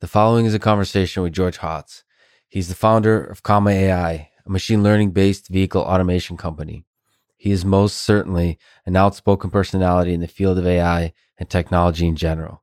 The 0.00 0.08
following 0.08 0.46
is 0.46 0.54
a 0.54 0.58
conversation 0.58 1.22
with 1.22 1.34
George 1.34 1.58
Hotz. 1.58 2.04
He's 2.48 2.68
the 2.68 2.74
founder 2.74 3.22
of 3.22 3.42
Comma 3.42 3.68
AI, 3.68 4.30
a 4.46 4.50
machine 4.50 4.82
learning 4.82 5.10
based 5.10 5.48
vehicle 5.48 5.82
automation 5.82 6.38
company. 6.38 6.86
He 7.36 7.50
is 7.50 7.66
most 7.66 7.98
certainly 7.98 8.58
an 8.86 8.96
outspoken 8.96 9.50
personality 9.50 10.14
in 10.14 10.20
the 10.20 10.26
field 10.26 10.56
of 10.56 10.66
AI 10.66 11.12
and 11.36 11.50
technology 11.50 12.08
in 12.08 12.16
general. 12.16 12.62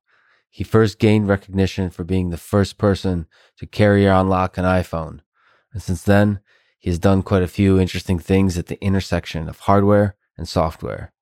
He 0.50 0.64
first 0.64 0.98
gained 0.98 1.28
recognition 1.28 1.92
for 1.92 2.04
being 2.04 2.32
the 2.32 2.38
first 2.38 2.80
person 2.80 3.28
to 3.58 3.68
carrier 3.68 4.14
unlock 4.14 4.58
an 4.58 4.66
iPhone. 4.66 5.20
And 5.74 5.80
since 5.84 6.02
then, 6.02 6.40
he 6.80 6.90
has 6.90 6.98
done 6.98 7.22
quite 7.22 7.44
a 7.44 7.48
few 7.48 7.80
interesting 7.80 8.18
things 8.18 8.58
at 8.58 8.66
the 8.66 8.84
intersection 8.84 9.48
of 9.48 9.60
hardware 9.60 10.16
and 10.40 10.50
software. 10.50 11.14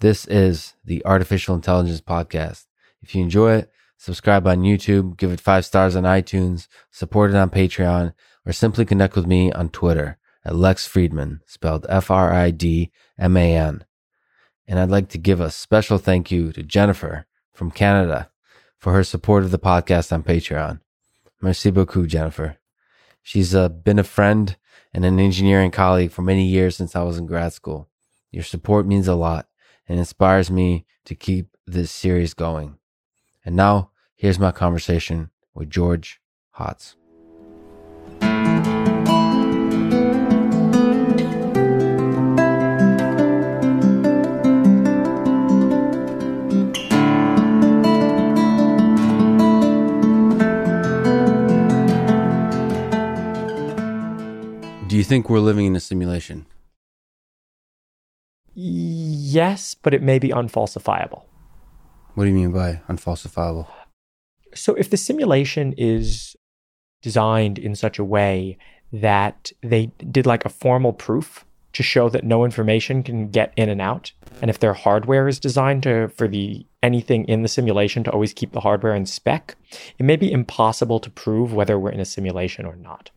This 0.00 0.26
is 0.26 0.74
the 0.84 1.06
Artificial 1.06 1.54
Intelligence 1.54 2.00
Podcast. 2.00 2.64
If 3.00 3.14
you 3.14 3.22
enjoy 3.22 3.52
it, 3.52 3.70
subscribe 4.02 4.48
on 4.48 4.62
YouTube, 4.62 5.16
give 5.16 5.30
it 5.30 5.40
five 5.40 5.64
stars 5.64 5.94
on 5.94 6.02
iTunes, 6.02 6.66
support 6.90 7.30
it 7.30 7.36
on 7.36 7.50
Patreon, 7.50 8.12
or 8.44 8.52
simply 8.52 8.84
connect 8.84 9.14
with 9.14 9.26
me 9.26 9.52
on 9.52 9.68
Twitter 9.68 10.18
at 10.44 10.56
Lex 10.56 10.88
Fridman, 10.88 11.38
spelled 11.46 11.86
F 11.88 12.10
R 12.10 12.32
I 12.32 12.50
D 12.50 12.90
M 13.16 13.36
A 13.36 13.56
N. 13.56 13.84
And 14.66 14.80
I'd 14.80 14.90
like 14.90 15.08
to 15.10 15.18
give 15.18 15.40
a 15.40 15.52
special 15.52 15.98
thank 15.98 16.32
you 16.32 16.52
to 16.52 16.64
Jennifer 16.64 17.26
from 17.52 17.70
Canada 17.70 18.28
for 18.76 18.92
her 18.92 19.04
support 19.04 19.44
of 19.44 19.52
the 19.52 19.58
podcast 19.58 20.12
on 20.12 20.24
Patreon. 20.24 20.80
Merci 21.40 21.70
beaucoup, 21.70 22.08
Jennifer. 22.08 22.56
She's 23.22 23.54
uh, 23.54 23.68
been 23.68 24.00
a 24.00 24.04
friend 24.04 24.56
and 24.92 25.04
an 25.04 25.20
engineering 25.20 25.70
colleague 25.70 26.10
for 26.10 26.22
many 26.22 26.44
years 26.44 26.76
since 26.76 26.96
I 26.96 27.04
was 27.04 27.18
in 27.18 27.26
grad 27.26 27.52
school. 27.52 27.88
Your 28.32 28.42
support 28.42 28.84
means 28.84 29.06
a 29.06 29.14
lot 29.14 29.46
and 29.88 30.00
inspires 30.00 30.50
me 30.50 30.86
to 31.04 31.14
keep 31.14 31.56
this 31.68 31.92
series 31.92 32.34
going. 32.34 32.78
And 33.44 33.54
now, 33.54 33.91
here's 34.22 34.38
my 34.38 34.52
conversation 34.52 35.30
with 35.52 35.68
George 35.68 36.20
Hotz. 36.56 36.94
Do 54.86 54.96
you 54.96 55.02
think 55.02 55.28
we're 55.28 55.40
living 55.40 55.66
in 55.66 55.74
a 55.74 55.80
simulation? 55.80 56.46
Yes, 58.54 59.74
but 59.74 59.92
it 59.92 60.00
may 60.00 60.20
be 60.20 60.28
unfalsifiable. 60.28 61.24
What 62.14 62.24
do 62.24 62.30
you 62.30 62.36
mean 62.36 62.52
by 62.52 62.82
unfalsifiable? 62.88 63.66
So 64.54 64.74
if 64.74 64.90
the 64.90 64.96
simulation 64.96 65.74
is 65.76 66.36
designed 67.00 67.58
in 67.58 67.74
such 67.74 67.98
a 67.98 68.04
way 68.04 68.58
that 68.92 69.52
they 69.62 69.86
did 70.10 70.26
like 70.26 70.44
a 70.44 70.50
formal 70.50 70.92
proof 70.92 71.44
to 71.72 71.82
show 71.82 72.10
that 72.10 72.24
no 72.24 72.44
information 72.44 73.02
can 73.02 73.30
get 73.30 73.52
in 73.56 73.68
and 73.68 73.80
out, 73.80 74.12
and 74.42 74.50
if 74.50 74.58
their 74.58 74.74
hardware 74.74 75.26
is 75.26 75.40
designed 75.40 75.82
to 75.84 76.08
for 76.08 76.28
the 76.28 76.66
anything 76.82 77.24
in 77.24 77.42
the 77.42 77.48
simulation 77.48 78.04
to 78.04 78.10
always 78.10 78.34
keep 78.34 78.52
the 78.52 78.60
hardware 78.60 78.94
in 78.94 79.06
spec, 79.06 79.56
it 79.98 80.02
may 80.02 80.16
be 80.16 80.30
impossible 80.30 81.00
to 81.00 81.10
prove 81.10 81.54
whether 81.54 81.78
we're 81.78 81.90
in 81.90 82.00
a 82.00 82.04
simulation 82.04 82.66
or 82.66 82.76
not. 82.76 83.10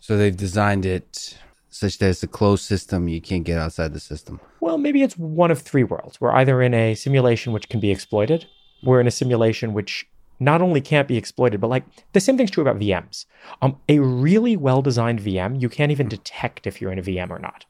So 0.00 0.16
they've 0.16 0.36
designed 0.36 0.84
it 0.84 1.38
such 1.70 1.98
that 1.98 2.10
it's 2.10 2.22
a 2.22 2.28
closed 2.28 2.64
system. 2.64 3.08
You 3.08 3.20
can't 3.20 3.44
get 3.44 3.58
outside 3.58 3.92
the 3.92 4.00
system. 4.00 4.40
Well, 4.60 4.78
maybe 4.78 5.02
it's 5.02 5.16
one 5.16 5.50
of 5.50 5.60
three 5.60 5.84
worlds. 5.84 6.20
We're 6.20 6.32
either 6.32 6.60
in 6.60 6.74
a 6.74 6.94
simulation 6.94 7.52
which 7.52 7.68
can 7.68 7.80
be 7.80 7.90
exploited, 7.90 8.46
we're 8.82 9.00
in 9.00 9.06
a 9.06 9.10
simulation 9.10 9.72
which 9.72 10.06
not 10.40 10.62
only 10.62 10.80
can't 10.80 11.08
be 11.08 11.16
exploited, 11.16 11.60
but 11.60 11.68
like 11.68 11.84
the 12.12 12.20
same 12.20 12.36
thing's 12.36 12.50
true 12.50 12.62
about 12.62 12.78
VMs. 12.78 13.26
Um, 13.60 13.78
a 13.88 13.98
really 13.98 14.56
well 14.56 14.82
designed 14.82 15.20
VM, 15.20 15.60
you 15.60 15.68
can't 15.68 15.90
even 15.90 16.08
detect 16.08 16.66
if 16.66 16.80
you're 16.80 16.92
in 16.92 16.98
a 16.98 17.02
VM 17.02 17.30
or 17.30 17.38
not. 17.38 17.64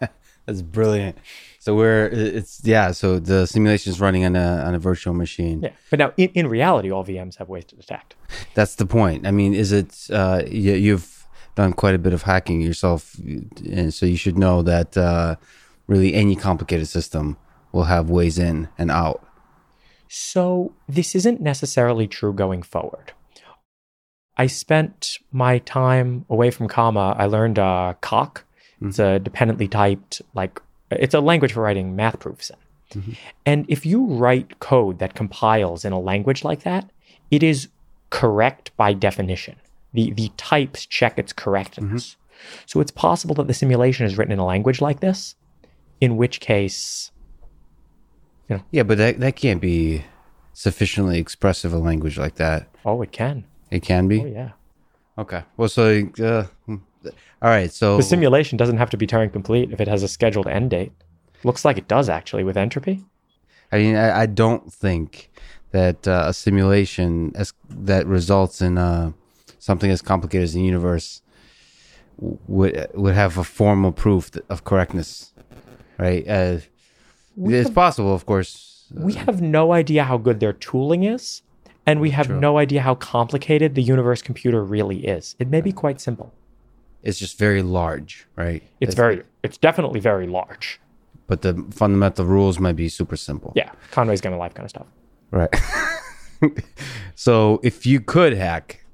That's 0.46 0.62
brilliant. 0.62 1.16
So 1.58 1.74
we're 1.74 2.08
it's 2.12 2.60
yeah. 2.62 2.90
So 2.90 3.18
the 3.18 3.46
simulation 3.46 3.90
is 3.90 4.00
running 4.00 4.24
on 4.26 4.36
a 4.36 4.62
on 4.66 4.74
a 4.74 4.78
virtual 4.78 5.14
machine. 5.14 5.62
Yeah, 5.62 5.70
but 5.88 5.98
now 5.98 6.12
in, 6.18 6.28
in 6.34 6.46
reality, 6.46 6.90
all 6.90 7.04
VMs 7.04 7.36
have 7.36 7.48
ways 7.48 7.64
to 7.66 7.76
detect. 7.76 8.16
That's 8.52 8.74
the 8.74 8.84
point. 8.84 9.26
I 9.26 9.30
mean, 9.30 9.54
is 9.54 9.72
it 9.72 10.08
uh, 10.12 10.42
you, 10.46 10.74
you've 10.74 11.26
done 11.54 11.72
quite 11.72 11.94
a 11.94 11.98
bit 11.98 12.12
of 12.12 12.22
hacking 12.22 12.60
yourself, 12.60 13.16
and 13.18 13.94
so 13.94 14.04
you 14.04 14.18
should 14.18 14.36
know 14.36 14.60
that 14.62 14.96
uh, 14.96 15.36
really 15.86 16.12
any 16.12 16.36
complicated 16.36 16.88
system 16.88 17.38
will 17.72 17.84
have 17.84 18.10
ways 18.10 18.38
in 18.38 18.68
and 18.76 18.90
out. 18.90 19.26
So 20.16 20.72
this 20.88 21.16
isn't 21.16 21.40
necessarily 21.40 22.06
true 22.06 22.32
going 22.32 22.62
forward. 22.62 23.12
I 24.36 24.46
spent 24.46 25.18
my 25.32 25.58
time 25.58 26.24
away 26.30 26.52
from 26.52 26.68
comma. 26.68 27.16
I 27.18 27.26
learned 27.26 27.58
uh, 27.58 27.94
Coq. 28.00 28.44
It's 28.80 29.00
a 29.00 29.18
dependently 29.18 29.66
typed 29.66 30.22
like 30.34 30.60
it's 30.90 31.14
a 31.14 31.20
language 31.20 31.52
for 31.52 31.62
writing 31.62 31.96
math 31.96 32.20
proofs 32.20 32.50
in. 32.50 33.00
Mm-hmm. 33.00 33.12
And 33.44 33.66
if 33.68 33.84
you 33.84 34.04
write 34.04 34.60
code 34.60 35.00
that 35.00 35.14
compiles 35.14 35.84
in 35.84 35.92
a 35.92 35.98
language 35.98 36.44
like 36.44 36.62
that, 36.62 36.88
it 37.32 37.42
is 37.42 37.68
correct 38.10 38.70
by 38.76 38.92
definition. 38.92 39.56
The 39.94 40.12
the 40.12 40.30
types 40.36 40.86
check 40.86 41.18
its 41.18 41.32
correctness. 41.32 42.16
So 42.66 42.80
it's 42.80 42.92
possible 42.92 43.34
that 43.36 43.48
the 43.48 43.54
simulation 43.54 44.06
is 44.06 44.16
written 44.16 44.32
in 44.32 44.38
a 44.38 44.46
language 44.46 44.80
like 44.80 45.00
this, 45.00 45.34
in 46.00 46.16
which 46.16 46.38
case 46.38 47.10
Yeah, 48.70 48.82
but 48.82 48.98
that 48.98 49.20
that 49.20 49.36
can't 49.36 49.60
be 49.60 50.04
sufficiently 50.52 51.18
expressive 51.18 51.72
a 51.72 51.78
language 51.78 52.18
like 52.18 52.36
that. 52.36 52.68
oh 52.84 53.02
it 53.02 53.12
can. 53.12 53.44
It 53.70 53.82
can 53.82 54.08
be. 54.08 54.20
Oh 54.20 54.26
yeah. 54.26 54.50
Okay. 55.18 55.42
Well, 55.56 55.68
so 55.68 56.08
uh, 56.22 56.44
all 56.68 56.78
right. 57.42 57.72
So 57.72 57.96
The 57.96 58.02
simulation 58.02 58.56
doesn't 58.56 58.78
have 58.78 58.90
to 58.90 58.96
be 58.96 59.06
Turing 59.06 59.32
complete 59.32 59.72
if 59.72 59.80
it 59.80 59.88
has 59.88 60.02
a 60.02 60.08
scheduled 60.08 60.46
end 60.46 60.70
date. 60.70 60.92
Looks 61.42 61.64
like 61.64 61.78
it 61.78 61.88
does 61.88 62.08
actually 62.08 62.44
with 62.44 62.56
entropy. 62.56 63.04
I 63.70 63.78
mean, 63.78 63.96
I, 63.96 64.20
I 64.22 64.26
don't 64.26 64.72
think 64.72 65.30
that 65.72 66.06
uh, 66.06 66.24
a 66.28 66.32
simulation 66.34 67.32
as 67.34 67.52
that 67.68 68.06
results 68.06 68.60
in 68.62 68.78
uh, 68.78 69.12
something 69.58 69.90
as 69.90 70.00
complicated 70.02 70.44
as 70.44 70.54
the 70.54 70.62
universe 70.62 71.22
would 72.18 72.88
would 72.94 73.14
have 73.14 73.36
a 73.38 73.44
formal 73.44 73.92
proof 73.92 74.30
of 74.48 74.64
correctness, 74.64 75.32
right? 75.98 76.24
Uh, 77.40 77.48
it's 77.50 77.70
possible, 77.70 78.14
of 78.14 78.26
course. 78.26 78.86
We 78.92 79.14
have 79.14 79.40
no 79.42 79.72
idea 79.72 80.04
how 80.04 80.18
good 80.18 80.40
their 80.40 80.52
tooling 80.52 81.04
is, 81.04 81.42
and 81.86 82.00
we 82.00 82.10
have 82.10 82.26
True. 82.26 82.38
no 82.40 82.58
idea 82.58 82.82
how 82.82 82.94
complicated 82.94 83.74
the 83.74 83.82
universe 83.82 84.22
computer 84.22 84.62
really 84.62 85.06
is. 85.06 85.34
It 85.38 85.48
may 85.48 85.60
be 85.60 85.72
quite 85.72 86.00
simple. 86.00 86.32
It's 87.02 87.18
just 87.18 87.38
very 87.38 87.62
large, 87.62 88.26
right? 88.36 88.62
It's 88.80 88.94
very, 88.94 89.22
it's 89.42 89.58
definitely 89.58 90.00
very 90.00 90.26
large. 90.26 90.80
but 91.26 91.42
the 91.42 91.54
fundamental 91.70 92.24
rules 92.26 92.58
might 92.58 92.76
be 92.76 92.88
super 92.88 93.16
simple. 93.16 93.52
Yeah, 93.56 93.72
Conway's 93.90 94.20
Game 94.20 94.32
of 94.32 94.38
Life 94.38 94.54
kind 94.54 94.64
of 94.64 94.70
stuff. 94.70 94.86
Right. 95.30 95.54
so 97.14 97.60
if 97.62 97.86
you 97.86 98.00
could 98.00 98.34
hack, 98.34 98.84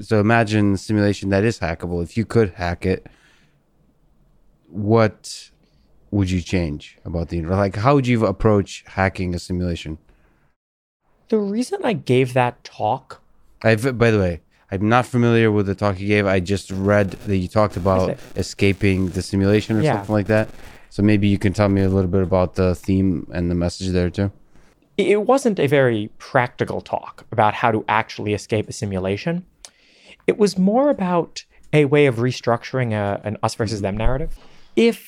so 0.00 0.20
imagine 0.20 0.76
simulation 0.76 1.30
that 1.30 1.44
is 1.44 1.58
hackable. 1.60 2.02
If 2.02 2.16
you 2.16 2.24
could 2.26 2.50
hack 2.54 2.84
it, 2.84 3.06
what 4.68 5.50
would 6.10 6.30
you 6.30 6.40
change 6.40 6.98
about 7.04 7.28
the 7.28 7.36
universe? 7.36 7.56
Like, 7.56 7.76
how 7.76 7.94
would 7.94 8.06
you 8.06 8.26
approach 8.26 8.84
hacking 8.86 9.34
a 9.34 9.38
simulation? 9.38 9.98
The 11.28 11.38
reason 11.38 11.80
I 11.84 11.92
gave 11.92 12.32
that 12.34 12.64
talk, 12.64 13.20
I've, 13.62 13.98
by 13.98 14.10
the 14.10 14.18
way, 14.18 14.40
I'm 14.70 14.88
not 14.88 15.06
familiar 15.06 15.50
with 15.50 15.66
the 15.66 15.74
talk 15.74 15.98
you 16.00 16.08
gave. 16.08 16.26
I 16.26 16.40
just 16.40 16.70
read 16.70 17.10
that 17.12 17.36
you 17.36 17.48
talked 17.48 17.76
about 17.76 18.18
escaping 18.36 19.10
the 19.10 19.22
simulation 19.22 19.76
or 19.76 19.82
Yeah. 19.82 19.96
something 19.96 20.14
like 20.14 20.26
that. 20.28 20.48
So 20.90 21.02
maybe 21.02 21.28
you 21.28 21.38
can 21.38 21.52
tell 21.52 21.68
me 21.68 21.82
a 21.82 21.88
little 21.88 22.10
bit 22.10 22.22
about 22.22 22.54
the 22.54 22.74
theme 22.74 23.26
and 23.32 23.50
the 23.50 23.54
message 23.54 23.88
there 23.88 24.10
too. 24.10 24.32
it 24.96 25.22
wasn't 25.26 25.60
a 25.60 25.68
very 25.68 26.10
practical 26.18 26.80
talk 26.80 27.24
about 27.30 27.54
how 27.54 27.70
to 27.70 27.84
actually 27.88 28.34
escape 28.34 28.68
a 28.68 28.72
simulation. 28.72 29.46
It 30.26 30.38
was 30.38 30.58
more 30.58 30.90
about 30.90 31.44
a 31.72 31.84
way 31.84 32.06
of 32.06 32.16
restructuring 32.16 32.92
a, 32.92 33.20
an 33.22 33.36
us 33.44 33.54
versus 33.54 33.80
them 33.80 33.96
narrative. 33.96 34.36
If 34.74 35.07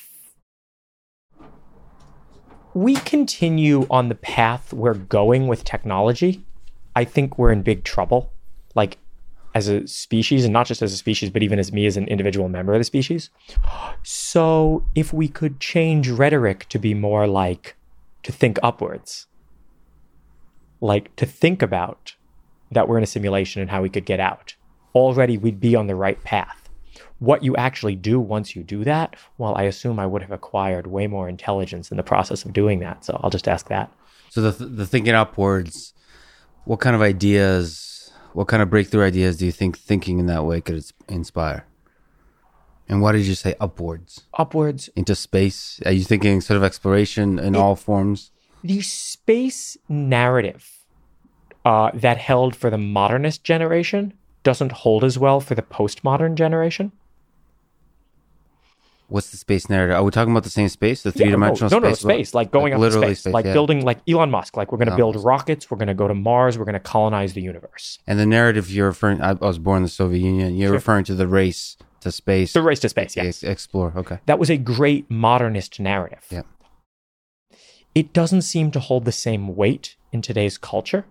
we 2.73 2.95
continue 2.95 3.85
on 3.89 4.09
the 4.09 4.15
path 4.15 4.73
we're 4.73 4.93
going 4.93 5.47
with 5.47 5.63
technology, 5.63 6.43
I 6.95 7.05
think 7.05 7.37
we're 7.37 7.51
in 7.51 7.61
big 7.61 7.83
trouble. 7.83 8.31
Like 8.75 8.97
as 9.53 9.67
a 9.67 9.85
species, 9.87 10.45
and 10.45 10.53
not 10.53 10.65
just 10.65 10.81
as 10.81 10.93
a 10.93 10.97
species, 10.97 11.29
but 11.29 11.43
even 11.43 11.59
as 11.59 11.73
me 11.73 11.85
as 11.85 11.97
an 11.97 12.07
individual 12.07 12.47
member 12.47 12.73
of 12.73 12.79
the 12.79 12.85
species. 12.85 13.29
So 14.03 14.85
if 14.95 15.11
we 15.11 15.27
could 15.27 15.59
change 15.59 16.09
rhetoric 16.09 16.67
to 16.69 16.79
be 16.79 16.93
more 16.93 17.27
like 17.27 17.75
to 18.23 18.31
think 18.31 18.57
upwards, 18.63 19.27
like 20.79 21.15
to 21.17 21.25
think 21.25 21.61
about 21.61 22.15
that 22.71 22.87
we're 22.87 22.97
in 22.97 23.03
a 23.03 23.07
simulation 23.07 23.61
and 23.61 23.69
how 23.69 23.81
we 23.81 23.89
could 23.89 24.05
get 24.05 24.19
out, 24.19 24.55
already 24.95 25.37
we'd 25.37 25.59
be 25.59 25.75
on 25.75 25.87
the 25.87 25.95
right 25.95 26.21
path. 26.23 26.60
What 27.21 27.43
you 27.43 27.55
actually 27.55 27.95
do 27.95 28.19
once 28.19 28.55
you 28.55 28.63
do 28.63 28.83
that, 28.83 29.15
well, 29.37 29.53
I 29.55 29.63
assume 29.63 29.99
I 29.99 30.07
would 30.07 30.23
have 30.23 30.31
acquired 30.31 30.87
way 30.87 31.05
more 31.05 31.29
intelligence 31.29 31.91
in 31.91 31.97
the 31.97 32.03
process 32.03 32.45
of 32.45 32.51
doing 32.51 32.79
that. 32.79 33.05
So 33.05 33.19
I'll 33.21 33.29
just 33.29 33.47
ask 33.47 33.67
that. 33.69 33.91
So 34.29 34.41
the 34.41 34.65
the 34.65 34.87
thinking 34.87 35.13
upwards, 35.13 35.93
what 36.65 36.79
kind 36.79 36.95
of 36.95 37.01
ideas 37.01 38.11
what 38.33 38.47
kind 38.47 38.63
of 38.63 38.69
breakthrough 38.69 39.05
ideas 39.05 39.37
do 39.37 39.45
you 39.45 39.51
think 39.51 39.77
thinking 39.77 40.19
in 40.19 40.25
that 40.27 40.45
way 40.45 40.61
could 40.61 40.83
inspire? 41.07 41.65
And 42.87 43.01
why 43.01 43.11
did 43.11 43.25
you 43.25 43.35
say 43.35 43.55
upwards 43.59 44.21
Upwards, 44.33 44.89
into 44.95 45.15
space? 45.15 45.79
Are 45.85 45.91
you 45.91 46.03
thinking 46.03 46.41
sort 46.41 46.57
of 46.57 46.63
exploration 46.63 47.39
in 47.39 47.55
all 47.55 47.75
forms? 47.75 48.31
the 48.63 48.81
space 48.81 49.77
narrative 49.89 50.85
uh, 51.65 51.91
that 51.93 52.17
held 52.17 52.55
for 52.55 52.69
the 52.69 52.77
modernist 52.77 53.43
generation 53.43 54.13
doesn't 54.43 54.71
hold 54.71 55.03
as 55.03 55.17
well 55.17 55.39
for 55.39 55.55
the 55.55 55.61
postmodern 55.61 56.35
generation. 56.35 56.91
What's 59.11 59.29
the 59.31 59.37
space 59.37 59.69
narrative? 59.69 59.97
Are 59.97 60.03
we 60.03 60.11
talking 60.11 60.31
about 60.31 60.43
the 60.43 60.49
same 60.49 60.69
space, 60.69 61.03
the 61.03 61.11
three 61.11 61.29
dimensional 61.29 61.69
no, 61.69 61.79
no, 61.79 61.93
space? 61.93 62.05
no, 62.05 62.09
space, 62.13 62.33
like 62.33 62.49
going 62.49 62.71
up 62.71 62.77
to 62.77 62.81
literally 62.81 63.13
space, 63.13 63.33
like 63.33 63.45
yeah. 63.45 63.51
building, 63.51 63.83
like 63.83 63.99
Elon 64.07 64.31
Musk, 64.31 64.55
like 64.55 64.71
we're 64.71 64.77
going 64.77 64.89
to 64.89 64.95
build 64.95 65.15
Musk. 65.15 65.27
rockets, 65.27 65.69
we're 65.69 65.77
going 65.77 65.89
to 65.89 65.93
go 65.93 66.07
to 66.07 66.13
Mars, 66.13 66.57
we're 66.57 66.63
going 66.65 66.73
to 66.73 66.79
colonize 66.79 67.33
the 67.33 67.41
universe. 67.41 67.99
And 68.07 68.17
the 68.17 68.25
narrative 68.25 68.71
you're 68.71 68.87
referring, 68.87 69.21
I, 69.21 69.31
I 69.31 69.33
was 69.33 69.59
born 69.59 69.77
in 69.77 69.83
the 69.83 69.89
Soviet 69.89 70.19
Union. 70.21 70.55
You're 70.55 70.69
Sure. 70.69 70.75
referring 70.75 71.03
to 71.05 71.15
the 71.15 71.27
race 71.27 71.75
to 71.99 72.11
space, 72.11 72.53
The 72.53 72.61
race 72.61 72.79
to 72.79 72.89
space, 72.89 73.17
yes. 73.17 73.43
explore. 73.43 73.91
Okay. 73.97 74.19
That 74.27 74.39
was 74.39 74.49
a 74.49 74.57
great 74.57 75.11
modernist 75.11 75.79
narrative. 75.79 76.25
Yeah. 76.29 76.43
It 77.93 78.13
doesn't 78.13 78.43
seem 78.43 78.71
to 78.71 78.79
hold 78.79 79.03
the 79.03 79.11
same 79.11 79.55
weight 79.55 79.97
in 80.13 80.21
today's 80.21 80.57
culture. 80.57 81.05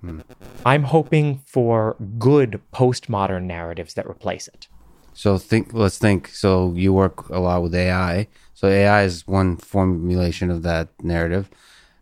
Hmm. 0.00 0.20
I'm 0.64 0.84
hoping 0.84 1.42
for 1.46 1.96
good 2.18 2.60
postmodern 2.72 3.42
narratives 3.44 3.94
that 3.94 4.06
replace 4.06 4.48
it. 4.48 4.68
So 5.14 5.38
think. 5.38 5.72
Let's 5.72 5.98
think. 5.98 6.28
So 6.28 6.72
you 6.74 6.92
work 6.92 7.28
a 7.28 7.38
lot 7.38 7.62
with 7.62 7.74
AI. 7.74 8.28
So 8.54 8.68
AI 8.68 9.02
is 9.02 9.26
one 9.26 9.56
formulation 9.56 10.50
of 10.50 10.62
that 10.62 10.88
narrative. 11.02 11.50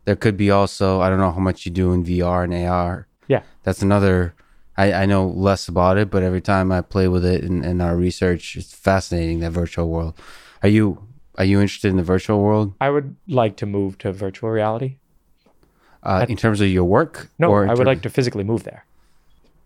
There 0.04 0.16
could 0.16 0.36
be 0.36 0.50
also. 0.50 1.00
I 1.00 1.08
don't 1.08 1.18
know 1.18 1.32
how 1.32 1.40
much 1.40 1.64
you 1.66 1.72
do 1.72 1.92
in 1.92 2.04
VR 2.04 2.44
and 2.44 2.54
AR. 2.54 3.06
Yeah. 3.28 3.42
That's 3.62 3.82
another. 3.82 4.34
I, 4.76 4.92
I 4.92 5.06
know 5.06 5.26
less 5.26 5.68
about 5.68 5.98
it, 5.98 6.10
but 6.10 6.22
every 6.22 6.40
time 6.40 6.72
I 6.72 6.80
play 6.80 7.06
with 7.08 7.24
it 7.24 7.44
in, 7.44 7.64
in 7.64 7.80
our 7.80 7.96
research, 7.96 8.56
it's 8.56 8.72
fascinating 8.74 9.40
that 9.40 9.50
virtual 9.50 9.88
world. 9.90 10.14
Are 10.62 10.68
you 10.68 11.06
are 11.36 11.44
you 11.44 11.60
interested 11.60 11.88
in 11.88 11.96
the 11.96 12.02
virtual 12.02 12.40
world 12.42 12.74
I 12.80 12.90
would 12.90 13.16
like 13.28 13.56
to 13.56 13.66
move 13.66 13.96
to 13.98 14.12
virtual 14.12 14.50
reality. 14.50 14.96
uh, 16.02 16.26
in 16.28 16.36
terms 16.36 16.60
of 16.60 16.68
your 16.68 16.84
work? 16.84 17.28
No, 17.38 17.52
I 17.54 17.68
would 17.68 17.76
ter- 17.78 17.84
like 17.84 18.02
to 18.02 18.10
physically 18.10 18.44
move 18.44 18.64
there. 18.64 18.84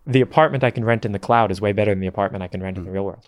The 0.07 0.21
apartment 0.21 0.63
I 0.63 0.71
can 0.71 0.85
rent 0.85 1.05
in 1.05 1.11
the 1.11 1.19
cloud 1.19 1.49
is 1.51 1.59
way 1.61 1.71
better 1.73 1.91
than 1.91 1.99
the 1.99 2.07
apartment 2.07 2.43
I 2.43 2.47
can 2.47 2.61
rent 2.61 2.77
Hmm. 2.77 2.81
in 2.81 2.85
the 2.85 2.91
real 2.91 3.05
world. 3.05 3.27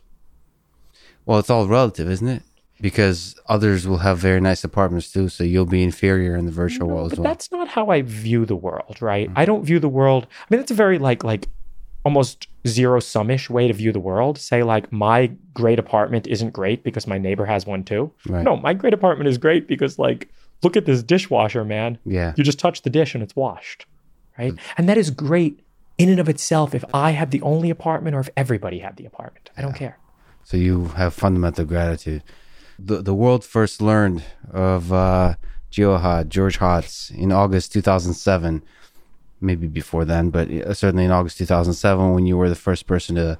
Well, 1.27 1.39
it's 1.39 1.50
all 1.50 1.68
relative, 1.68 2.09
isn't 2.09 2.27
it? 2.27 2.41
Because 2.79 3.35
others 3.47 3.88
will 3.88 3.97
have 4.00 4.18
very 4.19 4.39
nice 4.39 4.63
apartments 4.63 5.12
too, 5.12 5.29
so 5.29 5.44
you'll 5.44 5.65
be 5.65 5.83
inferior 5.83 6.35
in 6.35 6.45
the 6.45 6.51
virtual 6.51 6.88
world 6.88 7.12
as 7.12 7.18
But 7.18 7.24
well. 7.24 7.31
that's 7.31 7.51
not 7.51 7.68
how 7.68 7.89
I 7.89 8.01
view 8.03 8.45
the 8.45 8.56
world, 8.56 8.95
Mm-hmm. 8.95 9.06
right? 9.06 9.29
I 9.35 9.45
don't 9.45 9.63
view 9.65 9.79
the 9.79 9.89
world. 9.89 10.27
I 10.29 10.45
mean, 10.50 10.59
that's 10.62 10.71
a 10.71 10.75
very 10.75 10.97
like 11.00 11.24
like 11.24 11.47
almost 12.06 12.47
zero 12.68 13.00
summish 13.00 13.50
way 13.50 13.68
to 13.68 13.74
view 13.74 13.91
the 13.91 14.00
world. 14.00 14.38
Say 14.38 14.63
like 14.63 14.91
my 14.91 15.31
great 15.53 15.79
apartment 15.79 16.27
isn't 16.27 16.51
great 16.53 16.83
because 16.83 17.07
my 17.07 17.18
neighbor 17.18 17.45
has 17.45 17.65
one 17.65 17.83
too. 17.83 18.12
Right. 18.27 18.44
No, 18.44 18.56
my 18.56 18.73
great 18.73 18.94
apartment 18.94 19.27
is 19.27 19.38
great 19.38 19.68
because 19.68 19.97
like 20.00 20.30
look 20.63 20.77
at 20.77 20.85
this 20.85 21.01
dishwasher, 21.03 21.65
man. 21.65 21.97
Yeah. 22.06 22.33
You 22.38 22.44
just 22.44 22.59
touch 22.59 22.83
the 22.83 22.89
dish 22.89 23.13
and 23.15 23.23
it's 23.23 23.35
washed, 23.35 23.85
right? 24.38 24.53
And 24.77 24.88
that 24.88 24.97
is 24.97 25.09
great 25.09 25.59
in 25.97 26.09
and 26.09 26.19
of 26.19 26.30
itself 26.30 26.75
if 26.75 26.85
I 26.94 27.12
have 27.12 27.31
the 27.31 27.41
only 27.41 27.69
apartment 27.71 28.15
or 28.15 28.19
if 28.19 28.30
everybody 28.38 28.80
had 28.80 28.97
the 28.97 29.06
apartment. 29.06 29.50
I 29.57 29.62
don't 29.63 29.73
care. 29.75 29.97
So 30.47 30.55
you 30.55 30.85
have 30.95 31.13
fundamental 31.13 31.65
gratitude. 31.65 32.23
The 32.79 33.01
the 33.01 33.13
world 33.13 33.44
first 33.44 33.81
learned 33.81 34.23
of 34.49 34.94
uh, 34.94 35.35
Geohot, 35.69 36.29
George 36.29 36.59
Hotz, 36.59 37.11
in 37.11 37.33
August 37.33 37.73
2007. 37.73 38.63
Maybe 39.41 39.67
before 39.67 40.05
then, 40.05 40.29
but 40.29 40.49
uh, 40.49 40.73
certainly 40.73 41.03
in 41.03 41.11
August 41.11 41.38
2007, 41.39 42.13
when 42.13 42.25
you 42.25 42.38
were 42.38 42.47
the 42.47 42.55
first 42.55 42.88
person 42.88 43.15
to 43.15 43.38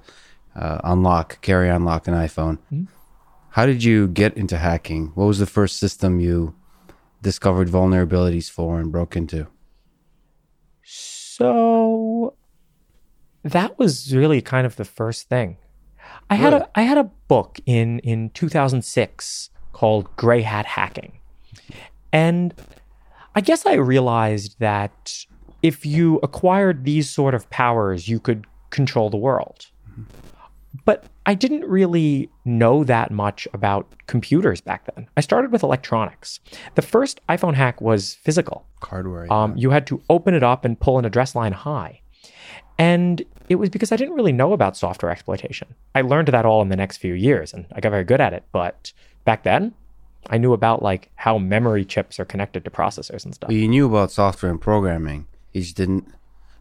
uh, 0.54 0.80
unlock, 0.84 1.40
carry 1.42 1.70
unlock 1.70 2.10
an 2.10 2.14
iPhone. 2.14 2.58
How 3.52 3.66
did 3.66 3.86
you 3.86 4.08
get 4.10 4.36
into 4.36 4.58
hacking? 4.58 5.14
What 5.16 5.28
was 5.28 5.40
the 5.40 5.46
first 5.46 5.78
system 5.78 6.20
you 6.20 6.56
discovered 7.22 7.70
vulnerabilities 7.70 8.52
for 8.52 8.82
and 8.82 8.92
broke 8.92 9.16
into? 9.16 9.48
So 10.84 12.36
that 13.44 13.80
was 13.80 14.14
really 14.14 14.42
kind 14.42 14.68
of 14.68 14.76
the 14.76 14.86
first 14.86 15.30
thing. 15.30 15.58
I 16.30 16.36
had 16.36 16.54
a 16.54 16.70
I 16.76 16.82
had 16.82 16.98
a 16.98 17.06
book 17.28 17.60
in 17.66 18.00
in 18.00 18.30
2006 18.32 19.50
called 19.74 20.16
Gray 20.16 20.42
Hat 20.42 20.66
Hacking. 20.66 21.14
And 22.12 22.54
I 23.36 23.42
guess 23.42 23.66
I 23.66 23.74
realized 23.74 24.56
that 24.60 25.26
if 25.62 25.86
you 25.86 26.20
acquired 26.24 26.84
these 26.84 27.10
sort 27.10 27.36
of 27.36 27.50
powers, 27.50 28.08
you 28.08 28.20
could 28.20 28.46
control 28.70 29.10
the 29.10 29.18
world. 29.18 29.68
But 30.86 31.06
I 31.26 31.34
didn't 31.34 31.66
really 31.66 32.30
know 32.46 32.84
that 32.84 33.12
much 33.12 33.48
about 33.54 33.88
computers 34.08 34.62
back 34.62 34.86
then. 34.94 35.08
I 35.18 35.22
started 35.22 35.52
with 35.52 35.64
electronics. 35.64 36.40
The 36.76 36.82
first 36.82 37.20
iPhone 37.28 37.54
hack 37.54 37.82
was 37.82 38.16
physical. 38.16 38.66
Hardware. 38.82 39.32
Um, 39.32 39.58
you 39.58 39.72
had 39.72 39.88
to 39.88 40.02
open 40.10 40.34
it 40.34 40.44
up 40.44 40.66
and 40.66 40.80
pull 40.80 41.00
an 41.00 41.06
address 41.06 41.36
line 41.36 41.52
high. 41.54 42.02
And 42.78 43.24
it 43.50 43.56
was 43.56 43.70
because 43.70 43.92
I 43.92 43.96
didn't 43.96 44.16
really 44.16 44.32
know 44.32 44.54
about 44.54 44.76
software 44.78 45.12
exploitation. 45.12 45.68
I 45.96 46.02
learned 46.02 46.28
that 46.30 46.46
all 46.46 46.62
in 46.62 46.70
the 46.70 46.76
next 46.76 46.98
few 46.98 47.14
years 47.14 47.54
and 47.54 47.66
I 47.74 47.80
got 47.80 47.92
very 47.92 48.04
good 48.04 48.22
at 48.22 48.34
it. 48.34 48.44
But 48.52 48.92
back 49.26 49.44
then, 49.44 49.74
I 50.30 50.38
knew 50.38 50.54
about 50.54 50.82
like 50.84 51.10
how 51.16 51.38
memory 51.38 51.86
chips 51.86 52.20
are 52.20 52.26
connected 52.26 52.66
to 52.66 52.70
processors 52.72 53.24
and 53.26 53.34
stuff. 53.34 53.48
Well, 53.50 53.58
you 53.58 53.68
knew 53.68 53.86
about 53.88 54.12
software 54.12 54.52
and 54.52 54.60
programming. 54.60 55.28
You 55.54 55.62
just 55.62 55.76
didn't 55.78 56.06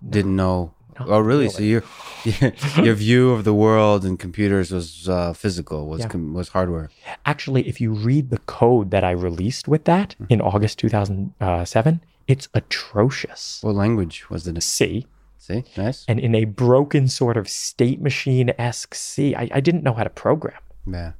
didn't 0.08 0.36
know. 0.36 0.72
oh, 1.00 1.18
really? 1.18 1.48
So 1.48 1.62
your 1.62 1.82
your 2.82 2.94
view 2.94 3.32
of 3.32 3.44
the 3.44 3.52
world 3.52 4.04
and 4.04 4.18
computers 4.18 4.70
was 4.70 5.08
uh, 5.08 5.32
physical, 5.32 5.88
was 5.88 6.00
Yeah. 6.00 6.08
com- 6.08 6.32
was 6.34 6.48
hardware. 6.50 6.90
Actually, 7.26 7.66
if 7.68 7.80
you 7.80 7.92
read 7.92 8.30
the 8.30 8.38
code 8.46 8.90
that 8.92 9.04
I 9.04 9.10
released 9.10 9.66
with 9.68 9.84
that 9.84 10.14
in 10.28 10.40
August 10.40 10.78
2007, 10.78 12.00
it's 12.28 12.48
atrocious. 12.54 13.58
What 13.62 13.74
language 13.74 14.30
was 14.30 14.46
it? 14.46 14.62
C. 14.62 15.06
C, 15.46 15.64
nice. 15.76 16.04
And 16.08 16.19
in 16.19 16.34
a 16.34 16.44
broken 16.44 17.08
sort 17.08 17.37
of 17.37 17.48
state 17.48 18.00
machine 18.00 18.52
esque 18.58 18.94
C, 18.94 19.34
I, 19.34 19.48
I 19.52 19.60
didn't 19.60 19.82
know 19.82 19.94
how 19.94 20.04
to 20.04 20.10
program. 20.10 20.60
Yeah. 20.87 21.12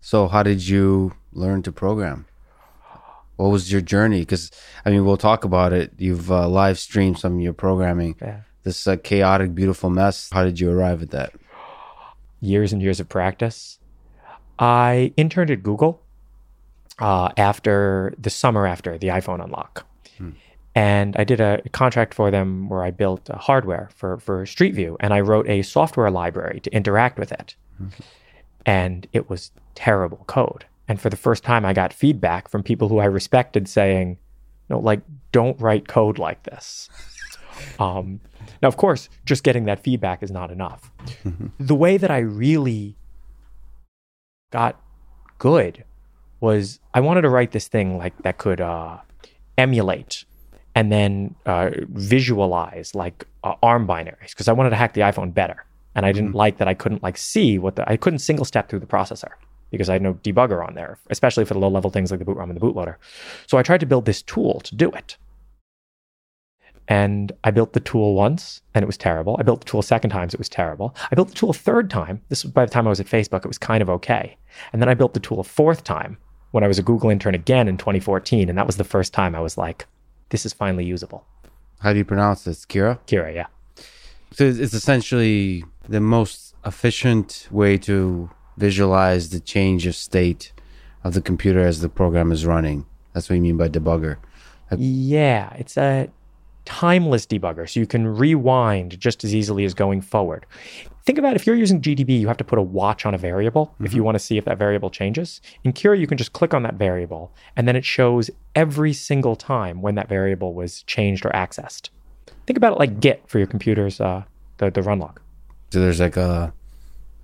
So 0.00 0.28
how 0.28 0.42
did 0.42 0.66
you 0.66 1.14
learn 1.32 1.62
to 1.62 1.72
program? 1.72 2.26
What 3.36 3.48
was 3.48 3.72
your 3.72 3.80
journey? 3.80 4.20
Because 4.20 4.50
I 4.84 4.90
mean, 4.90 5.04
we'll 5.04 5.16
talk 5.16 5.44
about 5.44 5.72
it. 5.72 5.92
You've 5.98 6.30
uh, 6.30 6.48
live 6.48 6.78
streamed 6.78 7.18
some 7.18 7.36
of 7.36 7.40
your 7.40 7.54
programming. 7.54 8.16
Yeah. 8.20 8.40
This 8.62 8.86
uh, 8.86 8.96
chaotic, 8.96 9.54
beautiful 9.54 9.88
mess. 9.88 10.28
How 10.30 10.44
did 10.44 10.60
you 10.60 10.70
arrive 10.70 11.00
at 11.02 11.10
that? 11.10 11.32
years 12.40 12.72
and 12.72 12.82
years 12.82 13.00
of 13.00 13.08
practice. 13.08 13.78
I 14.58 15.12
interned 15.16 15.50
at 15.50 15.62
Google 15.62 16.02
uh, 16.98 17.30
after 17.36 18.14
the 18.18 18.30
summer 18.30 18.66
after 18.66 18.98
the 18.98 19.08
iPhone 19.08 19.42
unlock. 19.42 19.86
And 20.74 21.16
I 21.16 21.24
did 21.24 21.40
a 21.40 21.60
contract 21.72 22.14
for 22.14 22.30
them 22.30 22.68
where 22.68 22.84
I 22.84 22.90
built 22.92 23.28
hardware 23.28 23.90
for, 23.94 24.18
for 24.18 24.46
Street 24.46 24.74
View 24.74 24.96
and 25.00 25.12
I 25.12 25.20
wrote 25.20 25.48
a 25.48 25.62
software 25.62 26.10
library 26.10 26.60
to 26.60 26.72
interact 26.72 27.18
with 27.18 27.32
it. 27.32 27.56
And 28.64 29.06
it 29.12 29.28
was 29.28 29.50
terrible 29.74 30.24
code. 30.26 30.64
And 30.86 31.00
for 31.00 31.10
the 31.10 31.16
first 31.16 31.42
time, 31.44 31.64
I 31.64 31.72
got 31.72 31.92
feedback 31.92 32.48
from 32.48 32.62
people 32.62 32.88
who 32.88 32.98
I 32.98 33.06
respected 33.06 33.68
saying, 33.68 34.18
no, 34.68 34.78
like, 34.78 35.00
don't 35.32 35.60
write 35.60 35.88
code 35.88 36.18
like 36.18 36.44
this. 36.44 36.88
Um, 37.78 38.20
now, 38.62 38.68
of 38.68 38.78
course, 38.78 39.10
just 39.26 39.42
getting 39.42 39.64
that 39.64 39.82
feedback 39.82 40.22
is 40.22 40.30
not 40.30 40.50
enough. 40.50 40.90
The 41.58 41.74
way 41.74 41.98
that 41.98 42.10
I 42.10 42.18
really 42.18 42.96
got 44.50 44.80
good 45.38 45.84
was 46.40 46.80
I 46.94 47.00
wanted 47.00 47.22
to 47.22 47.28
write 47.28 47.52
this 47.52 47.68
thing 47.68 47.98
like 47.98 48.16
that 48.22 48.38
could 48.38 48.60
uh, 48.60 48.98
emulate 49.58 50.24
and 50.74 50.92
then 50.92 51.34
uh, 51.46 51.70
visualize 51.88 52.94
like 52.94 53.26
uh, 53.44 53.54
ARM 53.62 53.86
binaries 53.86 54.30
because 54.30 54.48
I 54.48 54.52
wanted 54.52 54.70
to 54.70 54.76
hack 54.76 54.94
the 54.94 55.02
iPhone 55.02 55.34
better, 55.34 55.64
and 55.94 56.06
I 56.06 56.12
didn't 56.12 56.34
like 56.34 56.58
that 56.58 56.68
I 56.68 56.74
couldn't 56.74 57.02
like 57.02 57.16
see 57.16 57.58
what 57.58 57.76
the 57.76 57.90
I 57.90 57.96
couldn't 57.96 58.20
single 58.20 58.44
step 58.44 58.68
through 58.68 58.80
the 58.80 58.86
processor 58.86 59.32
because 59.70 59.88
I 59.88 59.94
had 59.94 60.02
no 60.02 60.14
debugger 60.14 60.66
on 60.66 60.74
there, 60.74 60.98
especially 61.10 61.44
for 61.44 61.54
the 61.54 61.60
low 61.60 61.68
level 61.68 61.90
things 61.90 62.10
like 62.10 62.18
the 62.18 62.24
boot 62.24 62.36
ROM 62.36 62.50
and 62.50 62.60
the 62.60 62.64
bootloader. 62.64 62.96
So 63.46 63.58
I 63.58 63.62
tried 63.62 63.80
to 63.80 63.86
build 63.86 64.04
this 64.04 64.22
tool 64.22 64.60
to 64.60 64.74
do 64.74 64.90
it. 64.90 65.16
And 66.88 67.30
I 67.44 67.52
built 67.52 67.72
the 67.72 67.80
tool 67.80 68.14
once 68.14 68.62
and 68.74 68.82
it 68.82 68.86
was 68.86 68.96
terrible. 68.96 69.36
I 69.38 69.44
built 69.44 69.60
the 69.60 69.66
tool 69.66 69.78
a 69.78 69.84
second 69.84 70.10
times, 70.10 70.34
it 70.34 70.40
was 70.40 70.48
terrible. 70.48 70.94
I 71.10 71.14
built 71.14 71.28
the 71.28 71.34
tool 71.34 71.50
a 71.50 71.54
third 71.54 71.88
time. 71.88 72.20
This 72.28 72.42
was 72.42 72.52
by 72.52 72.64
the 72.64 72.70
time 72.70 72.86
I 72.86 72.90
was 72.90 72.98
at 72.98 73.06
Facebook, 73.06 73.44
it 73.44 73.48
was 73.48 73.58
kind 73.58 73.80
of 73.80 73.88
okay. 73.90 74.36
And 74.72 74.82
then 74.82 74.88
I 74.88 74.94
built 74.94 75.14
the 75.14 75.20
tool 75.20 75.38
a 75.38 75.44
fourth 75.44 75.84
time 75.84 76.18
when 76.50 76.64
I 76.64 76.68
was 76.68 76.80
a 76.80 76.82
Google 76.82 77.10
intern 77.10 77.36
again 77.36 77.68
in 77.68 77.76
2014. 77.76 78.48
And 78.48 78.58
that 78.58 78.66
was 78.66 78.76
the 78.76 78.82
first 78.82 79.12
time 79.12 79.36
I 79.36 79.40
was 79.40 79.56
like, 79.56 79.86
this 80.30 80.46
is 80.46 80.52
finally 80.52 80.84
usable. 80.84 81.24
How 81.80 81.92
do 81.92 81.98
you 81.98 82.04
pronounce 82.04 82.44
this, 82.44 82.64
QIRA? 82.66 82.98
QIRA, 83.06 83.34
yeah. 83.34 83.46
So 84.32 84.44
it's 84.44 84.74
essentially 84.74 85.64
the 85.88 86.00
most 86.00 86.54
efficient 86.64 87.48
way 87.50 87.76
to 87.78 88.30
visualize 88.56 89.30
the 89.30 89.40
change 89.40 89.86
of 89.86 89.94
state 89.94 90.52
of 91.02 91.14
the 91.14 91.22
computer 91.22 91.60
as 91.60 91.80
the 91.80 91.88
program 91.88 92.30
is 92.30 92.44
running. 92.46 92.86
That's 93.12 93.28
what 93.28 93.36
you 93.36 93.42
mean 93.42 93.56
by 93.56 93.68
debugger. 93.68 94.18
Yeah, 94.76 95.52
it's 95.54 95.76
a 95.76 96.08
timeless 96.64 97.26
debugger, 97.26 97.68
so 97.68 97.80
you 97.80 97.86
can 97.86 98.06
rewind 98.06 98.98
just 99.00 99.24
as 99.24 99.34
easily 99.34 99.64
as 99.64 99.74
going 99.74 100.00
forward. 100.00 100.46
Think 101.04 101.18
about 101.18 101.34
if 101.34 101.46
you're 101.46 101.56
using 101.56 101.80
GDB, 101.80 102.20
you 102.20 102.28
have 102.28 102.36
to 102.36 102.44
put 102.44 102.58
a 102.58 102.62
watch 102.62 103.06
on 103.06 103.14
a 103.14 103.18
variable 103.18 103.66
mm-hmm. 103.66 103.86
if 103.86 103.94
you 103.94 104.04
want 104.04 104.14
to 104.14 104.18
see 104.18 104.36
if 104.36 104.44
that 104.44 104.58
variable 104.58 104.90
changes. 104.90 105.40
In 105.64 105.72
QIRA, 105.72 105.98
you 105.98 106.06
can 106.06 106.18
just 106.18 106.32
click 106.32 106.52
on 106.54 106.62
that 106.62 106.74
variable, 106.74 107.32
and 107.56 107.66
then 107.66 107.76
it 107.76 107.84
shows 107.84 108.30
every 108.54 108.92
single 108.92 109.36
time 109.36 109.82
when 109.82 109.94
that 109.94 110.08
variable 110.08 110.54
was 110.54 110.82
changed 110.84 111.24
or 111.24 111.30
accessed. 111.30 111.88
Think 112.46 112.56
about 112.56 112.72
it 112.72 112.78
like 112.78 113.00
Git 113.00 113.22
for 113.26 113.38
your 113.38 113.46
computer's 113.46 114.00
uh, 114.00 114.24
the 114.58 114.70
the 114.70 114.82
run 114.82 114.98
log. 114.98 115.20
So 115.72 115.80
there's 115.80 116.00
like 116.00 116.16
a 116.16 116.52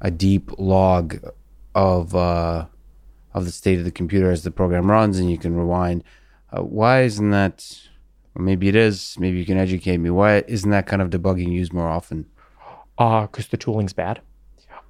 a 0.01 0.11
deep 0.11 0.51
log 0.59 1.19
of 1.75 2.15
uh, 2.15 2.67
of 3.35 3.45
the 3.45 3.53
state 3.53 3.79
of 3.79 3.85
the 3.85 3.91
computer 3.91 4.31
as 4.31 4.43
the 4.43 4.51
program 4.51 4.91
runs, 4.91 5.19
and 5.19 5.31
you 5.31 5.39
can 5.39 5.55
rewind. 5.55 6.03
Uh, 6.51 6.63
why 6.63 7.03
isn't 7.03 7.31
that? 7.31 7.89
Maybe 8.39 8.69
it 8.69 8.77
is. 8.77 9.17
Maybe 9.19 9.39
you 9.39 9.47
can 9.47 9.59
educate 9.59 9.99
me. 9.99 10.11
Why 10.11 10.45
isn't 10.47 10.71
that 10.71 10.87
kind 10.87 11.03
of 11.03 11.11
debugging 11.11 11.53
used 11.53 11.73
more 11.73 11.89
often? 11.89 12.27
Uh, 12.99 13.23
because 13.23 13.49
the 13.49 13.57
tooling's 13.57 13.93
bad. 13.93 14.21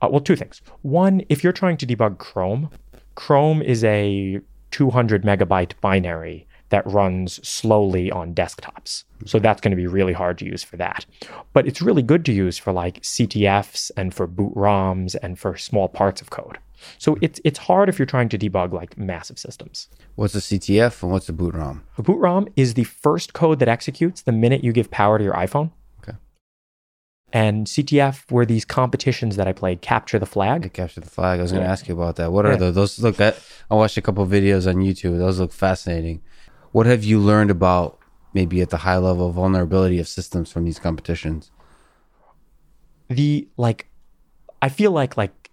Uh, 0.03 0.09
well, 0.11 0.21
two 0.21 0.37
things. 0.37 0.63
One, 0.83 1.23
if 1.29 1.43
you're 1.43 1.53
trying 1.53 1.77
to 1.79 1.87
debug 1.87 2.19
Chrome, 2.19 2.71
Chrome 3.15 3.63
is 3.63 3.83
a 3.85 4.41
200 4.71 5.23
megabyte 5.23 5.73
binary 5.81 6.47
that 6.71 6.87
runs 6.87 7.47
slowly 7.47 8.11
on 8.11 8.35
desktops. 8.35 9.05
So 9.25 9.39
that's 9.39 9.61
going 9.61 9.71
to 9.71 9.77
be 9.77 9.87
really 9.87 10.13
hard 10.13 10.39
to 10.39 10.45
use 10.45 10.63
for 10.63 10.77
that. 10.77 11.07
But 11.53 11.67
it's 11.67 11.81
really 11.81 12.03
good 12.03 12.25
to 12.27 12.33
use 12.33 12.59
for 12.59 12.73
like 12.73 13.03
CTFs 13.03 13.91
and 13.97 14.13
for 14.13 14.27
boot 14.27 14.55
ROMs 14.55 15.17
and 15.23 15.39
for 15.39 15.57
small 15.57 15.89
parts 15.89 16.21
of 16.21 16.31
code. 16.31 16.59
So 16.99 17.17
it's 17.21 17.41
it's 17.45 17.59
hard 17.59 17.89
if 17.89 17.99
you're 17.99 18.07
trying 18.07 18.29
to 18.31 18.39
debug 18.39 18.73
like 18.73 18.99
massive 18.99 19.39
systems. 19.39 19.89
What's 20.15 20.35
a 20.35 20.39
CTF 20.39 21.03
and 21.03 21.13
what's 21.13 21.29
a 21.29 21.33
boot 21.33 21.55
ROM? 21.55 21.83
A 21.99 22.03
boot 22.03 22.19
ROM 22.19 22.49
is 22.57 22.75
the 22.75 22.85
first 22.85 23.33
code 23.33 23.59
that 23.61 23.69
executes 23.69 24.23
the 24.23 24.33
minute 24.33 24.63
you 24.63 24.73
give 24.73 24.91
power 24.91 25.19
to 25.19 25.25
your 25.25 25.35
iPhone. 25.35 25.71
Okay. 26.03 26.19
And 27.33 27.67
CTF 27.67 28.31
were 28.31 28.47
these 28.47 28.65
competitions 28.65 29.37
that 29.37 29.49
I 29.49 29.53
played, 29.53 29.81
Capture 29.81 30.19
the 30.19 30.27
Flag. 30.27 30.65
Yeah, 30.65 30.69
capture 30.69 31.01
the 31.01 31.11
Flag. 31.11 31.39
I 31.39 31.43
was 31.43 31.53
going 31.53 31.65
to 31.65 31.71
ask 31.71 31.89
you 31.89 31.95
about 31.95 32.17
that. 32.17 32.33
What 32.33 32.47
are 32.47 32.53
yeah. 32.53 32.59
those? 32.59 32.75
Those 32.75 32.99
look. 33.01 33.21
I, 33.21 33.35
I 33.71 33.75
watched 33.75 33.97
a 33.97 34.03
couple 34.03 34.27
videos 34.27 34.69
on 34.69 34.77
YouTube. 34.77 35.19
Those 35.19 35.41
look 35.41 35.53
fascinating. 35.53 36.23
What 36.77 36.85
have 36.85 37.05
you 37.05 37.19
learned 37.19 37.51
about 37.51 37.99
maybe 38.35 38.61
at 38.61 38.69
the 38.69 38.77
high 38.77 38.99
level 38.99 39.33
vulnerability 39.33 39.99
of 39.99 40.07
systems 40.07 40.53
from 40.53 40.67
these 40.67 40.79
competitions? 40.79 41.51
The 43.09 43.49
like, 43.57 43.89
I 44.61 44.69
feel 44.69 44.91
like 44.91 45.17
like 45.17 45.51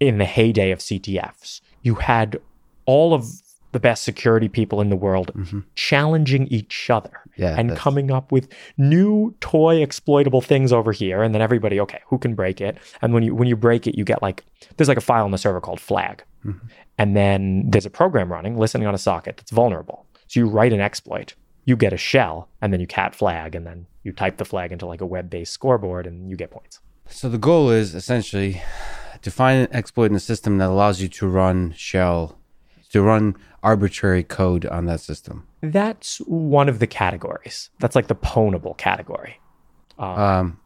in 0.00 0.18
the 0.18 0.24
heyday 0.24 0.72
of 0.72 0.80
CTFs, 0.80 1.60
you 1.82 1.94
had 1.94 2.40
all 2.86 3.14
of 3.14 3.24
the 3.70 3.78
best 3.78 4.02
security 4.02 4.48
people 4.48 4.80
in 4.80 4.90
the 4.90 4.96
world 4.96 5.30
mm-hmm. 5.32 5.60
challenging 5.76 6.48
each 6.48 6.90
other 6.90 7.20
yeah, 7.36 7.54
and 7.56 7.76
coming 7.76 8.10
up 8.10 8.32
with 8.32 8.48
new 8.76 9.36
toy 9.38 9.80
exploitable 9.80 10.40
things 10.40 10.72
over 10.72 10.90
here 10.90 11.22
and 11.22 11.34
then 11.34 11.42
everybody 11.42 11.78
okay 11.78 12.00
who 12.06 12.18
can 12.18 12.34
break 12.34 12.62
it 12.62 12.78
and 13.02 13.12
when 13.12 13.22
you 13.22 13.34
when 13.34 13.46
you 13.46 13.54
break 13.54 13.86
it 13.86 13.96
you 13.96 14.04
get 14.04 14.22
like 14.22 14.42
there's 14.76 14.88
like 14.88 14.96
a 14.96 15.02
file 15.02 15.26
on 15.26 15.32
the 15.32 15.38
server 15.38 15.60
called 15.60 15.78
flag 15.78 16.24
mm-hmm. 16.46 16.66
and 16.96 17.14
then 17.14 17.62
there's 17.68 17.84
a 17.84 17.90
program 17.90 18.32
running 18.32 18.56
listening 18.56 18.88
on 18.88 18.94
a 18.94 18.98
socket 18.98 19.36
that's 19.36 19.50
vulnerable 19.50 20.06
so 20.28 20.40
you 20.40 20.46
write 20.46 20.72
an 20.72 20.80
exploit, 20.80 21.34
you 21.64 21.76
get 21.76 21.92
a 21.92 21.96
shell, 21.96 22.48
and 22.62 22.72
then 22.72 22.80
you 22.80 22.86
cat 22.86 23.14
flag, 23.14 23.54
and 23.54 23.66
then 23.66 23.86
you 24.02 24.12
type 24.12 24.36
the 24.36 24.44
flag 24.44 24.72
into 24.72 24.86
like 24.86 25.00
a 25.00 25.06
web 25.06 25.28
based 25.28 25.52
scoreboard 25.52 26.06
and 26.06 26.30
you 26.30 26.36
get 26.36 26.50
points. 26.50 26.80
So 27.08 27.28
the 27.28 27.38
goal 27.38 27.70
is 27.70 27.94
essentially 27.94 28.62
to 29.22 29.30
find 29.30 29.66
an 29.66 29.74
exploit 29.74 30.10
in 30.10 30.16
a 30.16 30.20
system 30.20 30.58
that 30.58 30.68
allows 30.68 31.00
you 31.00 31.08
to 31.08 31.26
run 31.26 31.72
shell, 31.76 32.38
to 32.90 33.02
run 33.02 33.36
arbitrary 33.62 34.22
code 34.22 34.66
on 34.66 34.86
that 34.86 35.00
system. 35.00 35.46
That's 35.60 36.18
one 36.18 36.68
of 36.68 36.78
the 36.78 36.86
categories. 36.86 37.70
That's 37.80 37.96
like 37.96 38.06
the 38.06 38.14
pwnable 38.14 38.76
category. 38.76 39.40
Um, 39.98 40.08
um 40.08 40.60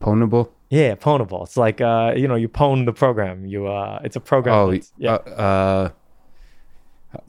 pwnable? 0.00 0.50
Yeah, 0.70 0.94
pwnable. 0.94 1.44
It's 1.44 1.56
like 1.56 1.80
uh, 1.80 2.14
you 2.16 2.26
know, 2.26 2.34
you 2.34 2.48
pwn 2.48 2.86
the 2.86 2.92
program. 2.92 3.46
You 3.46 3.66
uh, 3.66 4.00
it's 4.04 4.16
a 4.16 4.20
program. 4.20 4.54
Oh, 4.54 4.78
yeah. 4.98 5.12
Uh, 5.12 5.16
uh, 5.16 5.90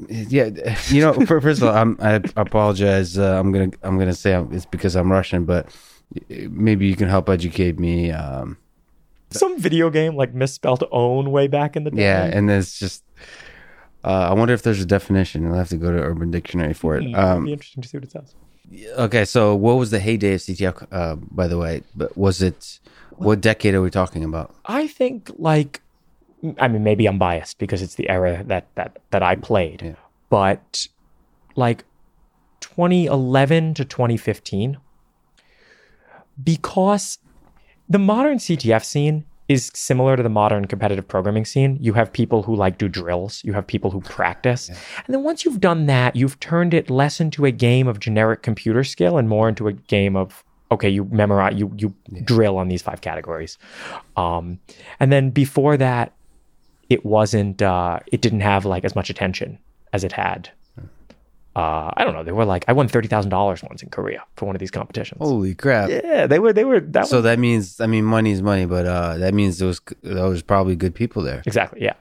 yeah, 0.10 0.78
you 0.88 1.02
know, 1.02 1.14
first 1.26 1.62
of 1.62 1.68
all, 1.68 1.76
I'm, 1.76 1.98
i 2.00 2.22
apologize. 2.36 3.18
Uh, 3.18 3.40
I'm 3.40 3.52
gonna 3.52 3.72
I'm 3.84 3.98
gonna 3.98 4.14
say 4.14 4.34
it's 4.52 4.66
because 4.66 4.96
I'm 4.96 5.12
Russian, 5.12 5.46
but 5.46 5.68
maybe 6.30 6.88
you 6.88 6.96
can 6.96 7.10
help 7.10 7.30
educate 7.30 7.80
me. 7.80 8.12
Um, 8.12 8.58
Some 9.32 9.60
video 9.60 9.90
game 9.90 10.16
like 10.16 10.34
misspelled 10.34 10.84
own 10.92 11.32
way 11.32 11.48
back 11.48 11.76
in 11.76 11.84
the 11.84 11.92
day. 11.92 12.04
Yeah, 12.04 12.26
and 12.26 12.50
it's 12.50 12.80
just. 12.80 13.04
Uh, 14.06 14.28
I 14.30 14.34
wonder 14.34 14.54
if 14.54 14.64
there's 14.64 14.82
a 14.82 14.86
definition. 14.86 15.48
I'll 15.48 15.54
have 15.54 15.70
to 15.70 15.78
go 15.78 15.90
to 15.90 15.98
Urban 15.98 16.30
Dictionary 16.30 16.74
for 16.74 16.98
it. 16.98 17.06
Hmm, 17.06 17.16
um, 17.16 17.32
It'd 17.32 17.46
be 17.46 17.54
interesting 17.54 17.84
to 17.84 17.88
see 17.90 17.98
what 17.98 18.04
it 18.04 18.12
says. 18.12 18.36
Okay, 18.98 19.24
so 19.24 19.56
what 19.56 19.74
was 19.74 19.92
the 19.92 20.00
heyday 20.00 20.34
of 20.34 20.42
CTF? 20.42 20.88
Uh, 20.92 21.16
by 21.16 21.48
the 21.48 21.58
way, 21.58 21.84
but 21.96 22.18
was 22.18 22.42
it? 22.42 22.80
What 23.12 23.42
decade 23.42 23.76
are 23.76 23.82
we 23.82 23.92
talking 23.92 24.24
about? 24.24 24.56
I 24.66 24.88
think 24.88 25.32
like 25.38 25.83
I 26.60 26.68
mean, 26.68 26.84
maybe 26.84 27.06
I'm 27.06 27.18
biased 27.18 27.58
because 27.58 27.82
it's 27.82 27.96
the 27.96 28.10
era 28.10 28.44
that 28.48 28.68
that 28.76 29.00
that 29.12 29.24
I 29.24 29.36
played, 29.36 29.82
yeah. 29.82 29.94
but 30.30 30.88
like 31.56 31.86
2011 32.60 33.76
to 33.76 33.86
2015, 33.86 34.78
because 36.44 37.20
the 37.88 38.00
modern 38.00 38.38
CTF 38.38 38.84
scene 38.84 39.26
is 39.50 39.72
similar 39.74 40.16
to 40.16 40.24
the 40.24 40.30
modern 40.30 40.66
competitive 40.66 41.08
programming 41.08 41.46
scene. 41.46 41.78
You 41.80 41.94
have 41.94 42.12
people 42.12 42.44
who 42.44 42.56
like 42.56 42.78
do 42.78 42.88
drills, 42.88 43.42
you 43.44 43.54
have 43.54 43.68
people 43.68 43.92
who 43.92 44.02
practice. 44.02 44.70
Yeah. 44.70 44.76
And 45.06 45.14
then 45.14 45.24
once 45.24 45.46
you've 45.46 45.60
done 45.60 45.86
that, 45.88 46.16
you've 46.16 46.40
turned 46.40 46.74
it 46.74 46.90
less 46.90 47.20
into 47.20 47.46
a 47.46 47.52
game 47.52 47.88
of 47.88 48.00
generic 48.00 48.42
computer 48.42 48.84
skill 48.84 49.18
and 49.18 49.28
more 49.28 49.50
into 49.50 49.68
a 49.68 49.74
game 49.74 50.16
of 50.16 50.44
okay, 50.72 50.90
you 50.90 51.06
memorize, 51.06 51.54
you 51.56 51.72
you 51.78 51.94
yeah. 52.10 52.22
drill 52.24 52.58
on 52.58 52.68
these 52.68 52.82
five 52.82 53.02
categories. 53.02 53.58
Um, 54.18 54.60
and 55.00 55.12
then 55.12 55.30
before 55.30 55.78
that, 55.78 56.14
it 56.94 57.04
wasn't 57.04 57.62
uh, 57.62 58.00
it 58.12 58.22
didn't 58.22 58.42
have 58.42 58.66
like 58.66 58.86
as 58.86 58.96
much 58.96 59.10
attention 59.10 59.58
as 59.92 60.04
it 60.04 60.12
had. 60.12 60.50
Uh, 61.56 61.92
I 61.96 62.04
don't 62.04 62.14
know. 62.14 62.24
They 62.24 62.32
were 62.32 62.46
like 62.46 62.66
I 62.68 62.74
won 62.74 62.88
thirty 62.88 63.08
thousand 63.08 63.32
dollars 63.32 63.64
once 63.64 63.84
in 63.84 63.90
Korea 63.90 64.24
for 64.36 64.46
one 64.46 64.56
of 64.56 64.60
these 64.60 64.72
competitions. 64.72 65.20
Holy 65.20 65.56
crap! 65.56 65.90
Yeah, 65.90 66.28
they 66.28 66.40
were. 66.40 66.54
They 66.54 66.66
were. 66.66 66.80
That 66.80 67.08
so 67.08 67.18
was, 67.18 67.24
that 67.24 67.40
means 67.40 67.82
I 67.82 67.88
mean 67.88 68.06
money 68.06 68.32
is 68.32 68.42
money, 68.42 68.66
but 68.66 68.86
uh, 68.86 69.18
that 69.18 69.34
means 69.34 69.58
there 69.58 69.68
was 69.68 69.82
there 70.02 70.28
was 70.30 70.42
probably 70.42 70.76
good 70.76 70.96
people 70.96 71.22
there. 71.22 71.44
Exactly. 71.46 71.82
Yeah. 71.82 71.94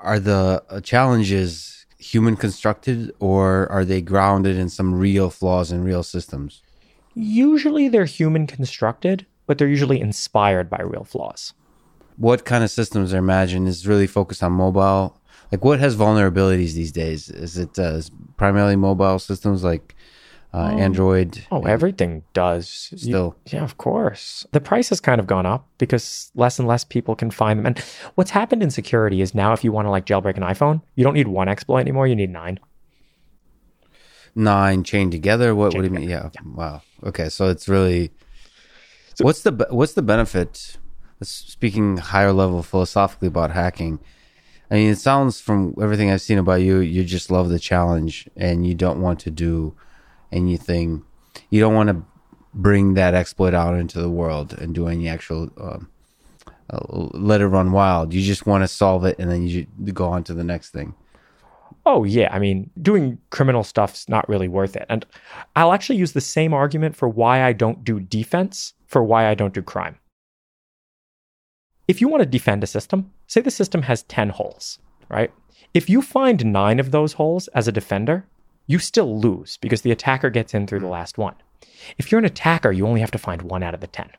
Are 0.00 0.20
the 0.20 0.62
uh, 0.68 0.80
challenges 0.80 1.86
human 1.98 2.36
constructed 2.36 3.12
or 3.18 3.70
are 3.72 3.84
they 3.84 4.00
grounded 4.00 4.56
in 4.56 4.68
some 4.68 4.94
real 4.94 5.30
flaws 5.30 5.72
in 5.72 5.82
real 5.82 6.04
systems? 6.04 6.62
Usually 7.14 7.88
they're 7.88 8.04
human 8.04 8.46
constructed, 8.46 9.26
but 9.46 9.58
they're 9.58 9.66
usually 9.66 10.00
inspired 10.00 10.70
by 10.70 10.80
real 10.82 11.02
flaws 11.02 11.52
what 12.18 12.44
kind 12.44 12.64
of 12.64 12.70
systems 12.70 13.14
are 13.14 13.18
imagined 13.18 13.68
is 13.68 13.86
really 13.86 14.06
focused 14.06 14.42
on 14.42 14.52
mobile? 14.52 15.16
Like, 15.50 15.64
what 15.64 15.80
has 15.80 15.96
vulnerabilities 15.96 16.74
these 16.74 16.92
days? 16.92 17.30
Is 17.30 17.56
it 17.56 17.78
uh, 17.78 18.02
primarily 18.36 18.76
mobile 18.76 19.18
systems 19.18 19.64
like 19.64 19.94
uh, 20.52 20.58
um, 20.58 20.78
Android? 20.78 21.46
Oh, 21.50 21.62
everything 21.62 22.22
does. 22.34 22.90
Still. 22.96 23.36
You, 23.46 23.58
yeah, 23.58 23.64
of 23.64 23.78
course. 23.78 24.46
The 24.52 24.60
price 24.60 24.90
has 24.90 25.00
kind 25.00 25.20
of 25.20 25.26
gone 25.26 25.46
up 25.46 25.66
because 25.78 26.30
less 26.34 26.58
and 26.58 26.68
less 26.68 26.84
people 26.84 27.14
can 27.14 27.30
find 27.30 27.58
them. 27.58 27.66
And 27.66 27.78
what's 28.16 28.32
happened 28.32 28.62
in 28.62 28.70
security 28.70 29.22
is 29.22 29.34
now 29.34 29.52
if 29.52 29.64
you 29.64 29.72
want 29.72 29.86
to 29.86 29.90
like 29.90 30.04
jailbreak 30.04 30.36
an 30.36 30.42
iPhone, 30.42 30.82
you 30.96 31.04
don't 31.04 31.14
need 31.14 31.28
one 31.28 31.48
exploit 31.48 31.80
anymore, 31.80 32.06
you 32.06 32.16
need 32.16 32.30
nine. 32.30 32.58
Nine 34.34 34.84
chained 34.84 35.12
together? 35.12 35.54
What, 35.54 35.72
chained 35.72 35.84
what 35.84 35.88
do 35.88 35.94
you 35.94 36.00
mean? 36.00 36.10
Yeah. 36.10 36.30
yeah. 36.34 36.40
Wow. 36.44 36.82
Okay. 37.04 37.28
So 37.28 37.48
it's 37.48 37.68
really. 37.68 38.10
So, 39.14 39.24
what's 39.24 39.42
the 39.42 39.66
what's 39.70 39.94
the 39.94 40.02
benefit 40.02 40.76
speaking 41.22 41.96
higher 41.96 42.32
level 42.32 42.62
philosophically 42.62 43.28
about 43.28 43.50
hacking, 43.50 43.98
I 44.70 44.74
mean, 44.74 44.90
it 44.90 44.98
sounds 44.98 45.40
from 45.40 45.74
everything 45.80 46.10
I've 46.10 46.20
seen 46.20 46.38
about 46.38 46.60
you, 46.60 46.78
you 46.78 47.04
just 47.04 47.30
love 47.30 47.48
the 47.48 47.58
challenge 47.58 48.28
and 48.36 48.66
you 48.66 48.74
don't 48.74 49.00
want 49.00 49.20
to 49.20 49.30
do 49.30 49.74
anything. 50.30 51.04
You 51.50 51.60
don't 51.60 51.74
want 51.74 51.88
to 51.88 52.02
bring 52.52 52.94
that 52.94 53.14
exploit 53.14 53.54
out 53.54 53.74
into 53.74 54.00
the 54.00 54.10
world 54.10 54.52
and 54.52 54.74
do 54.74 54.88
any 54.88 55.08
actual, 55.08 55.50
um, 55.58 55.88
uh, 56.70 56.80
let 56.86 57.40
it 57.40 57.46
run 57.46 57.72
wild. 57.72 58.12
You 58.12 58.22
just 58.22 58.46
want 58.46 58.62
to 58.62 58.68
solve 58.68 59.04
it 59.04 59.16
and 59.18 59.30
then 59.30 59.46
you 59.46 59.66
go 59.92 60.08
on 60.08 60.22
to 60.24 60.34
the 60.34 60.44
next 60.44 60.70
thing. 60.70 60.94
Oh, 61.86 62.04
yeah. 62.04 62.28
I 62.30 62.38
mean, 62.38 62.68
doing 62.82 63.18
criminal 63.30 63.64
stuff's 63.64 64.06
not 64.10 64.28
really 64.28 64.48
worth 64.48 64.76
it. 64.76 64.84
And 64.90 65.06
I'll 65.56 65.72
actually 65.72 65.96
use 65.96 66.12
the 66.12 66.20
same 66.20 66.52
argument 66.52 66.94
for 66.94 67.08
why 67.08 67.42
I 67.42 67.54
don't 67.54 67.82
do 67.82 68.00
defense 68.00 68.74
for 68.86 69.02
why 69.02 69.28
I 69.28 69.34
don't 69.34 69.54
do 69.54 69.62
crime. 69.62 69.96
If 71.88 72.02
you 72.02 72.08
want 72.08 72.22
to 72.22 72.28
defend 72.28 72.62
a 72.62 72.66
system, 72.66 73.10
say 73.26 73.40
the 73.40 73.50
system 73.50 73.82
has 73.82 74.02
10 74.04 74.28
holes, 74.28 74.78
right? 75.08 75.32
If 75.72 75.88
you 75.88 76.02
find 76.02 76.52
nine 76.52 76.78
of 76.78 76.90
those 76.90 77.14
holes 77.14 77.48
as 77.48 77.66
a 77.66 77.72
defender, 77.72 78.26
you 78.66 78.78
still 78.78 79.18
lose 79.18 79.56
because 79.56 79.80
the 79.80 79.90
attacker 79.90 80.28
gets 80.28 80.52
in 80.52 80.66
through 80.66 80.80
the 80.80 80.86
last 80.86 81.16
one. 81.16 81.34
If 81.96 82.12
you're 82.12 82.18
an 82.18 82.26
attacker, 82.26 82.70
you 82.70 82.86
only 82.86 83.00
have 83.00 83.10
to 83.12 83.18
find 83.18 83.40
one 83.40 83.62
out 83.62 83.72
of 83.72 83.80
the 83.80 83.86
10. 83.86 84.10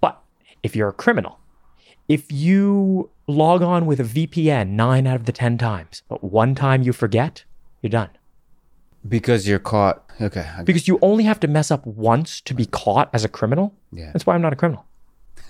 But 0.00 0.20
if 0.64 0.74
you're 0.74 0.88
a 0.88 0.92
criminal, 0.92 1.38
if 2.08 2.30
you 2.32 3.10
log 3.28 3.62
on 3.62 3.86
with 3.86 4.00
a 4.00 4.04
VPN 4.04 4.70
nine 4.70 5.06
out 5.06 5.16
of 5.16 5.26
the 5.26 5.32
10 5.32 5.56
times, 5.58 6.02
but 6.08 6.24
one 6.24 6.56
time 6.56 6.82
you 6.82 6.92
forget, 6.92 7.44
you're 7.82 7.90
done. 7.90 8.10
Because 9.08 9.46
you're 9.46 9.60
caught. 9.60 10.02
Okay. 10.20 10.48
Because 10.64 10.88
you 10.88 10.98
only 11.02 11.24
have 11.24 11.38
to 11.40 11.48
mess 11.48 11.70
up 11.70 11.86
once 11.86 12.40
to 12.40 12.54
be 12.54 12.66
caught 12.66 13.10
as 13.12 13.24
a 13.24 13.28
criminal. 13.28 13.74
Yeah. 13.92 14.10
That's 14.12 14.26
why 14.26 14.34
I'm 14.34 14.42
not 14.42 14.52
a 14.52 14.56
criminal. 14.56 14.84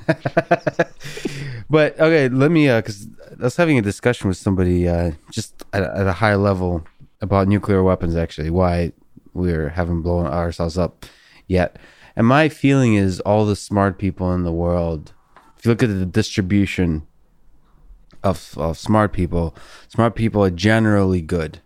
But 1.74 1.98
okay, 1.98 2.28
let 2.28 2.50
me 2.50 2.68
because 2.68 3.08
I 3.32 3.44
was 3.44 3.56
having 3.56 3.78
a 3.78 3.82
discussion 3.82 4.28
with 4.28 4.36
somebody 4.36 4.88
uh, 4.88 5.12
just 5.32 5.64
at, 5.72 5.82
at 5.82 6.06
a 6.06 6.12
high 6.12 6.34
level 6.34 6.86
about 7.20 7.48
nuclear 7.48 7.82
weapons. 7.82 8.16
Actually, 8.16 8.50
why 8.50 8.92
we're 9.32 9.70
haven't 9.70 10.02
blown 10.02 10.26
ourselves 10.26 10.78
up 10.78 11.06
yet. 11.46 11.76
And 12.16 12.26
my 12.26 12.48
feeling 12.48 12.94
is 12.94 13.18
all 13.20 13.44
the 13.44 13.56
smart 13.56 13.98
people 13.98 14.32
in 14.32 14.44
the 14.44 14.52
world. 14.52 15.12
If 15.58 15.64
you 15.64 15.70
look 15.70 15.82
at 15.82 15.88
the 15.88 16.06
distribution 16.06 17.06
of 18.22 18.54
of 18.56 18.78
smart 18.78 19.12
people, 19.12 19.56
smart 19.88 20.14
people 20.14 20.44
are 20.44 20.50
generally 20.50 21.22
good. 21.22 21.60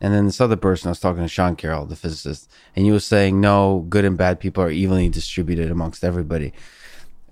And 0.00 0.12
then 0.12 0.26
this 0.26 0.40
other 0.40 0.56
person, 0.56 0.88
I 0.88 0.90
was 0.90 1.00
talking 1.00 1.22
to 1.22 1.28
Sean 1.28 1.56
Carroll, 1.56 1.86
the 1.86 1.96
physicist, 1.96 2.50
and 2.76 2.84
he 2.84 2.92
was 2.92 3.06
saying, 3.06 3.40
no, 3.40 3.86
good 3.88 4.04
and 4.04 4.18
bad 4.18 4.38
people 4.38 4.62
are 4.62 4.68
evenly 4.68 5.08
distributed 5.08 5.70
amongst 5.70 6.04
everybody 6.04 6.52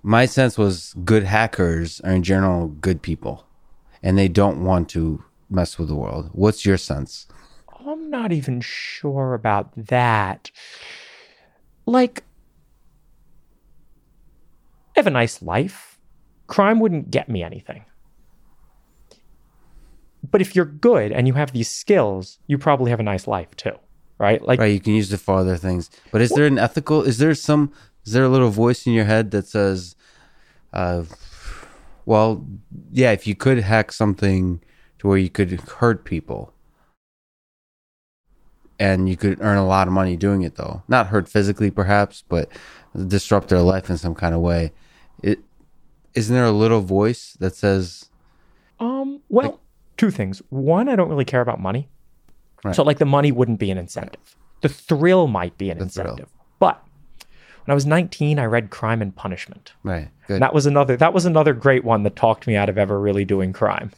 my 0.03 0.27
sense 0.27 0.59
was 0.59 0.95
good 1.05 1.23
hackers 1.25 2.01
are 2.01 2.13
in 2.13 2.23
general 2.23 2.69
good 2.69 3.03
people 3.03 3.47
and 4.03 4.19
they 4.19 4.29
don't 4.29 4.65
want 4.65 4.89
to 4.91 5.23
mess 5.49 5.79
with 5.79 5.89
the 5.89 5.95
world. 5.95 6.31
What's 6.33 6.67
your 6.67 6.77
sense? 6.77 7.27
I'm 7.87 8.11
not 8.11 8.33
even 8.33 8.61
sure 8.61 9.35
about 9.35 9.71
that. 9.77 10.51
Like, 11.87 12.25
I 14.97 15.01
have 15.01 15.07
a 15.07 15.11
nice 15.11 15.43
life. 15.43 15.99
Crime 16.47 16.81
wouldn't 16.81 17.11
get 17.11 17.29
me 17.29 17.43
anything. 17.43 17.85
But 20.31 20.41
if 20.41 20.55
you're 20.55 20.65
good 20.65 21.13
and 21.13 21.27
you 21.27 21.35
have 21.35 21.53
these 21.53 21.69
skills, 21.69 22.39
you 22.47 22.59
probably 22.59 22.91
have 22.91 23.01
a 23.01 23.05
nice 23.05 23.27
life 23.27 23.55
too, 23.57 23.75
right? 24.19 24.41
Like, 24.43 24.61
Right, 24.61 24.73
you 24.73 24.81
can 24.81 24.95
use 24.95 25.13
it 25.13 25.19
for 25.19 25.37
other 25.37 25.57
things. 25.57 25.91
But 26.11 26.23
is 26.23 26.31
there 26.31 26.47
an 26.47 26.59
ethical 26.59 27.03
is 27.03 27.19
there 27.19 27.35
some 27.35 27.73
is 28.05 28.13
there 28.13 28.25
a 28.25 28.29
little 28.29 28.51
voice 28.51 28.87
in 28.87 28.93
your 28.93 29.05
head 29.05 29.31
that 29.31 29.47
says 29.47 29.97
uh 30.73 31.03
well, 32.05 32.45
yeah, 32.91 33.13
if 33.13 33.27
you 33.27 33.35
could 33.35 33.59
hack 33.59 33.93
something 33.93 34.61
to 34.99 35.07
where 35.07 35.19
you 35.19 35.31
could 35.31 35.53
hurt 35.61 36.05
people 36.05 36.53
and 38.79 39.09
you 39.09 39.17
could 39.17 39.41
earn 39.41 39.59
a 39.59 39.67
lot 39.67 39.87
of 39.87 39.93
money 39.93 40.17
doing 40.17 40.43
it 40.43 40.57
though. 40.57 40.83
Not 40.89 41.09
hurt 41.09 41.29
physically 41.29 41.71
perhaps, 41.71 42.25
but 42.29 42.49
disrupt 43.07 43.49
their 43.49 43.61
life 43.61 43.89
in 43.89 43.99
some 43.99 44.15
kind 44.15 44.35
of 44.35 44.41
way. 44.41 44.73
It 45.23 45.41
isn't 46.15 46.35
there 46.35 46.45
a 46.45 46.53
little 46.53 46.81
voice 46.81 47.37
that 47.39 47.55
says 47.55 48.11
Um, 48.81 49.21
well, 49.29 49.61
two 49.97 50.11
things. 50.11 50.43
One, 50.51 50.89
I 50.89 50.97
don't 50.97 51.09
really 51.09 51.25
care 51.25 51.41
about 51.41 51.61
money. 51.61 51.89
Right. 52.65 52.75
So 52.75 52.83
like 52.83 52.99
the 52.99 53.05
money 53.05 53.31
wouldn't 53.31 53.61
be 53.61 53.71
an 53.71 53.79
incentive. 53.79 54.37
The 54.61 54.69
thrill 54.69 55.27
might 55.27 55.57
be 55.59 55.71
an 55.71 55.79
The 55.79 55.85
incentive. 55.85 56.29
But 56.35 56.42
when 57.65 57.73
I 57.73 57.75
was 57.75 57.87
19, 57.87 58.39
I 58.39 58.45
read 58.45 58.71
Crime 58.71 59.03
and 59.03 59.15
Punishment. 59.15 59.73
right, 59.83 60.09
good. 60.27 60.43
That 60.43 60.55
was 60.55 60.67
another 60.67 60.97
that 60.97 61.13
was 61.13 61.25
another 61.25 61.53
great 61.53 61.85
one 61.85 62.03
that 62.03 62.17
talked 62.17 62.47
me 62.47 62.57
out 62.57 62.69
of 62.69 62.79
ever 62.79 63.01
really 63.01 63.25
doing 63.25 63.53
crime. 63.53 63.93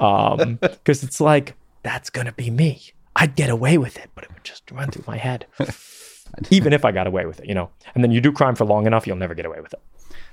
Um 0.00 0.56
because 0.60 1.02
it's 1.02 1.20
like 1.20 1.54
that's 1.82 2.10
going 2.10 2.26
to 2.26 2.32
be 2.32 2.50
me. 2.50 2.80
I'd 3.16 3.34
get 3.34 3.50
away 3.50 3.76
with 3.76 3.98
it, 3.98 4.10
but 4.14 4.24
it 4.24 4.32
would 4.32 4.44
just 4.44 4.70
run 4.70 4.90
through 4.90 5.04
my 5.06 5.18
head. 5.18 5.46
Even 6.50 6.72
if 6.72 6.84
I 6.84 6.92
got 6.92 7.06
away 7.06 7.26
with 7.26 7.40
it, 7.40 7.46
you 7.46 7.54
know. 7.54 7.70
And 7.94 8.02
then 8.02 8.10
you 8.10 8.20
do 8.20 8.32
crime 8.32 8.54
for 8.54 8.64
long 8.64 8.86
enough, 8.86 9.06
you'll 9.06 9.16
never 9.16 9.34
get 9.34 9.44
away 9.44 9.60
with 9.60 9.74
it. 9.74 9.80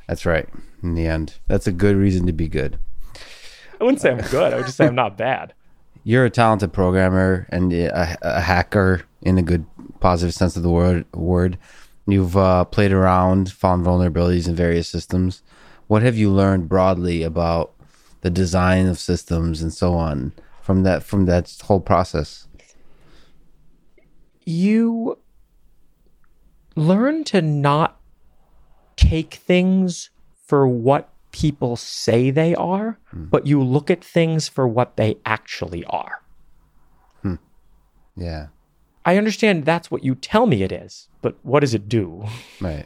That's 0.08 0.26
right. 0.26 0.48
In 0.82 0.96
the 0.96 1.06
end, 1.06 1.36
that's 1.48 1.68
a 1.68 1.72
good 1.72 1.96
reason 1.96 2.26
to 2.28 2.32
be 2.34 2.48
good. 2.48 2.80
I 3.80 3.84
wouldn't 3.84 4.02
say 4.02 4.12
I'm 4.12 4.22
good. 4.30 4.54
I 4.54 4.58
would 4.58 4.66
just 4.66 4.78
say 4.78 4.88
I'm 4.88 4.96
not 4.96 5.18
bad. 5.18 5.54
You're 6.04 6.26
a 6.26 6.30
talented 6.30 6.72
programmer 6.74 7.48
and 7.50 7.72
a, 7.74 8.18
a 8.22 8.42
hacker 8.42 9.04
in 9.22 9.38
a 9.38 9.42
good, 9.42 9.66
positive 10.00 10.34
sense 10.34 10.56
of 10.56 10.64
the 10.64 10.70
word. 10.70 11.06
Word. 11.14 11.58
You've 12.12 12.38
uh, 12.38 12.66
played 12.66 12.92
around, 12.92 13.52
found 13.52 13.86
vulnerabilities 13.86 14.48
in 14.48 14.56
various 14.56 14.88
systems. 14.88 15.42
What 15.88 16.02
have 16.04 16.18
you 16.18 16.32
learned 16.32 16.70
broadly 16.70 17.24
about 17.24 17.74
the 18.22 18.30
design 18.30 18.88
of 18.88 19.00
systems 19.00 19.62
and 19.62 19.74
so 19.74 19.94
on 19.94 20.34
from 20.62 20.84
that 20.84 21.04
from 21.04 21.26
that 21.26 21.56
whole 21.64 21.80
process? 21.80 22.48
you 24.50 25.20
learn 26.76 27.24
to 27.24 27.42
not 27.42 28.00
take 28.96 29.36
things 29.36 30.10
for 30.46 30.68
what 30.68 31.10
people 31.32 31.76
say 31.76 32.32
they 32.32 32.56
are, 32.56 32.98
but 33.14 33.46
you 33.46 33.62
look 33.62 33.92
at 33.92 34.04
things 34.04 34.48
for 34.48 34.68
what 34.68 34.98
they 34.98 35.18
actually 35.24 35.86
are. 35.86 36.22
Hmm. 37.22 37.36
Yeah, 38.16 38.48
I 39.10 39.18
understand 39.18 39.66
that's 39.66 39.90
what 39.90 40.04
you 40.04 40.14
tell 40.14 40.46
me 40.46 40.62
it 40.62 40.72
is, 40.72 41.08
but 41.24 41.36
what 41.42 41.62
does 41.62 41.74
it 41.74 41.90
do? 41.90 42.28
right. 42.62 42.86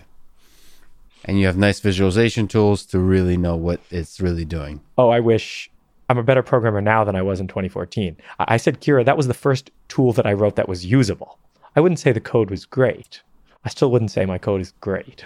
And 1.26 1.38
you 1.38 1.48
have 1.48 1.58
nice 1.58 1.82
visualization 1.82 2.48
tools 2.48 2.86
to 2.88 3.00
really 3.00 3.36
know 3.36 3.58
what 3.58 3.82
it's 3.92 4.22
really 4.22 4.46
doing. 4.46 4.80
Oh, 4.98 5.10
I 5.10 5.20
wish 5.20 5.70
I'm 6.08 6.18
a 6.18 6.24
better 6.24 6.42
programmer 6.42 6.80
now 6.80 7.04
than 7.04 7.18
I 7.18 7.22
was 7.22 7.42
in 7.42 7.50
2014. 7.50 8.16
I 8.40 8.54
I 8.54 8.56
said, 8.56 8.80
QIRA, 8.80 9.04
that 9.04 9.18
was 9.18 9.28
the 9.28 9.34
first 9.34 9.70
tool 9.90 10.14
that 10.14 10.26
I 10.26 10.32
wrote 10.32 10.56
that 10.56 10.70
was 10.70 10.86
usable. 10.86 11.40
I 11.76 11.82
wouldn't 11.82 12.00
say 12.00 12.14
the 12.14 12.22
code 12.22 12.50
was 12.50 12.64
great. 12.64 13.22
I 13.66 13.70
still 13.70 13.92
wouldn't 13.92 14.12
say 14.12 14.26
my 14.26 14.38
code 14.38 14.62
is 14.62 14.72
great. 14.80 15.26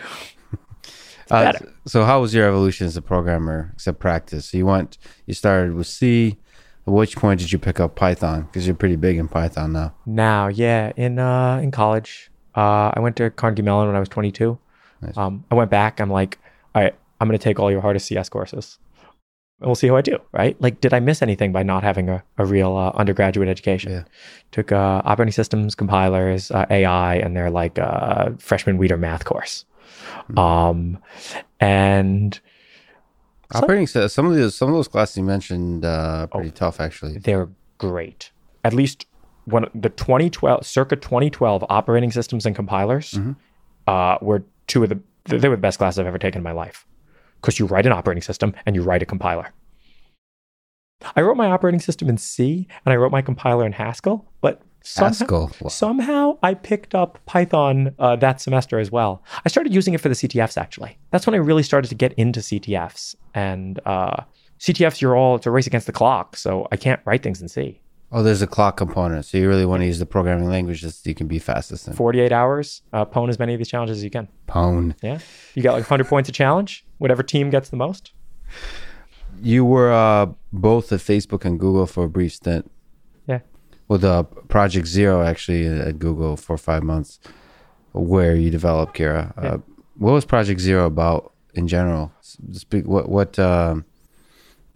Uh, 1.30 1.54
so 1.86 2.06
how 2.06 2.22
was 2.22 2.34
your 2.34 2.48
evolution 2.48 2.88
as 2.88 2.96
a 2.96 3.02
programmer 3.02 3.72
except 3.74 4.00
practice 4.00 4.46
so 4.46 4.58
you 4.58 4.66
went 4.66 4.98
you 5.26 5.34
started 5.34 5.74
with 5.74 5.86
c 5.86 6.38
at 6.88 6.94
which 6.94 7.18
point 7.18 7.40
did 7.40 7.52
you 7.52 7.60
pick 7.60 7.80
up 7.80 7.96
python 7.96 8.44
because 8.44 8.66
you're 8.66 8.76
pretty 8.76 8.96
big 8.96 9.18
in 9.18 9.28
python 9.28 9.74
now 9.74 9.94
Now, 10.06 10.48
yeah, 10.48 10.94
in 10.96 11.20
uh, 11.20 11.60
in 11.62 11.72
college, 11.72 12.32
uh, 12.56 12.92
I 12.94 13.00
went 13.00 13.16
to 13.18 13.30
Carnegie 13.30 13.62
Mellon 13.62 13.88
when 13.88 13.96
I 13.96 14.00
was 14.00 14.10
22. 14.10 14.58
Nice. 15.02 15.16
Um, 15.18 15.44
I 15.52 15.56
went 15.56 15.70
back. 15.70 16.00
I'm 16.00 16.10
like, 16.10 16.40
all 16.74 16.82
right, 16.82 16.96
I'm 17.20 17.28
going 17.28 17.38
to 17.38 17.44
take 17.44 17.60
all 17.60 17.70
your 17.70 17.82
hardest 17.82 18.08
CS 18.08 18.30
courses, 18.30 18.80
and 19.60 19.68
we'll 19.68 19.76
see 19.76 19.88
how 19.88 19.96
I 19.96 20.02
do. 20.02 20.18
Right? 20.32 20.60
Like, 20.60 20.82
did 20.82 20.94
I 20.94 21.00
miss 21.00 21.22
anything 21.22 21.52
by 21.52 21.62
not 21.62 21.84
having 21.84 22.10
a, 22.10 22.24
a 22.38 22.46
real 22.46 22.76
uh, 22.76 22.92
undergraduate 22.96 23.48
education? 23.48 23.92
Yeah. 23.92 24.04
Took 24.52 24.72
uh, 24.72 25.02
operating 25.06 25.34
systems, 25.34 25.76
compilers, 25.76 26.50
uh, 26.50 26.66
AI, 26.72 27.16
and 27.18 27.36
their 27.36 27.52
like 27.52 27.78
uh, 27.78 28.32
freshman 28.40 28.78
Weeder 28.78 28.98
math 28.98 29.26
course. 29.26 29.66
Hmm. 30.28 30.40
Um, 30.40 30.98
and 31.60 32.40
operating 33.56 33.88
sy- 33.88 34.08
some 34.08 34.26
of 34.26 34.36
those 34.36 34.56
some 34.56 34.70
of 34.70 34.76
those 34.76 34.88
classes 34.88 35.18
you 35.18 35.24
mentioned 35.24 35.86
uh 35.86 36.28
Oh. 36.32 36.38
pretty 36.38 36.52
tough 36.52 36.80
actually 36.80 37.18
they're 37.20 37.50
great. 37.78 38.32
At 38.64 38.74
least 38.74 39.06
when 39.46 39.66
the 39.74 39.90
2012, 39.90 40.66
circa 40.66 40.96
2012 40.98 41.64
operating 41.70 42.12
systems 42.12 42.46
and 42.46 42.56
compilers 42.56 43.12
Mm-hmm. 43.12 43.32
uh, 43.88 44.18
were 44.22 44.44
two 44.68 44.84
of 44.84 44.90
the 44.90 45.00
they 45.26 45.48
were 45.50 45.56
the 45.56 45.62
best 45.62 45.78
classes 45.78 46.00
I've 46.00 46.08
ever 46.08 46.18
taken 46.18 46.40
in 46.40 46.44
my 46.44 46.52
life 46.52 46.86
because 47.42 47.60
you 47.60 47.66
write 47.66 47.86
an 47.86 47.92
operating 47.94 48.22
system 48.24 48.54
and 48.66 48.76
you 48.76 48.82
write 48.82 49.02
a 49.02 49.06
compiler. 49.06 49.54
I 51.16 51.22
wrote 51.22 51.38
my 51.38 51.48
operating 51.52 51.80
system 51.80 52.10
in 52.10 52.18
C 52.18 52.68
and 52.86 52.92
I 52.94 52.96
wrote 52.96 53.12
my 53.12 53.22
compiler 53.22 53.66
in 53.66 53.72
Haskell, 53.72 54.26
somehow, 54.88 55.48
somehow 55.70 56.38
I 56.44 56.54
picked 56.54 56.96
up 56.96 57.20
Python 57.26 57.94
uh, 58.00 58.16
that 58.18 58.42
semester 58.42 58.80
as 58.80 58.92
well. 58.92 59.24
I 59.46 59.50
started 59.50 59.74
using 59.74 59.94
it 59.94 60.02
for 60.02 60.10
the 60.10 60.16
CTFs 60.16 60.58
actually. 60.58 60.98
That's 61.12 61.26
when 61.28 61.34
I 61.34 61.38
really 61.38 61.64
started 61.64 61.88
to 61.90 61.96
get 61.96 62.14
into 62.14 62.40
CTFs. 62.40 63.16
And 63.34 63.80
uh, 63.86 64.24
CTFs, 64.60 65.02
you're 65.02 65.16
all 65.16 65.36
it's 65.36 65.46
a 65.46 65.52
race 65.52 65.68
against 65.68 65.88
the 65.88 65.94
clock, 65.94 66.36
so 66.38 66.68
I 66.72 66.78
can't 66.78 67.02
write 67.06 67.22
things 67.24 67.42
in 67.42 67.48
C. 67.48 67.80
oh 68.12 68.24
there's 68.24 68.42
a 68.42 68.48
clock 68.48 68.78
component 68.78 69.26
so 69.26 69.38
you 69.38 69.50
really 69.50 69.66
want 69.66 69.82
to 69.82 69.86
use 69.86 70.00
the 70.00 70.06
programming 70.06 70.48
language 70.48 70.82
that 70.82 70.96
you 71.06 71.14
can 71.14 71.28
be 71.28 71.40
fastest 71.40 71.88
in 71.88 71.94
48 71.94 72.32
hours, 72.32 72.82
uh, 72.94 73.04
pwn 73.06 73.28
as 73.30 73.38
many 73.38 73.54
of 73.54 73.58
these 73.60 73.68
challenges 73.68 73.98
as 73.98 74.04
you 74.04 74.10
can. 74.10 74.28
pwn 74.48 74.96
Yeah, 75.04 75.20
you 75.56 75.62
got 75.64 75.74
like 75.74 75.84
100 75.84 76.08
points 76.08 76.30
a 76.30 76.32
challenge. 76.32 76.86
Whatever 77.00 77.22
team 77.24 77.50
gets 77.50 77.68
the 77.70 77.76
most. 77.78 78.14
you 79.42 79.64
were 79.66 79.92
uh 79.92 80.26
both 80.54 80.92
at 80.92 81.00
facebook 81.00 81.46
and 81.46 81.60
google 81.60 81.86
for 81.86 82.06
a 82.06 82.10
brief 82.10 82.34
stint. 82.34 82.72
With 83.88 84.04
uh 84.04 84.24
project 84.50 84.88
zero 84.88 85.24
actually 85.24 85.66
at 85.66 85.98
google 86.00 86.36
for 86.36 86.58
five 86.58 86.84
months 86.84 87.20
where 87.94 88.36
you 88.36 88.50
developed 88.50 88.98
QIRA 88.98 89.32
uh, 89.38 89.58
what 89.98 90.12
was 90.12 90.26
project 90.26 90.60
zero 90.60 90.86
about 90.86 91.34
in 91.54 91.68
general 91.68 92.12
speak 92.52 92.86
what 92.86 93.08
what 93.10 93.40
um 93.40 93.86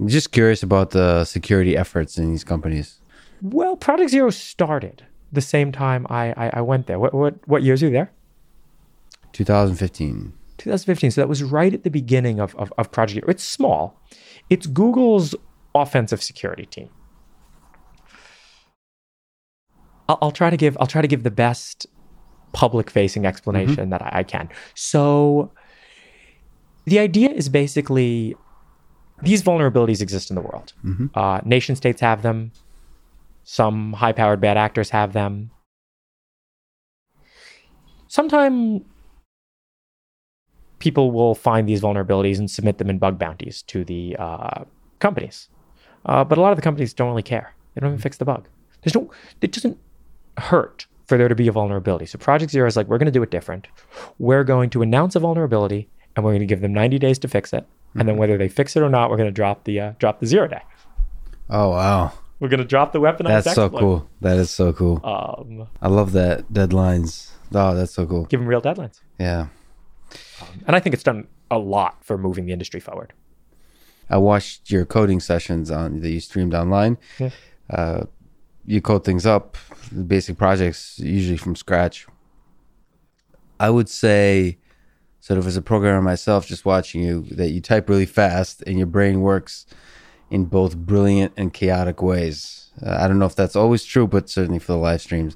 just 0.06 0.32
curious 0.32 0.64
about 0.64 0.92
the 0.92 1.26
security 1.26 1.78
efforts 1.78 2.18
in 2.18 2.32
these 2.32 2.44
companies 2.44 3.00
Well, 3.42 3.76
Project 3.76 4.12
Zero 4.12 4.30
started 4.30 5.04
the 5.32 5.42
same 5.42 5.72
time 5.72 6.06
I 6.10 6.34
I, 6.38 6.50
I 6.60 6.62
went 6.62 6.88
there. 6.88 7.00
What 7.00 7.14
what 7.14 7.34
what 7.48 7.64
years 7.64 7.82
were 7.82 7.90
you 7.90 7.94
there? 7.94 8.12
2015 9.34 10.34
2015. 10.58 11.12
So 11.12 11.22
that 11.22 11.28
was 11.28 11.42
right 11.44 11.74
at 11.74 11.84
the 11.84 11.90
beginning 11.90 12.40
of, 12.40 12.56
of, 12.56 12.72
of 12.78 12.92
Project 12.92 13.16
Zero. 13.22 13.30
It's 13.30 13.44
small. 13.44 14.00
It's 14.50 14.68
Google's 14.68 15.34
offensive 15.74 16.22
security 16.22 16.66
team. 16.66 16.90
I'll, 20.12 20.18
I'll 20.22 20.32
try 20.32 20.50
to 20.50 20.58
give 20.58 20.78
I'll 20.80 20.88
try 20.88 21.02
to 21.02 21.08
give 21.08 21.24
the 21.24 21.32
best 21.32 21.88
public 22.52 22.90
facing 22.90 23.26
explanation 23.26 23.90
that 23.92 24.02
I, 24.02 24.20
I 24.20 24.24
can. 24.24 24.50
So 24.76 25.52
the 26.86 27.00
idea 27.00 27.30
is 27.30 27.48
basically 27.50 28.36
these 29.24 29.42
vulnerabilities 29.44 30.02
exist 30.02 30.30
in 30.32 30.36
the 30.36 30.42
world. 30.42 30.74
Uh, 31.16 31.40
nation 31.46 31.76
states 31.76 32.02
have 32.02 32.24
them. 32.24 32.52
Some 33.44 33.94
high 33.94 34.12
powered 34.12 34.42
bad 34.42 34.58
actors 34.58 34.90
have 34.90 35.14
them. 35.14 35.52
Sometime 38.08 38.84
people 40.80 41.12
will 41.12 41.36
find 41.36 41.70
these 41.70 41.82
vulnerabilities 41.82 42.38
and 42.40 42.50
submit 42.52 42.78
them 42.80 42.90
in 42.90 42.98
bug 42.98 43.18
bounties 43.18 43.62
to 43.64 43.86
the 43.86 44.16
uh, 44.20 44.64
companies. 45.00 45.48
Uh, 46.06 46.24
but 46.24 46.38
a 46.38 46.42
lot 46.42 46.52
of 46.52 46.58
the 46.58 46.62
companies 46.62 46.94
don't 46.94 47.10
really 47.10 47.24
care. 47.24 47.54
They 47.74 47.82
don't 47.82 47.92
even 47.92 48.02
fix 48.02 48.18
the 48.18 48.26
bug. 48.26 48.48
There's 48.82 48.96
no. 48.96 49.12
It 49.42 49.52
doesn't 49.52 49.78
hurt 50.38 50.86
for 51.06 51.18
there 51.18 51.28
to 51.28 51.36
be 51.36 51.48
a 51.48 51.52
vulnerability. 51.52 52.06
So 52.06 52.18
Project 52.18 52.52
Zero 52.52 52.68
is 52.68 52.78
like, 52.78 52.88
we're 52.88 52.98
going 52.98 53.06
to 53.08 53.12
do 53.12 53.24
it 53.24 53.32
different. 53.32 53.68
We're 54.20 54.44
going 54.44 54.70
to 54.72 54.82
announce 54.82 55.16
a 55.16 55.20
vulnerability 55.20 55.90
and 56.16 56.24
we're 56.26 56.32
going 56.32 56.40
to 56.42 56.46
give 56.46 56.62
them 56.62 56.74
90 56.74 57.00
days 57.00 57.20
to 57.20 57.28
fix 57.28 57.54
it. 57.54 57.66
And 57.96 58.08
then 58.08 58.16
whether 58.18 58.38
they 58.38 58.48
fix 58.48 58.76
it 58.78 58.82
or 58.84 58.90
not, 58.90 59.10
we're 59.10 59.18
going 59.18 59.28
to 59.28 59.34
drop 59.34 59.66
the 59.66 59.78
uh, 59.80 59.94
drop 60.00 60.22
the 60.22 60.26
zero 60.26 60.48
day. 60.48 60.62
Oh 61.50 61.72
wow, 61.72 62.14
We're 62.40 62.48
going 62.48 62.62
to 62.62 62.66
drop 62.66 62.94
the 62.94 63.02
weapon. 63.02 63.26
that's 63.26 63.54
so 63.54 63.66
exploit. 63.66 63.80
cool. 63.82 64.10
That 64.22 64.38
is 64.38 64.50
so 64.50 64.72
cool. 64.72 65.02
Um, 65.06 65.68
I 65.82 65.90
love 65.90 66.14
that 66.14 66.48
deadlines. 66.54 67.32
Oh, 67.54 67.76
that's 67.76 67.94
so 67.94 68.06
cool. 68.06 68.24
give 68.28 68.40
them 68.40 68.48
real 68.48 68.62
deadlines. 68.62 69.02
Yeah. 69.20 69.48
And 70.66 70.74
I 70.74 70.80
think 70.80 70.94
it's 70.94 71.04
done 71.04 71.28
a 71.50 71.58
lot 71.58 72.02
for 72.06 72.18
moving 72.18 72.46
the 72.46 72.54
industry 72.54 72.80
forward. 72.80 73.12
I 74.10 74.18
watched 74.18 74.72
your 74.72 74.86
coding 74.86 75.20
sessions 75.20 75.70
on 75.70 76.00
that 76.00 76.10
you 76.10 76.22
streamed 76.22 76.54
online. 76.54 76.98
Yeah. 77.20 77.30
Uh, 77.70 78.04
you 78.66 78.82
code 78.82 79.04
things 79.04 79.26
up, 79.26 79.58
basic 80.08 80.38
projects 80.38 81.00
usually 81.00 81.38
from 81.38 81.56
scratch. 81.56 82.08
I 83.60 83.70
would 83.70 83.90
say, 83.90 84.58
sort 85.20 85.38
of 85.38 85.46
as 85.46 85.58
a 85.58 85.62
programmer 85.62 86.02
myself, 86.02 86.48
just 86.48 86.66
watching 86.66 87.04
you, 87.04 87.22
that 87.32 87.50
you 87.50 87.62
type 87.62 87.90
really 87.90 88.06
fast 88.06 88.64
and 88.64 88.78
your 88.78 88.88
brain 88.88 89.22
works 89.22 89.66
in 90.30 90.46
both 90.46 90.76
brilliant 90.76 91.34
and 91.38 91.54
chaotic 91.54 92.02
ways. 92.02 92.72
Uh, 92.82 92.98
I 93.00 93.08
don't 93.08 93.20
know 93.20 93.26
if 93.26 93.36
that's 93.36 93.56
always 93.56 93.84
true, 93.84 94.08
but 94.08 94.30
certainly 94.30 94.60
for 94.60 94.72
the 94.72 94.78
live 94.78 95.02
streams. 95.02 95.36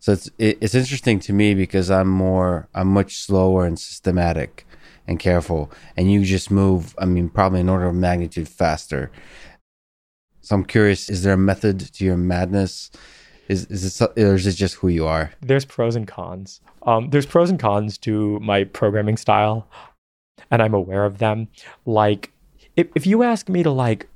So 0.00 0.12
it's 0.12 0.30
it, 0.38 0.58
it's 0.60 0.74
interesting 0.74 1.20
to 1.20 1.32
me 1.32 1.54
because 1.54 1.90
I'm 1.90 2.08
more 2.08 2.68
I'm 2.74 2.88
much 2.88 3.18
slower 3.18 3.66
and 3.66 3.78
systematic 3.78 4.66
and 5.06 5.18
careful, 5.18 5.70
and 5.96 6.10
you 6.10 6.24
just 6.24 6.50
move. 6.50 6.94
I 6.98 7.04
mean, 7.04 7.28
probably 7.28 7.60
an 7.60 7.68
order 7.68 7.86
of 7.86 7.94
magnitude 7.94 8.48
faster. 8.48 9.10
So 10.40 10.54
I'm 10.54 10.64
curious: 10.64 11.08
is 11.08 11.22
there 11.22 11.34
a 11.34 11.38
method 11.38 11.80
to 11.94 12.04
your 12.04 12.16
madness? 12.16 12.90
Is 13.48 13.66
is 13.66 14.00
it 14.00 14.18
or 14.18 14.34
is 14.34 14.46
it 14.46 14.52
just 14.52 14.76
who 14.76 14.88
you 14.88 15.06
are? 15.06 15.32
There's 15.40 15.64
pros 15.64 15.96
and 15.96 16.06
cons. 16.06 16.60
Um, 16.82 17.10
there's 17.10 17.26
pros 17.26 17.50
and 17.50 17.58
cons 17.58 17.98
to 17.98 18.38
my 18.40 18.64
programming 18.64 19.16
style, 19.16 19.68
and 20.50 20.62
I'm 20.62 20.74
aware 20.74 21.04
of 21.04 21.18
them. 21.18 21.48
Like, 21.84 22.32
if, 22.76 22.86
if 22.94 23.06
you 23.06 23.22
ask 23.22 23.48
me 23.48 23.62
to 23.62 23.70
like 23.70 24.06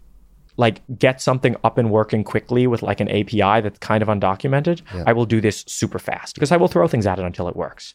like 0.56 0.82
get 0.96 1.20
something 1.20 1.56
up 1.64 1.78
and 1.78 1.90
working 1.90 2.22
quickly 2.22 2.68
with 2.68 2.80
like 2.80 3.00
an 3.00 3.08
API 3.08 3.60
that's 3.60 3.78
kind 3.80 4.02
of 4.02 4.08
undocumented, 4.08 4.82
Yeah. 4.94 5.02
I 5.04 5.12
will 5.12 5.26
do 5.26 5.40
this 5.40 5.64
super 5.66 5.98
fast 5.98 6.37
because 6.37 6.52
I 6.52 6.56
will 6.56 6.68
throw 6.68 6.87
things 6.87 7.06
at 7.08 7.18
it 7.18 7.24
until 7.24 7.48
it 7.48 7.56
works. 7.56 7.94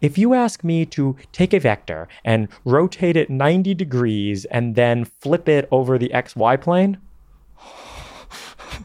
If 0.00 0.16
you 0.16 0.32
ask 0.32 0.64
me 0.64 0.86
to 0.86 1.16
take 1.32 1.52
a 1.52 1.60
vector 1.60 2.08
and 2.24 2.48
rotate 2.64 3.16
it 3.16 3.28
90 3.28 3.74
degrees 3.74 4.46
and 4.46 4.74
then 4.74 5.04
flip 5.04 5.50
it 5.50 5.68
over 5.70 5.98
the 5.98 6.08
XY 6.14 6.58
plane, 6.62 6.96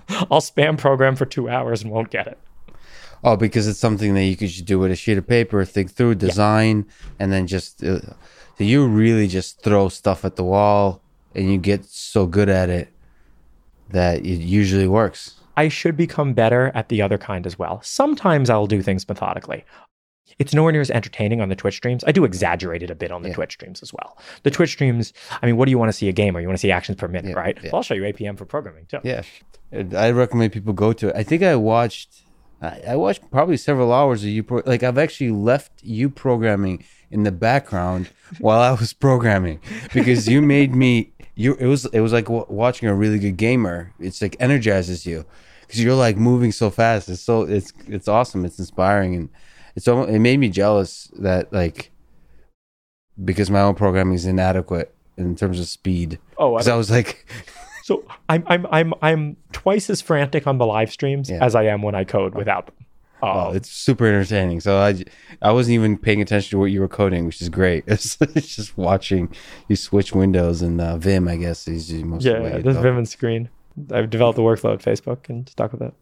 I'll 0.32 0.42
spam 0.42 0.78
program 0.78 1.16
for 1.16 1.26
two 1.26 1.50
hours 1.50 1.82
and 1.84 1.92
won't 1.92 2.10
get 2.12 2.28
it. 2.28 2.38
Oh, 3.24 3.38
because 3.38 3.68
it's 3.68 3.80
something 3.80 4.14
that 4.16 4.26
you 4.26 4.36
could 4.36 4.50
just 4.50 4.66
do 4.66 4.80
with 4.80 4.92
a 4.92 4.96
sheet 4.96 5.18
of 5.18 5.26
paper, 5.26 5.64
think 5.64 5.92
through, 5.92 6.16
design, 6.16 6.86
and 7.20 7.32
then 7.32 7.48
just. 7.48 7.84
Uh, 7.84 8.00
so 8.58 8.64
you 8.66 8.86
really 8.86 9.28
just 9.28 9.62
throw 9.64 9.88
stuff 9.90 10.26
at 10.26 10.36
the 10.36 10.44
wall, 10.44 11.02
and 11.34 11.50
you 11.52 11.58
get 11.58 11.86
so 11.86 12.28
good 12.28 12.50
at 12.50 12.70
it 12.70 12.90
that 13.90 14.18
it 14.20 14.42
usually 14.42 14.88
works. 14.88 15.36
I 15.56 15.70
should 15.70 15.96
become 15.96 16.34
better 16.34 16.72
at 16.76 16.90
the 16.90 17.02
other 17.02 17.18
kind 17.18 17.46
as 17.46 17.58
well. 17.58 17.80
Sometimes 17.84 18.50
I'll 18.50 18.68
do 18.68 18.82
things 18.82 19.08
methodically. 19.08 19.64
It's 20.40 20.54
nowhere 20.54 20.72
near 20.72 20.82
as 20.82 20.90
entertaining 20.90 21.42
on 21.42 21.50
the 21.50 21.56
Twitch 21.56 21.76
streams. 21.76 22.04
I 22.08 22.12
do 22.12 22.26
exaggerate 22.26 22.82
it 22.82 22.90
a 22.90 22.96
bit 22.96 23.12
on 23.12 23.22
the 23.22 23.30
Yeah. 23.30 23.36
Twitch 23.36 23.54
streams 23.54 23.84
as 23.84 23.94
well. 23.94 24.18
The 24.42 24.50
Twitch 24.50 24.72
streams, 24.72 25.14
I 25.42 25.46
mean, 25.46 25.58
what 25.58 25.66
do 25.66 25.72
you 25.72 25.78
want 25.78 25.90
to 25.90 25.94
see 25.94 26.10
a 26.10 26.12
game 26.12 26.36
or 26.36 26.42
you 26.42 26.48
want 26.48 26.58
to 26.58 26.62
see 26.62 26.72
actions 26.72 26.98
per 26.98 27.08
minute, 27.08 27.30
Yeah, 27.32 27.40
right? 27.40 27.56
yeah. 27.62 27.70
Well, 27.72 27.78
I'll 27.80 27.84
show 27.84 27.94
you 27.94 28.02
APM 28.04 28.36
for 28.38 28.46
programming 28.46 28.86
too. 28.88 28.98
Yeah, 29.04 29.22
I 29.74 30.12
recommend 30.12 30.54
people 30.54 30.74
go 30.74 30.94
to 30.94 31.10
it. 31.10 31.16
I 31.16 31.24
think 31.24 31.42
I 31.44 31.56
watched, 31.56 32.24
I 32.62 32.82
I 32.90 32.96
watched 32.96 33.30
probably 33.32 33.58
several 33.58 33.92
hours 33.92 34.24
of 34.24 34.30
you. 34.30 34.44
Pro- 34.44 34.62
like 34.66 34.84
I've 34.84 34.98
actually 34.98 35.32
left 35.32 35.72
you 35.84 36.10
programming 36.10 36.84
in 37.10 37.24
the 37.24 37.32
background 37.32 38.10
while 38.40 38.60
I 38.60 38.72
was 38.72 38.94
programming 38.94 39.60
because 39.94 40.28
you 40.28 40.42
made 40.42 40.76
me. 40.76 41.12
You 41.36 41.56
it 41.56 41.66
was 41.66 41.86
it 41.86 42.02
was 42.02 42.14
like 42.14 42.26
w- 42.26 42.46
watching 42.48 42.88
a 42.88 42.94
really 42.94 43.18
good 43.18 43.38
gamer. 43.38 43.92
It's 44.00 44.22
like 44.22 44.36
energizes 44.40 45.06
you 45.06 45.26
because 45.62 45.84
you're 45.84 45.96
like 45.96 46.18
moving 46.18 46.52
so 46.52 46.70
fast. 46.70 47.10
It's 47.10 47.22
so 47.22 47.42
it's 47.42 47.74
it's 47.88 48.08
awesome. 48.08 48.46
It's 48.46 48.60
inspiring 48.60 49.16
and 49.16 49.30
it's 49.76 49.88
almost, 49.88 50.12
it 50.12 50.20
made 50.20 50.38
me 50.40 50.50
jealous 50.50 51.10
that 51.18 51.52
like 51.52 51.92
because 53.24 53.50
my 53.50 53.62
own 53.62 53.74
programming 53.74 54.14
is 54.14 54.28
inadequate 54.28 54.94
in 55.18 55.36
terms 55.36 55.60
of 55.60 55.68
speed. 55.68 56.20
Oh, 56.38 56.56
I 56.56 56.62
I 56.70 56.76
was 56.76 56.92
like. 56.92 57.26
So 57.84 58.04
I'm 58.30 58.44
I'm 58.48 58.66
I'm 58.72 58.94
I'm 59.02 59.38
twice 59.52 59.90
as 59.90 60.02
frantic 60.02 60.48
on 60.48 60.58
the 60.58 60.66
live 60.66 60.92
streams 60.92 61.30
Yeah. 61.30 61.44
as 61.46 61.54
I 61.54 61.64
am 61.64 61.82
when 61.82 61.96
I 61.96 62.04
code 62.06 62.34
without 62.34 62.68
them. 62.68 62.76
Oh, 63.22 63.50
Um, 63.50 63.56
it's 63.56 63.70
super 63.70 64.06
entertaining. 64.06 64.60
So 64.62 64.78
I, 64.80 65.04
I 65.42 65.52
wasn't 65.52 65.76
even 65.76 65.98
paying 65.98 66.22
attention 66.22 66.52
to 66.52 66.58
what 66.60 66.72
you 66.72 66.82
were 66.82 66.90
coding, 66.90 67.26
which 67.26 67.42
is 67.42 67.50
great. 67.50 67.84
It's, 67.88 68.18
it's 68.22 68.56
just 68.56 68.78
watching 68.78 69.34
you 69.70 69.76
switch 69.76 70.14
windows 70.14 70.62
and 70.62 70.80
uh, 70.82 70.98
Vim. 70.98 71.28
I 71.28 71.38
guess 71.38 71.68
is 71.68 71.88
the 71.90 72.04
most. 72.04 72.24
yeah, 72.26 72.40
this 72.60 72.78
Vim 72.78 72.98
and 72.98 73.08
screen. 73.08 73.50
I've 73.92 74.10
developed 74.10 74.36
the 74.36 74.44
workflow 74.44 74.74
at 74.74 74.82
Facebook 74.82 75.30
and 75.30 75.48
stuck 75.50 75.72
with 75.72 75.82
it. 75.82 75.94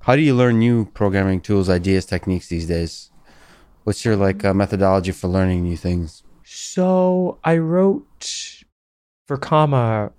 How 0.00 0.14
do 0.16 0.22
you 0.22 0.34
learn 0.34 0.58
new 0.58 0.84
programming 0.84 1.40
tools, 1.40 1.68
ideas, 1.70 2.04
techniques 2.06 2.48
these 2.48 2.66
days? 2.66 3.10
What's 3.84 4.04
your 4.04 4.16
like 4.16 4.44
uh, 4.44 4.52
methodology 4.54 5.12
for 5.12 5.28
learning 5.28 5.62
new 5.62 5.76
things? 5.76 6.22
So 6.44 7.38
I 7.44 7.56
wrote 7.58 8.62
for 9.26 9.36
comma 9.38 10.12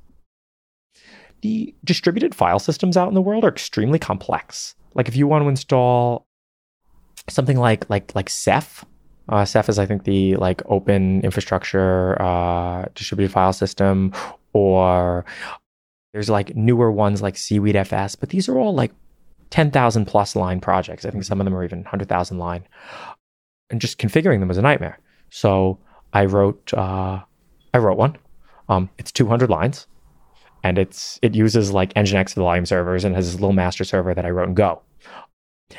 the 1.41 1.73
distributed 1.83 2.33
file 2.33 2.59
systems 2.59 2.97
out 2.97 3.07
in 3.07 3.13
the 3.13 3.21
world 3.21 3.43
are 3.43 3.49
extremely 3.49 3.99
complex. 3.99 4.75
Like 4.93 5.07
if 5.07 5.15
you 5.15 5.27
want 5.27 5.43
to 5.43 5.49
install 5.49 6.25
something 7.29 7.57
like 7.57 7.89
like 7.89 8.13
like 8.15 8.29
Ceph, 8.29 8.85
uh, 9.29 9.45
Ceph 9.45 9.69
is 9.69 9.79
I 9.79 9.85
think 9.85 10.03
the 10.03 10.35
like 10.35 10.61
open 10.65 11.21
infrastructure 11.21 12.21
uh, 12.21 12.85
distributed 12.95 13.31
file 13.31 13.53
system, 13.53 14.13
or 14.53 15.25
there's 16.13 16.29
like 16.29 16.55
newer 16.55 16.91
ones 16.91 17.21
like 17.21 17.37
Seaweed 17.37 17.75
FS, 17.75 18.15
but 18.15 18.29
these 18.29 18.47
are 18.47 18.57
all 18.57 18.73
like 18.73 18.91
ten 19.49 19.71
thousand 19.71 20.05
plus 20.05 20.35
line 20.35 20.61
projects. 20.61 21.05
I 21.05 21.11
think 21.11 21.23
some 21.23 21.41
of 21.41 21.45
them 21.45 21.55
are 21.55 21.63
even 21.63 21.83
hundred 21.83 22.09
thousand 22.09 22.37
line, 22.39 22.65
and 23.69 23.81
just 23.81 23.97
configuring 23.97 24.39
them 24.39 24.47
was 24.47 24.57
a 24.57 24.61
nightmare. 24.61 24.99
So 25.29 25.79
I 26.13 26.25
wrote 26.25 26.73
uh, 26.73 27.21
I 27.73 27.77
wrote 27.77 27.97
one. 27.97 28.17
Um, 28.69 28.89
it's 28.97 29.11
200 29.11 29.49
lines, 29.49 29.87
and 30.65 30.79
it's 30.79 31.19
it 31.21 31.35
uses 31.35 31.71
like 31.71 31.93
Nginx 31.93 32.29
for 32.29 32.35
the 32.35 32.41
volume 32.41 32.65
servers 32.65 33.03
and 33.03 33.15
has 33.15 33.31
this 33.31 33.39
little 33.39 33.53
master 33.53 33.83
server 33.83 34.15
that 34.15 34.25
I 34.25 34.31
wrote 34.31 34.49
in 34.49 34.55
Go. 34.55 34.81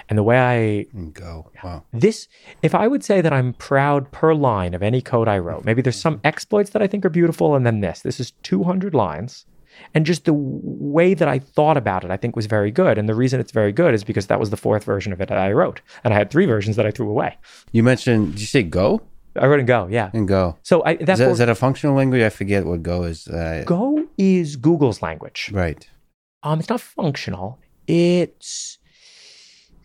And 0.08 0.16
the 0.16 0.22
way 0.22 0.38
I 0.38 0.96
go. 1.12 1.50
Wow. 1.62 1.84
this, 1.92 2.28
if 2.62 2.74
I 2.74 2.86
would 2.86 3.04
say 3.04 3.20
that 3.20 3.32
I'm 3.32 3.52
proud 3.54 4.10
per 4.12 4.34
line 4.34 4.74
of 4.74 4.82
any 4.82 5.00
code 5.00 5.28
I 5.28 5.38
wrote, 5.38 5.64
maybe 5.64 5.82
there's 5.82 6.00
some 6.00 6.20
exploits 6.24 6.70
that 6.70 6.82
I 6.82 6.86
think 6.86 7.04
are 7.04 7.10
beautiful, 7.10 7.54
and 7.54 7.64
then 7.64 7.80
this. 7.80 8.00
This 8.00 8.20
is 8.20 8.32
200 8.42 8.94
lines. 8.94 9.46
And 9.94 10.06
just 10.06 10.24
the 10.24 10.34
way 10.34 11.14
that 11.14 11.28
I 11.28 11.38
thought 11.38 11.76
about 11.76 12.04
it, 12.04 12.10
I 12.10 12.16
think 12.16 12.34
was 12.34 12.46
very 12.46 12.70
good. 12.70 12.98
And 12.98 13.08
the 13.08 13.14
reason 13.14 13.40
it's 13.40 13.52
very 13.52 13.72
good 13.72 13.94
is 13.94 14.04
because 14.04 14.26
that 14.26 14.40
was 14.40 14.50
the 14.50 14.56
fourth 14.56 14.84
version 14.84 15.12
of 15.12 15.20
it 15.20 15.28
that 15.28 15.38
I 15.38 15.52
wrote. 15.52 15.80
And 16.02 16.14
I 16.14 16.16
had 16.16 16.30
three 16.30 16.46
versions 16.46 16.76
that 16.76 16.86
I 16.86 16.90
threw 16.90 17.10
away. 17.10 17.36
You 17.72 17.82
mentioned. 17.82 18.32
Did 18.32 18.40
you 18.40 18.46
say 18.46 18.62
Go 18.62 19.02
I 19.38 19.46
wrote 19.46 19.60
in 19.60 19.66
Go, 19.66 19.88
yeah. 19.90 20.10
and 20.12 20.26
Go? 20.26 20.56
So 20.62 20.82
I, 20.82 20.92
Is 20.92 21.06
that's 21.06 21.20
that, 21.20 21.30
is 21.30 21.38
that 21.38 21.48
a 21.48 21.54
functional 21.54 21.94
language? 21.94 22.22
I 22.22 22.30
forget 22.30 22.64
what 22.64 22.82
Go 22.82 23.04
is. 23.04 23.28
Uh, 23.28 23.64
Go 23.66 24.06
is 24.18 24.56
Google's 24.56 25.02
language. 25.02 25.50
Right. 25.52 25.86
Um, 26.42 26.60
it's 26.60 26.68
not 26.68 26.80
functional. 26.80 27.58
It's 27.86 28.78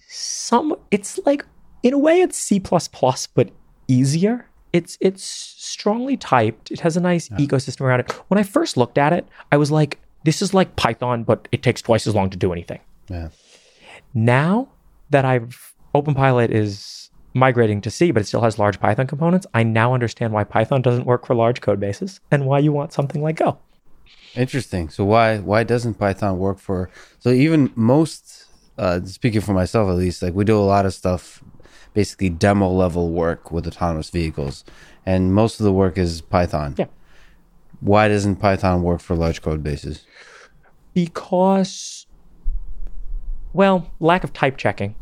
some. 0.10 0.76
It's 0.92 1.20
like 1.26 1.46
in 1.84 1.94
a 1.94 1.98
way, 1.98 2.22
it's 2.22 2.38
C 2.38 2.60
but 2.60 3.50
easier. 3.88 4.48
It's 4.74 4.98
it's 5.02 5.24
strongly 5.24 6.18
typed. 6.18 6.72
It 6.72 6.80
has 6.82 6.96
a 6.96 7.02
nice 7.02 7.30
ecosystem 7.30 7.82
around 7.82 8.02
it. 8.02 8.12
When 8.30 8.38
I 8.38 8.44
first 8.44 8.78
looked 8.78 8.98
at 8.98 9.12
it, 9.12 9.28
I 9.52 9.58
was 9.58 9.72
like, 9.72 10.00
"This 10.24 10.42
is 10.42 10.54
like 10.54 10.76
Python, 10.76 11.24
but 11.24 11.48
it 11.52 11.62
takes 11.62 11.82
twice 11.82 12.08
as 12.08 12.16
long 12.16 12.30
to 12.30 12.38
do 12.38 12.54
anything." 12.54 12.80
Yeah. 13.10 13.30
Now 14.14 14.70
that 15.10 15.26
I've 15.26 15.74
OpenPilot 15.94 16.50
is 16.50 17.10
migrating 17.34 17.82
to 17.82 17.92
C, 17.92 18.12
but 18.12 18.22
it 18.22 18.26
still 18.26 18.42
has 18.42 18.60
large 18.60 18.80
Python 18.80 19.08
components, 19.08 19.48
I 19.54 19.64
now 19.64 19.94
understand 19.94 20.34
why 20.34 20.44
Python 20.44 20.82
doesn't 20.82 21.06
work 21.06 21.26
for 21.26 21.36
large 21.36 21.62
code 21.62 21.80
bases 21.80 22.20
and 22.30 22.46
why 22.46 22.60
you 22.60 22.72
want 22.72 22.94
something 22.94 23.22
like 23.22 23.38
Go. 23.38 23.58
Interesting. 24.36 24.90
So 24.90 25.04
why 25.04 25.40
why 25.40 25.64
doesn't 25.64 25.96
Python 25.96 26.38
work 26.38 26.60
for? 26.60 26.90
So 27.20 27.32
even 27.32 27.72
most, 27.76 28.46
uh, 28.78 29.02
speaking 29.04 29.42
for 29.42 29.54
myself 29.54 29.90
at 29.90 29.96
least, 29.96 30.22
like 30.22 30.34
we 30.34 30.46
do 30.46 30.58
a 30.58 30.60
lot 30.60 30.86
of 30.86 30.94
stuff, 30.94 31.44
basically 31.94 32.30
demo 32.30 32.70
level 32.70 33.10
work 33.10 33.52
with 33.52 33.68
autonomous 33.68 34.10
vehicles, 34.10 34.64
and 35.06 35.34
most 35.34 35.60
of 35.60 35.66
the 35.66 35.74
work 35.74 35.98
is 35.98 36.22
Python. 36.22 36.76
Yeah. 36.78 36.86
Why 37.82 38.08
doesn't 38.08 38.38
Python 38.38 38.84
work 38.84 39.02
for 39.02 39.16
large 39.16 39.42
code 39.42 39.64
bases? 39.64 40.06
because 40.94 42.06
well 43.54 43.92
lack 44.00 44.24
of 44.24 44.34
type 44.34 44.58
checking 44.58 44.96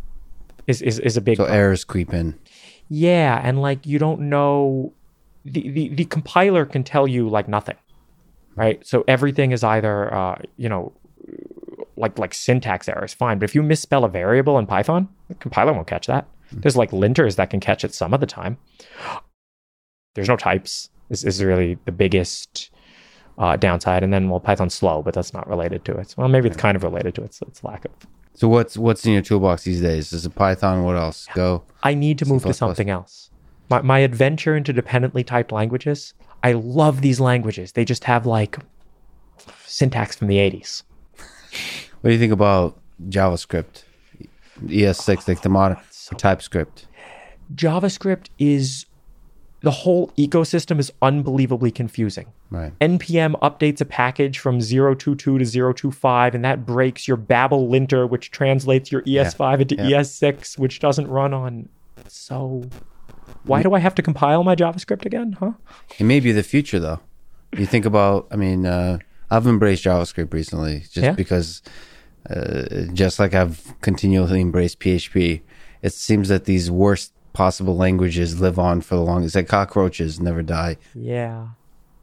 is 0.69 0.81
is, 0.81 0.99
is 0.99 1.17
a 1.17 1.21
big 1.21 1.37
So 1.37 1.43
problem. 1.43 1.59
errors 1.59 1.83
creep 1.83 2.13
in. 2.13 2.37
Yeah, 2.89 3.39
and 3.43 3.61
like 3.61 3.85
you 3.85 3.99
don't 3.99 4.21
know 4.21 4.93
the, 5.45 5.69
the 5.69 5.89
the 5.89 6.05
compiler 6.05 6.65
can 6.65 6.83
tell 6.83 7.07
you 7.07 7.27
like 7.29 7.47
nothing. 7.47 7.77
Right? 8.55 8.85
So 8.85 9.03
everything 9.07 9.51
is 9.51 9.63
either 9.63 10.13
uh, 10.13 10.35
you 10.57 10.69
know 10.69 10.93
like 11.97 12.17
like 12.17 12.33
syntax 12.33 12.87
errors, 12.87 13.13
fine, 13.13 13.39
but 13.39 13.49
if 13.49 13.55
you 13.55 13.61
misspell 13.63 14.03
a 14.05 14.09
variable 14.09 14.57
in 14.57 14.65
Python, 14.65 15.07
the 15.27 15.35
compiler 15.35 15.73
won't 15.73 15.87
catch 15.87 16.07
that. 16.07 16.27
There's 16.51 16.75
like 16.77 16.91
linters 16.91 17.35
that 17.35 17.49
can 17.51 17.59
catch 17.59 17.83
it 17.83 17.93
some 17.93 18.13
of 18.13 18.19
the 18.21 18.25
time. 18.25 18.57
There's 20.15 20.27
no 20.27 20.35
types. 20.35 20.89
This 21.09 21.23
is 21.23 21.43
really 21.43 21.77
the 21.85 21.91
biggest 21.91 22.71
uh, 23.37 23.55
downside. 23.55 24.03
And 24.03 24.11
then 24.11 24.29
well, 24.29 24.39
Python's 24.39 24.73
slow, 24.73 25.01
but 25.03 25.13
that's 25.13 25.33
not 25.33 25.47
related 25.47 25.85
to 25.85 25.95
it. 25.97 26.15
Well, 26.17 26.27
maybe 26.27 26.47
it's 26.47 26.57
kind 26.57 26.75
of 26.75 26.83
related 26.83 27.13
to 27.15 27.23
it. 27.23 27.33
So 27.35 27.45
it's 27.47 27.63
lack 27.63 27.85
of. 27.85 27.91
So 28.33 28.47
what's 28.47 28.77
what's 28.77 29.05
in 29.05 29.13
your 29.13 29.21
toolbox 29.21 29.63
these 29.63 29.81
days? 29.81 30.13
Is 30.13 30.25
it 30.25 30.35
Python? 30.35 30.83
What 30.83 30.95
else? 30.95 31.27
Go. 31.33 31.63
I 31.83 31.93
need 31.93 32.17
to 32.19 32.25
move 32.25 32.43
to 32.43 32.53
something 32.53 32.89
else. 32.89 33.29
My 33.69 33.81
my 33.81 33.99
adventure 33.99 34.55
into 34.55 34.73
dependently 34.73 35.23
typed 35.23 35.51
languages. 35.51 36.13
I 36.43 36.53
love 36.53 37.01
these 37.01 37.19
languages. 37.19 37.73
They 37.73 37.83
just 37.83 38.05
have 38.05 38.25
like 38.25 38.57
syntax 39.65 40.15
from 40.15 40.27
the 40.27 40.37
80s. 40.37 40.83
What 42.01 42.09
do 42.09 42.13
you 42.13 42.19
think 42.19 42.31
about 42.31 42.79
JavaScript? 43.09 43.83
ES6, 44.65 45.27
like 45.27 45.41
the 45.41 45.49
oh, 45.49 45.53
modern 45.53 45.77
TypeScript. 46.17 46.87
JavaScript 47.55 48.27
is 48.37 48.85
the 49.61 49.71
whole 49.71 50.09
ecosystem 50.17 50.79
is 50.79 50.91
unbelievably 51.01 51.71
confusing. 51.71 52.27
Right. 52.51 52.73
npm 52.79 53.39
updates 53.41 53.79
a 53.79 53.85
package 53.85 54.39
from 54.39 54.59
022 54.59 55.15
to 55.15 55.73
025 55.73 56.33
and 56.35 56.43
that 56.43 56.65
breaks 56.65 57.07
your 57.07 57.17
babel 57.17 57.69
linter 57.69 58.07
which 58.07 58.31
translates 58.31 58.91
your 58.91 59.03
es5 59.03 59.61
into 59.61 59.75
Yeah. 59.75 59.99
es6 60.01 60.57
which 60.57 60.79
doesn't 60.79 61.07
run 61.07 61.33
on 61.33 61.69
so 62.07 62.63
why 63.43 63.61
do 63.61 63.73
i 63.75 63.79
have 63.79 63.93
to 63.95 64.01
compile 64.01 64.43
my 64.43 64.55
javascript 64.55 65.05
again 65.05 65.33
huh 65.39 65.51
It 65.99 66.03
may 66.05 66.19
be 66.19 66.31
the 66.31 66.43
future, 66.43 66.79
though. 66.79 66.99
You 67.57 67.65
think 67.65 67.85
about, 67.85 68.27
I 68.31 68.35
mean, 68.35 68.65
uh, 68.65 68.97
I've 69.31 69.47
embraced 69.47 69.83
JavaScript 69.83 70.33
recently 70.33 70.79
just 70.81 70.97
Yeah? 70.97 71.11
because, 71.13 71.61
uh, 72.29 72.85
just 72.93 73.19
like 73.19 73.33
I've 73.33 73.73
continually 73.81 74.41
embraced 74.41 74.79
PHP, 74.79 75.41
it 75.81 75.93
seems 75.93 76.29
that 76.29 76.45
these 76.45 76.69
worst 76.69 77.13
possible 77.33 77.75
languages 77.77 78.39
live 78.41 78.59
on 78.59 78.81
for 78.81 78.95
the 78.95 79.01
longest. 79.01 79.35
Like 79.35 79.47
cockroaches 79.47 80.19
never 80.19 80.41
die. 80.43 80.77
yeah 80.95 81.49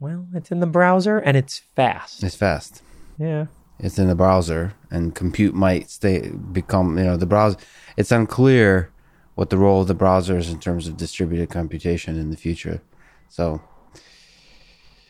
well 0.00 0.26
it's 0.34 0.50
in 0.50 0.60
the 0.60 0.66
browser 0.66 1.18
and 1.18 1.36
it's 1.36 1.58
fast 1.74 2.22
It's 2.22 2.36
fast. 2.36 2.82
yeah 3.18 3.46
It's 3.78 3.98
in 3.98 4.08
the 4.08 4.14
browser, 4.14 4.72
and 4.90 5.14
compute 5.14 5.54
might 5.54 5.90
stay 5.90 6.30
become, 6.30 6.96
you 6.98 7.04
know, 7.04 7.16
the 7.18 7.26
browser. 7.26 7.58
It's 7.98 8.10
unclear 8.10 8.90
what 9.34 9.50
the 9.50 9.58
role 9.58 9.82
of 9.82 9.86
the 9.88 9.94
browser 9.94 10.38
is 10.38 10.48
in 10.48 10.58
terms 10.60 10.88
of 10.88 10.96
distributed 10.96 11.50
computation 11.50 12.16
in 12.16 12.30
the 12.30 12.38
future. 12.38 12.80
So, 13.28 13.60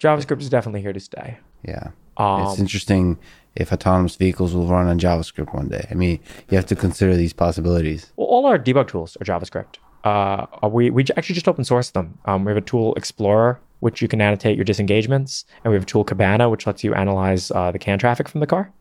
javascript 0.00 0.40
is 0.40 0.48
definitely 0.50 0.82
here 0.82 0.92
to 0.92 1.00
stay 1.00 1.38
yeah. 1.62 1.90
um, 2.16 2.42
it's 2.42 2.58
interesting 2.58 3.18
if 3.54 3.72
autonomous 3.72 4.16
vehicles 4.16 4.52
will 4.54 4.66
run 4.66 4.86
on 4.86 4.98
JavaScript 4.98 5.54
one 5.54 5.68
day. 5.68 5.86
I 5.90 5.94
mean, 5.94 6.18
you 6.50 6.56
have 6.58 6.66
to 6.66 6.76
consider 6.76 7.16
these 7.16 7.32
possibilities. 7.32 8.12
Well, 8.16 8.26
all 8.26 8.44
our 8.46 8.58
debug 8.58 8.88
tools 8.88 9.16
are 9.20 9.24
JavaScript. 9.24 9.76
Uh, 10.04 10.68
we 10.68 10.90
we 10.90 11.04
actually 11.16 11.34
just 11.34 11.48
open 11.48 11.64
source 11.64 11.90
them. 11.90 12.18
Um, 12.26 12.44
we 12.44 12.50
have 12.50 12.58
a 12.58 12.66
tool 12.72 12.94
Explorer, 12.96 13.58
which 13.80 14.00
you 14.00 14.08
can 14.08 14.20
annotate 14.20 14.56
your 14.56 14.64
disengagements, 14.64 15.44
and 15.64 15.70
we 15.70 15.76
have 15.76 15.82
a 15.82 15.86
tool 15.86 16.04
Cabana, 16.04 16.48
which 16.48 16.66
lets 16.66 16.82
you 16.82 16.94
analyze 16.94 17.50
uh, 17.50 17.70
the 17.70 17.78
CAN 17.78 17.98
traffic 17.98 18.28
from 18.28 18.40
the 18.40 18.46
car. 18.46 18.72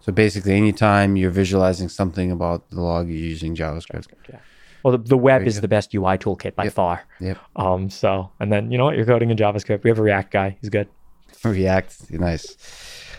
So 0.00 0.12
basically, 0.12 0.52
anytime 0.54 1.16
you're 1.16 1.30
visualizing 1.30 1.88
something 1.88 2.30
about 2.30 2.68
the 2.70 2.80
log, 2.80 3.08
you're 3.08 3.16
using 3.16 3.56
JavaScript. 3.56 4.08
Yeah. 4.28 4.38
Well, 4.82 4.92
the, 4.92 4.98
the 4.98 5.16
web 5.16 5.46
is 5.46 5.62
the 5.62 5.68
best 5.68 5.94
UI 5.94 6.18
toolkit 6.18 6.54
by 6.54 6.68
far. 6.68 7.04
Yep. 7.20 7.38
Um. 7.56 7.88
So, 7.88 8.30
and 8.38 8.52
then 8.52 8.70
you 8.70 8.76
know 8.76 8.84
what? 8.84 8.96
You're 8.96 9.06
coding 9.06 9.30
in 9.30 9.36
JavaScript. 9.38 9.82
We 9.82 9.88
have 9.88 9.98
a 9.98 10.02
React 10.02 10.30
guy. 10.30 10.58
He's 10.60 10.68
good. 10.68 10.88
React, 11.44 12.10
nice. 12.12 12.56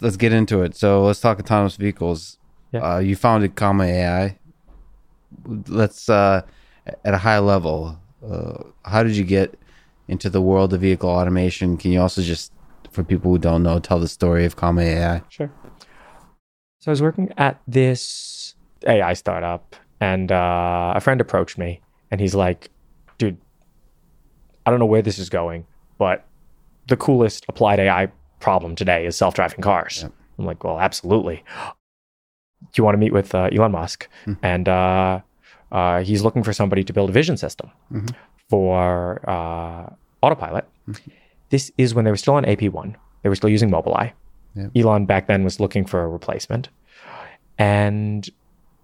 Let's 0.02 0.16
get 0.16 0.32
into 0.32 0.62
it. 0.62 0.76
So 0.76 1.04
let's 1.04 1.20
talk 1.20 1.40
autonomous 1.40 1.76
vehicles. 1.76 2.38
Yeah. 2.72 2.82
Uh, 2.82 3.00
you 3.00 3.16
founded 3.16 3.56
Comma 3.56 3.86
AI. 3.86 4.38
Let's 5.68 6.08
uh, 6.08 6.44
at 6.86 7.14
a 7.14 7.18
high 7.18 7.40
level. 7.40 8.00
Uh, 8.24 8.64
how 8.84 9.02
did 9.04 9.16
you 9.16 9.24
get 9.24 9.58
into 10.08 10.30
the 10.30 10.41
world 10.41 10.74
of 10.74 10.82
vehicle 10.82 11.10
automation? 11.10 11.78
Can 11.78 11.91
you 11.91 12.02
also 12.02 12.22
just, 12.22 12.52
for 12.91 13.04
people 13.04 13.32
who 13.32 13.38
don't 13.38 13.63
know, 13.63 13.80
tell 13.80 14.00
the 14.00 14.08
story 14.08 14.46
of 14.46 14.56
Comma 14.56 14.82
AI? 14.82 15.22
Sure. 15.30 15.52
So 16.80 16.91
I 16.91 16.91
was 16.91 17.02
working 17.02 17.32
at 17.38 17.60
this 17.68 18.54
AI 18.86 19.13
startup, 19.13 19.76
and 20.00 20.32
uh, 20.32 20.94
a 20.96 21.00
friend 21.02 21.20
approached 21.20 21.58
me, 21.58 21.82
and 22.12 22.22
he's 22.22 22.36
like, 22.36 22.70
"Dude, 23.18 23.38
I 24.65 24.70
don't 24.72 24.80
know 24.80 24.86
where 24.86 25.02
this 25.02 25.18
is 25.18 25.30
going, 25.30 25.65
but 25.98 26.26
the 26.88 26.96
coolest 26.98 27.46
applied 27.50 27.80
AI 27.80 28.12
problem 28.39 28.76
today 28.76 29.06
is 29.08 29.15
self-driving 29.15 29.62
cars." 29.62 30.04
Yep. 30.04 30.12
I'm 30.38 30.46
like, 30.46 30.63
"Well, 30.63 30.80
absolutely." 30.80 31.44
Do 32.72 32.80
you 32.82 32.84
want 32.84 32.94
to 32.96 33.00
meet 33.00 33.13
with 33.13 33.34
uh, 33.34 33.50
Elon 33.52 33.72
Musk? 33.72 34.08
And 34.41 34.68
uh, 34.68 35.22
uh, 35.72 36.02
he's 36.04 36.22
looking 36.24 36.44
for 36.44 36.52
somebody 36.54 36.84
to 36.84 36.94
build 36.94 37.10
a 37.10 37.13
vision 37.13 37.38
system 37.38 37.72
Mhm. 37.91 38.13
For 38.49 39.27
uh, 39.29 39.93
autopilot. 40.21 40.67
This 41.49 41.71
is 41.77 41.93
when 41.93 42.05
they 42.05 42.12
were 42.12 42.17
still 42.17 42.36
on 42.36 42.43
AP1. 42.45 42.95
They 43.23 43.29
were 43.29 43.36
still 43.36 43.49
using 43.49 43.69
Mobileye. 43.69 44.12
Elon 44.75 45.05
back 45.05 45.27
then 45.27 45.43
was 45.43 45.60
looking 45.60 45.86
for 45.86 46.01
a 46.03 46.08
replacement. 46.08 46.69
And 47.58 48.29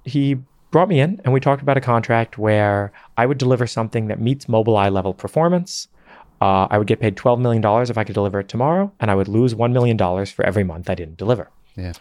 he 0.03 0.37
brought 0.71 0.89
me 0.89 0.99
in 0.99 1.21
and 1.23 1.33
we 1.33 1.39
talked 1.39 1.61
about 1.61 1.77
a 1.77 1.81
contract 1.81 2.37
where 2.37 2.91
I 3.17 3.25
would 3.25 3.37
deliver 3.37 3.67
something 3.67 4.07
that 4.07 4.19
meets 4.19 4.45
Mobileye 4.45 4.91
level 4.91 5.13
performance. 5.13 5.87
Uh, 6.41 6.67
I 6.71 6.77
would 6.77 6.87
get 6.87 6.99
paid 6.99 7.15
$12 7.15 7.39
million 7.39 7.63
if 7.89 7.97
I 7.97 8.03
could 8.03 8.15
deliver 8.15 8.39
it 8.39 8.49
tomorrow, 8.49 8.91
and 8.99 9.11
I 9.11 9.15
would 9.15 9.27
lose 9.27 9.53
$1 9.53 9.71
million 9.73 9.95
for 10.25 10.43
every 10.43 10.63
month 10.63 10.89
I 10.89 10.95
didn't 10.95 11.17
deliver. 11.17 11.51
Yeah. 11.75 11.93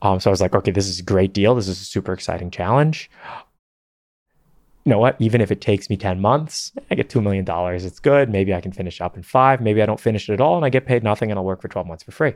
Um, 0.00 0.20
so 0.20 0.30
I 0.30 0.32
was 0.32 0.40
like, 0.40 0.54
okay, 0.54 0.70
this 0.70 0.88
is 0.88 1.00
a 1.00 1.02
great 1.02 1.34
deal. 1.34 1.54
This 1.54 1.68
is 1.68 1.80
a 1.82 1.84
super 1.84 2.14
exciting 2.14 2.50
challenge. 2.50 3.10
You 4.84 4.90
know 4.90 4.98
what? 4.98 5.16
Even 5.18 5.40
if 5.40 5.50
it 5.50 5.60
takes 5.60 5.88
me 5.88 5.96
10 5.96 6.20
months, 6.20 6.72
I 6.90 6.94
get 6.94 7.08
$2 7.08 7.22
million. 7.22 7.46
It's 7.48 7.98
good. 7.98 8.28
Maybe 8.28 8.52
I 8.54 8.60
can 8.60 8.70
finish 8.70 9.00
up 9.00 9.16
in 9.16 9.22
five. 9.22 9.60
Maybe 9.60 9.82
I 9.82 9.86
don't 9.86 10.00
finish 10.00 10.28
it 10.28 10.34
at 10.34 10.40
all 10.40 10.56
and 10.56 10.64
I 10.64 10.68
get 10.68 10.86
paid 10.86 11.02
nothing 11.02 11.30
and 11.30 11.38
I'll 11.38 11.44
work 11.44 11.62
for 11.62 11.68
12 11.68 11.86
months 11.86 12.04
for 12.04 12.12
free. 12.12 12.34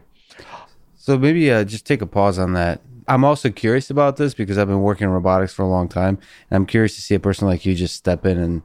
So 0.97 1.19
maybe 1.19 1.51
uh, 1.51 1.65
just 1.65 1.87
take 1.87 2.01
a 2.01 2.07
pause 2.07 2.39
on 2.39 2.55
that. 2.55 2.81
I'm 3.07 3.25
also 3.25 3.51
curious 3.51 3.91
about 3.91 4.17
this 4.17 4.35
because 4.35 4.59
I've 4.59 4.69
been 4.69 4.83
working 4.83 5.07
in 5.07 5.11
robotics 5.11 5.55
for 5.55 5.63
a 5.63 5.69
long 5.69 5.89
time, 5.89 6.19
and 6.51 6.57
I'm 6.57 6.67
curious 6.67 6.95
to 6.97 7.01
see 7.01 7.15
a 7.15 7.21
person 7.21 7.49
like 7.49 7.65
you 7.65 7.75
just 7.75 7.97
step 7.97 8.27
in 8.27 8.37
and 8.39 8.63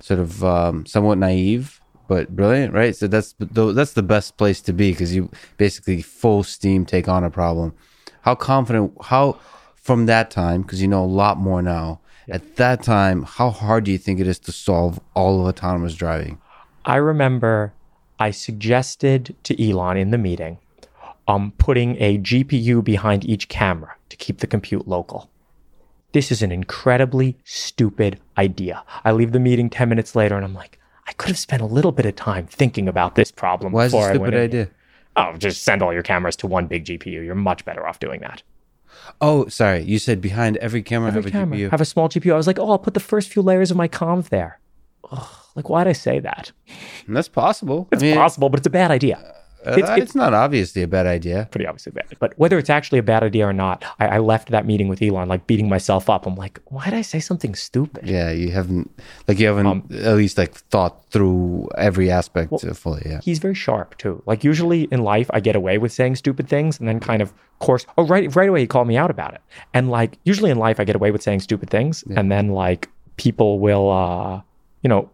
sort 0.00 0.20
of 0.20 0.44
um, 0.44 0.84
somewhat 0.84 1.16
naive 1.16 1.80
but 2.08 2.34
brilliant, 2.36 2.72
right? 2.72 2.94
So 2.94 3.08
that's 3.08 3.34
the, 3.38 3.72
that's 3.72 3.94
the 3.94 4.02
best 4.02 4.36
place 4.36 4.60
to 4.62 4.72
be 4.72 4.92
because 4.92 5.14
you 5.14 5.30
basically 5.56 6.02
full 6.02 6.42
steam 6.44 6.84
take 6.84 7.08
on 7.08 7.24
a 7.24 7.30
problem. 7.30 7.74
How 8.22 8.34
confident? 8.34 8.92
How 9.02 9.40
from 9.74 10.06
that 10.06 10.30
time 10.30 10.62
because 10.62 10.82
you 10.82 10.88
know 10.88 11.04
a 11.04 11.06
lot 11.06 11.38
more 11.38 11.62
now. 11.62 12.00
At 12.28 12.56
that 12.56 12.82
time, 12.82 13.22
how 13.22 13.50
hard 13.50 13.84
do 13.84 13.92
you 13.92 13.98
think 13.98 14.18
it 14.18 14.26
is 14.26 14.38
to 14.40 14.52
solve 14.52 14.98
all 15.14 15.40
of 15.40 15.46
autonomous 15.46 15.94
driving? 15.94 16.38
I 16.84 16.96
remember 16.96 17.72
I 18.18 18.30
suggested 18.30 19.36
to 19.44 19.70
Elon 19.70 19.96
in 19.96 20.10
the 20.10 20.18
meeting 20.18 20.58
um, 21.28 21.52
putting 21.58 21.96
a 22.00 22.18
GPU 22.18 22.82
behind 22.82 23.24
each 23.24 23.48
camera 23.48 23.94
to 24.08 24.16
keep 24.16 24.38
the 24.38 24.46
compute 24.46 24.86
local. 24.88 25.30
This 26.12 26.32
is 26.32 26.42
an 26.42 26.52
incredibly 26.52 27.36
stupid 27.44 28.20
idea. 28.38 28.82
I 29.04 29.12
leave 29.12 29.32
the 29.32 29.40
meeting 29.40 29.68
10 29.68 29.88
minutes 29.88 30.14
later 30.16 30.36
and 30.36 30.44
I'm 30.44 30.54
like, 30.54 30.78
I 31.08 31.12
could 31.12 31.28
have 31.28 31.38
spent 31.38 31.62
a 31.62 31.66
little 31.66 31.92
bit 31.92 32.06
of 32.06 32.16
time 32.16 32.46
thinking 32.46 32.88
about 32.88 33.14
this 33.14 33.30
problem 33.30 33.72
Why 33.72 33.86
is 33.86 33.94
it 33.94 33.98
a 33.98 34.04
stupid 34.04 34.34
in. 34.34 34.40
idea? 34.40 34.68
Oh, 35.16 35.36
just 35.36 35.62
send 35.62 35.82
all 35.82 35.92
your 35.92 36.02
cameras 36.02 36.36
to 36.36 36.46
one 36.46 36.66
big 36.66 36.84
GPU. 36.84 37.24
You're 37.24 37.34
much 37.34 37.64
better 37.64 37.86
off 37.86 38.00
doing 38.00 38.20
that. 38.20 38.42
Oh, 39.20 39.46
sorry. 39.48 39.82
You 39.82 39.98
said 39.98 40.20
behind 40.20 40.56
every 40.58 40.82
camera 40.82 41.08
Every 41.08 41.22
have 41.22 41.26
a 41.26 41.30
camera, 41.30 41.58
GPU. 41.58 41.70
have 41.70 41.80
a 41.80 41.84
small 41.84 42.08
GPU. 42.08 42.32
I 42.32 42.36
was 42.36 42.46
like, 42.46 42.58
oh, 42.58 42.70
I'll 42.70 42.78
put 42.78 42.94
the 42.94 43.00
first 43.00 43.28
few 43.30 43.42
layers 43.42 43.70
of 43.70 43.76
my 43.76 43.88
convs 43.88 44.28
there. 44.28 44.60
Ugh, 45.10 45.26
like, 45.54 45.68
why'd 45.68 45.86
I 45.86 45.92
say 45.92 46.18
that? 46.20 46.52
That's 47.08 47.28
possible. 47.28 47.88
It's 47.92 48.02
I 48.02 48.06
mean, 48.06 48.16
possible, 48.16 48.48
but 48.48 48.58
it's 48.60 48.66
a 48.66 48.70
bad 48.70 48.90
idea. 48.90 49.34
Uh, 49.66 49.72
it's- 49.78 49.98
it's, 49.98 50.14
not 50.14 50.32
obviously 50.34 50.82
a 50.82 50.86
bad 50.88 51.06
idea. 51.06 51.48
pretty 51.50 51.66
obviously 51.66 51.92
bad. 51.92 52.06
But 52.18 52.32
whether 52.38 52.58
it's 52.58 52.70
actually 52.70 52.98
a 52.98 53.02
bad 53.02 53.22
idea 53.22 53.46
or 53.46 53.52
not, 53.52 53.84
I, 53.98 54.06
I 54.06 54.18
left 54.18 54.50
that 54.50 54.66
meeting 54.66 54.88
with 54.88 55.02
Elon 55.02 55.28
like 55.28 55.46
beating 55.46 55.68
myself 55.68 56.08
up. 56.08 56.26
I'm 56.26 56.36
like, 56.36 56.60
why 56.66 56.84
did 56.86 56.94
I 56.94 57.02
say 57.02 57.20
something 57.20 57.54
stupid? 57.54 58.06
Yeah, 58.06 58.30
you 58.30 58.50
haven't 58.50 58.90
like 59.28 59.38
you 59.38 59.46
haven't 59.48 59.66
Um, 59.66 59.88
at 59.92 60.16
least 60.16 60.38
like 60.38 60.54
thought 60.54 61.04
through 61.10 61.68
every 61.76 62.10
aspect 62.10 62.52
uh, 62.52 62.72
fully. 62.74 63.02
Yeah. 63.04 63.20
He's 63.22 63.38
very 63.38 63.54
sharp 63.54 63.96
too. 63.98 64.22
Like 64.26 64.44
usually 64.44 64.84
in 64.84 65.02
life, 65.02 65.30
I 65.32 65.40
get 65.40 65.56
away 65.56 65.78
with 65.78 65.92
saying 65.92 66.16
stupid 66.16 66.48
things 66.48 66.78
and 66.78 66.88
then 66.88 67.00
kind 67.00 67.20
of 67.22 67.32
course. 67.58 67.86
Oh, 67.98 68.06
right, 68.06 68.34
right 68.36 68.48
away 68.48 68.60
he 68.60 68.66
called 68.66 68.86
me 68.88 68.96
out 68.96 69.10
about 69.10 69.34
it. 69.34 69.40
And 69.74 69.90
like 69.90 70.18
usually 70.24 70.50
in 70.50 70.58
life, 70.58 70.78
I 70.80 70.84
get 70.84 70.96
away 70.96 71.10
with 71.10 71.22
saying 71.22 71.40
stupid 71.40 71.70
things, 71.70 72.04
and 72.16 72.30
then 72.30 72.48
like 72.48 72.88
people 73.16 73.58
will, 73.58 73.90
uh, 73.90 74.40
you 74.82 74.88
know, 74.88 75.10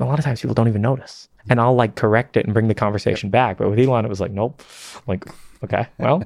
a 0.00 0.04
lot 0.04 0.18
of 0.18 0.24
times 0.24 0.40
people 0.40 0.54
don't 0.54 0.66
even 0.68 0.82
notice, 0.82 1.28
and 1.48 1.60
I'll 1.60 1.74
like 1.74 1.94
correct 1.96 2.36
it 2.36 2.44
and 2.44 2.54
bring 2.54 2.68
the 2.68 2.74
conversation 2.74 3.30
back. 3.30 3.58
But 3.58 3.70
with 3.70 3.78
Elon, 3.78 4.04
it 4.04 4.08
was 4.08 4.20
like, 4.20 4.30
nope. 4.32 4.62
Like, 5.06 5.24
okay, 5.62 5.86
well, 5.98 6.24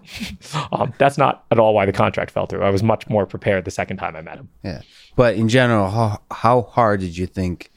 um, 0.72 0.92
that's 0.98 1.18
not 1.18 1.44
at 1.50 1.58
all 1.58 1.74
why 1.74 1.86
the 1.86 1.92
contract 1.92 2.30
fell 2.30 2.46
through. 2.46 2.62
I 2.62 2.70
was 2.70 2.82
much 2.82 3.08
more 3.08 3.26
prepared 3.26 3.64
the 3.64 3.70
second 3.70 3.96
time 3.98 4.16
I 4.16 4.22
met 4.22 4.38
him. 4.38 4.48
Yeah. 4.62 4.82
But 5.16 5.34
in 5.36 5.48
general, 5.48 5.90
how 5.90 6.20
how 6.30 6.62
hard 6.62 7.00
did 7.00 7.16
you 7.16 7.26
think 7.26 7.70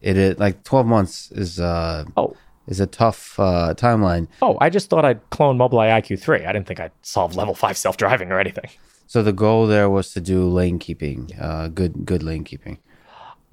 it 0.00 0.16
is 0.16 0.38
like 0.38 0.64
12 0.64 0.86
months 0.86 1.30
is 1.32 1.60
uh 1.60 2.04
Oh, 2.16 2.36
is 2.66 2.80
a 2.80 2.86
tough 2.86 3.38
uh, 3.40 3.74
timeline. 3.76 4.28
oh, 4.42 4.56
I 4.60 4.70
just 4.70 4.88
thought 4.90 5.04
I'd 5.04 5.28
clone 5.30 5.58
Mobileye 5.58 5.90
EyeQ3. 6.00 6.46
I 6.46 6.52
didn't 6.52 6.66
think 6.68 6.78
I'd 6.78 6.92
solve 7.02 7.34
level 7.34 7.54
five 7.54 7.76
self 7.76 7.96
driving 7.96 8.30
or 8.30 8.38
anything. 8.38 8.70
So 9.06 9.22
the 9.24 9.32
goal 9.32 9.66
there 9.66 9.90
was 9.90 10.12
to 10.12 10.20
do 10.20 10.48
lane 10.48 10.78
keeping, 10.78 11.30
uh, 11.38 11.68
good 11.68 12.06
good 12.06 12.22
lane 12.22 12.44
keeping. 12.44 12.78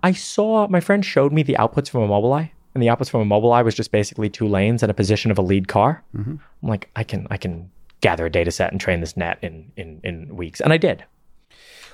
I 0.04 0.12
saw 0.12 0.68
my 0.68 0.80
friend 0.80 1.04
showed 1.04 1.34
me 1.34 1.42
the 1.42 1.56
outputs 1.60 1.90
from 1.90 2.04
a 2.04 2.08
Mobileye, 2.08 2.52
and 2.78 2.84
the 2.84 2.88
outputs 2.88 3.10
from 3.10 3.22
a 3.22 3.26
Mobileye 3.26 3.66
was 3.66 3.74
just 3.74 3.92
basically 3.92 4.30
two 4.30 4.48
lanes 4.48 4.84
and 4.84 4.92
a 4.92 4.94
position 4.94 5.32
of 5.32 5.40
a 5.40 5.42
lead 5.42 5.68
car. 5.68 6.04
I'm 6.62 6.70
like, 6.70 6.90
I 6.96 7.04
can 7.04 7.26
I 7.32 7.38
can 7.38 7.72
gather 8.02 8.28
a 8.28 8.30
data 8.30 8.52
set 8.52 8.72
and 8.72 8.80
train 8.80 9.00
this 9.02 9.18
net 9.18 9.40
in 9.42 9.72
in 9.76 10.00
in 10.04 10.36
weeks, 10.36 10.62
and 10.62 10.72
I 10.72 10.78
did. 10.78 11.04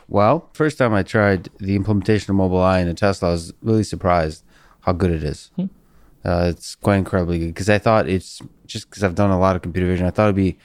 Well, 0.10 0.50
first 0.54 0.78
time 0.78 0.94
I 0.94 1.04
tried 1.04 1.50
the 1.60 1.78
implementation 1.78 2.32
of 2.32 2.38
Mobileye 2.38 2.82
in 2.82 2.90
a 2.90 2.94
Tesla, 2.94 3.30
I 3.30 3.32
was 3.32 3.54
really 3.62 3.84
surprised 3.86 4.44
how 4.82 4.92
good 4.92 5.12
it 5.12 5.24
is. 5.24 5.52
Uh, 6.26 6.48
it's 6.50 6.76
quite 6.76 6.98
incredibly 6.98 7.40
good 7.40 7.48
because 7.48 7.70
I 7.70 7.78
thought 7.78 8.10
it's 8.10 8.42
just 8.66 8.90
because 8.90 9.04
I've 9.04 9.16
done 9.16 9.32
a 9.32 9.40
lot 9.40 9.56
of 9.56 9.62
computer 9.62 9.88
vision. 9.88 10.06
I 10.06 10.10
thought 10.10 10.26
it'd 10.26 10.36
be 10.36 10.58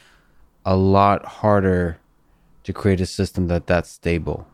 a 0.64 0.76
lot 0.76 1.24
harder 1.24 1.98
to 2.64 2.72
create 2.72 3.00
a 3.00 3.06
system 3.06 3.46
that 3.46 3.68
that's 3.68 3.88
stable. 3.88 4.48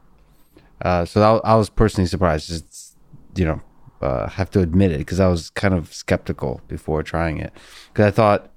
Uh, 0.83 1.07
so 1.07 1.21
that, 1.21 1.41
I 1.45 1.55
was 1.55 1.71
personally 1.71 2.07
surprised. 2.07 2.53
It's 2.53 2.95
you 3.35 3.47
know 3.47 3.63
uh, 4.05 4.29
have 4.29 4.51
to 4.51 4.61
admit 4.61 4.93
it 4.93 4.99
because 4.99 5.19
I 5.19 5.29
was 5.29 5.51
kind 5.51 5.73
of 5.73 5.93
skeptical 5.93 6.61
before 6.69 7.03
trying 7.03 7.39
it 7.39 7.53
because 7.89 8.07
I 8.07 8.11
thought 8.11 8.51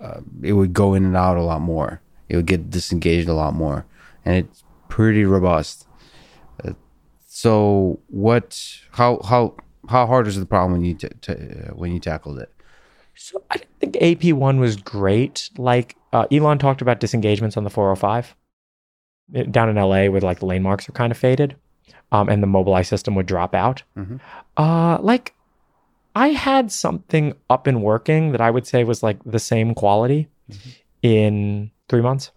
uh, 0.00 0.20
it 0.42 0.52
would 0.52 0.72
go 0.72 0.94
in 0.94 1.04
and 1.04 1.16
out 1.16 1.36
a 1.36 1.42
lot 1.42 1.60
more. 1.60 2.00
It 2.28 2.36
would 2.36 2.46
get 2.46 2.70
disengaged 2.70 3.28
a 3.28 3.34
lot 3.34 3.52
more, 3.54 3.84
and 4.24 4.36
it's 4.36 4.62
pretty 4.88 5.24
robust. 5.24 5.86
Uh, 6.64 6.74
so 7.26 8.00
what? 8.06 8.78
How 8.92 9.20
how 9.24 9.56
how 9.88 10.06
hard 10.06 10.26
was 10.26 10.38
the 10.38 10.46
problem 10.46 10.72
when 10.72 10.84
you 10.84 10.94
t- 10.94 11.08
t- 11.20 11.32
uh, 11.32 11.74
when 11.74 11.92
you 11.92 11.98
tackled 11.98 12.38
it? 12.38 12.52
So 13.14 13.42
I 13.50 13.58
think 13.80 13.94
AP1 13.96 14.58
was 14.58 14.76
great. 14.76 15.50
Like 15.58 15.96
uh, 16.12 16.26
Elon 16.30 16.58
talked 16.58 16.80
about 16.80 17.00
disengagements 17.00 17.56
on 17.56 17.64
the 17.64 17.70
405 17.70 18.36
down 19.50 19.68
in 19.68 19.76
LA 19.76 20.06
where 20.06 20.20
like 20.20 20.38
the 20.38 20.46
lane 20.46 20.62
marks 20.62 20.88
are 20.88 20.92
kind 20.92 21.10
of 21.10 21.18
faded 21.18 21.56
um, 22.10 22.28
and 22.28 22.42
the 22.42 22.46
Mobileye 22.46 22.86
system 22.86 23.14
would 23.14 23.26
drop 23.26 23.54
out. 23.54 23.82
Mhm. 23.96 24.20
Uh, 24.56 24.98
like 25.00 25.34
I 26.14 26.28
had 26.28 26.70
something 26.70 27.34
up 27.48 27.66
and 27.66 27.82
working 27.82 28.32
that 28.32 28.40
I 28.40 28.50
would 28.50 28.66
say 28.66 28.84
was 28.84 29.02
like 29.02 29.18
the 29.24 29.38
same 29.38 29.74
quality 29.74 30.28
in 31.02 31.70
three 31.88 32.02
months. 32.02 32.30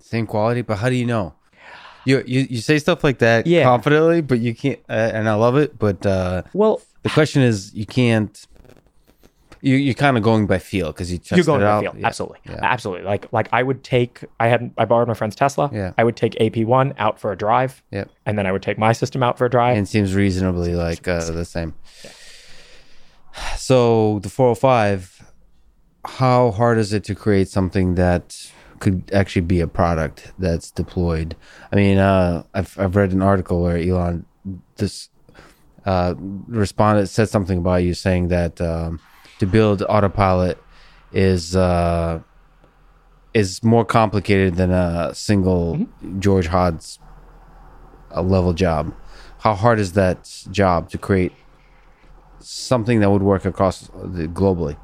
Same 0.00 0.26
quality, 0.26 0.62
but 0.62 0.78
how 0.78 0.88
do 0.88 0.94
you 0.94 1.06
know? 1.06 1.34
You 2.04 2.22
you, 2.26 2.46
you 2.48 2.58
say 2.58 2.78
stuff 2.78 3.02
like 3.02 3.18
that 3.18 3.46
Yeah. 3.46 3.64
confidently, 3.64 4.20
but 4.20 4.38
you 4.38 4.54
can't. 4.54 4.78
Uh, 4.88 5.10
and 5.12 5.28
I 5.28 5.34
love 5.34 5.56
it, 5.56 5.78
but 5.78 6.06
uh, 6.06 6.42
Well, 6.54 6.80
the 7.02 7.10
question 7.10 7.42
is, 7.42 7.74
you 7.74 7.84
can't. 7.86 8.46
You 9.60 9.76
you're 9.76 9.94
kind 9.94 10.16
of 10.16 10.22
going 10.22 10.46
by 10.46 10.58
feel 10.58 10.88
because 10.88 11.10
you 11.12 11.18
you're 11.34 11.44
going 11.44 11.62
it 11.62 11.64
by 11.64 11.70
out. 11.70 11.82
feel. 11.82 11.94
Yeah. 11.98 12.06
Absolutely. 12.06 12.38
Yeah. 12.46 12.60
Absolutely. 12.62 13.04
Like 13.06 13.32
like 13.32 13.48
I 13.52 13.62
would 13.62 13.82
take 13.82 14.24
I 14.38 14.48
had 14.48 14.72
I 14.78 14.84
borrowed 14.84 15.08
my 15.08 15.14
friend's 15.14 15.36
Tesla. 15.36 15.70
Yeah. 15.72 15.92
I 15.98 16.04
would 16.04 16.16
take 16.16 16.34
AP1 16.34 16.94
out 16.98 17.18
for 17.18 17.32
a 17.32 17.36
drive. 17.36 17.82
Yep. 17.90 18.10
And 18.26 18.38
then 18.38 18.46
I 18.46 18.52
would 18.52 18.62
take 18.62 18.78
my 18.78 18.92
system 18.92 19.22
out 19.22 19.38
for 19.38 19.46
a 19.46 19.50
drive. 19.50 19.76
and 19.76 19.88
seems 19.88 20.14
reasonably 20.14 20.74
like 20.74 21.06
uh, 21.08 21.30
the 21.30 21.44
same. 21.44 21.74
So 23.56 24.18
the 24.20 24.28
405, 24.28 25.32
how 26.06 26.50
hard 26.52 26.78
is 26.78 26.92
it 26.92 27.04
to 27.04 27.14
create 27.14 27.48
something 27.48 27.94
that 27.96 28.50
could 28.78 29.10
actually 29.12 29.42
be 29.42 29.60
a 29.60 29.66
product 29.66 30.32
that's 30.38 30.70
deployed? 30.70 31.36
I 31.72 31.76
mean, 31.76 31.98
uh, 31.98 32.44
I've 32.54 32.78
I've 32.78 32.96
read 32.96 33.12
an 33.12 33.22
article 33.22 33.62
where 33.62 33.76
Elon 33.76 34.24
this 34.76 35.08
uh, 35.84 36.14
responded 36.18 37.08
said 37.08 37.28
something 37.28 37.58
about 37.58 37.76
you 37.82 37.94
saying 37.94 38.28
that 38.28 38.60
um, 38.60 39.00
to 39.38 39.46
build 39.46 39.82
autopilot 39.82 40.62
is 41.12 41.56
uh, 41.56 42.20
is 43.34 43.62
more 43.62 43.84
complicated 43.84 44.56
than 44.56 44.70
a 44.70 45.14
single 45.14 45.86
George 46.18 46.48
Hotz 46.48 46.98
a 48.10 48.22
level 48.22 48.52
job. 48.52 48.94
How 49.40 49.54
hard 49.54 49.78
is 49.78 49.92
that 49.92 50.44
job 50.50 50.90
to 50.90 50.98
create 50.98 51.32
something 52.40 53.00
that 53.00 53.10
would 53.10 53.22
work 53.22 53.44
across 53.44 53.88
the, 53.88 54.26
globally? 54.26 54.76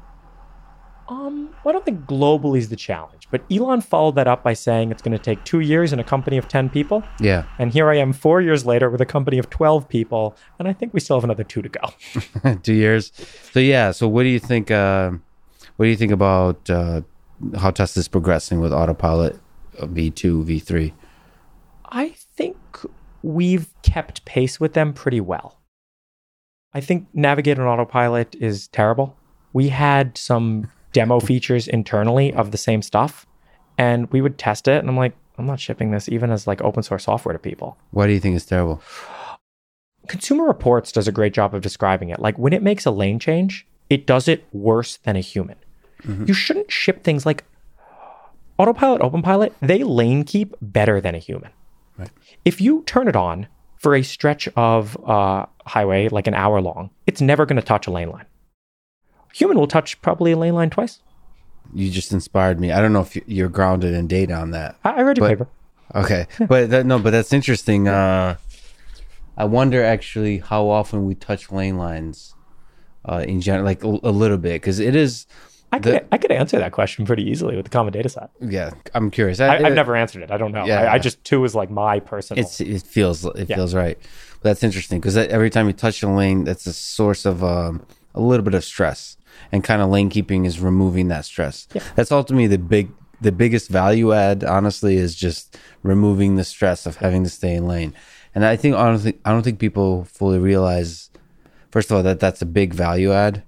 Um, 1.09 1.53
well, 1.63 1.71
I 1.71 1.73
don't 1.73 1.85
think 1.85 2.05
globally 2.05 2.59
is 2.59 2.69
the 2.69 2.75
challenge, 2.75 3.27
but 3.29 3.43
Elon 3.51 3.81
followed 3.81 4.15
that 4.15 4.27
up 4.27 4.41
by 4.41 4.53
saying 4.53 4.91
it's 4.91 5.01
going 5.01 5.11
to 5.17 5.21
take 5.21 5.43
two 5.43 5.59
years 5.59 5.91
in 5.91 5.99
a 5.99 6.03
company 6.03 6.37
of 6.37 6.47
10 6.47 6.69
people. 6.69 7.03
Yeah, 7.19 7.43
And 7.59 7.73
here 7.73 7.89
I 7.89 7.97
am 7.97 8.13
four 8.13 8.41
years 8.41 8.65
later 8.65 8.89
with 8.89 9.01
a 9.01 9.05
company 9.05 9.37
of 9.37 9.49
12 9.49 9.89
people, 9.89 10.35
and 10.59 10.67
I 10.67 10.73
think 10.73 10.93
we 10.93 10.99
still 11.01 11.17
have 11.17 11.23
another 11.23 11.43
two 11.43 11.61
to 11.61 11.69
go. 11.69 12.53
two 12.63 12.73
years. 12.73 13.11
So 13.51 13.59
yeah. 13.59 13.91
So 13.91 14.07
what 14.07 14.23
do 14.23 14.29
you 14.29 14.39
think? 14.39 14.71
Uh, 14.71 15.11
what 15.75 15.85
do 15.85 15.89
you 15.89 15.97
think 15.97 16.11
about 16.11 16.69
uh, 16.69 17.01
how 17.57 17.71
Tesla's 17.71 18.07
progressing 18.07 18.59
with 18.59 18.71
autopilot 18.71 19.39
V 19.81 20.09
two, 20.09 20.43
V 20.43 20.59
three? 20.59 20.93
I 21.91 22.09
think 22.09 22.57
we've 23.21 23.69
kept 23.83 24.25
pace 24.25 24.59
with 24.59 24.73
them 24.73 24.93
pretty 24.93 25.21
well. 25.21 25.59
I 26.73 26.81
think 26.81 27.07
Navigate 27.13 27.59
on 27.59 27.67
Autopilot 27.67 28.35
is 28.39 28.67
terrible. 28.69 29.15
We 29.53 29.69
had 29.69 30.17
some 30.17 30.71
demo 30.93 31.19
features 31.19 31.67
internally 31.67 32.33
of 32.33 32.51
the 32.51 32.57
same 32.57 32.81
stuff, 32.81 33.25
and 33.77 34.11
we 34.11 34.21
would 34.21 34.37
test 34.37 34.67
it, 34.67 34.79
and 34.79 34.89
I'm 34.89 34.97
like, 34.97 35.15
I'm 35.37 35.45
not 35.45 35.59
shipping 35.59 35.91
this 35.91 36.07
even 36.09 36.31
as 36.31 36.47
like 36.47 36.61
open 36.61 36.83
source 36.83 37.05
software 37.05 37.33
to 37.33 37.39
people. 37.39 37.77
Why 37.91 38.07
do 38.07 38.13
you 38.13 38.19
think 38.19 38.35
it's 38.35 38.45
terrible? 38.45 38.81
Consumer 40.07 40.45
Reports 40.45 40.91
does 40.91 41.07
a 41.07 41.11
great 41.11 41.33
job 41.33 41.55
of 41.55 41.61
describing 41.61 42.09
it. 42.09 42.19
Like 42.19 42.37
when 42.37 42.53
it 42.53 42.61
makes 42.61 42.85
a 42.85 42.91
lane 42.91 43.19
change, 43.19 43.65
it 43.89 44.05
does 44.05 44.27
it 44.27 44.45
worse 44.51 44.97
than 44.97 45.15
a 45.15 45.21
human. 45.21 45.57
You 46.25 46.33
shouldn't 46.33 46.69
ship 46.69 47.05
things 47.05 47.25
like 47.25 47.45
Autopilot, 48.57 49.01
OpenPilot, 49.01 49.51
they 49.61 49.83
lane 49.83 50.23
keep 50.23 50.55
better 50.61 51.01
than 51.01 51.15
a 51.15 51.17
human. 51.17 51.49
Right. 51.97 52.09
If 52.45 52.61
you 52.61 52.83
turn 52.85 53.07
it 53.07 53.15
on 53.15 53.47
for 53.77 53.95
a 53.95 54.03
stretch 54.03 54.47
of 54.55 54.97
uh, 55.09 55.47
highway, 55.65 56.09
like 56.09 56.27
an 56.27 56.33
hour 56.33 56.61
long, 56.61 56.91
it's 57.07 57.21
never 57.21 57.45
going 57.45 57.55
to 57.59 57.65
touch 57.65 57.87
a 57.87 57.91
lane 57.91 58.09
line. 58.09 58.25
Human 59.33 59.57
will 59.57 59.67
touch 59.67 60.01
probably 60.01 60.31
a 60.31 60.37
lane 60.37 60.53
line 60.53 60.69
twice. 60.69 60.99
You 61.73 61.89
just 61.89 62.11
inspired 62.11 62.59
me. 62.59 62.71
I 62.71 62.81
don't 62.81 62.93
know 62.93 63.01
if 63.01 63.15
you- 63.15 63.23
you're 63.25 63.49
grounded 63.49 63.93
in 63.93 64.07
data 64.07 64.33
on 64.33 64.51
that. 64.51 64.75
I, 64.83 64.91
I 64.91 65.01
read 65.01 65.17
your 65.17 65.27
But- 65.27 65.29
paper. 65.29 65.47
Okay, 65.95 66.27
but 66.47 66.69
that, 66.71 66.85
no, 66.85 66.97
but 66.99 67.11
that's 67.11 67.33
interesting. 67.33 67.87
Uh, 67.87 68.37
I 69.37 69.45
wonder 69.45 69.83
actually 69.83 70.39
how 70.39 70.67
often 70.69 71.05
we 71.05 71.13
touch 71.15 71.51
lane 71.51 71.77
lines 71.77 72.33
uh, 73.05 73.23
in 73.27 73.41
general, 73.41 73.65
like 73.65 73.83
a, 73.83 73.87
a 73.87 74.11
little 74.11 74.37
bit, 74.37 74.61
because 74.61 74.79
it 74.79 74.95
is. 74.95 75.27
I 75.71 75.79
could, 75.79 76.05
I 76.11 76.19
could 76.19 76.31
answer 76.31 76.59
that 76.59 76.71
question 76.71 77.03
pretty 77.03 77.23
easily 77.23 77.55
with 77.55 77.65
the 77.65 77.71
comma 77.71 77.89
data 77.89 78.07
set. 78.07 78.29
Yeah, 78.39 78.71
I'm 78.93 79.09
curious. 79.09 79.39
I, 79.39 79.57
I've 79.57 79.73
never 79.73 79.95
answered 79.95 80.21
it. 80.21 80.29
I 80.31 80.37
don't 80.37 80.51
know. 80.51 80.65
Yeah, 80.65 80.83
I. 80.83 80.93
I 80.93 80.99
just 80.99 81.23
two 81.23 81.43
is 81.45 81.55
like 81.55 81.71
my 81.71 81.99
personal. 81.99 82.43
It's 82.43 82.61
it 82.61 82.83
feels 82.83 83.25
it 83.25 83.49
Yeah. 83.49 83.55
feels 83.55 83.73
right. 83.73 83.97
But 84.41 84.49
that's 84.49 84.63
interesting 84.63 84.99
because 84.99 85.17
every 85.17 85.49
time 85.49 85.65
you 85.67 85.73
touch 85.73 86.01
a 86.03 86.07
lane, 86.09 86.43
that's 86.43 86.67
a 86.67 86.73
source 86.73 87.25
of 87.25 87.43
um, 87.43 87.83
a 88.15 88.21
little 88.21 88.43
bit 88.43 88.53
of 88.53 88.63
stress, 88.63 89.17
and 89.51 89.63
kind 89.63 89.81
of 89.81 89.89
lane 89.89 90.09
keeping 90.09 90.45
is 90.45 90.59
removing 90.59 91.07
that 91.07 91.25
stress. 91.25 91.67
That's 91.95 92.11
ultimately 92.11 92.47
the 92.47 92.57
big 92.57 92.91
the 93.21 93.31
biggest 93.31 93.69
value 93.69 94.13
add. 94.13 94.43
Honestly, 94.43 94.97
is 94.97 95.15
just 95.15 95.57
removing 95.81 96.35
the 96.35 96.43
stress 96.43 96.85
of 96.85 96.97
having 96.97 97.23
to 97.23 97.29
stay 97.29 97.55
in 97.55 97.67
lane. 97.67 97.93
And 98.35 98.45
I 98.45 98.55
think 98.55 98.75
honestly, 98.75 99.19
I 99.25 99.31
don't 99.31 99.43
think 99.43 99.59
people 99.59 100.05
fully 100.05 100.39
realize. 100.39 101.09
First 101.71 101.89
of 101.89 101.97
all, 101.97 102.03
that 102.03 102.19
that's 102.19 102.41
a 102.41 102.45
big 102.45 102.73
value 102.73 103.11
add, 103.11 103.43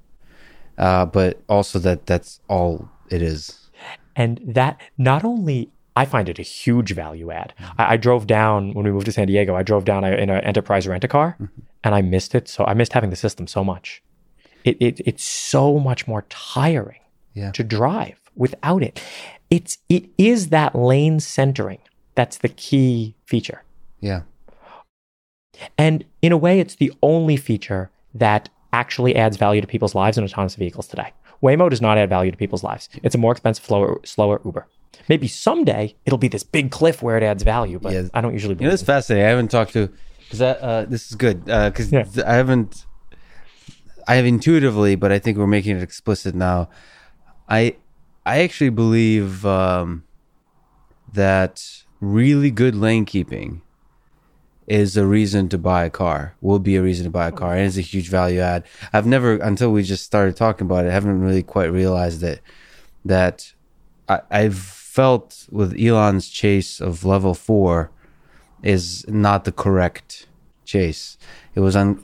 uh, 0.78 1.06
but 1.06 1.42
also 1.48 1.80
that 1.80 2.06
that's 2.06 2.40
all 2.48 2.90
it 3.10 3.22
is. 3.22 3.70
And 4.16 4.42
that 4.46 4.82
not 4.98 5.24
only 5.24 5.72
I 5.96 6.06
find 6.06 6.28
it 6.28 6.40
a 6.40 6.42
huge 6.44 6.94
value 6.94 7.32
add. 7.32 7.54
Mm-hmm. 7.60 7.82
I, 7.82 7.94
I 7.94 7.98
drove 7.98 8.28
down 8.28 8.74
when 8.74 8.86
we 8.86 8.92
moved 8.92 9.06
to 9.06 9.12
San 9.12 9.28
Diego. 9.28 9.56
I 9.56 9.64
drove 9.64 9.86
down 9.86 10.04
uh, 10.04 10.10
in 10.10 10.30
an 10.30 10.44
enterprise 10.44 10.88
rent 10.88 11.04
a 11.04 11.08
car, 11.08 11.38
mm-hmm. 11.40 11.62
and 11.84 11.96
I 11.96 12.02
missed 12.02 12.36
it. 12.36 12.48
So 12.48 12.66
I 12.66 12.74
missed 12.74 12.94
having 12.94 13.10
the 13.10 13.16
system 13.16 13.48
so 13.48 13.64
much. 13.64 14.04
It, 14.66 14.76
it 14.82 15.02
it's 15.06 15.24
so 15.24 15.80
much 15.80 16.08
more 16.08 16.24
tiring 16.30 17.00
Yeah. 17.34 17.52
to 17.52 17.64
drive 17.64 18.20
without 18.36 18.82
it. 18.84 19.02
It's 19.50 19.78
it 19.88 20.04
is 20.18 20.50
that 20.50 20.76
lane 20.76 21.20
centering 21.22 21.80
that's 22.16 22.38
the 22.40 22.50
key 22.50 23.16
feature. 23.26 23.62
Yeah. 24.02 24.22
And 25.78 26.04
in 26.22 26.32
a 26.32 26.38
way, 26.38 26.60
it's 26.60 26.76
the 26.76 26.92
only 27.02 27.38
feature 27.38 27.90
that 28.14 28.50
actually 28.74 29.16
adds 29.16 29.38
value 29.38 29.62
to 29.62 29.68
people's 29.68 29.96
lives 29.96 30.18
in 30.18 30.24
autonomous 30.24 30.56
vehicles 30.56 30.88
today. 30.88 31.12
Waymo 31.42 31.70
does 31.70 31.82
not 31.82 31.98
add 31.98 32.10
value 32.10 32.32
to 32.32 32.38
people's 32.38 32.64
lives. 32.64 32.90
It's 33.04 33.16
a 33.16 33.18
more 33.18 33.32
expensive, 33.32 33.64
slower, 33.66 34.00
slower 34.04 34.42
Uber. 34.44 34.68
Maybe 35.08 35.28
someday 35.28 35.96
it'll 36.06 36.18
be 36.18 36.28
this 36.28 36.44
big 36.44 36.72
cliff 36.72 37.02
where 37.04 37.18
it 37.18 37.24
adds 37.24 37.44
value, 37.44 37.80
but 37.80 37.94
Yeah. 37.94 38.04
I 38.14 38.22
don't 38.22 38.34
usually 38.34 38.56
You 38.60 38.68
know, 38.68 38.74
it's 38.74 38.84
fascinating. 38.84 39.26
I 39.26 39.30
haven't 39.30 39.52
talked 39.52 39.74
to 39.74 39.90
because 40.24 40.42
uh, 40.42 40.86
this 40.90 41.10
is 41.10 41.16
good 41.16 41.46
because 41.46 41.92
Yeah. 41.92 42.06
I 42.26 42.34
haven't. 42.36 42.86
I 44.08 44.16
have 44.16 44.26
intuitively, 44.26 44.96
but 44.96 45.12
I 45.12 45.20
think 45.20 45.38
we're 45.38 45.48
making 45.48 45.78
it 45.78 45.84
explicit 45.84 46.36
now. 46.36 46.70
I 47.50 47.78
I 48.26 48.42
actually 48.42 48.70
believe 48.70 49.46
um, 49.46 50.04
that 51.14 51.84
really 52.00 52.52
good 52.52 52.76
lane 52.76 53.06
keeping 53.06 53.62
is 54.68 54.98
a 54.98 55.06
reason 55.06 55.48
to 55.50 55.58
buy 55.58 55.86
a 55.86 55.90
car. 55.90 56.36
Will 56.42 56.60
be 56.60 56.76
a 56.76 56.82
reason 56.82 57.06
to 57.06 57.12
buy 57.12 57.28
a 57.28 57.32
car, 57.32 57.56
and 57.56 57.66
it's 57.66 57.78
a 57.78 57.82
huge 57.82 58.10
value 58.10 58.40
add. 58.40 58.64
I've 58.94 59.06
never 59.06 59.36
until 59.38 59.72
we 59.72 59.84
just 59.84 60.04
started 60.04 60.36
talking 60.36 60.66
about 60.66 60.86
it. 60.86 60.90
I 60.90 60.94
haven't 60.94 61.22
really 61.22 61.44
quite 61.44 61.72
realized 61.72 62.22
that 62.22 62.40
that 63.04 63.54
I, 64.10 64.22
I've 64.32 64.58
felt 64.58 65.48
with 65.52 65.80
Elon's 65.80 66.30
chase 66.30 66.80
of 66.80 67.06
level 67.06 67.34
four 67.34 67.92
is 68.64 69.06
not 69.08 69.44
the 69.44 69.52
correct 69.52 70.28
chase. 70.64 71.18
It 71.54 71.60
was 71.60 71.76
on 71.76 72.04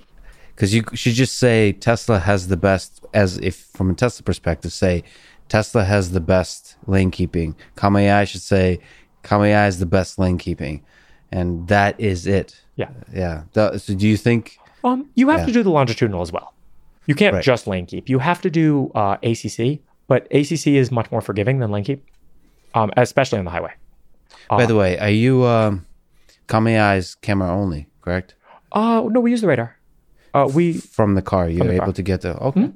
because 0.61 0.75
you 0.75 0.83
should 0.93 1.13
just 1.15 1.39
say 1.39 1.71
Tesla 1.73 2.19
has 2.19 2.47
the 2.47 2.55
best 2.55 3.03
as 3.15 3.39
if 3.39 3.55
from 3.73 3.89
a 3.89 3.95
Tesla 3.95 4.23
perspective 4.23 4.71
say 4.71 5.03
Tesla 5.49 5.83
has 5.83 6.11
the 6.11 6.19
best 6.19 6.75
lane 6.85 7.09
keeping. 7.09 7.55
AI 7.83 8.25
should 8.25 8.41
say 8.41 8.79
AI 9.27 9.65
is 9.65 9.79
the 9.79 9.87
best 9.87 10.19
lane 10.19 10.37
keeping, 10.37 10.83
and 11.31 11.67
that 11.67 11.99
is 11.99 12.27
it. 12.27 12.61
Yeah. 12.75 12.89
Yeah. 13.11 13.45
So 13.55 13.95
do 13.95 14.07
you 14.07 14.15
think? 14.17 14.59
Um, 14.83 15.09
you 15.15 15.29
have 15.29 15.39
Yeah. 15.39 15.45
to 15.47 15.51
do 15.51 15.63
the 15.63 15.71
longitudinal 15.71 16.21
as 16.21 16.31
well. 16.31 16.53
You 17.07 17.15
can't 17.15 17.33
Right. 17.33 17.43
just 17.43 17.65
lane 17.65 17.87
keep. 17.87 18.07
You 18.07 18.19
have 18.19 18.39
to 18.41 18.51
do 18.51 18.91
uh, 18.93 19.17
ACC, 19.23 19.79
but 20.07 20.27
ACC 20.29 20.77
is 20.77 20.91
much 20.91 21.11
more 21.11 21.21
forgiving 21.21 21.57
than 21.57 21.71
lane 21.71 21.85
keep, 21.85 22.05
um, 22.75 22.91
especially 22.97 23.39
on 23.39 23.45
the 23.45 23.51
highway. 23.51 23.71
By 24.47 24.67
the 24.67 24.75
way, 24.75 24.99
are 24.99 25.09
you 25.09 25.43
um, 25.43 25.87
AI's 26.53 27.15
camera 27.15 27.49
only? 27.51 27.87
Correct. 28.01 28.35
Uh, 28.71 29.01
no, 29.09 29.19
we 29.21 29.31
use 29.31 29.41
the 29.41 29.47
radar. 29.47 29.75
Uh, 30.33 30.49
we 30.53 30.73
From 30.73 31.15
the 31.15 31.21
car, 31.21 31.49
you're 31.49 31.65
the 31.67 31.73
able 31.73 31.85
car. 31.85 31.93
to 31.93 32.01
get 32.03 32.21
the 32.21 32.37
okay. 32.37 32.71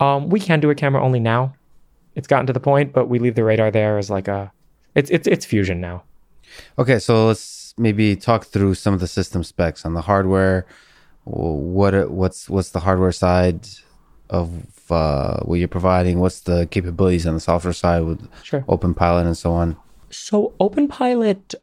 um, 0.00 0.28
we 0.30 0.40
can 0.40 0.60
do 0.60 0.70
a 0.70 0.74
camera 0.74 1.02
only 1.02 1.20
now. 1.20 1.54
It's 2.14 2.26
gotten 2.26 2.46
to 2.46 2.52
the 2.52 2.60
point, 2.60 2.92
but 2.92 3.06
we 3.08 3.18
leave 3.18 3.34
the 3.34 3.44
radar 3.44 3.70
there 3.70 3.98
as 3.98 4.10
like 4.10 4.28
a. 4.28 4.50
It's 4.94 5.10
it's 5.10 5.26
it's 5.28 5.44
fusion 5.44 5.80
now. 5.80 6.02
Okay, 6.78 6.98
so 6.98 7.26
let's 7.26 7.74
maybe 7.76 8.16
talk 8.16 8.46
through 8.46 8.74
some 8.74 8.94
of 8.94 9.00
the 9.00 9.06
system 9.06 9.44
specs 9.44 9.84
on 9.84 9.94
the 9.94 10.00
hardware. 10.02 10.66
What 11.24 11.94
are- 11.94 12.08
what's 12.08 12.48
what's 12.48 12.70
the 12.70 12.80
hardware 12.80 13.12
side 13.12 13.68
of 14.30 14.50
uh, 14.90 15.40
what 15.44 15.56
you're 15.58 15.68
providing? 15.68 16.18
What's 16.18 16.40
the 16.40 16.66
capabilities 16.70 17.26
on 17.26 17.34
the 17.34 17.40
software 17.40 17.74
side 17.74 18.02
with 18.04 18.26
Sure. 18.42 18.64
Open 18.68 18.94
Pilot 18.94 19.26
and 19.26 19.36
so 19.36 19.52
on? 19.52 19.76
So 20.10 20.54
OpenPilot, 20.58 21.54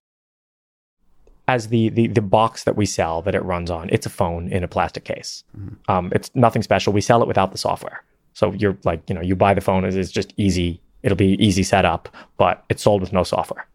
as 1.47 1.67
the, 1.67 1.89
the 1.89 2.07
the 2.07 2.21
box 2.21 2.63
that 2.63 2.75
we 2.75 2.85
sell 2.85 3.21
that 3.21 3.35
it 3.35 3.43
runs 3.43 3.69
on, 3.69 3.89
it's 3.91 4.05
a 4.05 4.09
phone 4.09 4.47
in 4.49 4.63
a 4.63 4.67
plastic 4.67 5.03
case. 5.05 5.43
Um, 5.87 6.11
it's 6.13 6.31
nothing 6.35 6.63
special. 6.63 6.91
We 6.93 7.01
sell 7.01 7.21
it 7.21 7.27
without 7.27 7.51
the 7.51 7.57
software. 7.57 8.03
So 8.33 8.51
you're 8.53 8.77
like, 8.83 9.07
you 9.09 9.15
know, 9.15 9.21
you 9.21 9.35
buy 9.35 9.53
the 9.53 9.61
phone, 9.61 9.85
it's 9.85 9.95
it's 9.95 10.11
just 10.11 10.33
easy. 10.37 10.81
It'll 11.03 11.15
be 11.15 11.33
easy 11.45 11.63
setup, 11.63 12.09
but 12.37 12.63
it's 12.69 12.81
sold 12.81 13.01
with 13.01 13.13
no 13.13 13.23
software. 13.23 13.67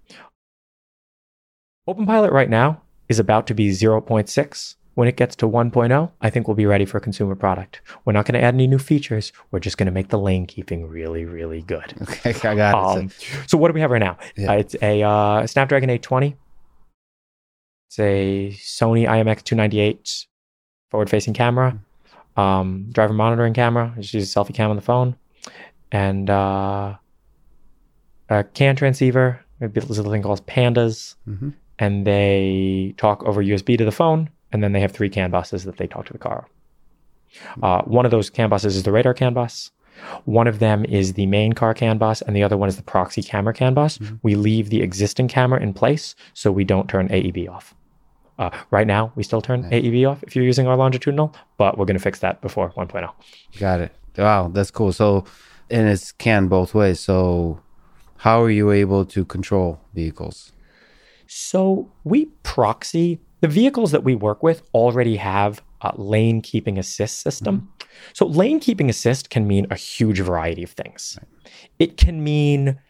OpenPilot 1.88 2.30
right 2.30 2.50
now 2.50 2.82
is 3.08 3.18
about 3.18 3.46
to 3.48 3.54
be 3.54 3.70
0.6. 3.70 4.74
When 4.94 5.06
it 5.08 5.16
gets 5.16 5.36
to 5.36 5.48
1.0, 5.48 6.10
I 6.20 6.30
think 6.30 6.46
we'll 6.48 6.56
be 6.56 6.66
ready 6.66 6.84
for 6.84 6.98
a 6.98 7.00
consumer 7.00 7.34
product. 7.36 7.80
We're 8.04 8.12
not 8.12 8.26
going 8.26 8.34
to 8.34 8.42
add 8.42 8.54
any 8.54 8.66
new 8.66 8.78
features. 8.78 9.32
We're 9.50 9.60
just 9.60 9.78
going 9.78 9.86
to 9.86 9.92
make 9.92 10.08
the 10.08 10.18
lane 10.18 10.46
keeping 10.46 10.88
really, 10.88 11.24
really 11.24 11.62
good. 11.62 11.94
Okay, 12.26 12.48
I 12.48 12.54
got 12.54 12.96
it. 12.98 12.98
Um, 12.98 13.10
so 13.46 13.56
what 13.56 13.68
do 13.68 13.74
we 13.74 13.80
have 13.80 13.90
right 13.90 14.00
now? 14.00 14.18
Yeah. 14.36 14.50
Uh, 14.52 14.56
it's 14.56 14.76
a 14.82 15.02
uh, 15.02 15.46
Snapdragon 15.46 15.88
820. 15.88 16.36
It's 17.90 17.98
a 17.98 18.52
Sony 18.56 19.04
IMX298 19.08 20.26
forward-facing 20.92 21.34
camera, 21.34 21.76
um, 22.36 22.86
driver 22.92 23.12
monitoring 23.12 23.52
camera. 23.52 23.92
Just 23.98 24.14
use 24.14 24.36
a 24.36 24.38
selfie 24.38 24.54
cam 24.54 24.70
on 24.70 24.76
the 24.76 24.82
phone, 24.82 25.16
and 25.90 26.30
uh, 26.30 26.94
a 28.28 28.44
CAN 28.44 28.76
transceiver. 28.76 29.44
Maybe 29.58 29.80
There's 29.80 29.98
a 29.98 30.04
thing 30.04 30.22
called 30.22 30.46
Pandas, 30.46 31.16
Mhm. 31.28 31.54
and 31.80 32.06
they 32.06 32.94
talk 32.96 33.24
over 33.24 33.42
USB 33.42 33.76
to 33.76 33.84
the 33.84 33.90
phone, 33.90 34.30
and 34.52 34.62
then 34.62 34.70
they 34.70 34.80
have 34.80 34.92
three 34.92 35.08
CAN 35.10 35.32
buses 35.32 35.64
that 35.64 35.76
they 35.76 35.88
talk 35.88 36.06
to 36.06 36.12
the 36.12 36.18
car. 36.20 36.46
Uh, 37.60 37.82
one 37.82 38.04
of 38.04 38.12
those 38.12 38.30
CAN 38.30 38.48
buses 38.50 38.76
is 38.76 38.84
the 38.84 38.92
radar 38.92 39.14
CAN 39.14 39.34
bus. 39.34 39.72
One 40.26 40.46
of 40.46 40.60
them 40.60 40.84
is 40.84 41.14
the 41.14 41.26
main 41.26 41.54
car 41.54 41.74
CAN 41.74 41.98
bus, 41.98 42.22
and 42.22 42.36
the 42.36 42.44
other 42.44 42.56
one 42.56 42.68
is 42.68 42.76
the 42.76 42.84
proxy 42.84 43.20
camera 43.24 43.52
CAN 43.52 43.74
bus. 43.74 43.98
We 44.22 44.36
leave 44.36 44.70
the 44.70 44.80
existing 44.80 45.26
camera 45.26 45.60
in 45.60 45.74
place 45.74 46.14
so 46.34 46.52
we 46.52 46.62
don't 46.62 46.88
turn 46.88 47.08
AEB 47.08 47.48
off. 47.48 47.74
Uh, 48.40 48.50
right 48.70 48.86
now, 48.86 49.12
we 49.16 49.22
still 49.22 49.42
turn 49.42 49.64
AEB 49.64 50.10
off 50.10 50.22
if 50.22 50.34
you're 50.34 50.44
using 50.44 50.66
our 50.66 50.76
longitudinal, 50.76 51.34
but 51.58 51.76
we're 51.76 51.84
going 51.84 51.98
to 51.98 52.02
fix 52.02 52.20
that 52.20 52.40
before 52.40 52.72
oh. 52.74 52.80
1.0. 52.80 53.12
Got 53.58 53.80
it. 53.80 53.94
Wow, 54.16 54.48
that's 54.48 54.70
cool. 54.70 54.92
So, 54.92 55.26
and 55.68 55.86
it's 55.86 56.10
can 56.12 56.48
both 56.48 56.74
ways. 56.74 57.00
So, 57.00 57.60
how 58.16 58.42
are 58.42 58.50
you 58.50 58.70
able 58.70 59.04
to 59.04 59.26
control 59.26 59.78
vehicles? 59.94 60.52
So 61.26 61.92
we 62.02 62.24
proxy 62.42 63.20
the 63.40 63.46
vehicles 63.46 63.92
that 63.92 64.04
we 64.04 64.14
work 64.14 64.42
with 64.42 64.62
already 64.74 65.16
have 65.16 65.62
a 65.82 65.94
lane 65.96 66.40
keeping 66.40 66.78
assist 66.78 67.20
system. 67.20 67.70
So 68.14 68.26
lane 68.26 68.58
keeping 68.58 68.90
assist 68.90 69.30
can 69.30 69.46
mean 69.46 69.66
a 69.70 69.76
huge 69.76 70.20
variety 70.20 70.62
of 70.62 70.70
things. 70.70 71.18
It 71.78 71.96
can 71.96 72.24
mean 72.24 72.80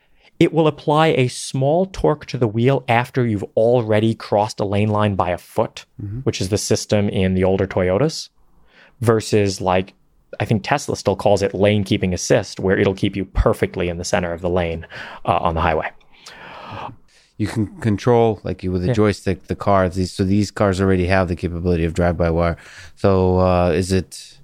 it 0.40 0.54
will 0.54 0.66
apply 0.66 1.08
a 1.08 1.28
small 1.28 1.84
torque 1.84 2.24
to 2.24 2.38
the 2.38 2.48
wheel 2.48 2.82
after 2.88 3.26
you've 3.26 3.44
already 3.56 4.14
crossed 4.14 4.58
a 4.58 4.64
lane 4.64 4.88
line 4.88 5.14
by 5.14 5.30
a 5.30 5.38
foot, 5.38 5.84
which 6.24 6.40
is 6.40 6.48
the 6.48 6.58
system 6.58 7.10
in 7.10 7.34
the 7.34 7.44
older 7.44 7.66
Toyotas, 7.66 8.30
versus 9.00 9.60
like 9.60 9.92
I 10.40 10.46
think 10.46 10.62
Tesla 10.64 10.96
still 10.96 11.16
calls 11.16 11.42
it 11.42 11.52
lane 11.54 11.84
keeping 11.84 12.14
assist, 12.14 12.58
where 12.58 12.78
it'll 12.78 12.94
keep 12.94 13.16
you 13.16 13.26
perfectly 13.26 13.88
in 13.88 13.98
the 13.98 14.04
center 14.04 14.32
of 14.32 14.40
the 14.40 14.48
lane 14.48 14.86
uh, 15.26 15.38
on 15.38 15.54
the 15.54 15.60
highway. 15.60 15.90
You 17.36 17.46
can 17.46 17.66
control 17.80 18.40
like 18.42 18.62
you 18.62 18.70
with 18.70 18.88
a 18.88 18.92
joystick 18.94 19.44
the 19.44 19.56
cars. 19.56 19.94
These 19.94 20.12
so 20.12 20.24
these 20.24 20.50
cars 20.50 20.80
already 20.80 21.06
have 21.06 21.28
the 21.28 21.36
capability 21.36 21.84
of 21.84 21.92
drive 21.94 22.16
by 22.16 22.30
wire. 22.30 22.56
So 22.96 23.38
uh, 23.40 23.70
is 23.70 23.92
it 23.92 24.38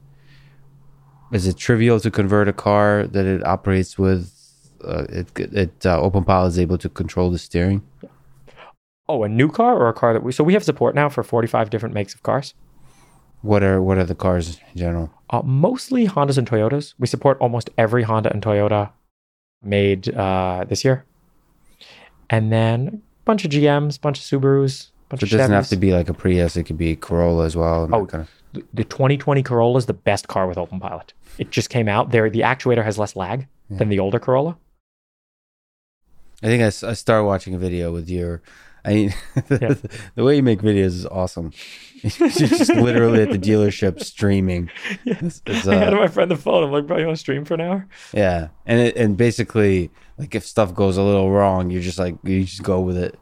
is 1.32 1.47
it 1.47 1.57
trivial 1.57 2.01
to 2.01 2.11
convert 2.11 2.49
a 2.49 2.53
car 2.53 3.07
that 3.07 3.24
it 3.24 3.47
operates 3.47 3.99
with? 3.99 4.36
Uh, 4.84 5.04
it 5.08 5.26
it 5.38 5.86
uh, 5.86 6.00
Open 6.00 6.24
Pilot 6.24 6.48
is 6.48 6.58
able 6.58 6.78
to 6.78 6.88
control 6.88 7.30
the 7.30 7.38
steering. 7.38 7.82
Oh, 9.08 9.22
a 9.22 9.28
new 9.28 9.48
car 9.50 9.76
or 9.76 9.88
a 9.88 9.92
car 9.92 10.12
that 10.12 10.22
we 10.22 10.32
so 10.32 10.42
we 10.44 10.52
have 10.54 10.64
support 10.64 10.94
now 10.94 11.08
for 11.08 11.22
45 11.22 11.70
different 11.70 11.94
makes 11.94 12.14
of 12.14 12.22
cars. 12.22 12.54
What 13.42 13.62
are 13.62 13.80
what 13.80 13.98
are 13.98 14.04
the 14.04 14.14
cars 14.14 14.58
in 14.72 14.78
general? 14.78 15.10
Uh, 15.30 15.42
mostly 15.44 16.06
Hondas 16.08 16.38
and 16.38 16.48
Toyotas. 16.48 16.94
We 16.98 17.06
support 17.06 17.38
almost 17.40 17.70
every 17.78 18.02
Honda 18.02 18.32
and 18.32 18.42
Toyota 18.42 18.90
made 19.62 20.12
uh, 20.14 20.64
this 20.68 20.84
year, 20.84 21.04
and 22.30 22.52
then 22.52 22.88
a 22.88 23.24
bunch 23.24 23.44
of 23.44 23.50
GMs, 23.50 24.00
bunch 24.00 24.18
of 24.18 24.24
Subarus, 24.24 24.90
bunch 25.08 25.20
So 25.20 25.26
of 25.26 25.32
it 25.32 25.36
doesn't 25.36 25.52
have 25.52 25.68
to 25.68 25.76
be 25.76 25.92
like 25.92 26.08
a 26.08 26.14
Prius. 26.14 26.56
It 26.56 26.64
could 26.64 26.78
be 26.78 26.96
Corolla 26.96 27.44
as 27.44 27.56
well. 27.56 27.84
and 27.84 27.94
Oh. 27.94 28.06
kind 28.06 28.22
of- 28.22 28.30
The- 28.52 28.64
the 28.74 28.84
2020 28.84 29.42
Corolla 29.42 29.76
is 29.78 29.86
the 29.86 29.92
best 29.92 30.28
car 30.28 30.46
with 30.46 30.56
Open 30.58 30.80
Pilot. 30.80 31.12
It 31.38 31.50
just 31.50 31.68
came 31.70 31.88
out. 31.88 32.10
There, 32.10 32.28
the 32.30 32.40
actuator 32.40 32.82
has 32.84 32.98
less 32.98 33.14
lag 33.16 33.46
than 33.68 33.88
the 33.88 33.98
older 33.98 34.18
Corolla. 34.18 34.56
I 36.47 36.49
think 36.49 36.62
I 36.62 36.92
started 36.92 37.24
watching 37.24 37.55
a 37.55 37.59
video 37.59 37.92
with 37.92 38.09
your. 38.09 38.40
I 38.84 38.94
mean, 38.94 39.14
the 39.49 40.22
way 40.22 40.36
you 40.36 40.44
make 40.44 40.61
videos 40.61 40.94
is 40.94 41.05
awesome. 41.07 41.53
You're 42.03 42.28
just 42.28 42.72
literally 42.72 43.20
at 43.22 43.30
the 43.32 43.38
dealership 43.38 44.01
streaming. 44.05 44.70
It's- 45.05 45.42
it's, 45.44 45.66
I 45.66 45.74
had 45.74 45.92
uh, 45.92 45.97
my 45.97 46.07
friend 46.07 46.30
the 46.30 46.36
phone. 46.36 46.62
I'm 46.62 46.70
like, 46.70 46.86
bro, 46.86 46.99
you 46.99 47.07
want 47.07 47.16
to 47.16 47.20
stream 47.20 47.44
for 47.44 47.55
an 47.55 47.62
hour? 47.62 47.88
yeah, 48.12 48.49
and 48.64 48.78
it, 48.78 48.97
and 48.97 49.16
basically, 49.16 49.90
like 50.18 50.36
if 50.36 50.47
stuff 50.47 50.72
goes 50.72 50.97
a 50.97 51.03
little 51.03 51.32
wrong, 51.32 51.68
you're 51.68 51.82
just 51.82 51.99
like 51.99 52.14
you 52.22 52.44
just 52.44 52.62
go 52.62 52.80
with 52.80 52.97
it. 52.97 53.18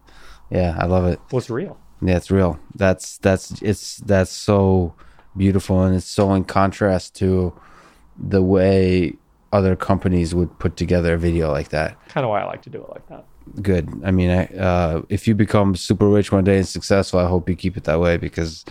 Yeah, 0.50 0.76
I 0.78 0.84
love 0.84 1.06
it. 1.06 1.18
Well, 1.32 1.38
it's 1.38 1.48
real. 1.48 1.78
Yeah, 2.02 2.18
it's 2.18 2.30
real. 2.30 2.58
That's 2.74 3.16
that's 3.18 3.62
it's 3.62 3.96
that's 4.04 4.32
so 4.32 4.94
beautiful, 5.34 5.82
and 5.82 5.96
it's 5.96 6.04
so 6.04 6.34
in 6.34 6.44
contrast 6.44 7.14
to 7.16 7.58
the 8.18 8.42
way 8.42 9.14
other 9.54 9.74
companies 9.76 10.34
would 10.34 10.50
put 10.58 10.76
together 10.76 11.14
a 11.14 11.18
video 11.18 11.50
like 11.58 11.68
that. 11.70 11.90
Kind 12.08 12.24
of 12.24 12.30
why 12.30 12.40
I 12.42 12.44
like 12.44 12.62
to 12.62 12.70
do 12.70 12.82
it 12.82 12.90
like 12.90 13.06
that. 13.08 13.24
good. 13.62 13.88
I 14.04 14.10
mean, 14.10 14.30
I, 14.30 14.42
uh, 14.68 15.02
if 15.08 15.26
you 15.28 15.34
become 15.34 15.76
super 15.76 16.08
rich 16.08 16.32
one 16.32 16.44
day 16.44 16.56
and 16.58 16.66
successful, 16.68 17.20
I 17.20 17.28
hope 17.28 17.48
you 17.48 17.56
keep 17.56 17.76
it 17.76 17.84
that 17.84 18.00
way 18.00 18.16
because 18.16 18.64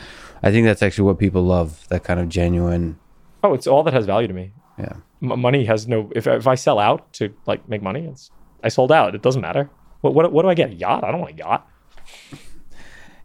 I 0.43 0.51
think 0.51 0.65
that's 0.65 0.83
actually 0.83 1.05
what 1.05 1.17
people 1.19 1.43
love. 1.43 1.87
That 1.89 2.03
kind 2.03 2.19
of 2.19 2.27
genuine. 2.29 2.99
Oh, 3.43 3.53
it's 3.53 3.67
all 3.67 3.83
that 3.83 3.93
has 3.93 4.05
value 4.05 4.27
to 4.27 4.33
me. 4.33 4.51
Yeah. 4.77 4.95
M- 5.21 5.39
money 5.39 5.65
has 5.65 5.87
no. 5.87 6.09
If 6.15 6.27
if 6.27 6.47
I 6.47 6.55
sell 6.55 6.79
out 6.79 7.11
to 7.13 7.33
like 7.45 7.67
make 7.69 7.81
money, 7.81 8.05
it's 8.05 8.29
I 8.63 8.69
sold 8.69 8.91
out. 8.91 9.15
It 9.15 9.21
doesn't 9.21 9.41
matter. 9.41 9.69
What 10.01 10.13
what 10.15 10.31
what 10.33 10.41
do 10.43 10.49
I 10.49 10.53
get? 10.55 10.69
A 10.71 10.73
yacht? 10.73 11.03
I 11.03 11.11
don't 11.11 11.21
want 11.21 11.33
a 11.35 11.37
yacht. 11.37 11.67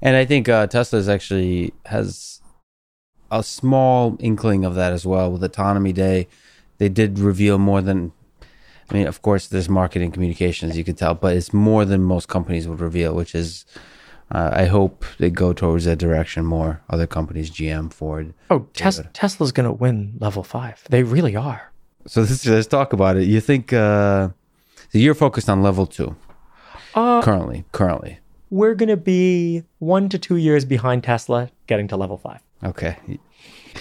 And 0.00 0.14
I 0.16 0.24
think 0.24 0.48
uh, 0.48 0.66
Tesla 0.68 0.98
is 1.00 1.09
actually 1.09 1.72
has 1.86 2.40
a 3.32 3.42
small 3.42 4.16
inkling 4.20 4.64
of 4.64 4.74
that 4.76 4.92
as 4.92 5.04
well 5.04 5.30
with 5.32 5.42
Autonomy 5.42 5.92
Day. 5.92 6.28
They 6.79 6.89
did 6.89 7.18
reveal 7.18 7.59
more 7.59 7.83
than. 7.83 8.12
I 8.91 8.95
mean, 8.95 9.07
of 9.07 9.20
course, 9.20 9.49
there's 9.49 9.68
marketing 9.68 10.12
communications 10.12 10.76
you 10.79 10.85
could 10.85 10.97
tell, 10.97 11.14
but 11.14 11.37
it's 11.37 11.53
more 11.53 11.85
than 11.85 12.03
most 12.03 12.29
companies 12.29 12.66
would 12.66 12.81
reveal, 12.81 13.14
which 13.14 13.35
is. 13.35 13.64
Uh, 14.31 14.51
I 14.53 14.66
hope 14.66 15.07
they 15.18 15.31
go 15.31 15.55
towards 15.55 15.87
that 15.87 15.99
direction 15.99 16.45
more. 16.45 16.83
Other 16.91 17.07
companies, 17.07 17.51
GM, 17.51 17.91
Ford. 17.93 18.35
Oh, 18.51 18.66
Tes- 18.74 19.01
Tesla's 19.14 19.53
gonna 19.53 19.72
win 19.72 20.14
level 20.20 20.43
five. 20.43 20.85
They 20.91 21.03
really 21.03 21.35
are. 21.35 21.72
So 22.07 22.24
this, 22.24 22.45
let's 22.47 22.66
talk 22.66 22.93
about 22.93 23.16
it. 23.16 23.24
You 23.24 23.41
think 23.41 23.72
uh, 23.72 24.29
so? 24.91 24.99
You're 24.99 25.14
focused 25.14 25.49
on 25.49 25.62
level 25.62 25.87
two 25.87 26.14
Uh, 26.95 27.20
currently. 27.22 27.64
Currently, 27.72 28.18
we're 28.51 28.74
going 28.74 28.89
to 28.89 28.97
be 28.97 29.62
one 29.79 30.09
to 30.09 30.18
two 30.18 30.37
years 30.37 30.64
behind 30.64 31.05
Tesla 31.05 31.51
getting 31.66 31.89
to 31.89 31.97
level 31.97 32.16
five. 32.16 32.41
Okay. 32.64 32.97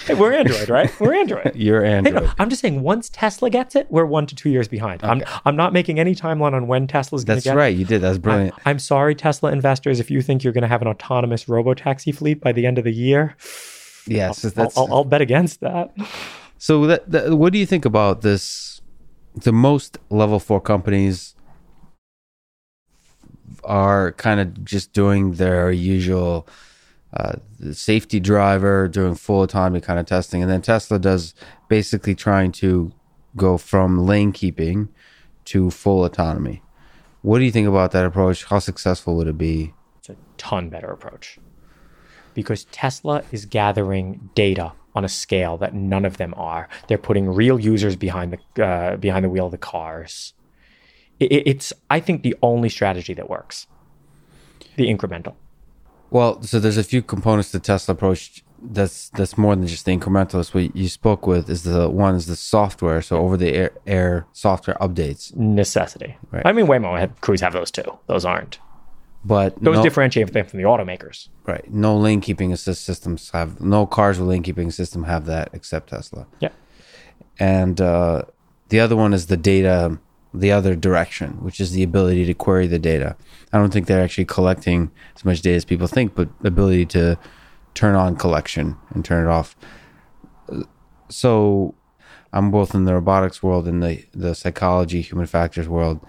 Hey, 0.06 0.14
we're 0.14 0.34
Android, 0.34 0.70
right? 0.70 1.00
We're 1.00 1.16
Android. 1.16 1.52
You're 1.56 1.84
Hey, 1.84 1.94
Android. 1.94 2.24
no, 2.24 2.34
I'm 2.40 2.50
just 2.50 2.62
saying, 2.62 2.82
once 2.82 3.10
Tesla 3.10 3.50
gets 3.50 3.76
it, 3.76 3.88
we're 3.90 4.06
one 4.06 4.26
to 4.28 4.36
two 4.36 4.50
years 4.50 4.68
behind. 4.68 5.04
I'm, 5.04 5.24
I'm 5.46 5.56
not 5.56 5.74
making 5.74 6.00
any 6.00 6.16
timeline 6.16 6.54
on 6.54 6.68
when 6.68 6.88
Tesla's 6.88 7.24
going 7.24 7.36
to 7.40 7.44
That's 7.44 7.44
get 7.46 7.56
it. 7.56 7.58
right. 7.58 7.76
You 7.76 7.86
did. 7.86 8.02
That's 8.02 8.18
brilliant. 8.18 8.54
I'm 8.66 8.80
sorry, 8.80 9.16
Tesla 9.16 9.52
investors, 9.52 10.00
if 10.00 10.10
you 10.12 10.22
think 10.22 10.44
you're 10.44 10.54
going 10.54 10.62
to 10.64 10.68
have 10.68 10.82
an 10.82 10.88
autonomous 10.88 11.48
robo-taxi 11.50 12.12
fleet 12.12 12.42
by 12.42 12.52
the 12.52 12.66
end 12.66 12.78
of 12.78 12.84
the 12.84 12.92
year, 12.94 13.36
yes. 14.06 14.44
I'll, 14.46 14.52
That's, 14.52 14.78
I'll, 14.78 14.88
I'll 14.94 15.04
bet 15.04 15.22
against 15.22 15.60
that. 15.62 15.94
So 16.60 16.88
that, 16.88 17.12
that, 17.12 17.38
what 17.38 17.54
do 17.54 17.60
you 17.60 17.68
think 17.68 17.86
about 17.86 18.22
this? 18.22 18.82
The 19.36 19.54
most 19.54 20.00
level 20.10 20.40
four 20.40 20.60
companies 20.60 21.36
are 23.64 24.14
kind 24.14 24.40
of 24.40 24.66
just 24.66 24.92
doing 24.92 25.34
their 25.34 25.72
usual 25.72 26.48
uh, 27.18 27.34
safety 27.72 28.20
driver, 28.20 28.88
doing 28.88 29.16
full 29.16 29.42
autonomy 29.44 29.82
kind 29.82 30.00
of 30.00 30.06
testing, 30.06 30.42
and 30.42 30.52
then 30.52 30.62
Tesla 30.62 31.00
does 31.00 31.34
basically 31.68 32.16
trying 32.16 32.52
to 32.54 32.92
go 33.36 33.58
from 33.58 34.06
lane 34.06 34.32
keeping 34.32 34.90
to 35.46 35.70
full 35.72 36.06
autonomy. 36.06 36.62
What 37.22 37.40
do 37.40 37.46
you 37.46 37.52
think 37.52 37.68
about 37.68 37.92
that 37.92 38.06
approach? 38.06 38.46
How 38.46 38.60
successful 38.60 39.16
would 39.18 39.28
it 39.28 39.38
be? 39.38 39.74
It's 40.00 40.10
a 40.10 40.16
ton 40.38 40.70
better 40.70 40.88
approach 40.88 41.40
because 42.34 42.66
Tesla 42.66 43.24
is 43.32 43.46
gathering 43.46 44.30
data 44.36 44.74
on 44.96 45.04
a 45.04 45.10
scale 45.10 45.58
that 45.58 45.74
none 45.74 46.06
of 46.06 46.18
them 46.18 46.34
are. 46.38 46.68
They're 46.88 46.98
putting 46.98 47.30
real 47.30 47.60
users 47.60 47.96
behind 47.96 48.38
the 48.56 48.64
uh, 48.66 48.98
behind 48.98 49.26
the 49.26 49.30
wheel 49.30 49.46
of 49.48 49.52
the 49.52 49.58
cars. 49.58 50.34
It, 51.20 51.32
it- 51.32 51.48
it's, 51.48 51.74
I 51.90 52.00
think, 52.00 52.22
the 52.24 52.36
only 52.44 52.70
strategy 52.70 53.14
that 53.16 53.30
works. 53.30 53.66
The 54.76 54.86
incremental. 54.88 55.34
Well, 56.10 56.42
so 56.44 56.60
there's 56.60 56.78
a 56.78 56.84
few 56.84 57.02
components 57.02 57.52
to 57.52 57.60
Tesla 57.60 57.94
approach 57.94 58.44
that's 58.62 59.10
that's 59.10 59.38
more 59.38 59.56
than 59.56 59.68
just 59.68 59.86
the 59.86 59.96
incrementalist. 59.96 60.54
What 60.54 60.76
you 60.76 60.90
spoke 60.90 61.28
with 61.28 61.50
is 61.50 61.64
the 61.64 61.90
one 61.90 62.16
is 62.16 62.26
the 62.28 62.36
software, 62.36 63.02
so 63.02 63.18
over 63.18 63.38
the 63.38 63.54
air, 63.54 63.72
air 63.86 64.26
software 64.34 64.78
updates. 64.80 65.36
necessity. 65.36 66.18
Right. 66.32 66.46
I 66.46 66.52
mean, 66.54 66.66
Waymo 66.68 66.98
had 67.00 67.20
Cruise 67.22 67.42
have 67.42 67.54
those 67.54 67.72
too. 67.72 67.98
Those 68.08 68.26
aren't. 68.26 68.60
But 69.26 69.62
Those 69.62 69.78
no, 69.78 69.84
differentiate 69.84 70.32
them 70.32 70.46
from 70.46 70.58
the 70.60 70.66
automakers. 70.66 71.28
right, 71.46 71.70
no 71.74 71.98
lane 71.98 72.22
keeping 72.22 72.54
assist 72.54 72.86
systems 72.86 73.30
have 73.32 73.60
no 73.60 73.86
cars 73.86 74.20
with 74.20 74.30
lane 74.30 74.44
keeping 74.44 74.72
system 74.72 75.04
have 75.04 75.26
that 75.26 75.50
except 75.54 75.90
Tesla. 75.90 76.26
Yeah. 76.40 76.50
And 77.40 77.82
uh, 77.82 78.24
the 78.70 78.80
other 78.80 78.96
one 78.96 79.14
is 79.14 79.26
the 79.28 79.36
data, 79.36 80.00
the 80.34 80.52
other 80.52 80.76
direction, 80.76 81.44
which 81.44 81.60
is 81.60 81.72
the 81.72 81.84
ability 81.84 82.26
to 82.26 82.34
query 82.34 82.68
the 82.68 82.80
data. 82.80 83.16
I 83.54 83.58
don't 83.58 83.72
think 83.72 83.88
they're 83.88 84.04
actually 84.04 84.26
collecting 84.26 84.92
as 85.16 85.26
much 85.26 85.42
data 85.42 85.56
as 85.56 85.66
people 85.66 85.88
think, 85.88 86.16
but 86.16 86.30
ability 86.44 86.86
to 86.88 87.18
turn 87.74 87.96
on 87.96 88.16
collection 88.16 88.76
and 88.90 89.06
turn 89.06 89.26
it 89.26 89.30
off. 89.30 89.56
So 91.10 91.76
I'm 92.34 92.52
both 92.52 92.76
in 92.76 92.86
the 92.86 92.94
robotics 92.94 93.42
world 93.42 93.68
and 93.68 93.82
the, 93.82 94.06
the 94.14 94.36
psychology, 94.36 95.02
human 95.02 95.28
factors 95.28 95.68
world. 95.68 96.00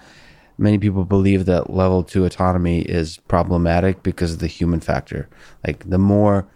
Many 0.56 0.78
people 0.78 1.04
believe 1.04 1.46
that 1.46 1.70
level 1.70 2.02
two 2.02 2.24
autonomy 2.24 2.80
is 2.80 3.18
problematic 3.28 4.02
because 4.02 4.32
of 4.32 4.38
the 4.40 4.48
human 4.48 4.80
factor. 4.80 5.28
Like 5.66 5.88
the 5.88 5.98
more 5.98 6.48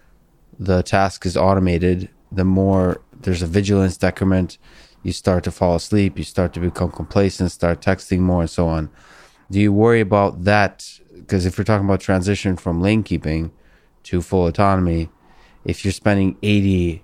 the 0.58 0.82
task 0.82 1.24
is 1.24 1.36
automated, 1.36 2.08
the 2.32 2.44
more 2.44 3.00
there's 3.20 3.42
a 3.42 3.46
vigilance 3.46 3.96
decrement. 3.96 4.58
You 5.02 5.12
start 5.12 5.44
to 5.44 5.50
fall 5.50 5.74
asleep, 5.74 6.18
you 6.18 6.24
start 6.24 6.52
to 6.54 6.60
become 6.60 6.90
complacent, 6.90 7.50
start 7.50 7.80
texting 7.80 8.20
more, 8.20 8.42
and 8.42 8.50
so 8.50 8.68
on. 8.68 8.90
Do 9.50 9.60
you 9.60 9.72
worry 9.72 10.00
about 10.00 10.44
that? 10.44 11.00
Because 11.14 11.44
if 11.44 11.58
you're 11.58 11.64
talking 11.64 11.86
about 11.86 12.00
transition 12.00 12.56
from 12.56 12.80
lane 12.80 13.02
keeping 13.02 13.52
to 14.04 14.22
full 14.22 14.46
autonomy, 14.46 15.10
if 15.64 15.84
you're 15.84 15.92
spending 15.92 16.36
80% 16.36 17.02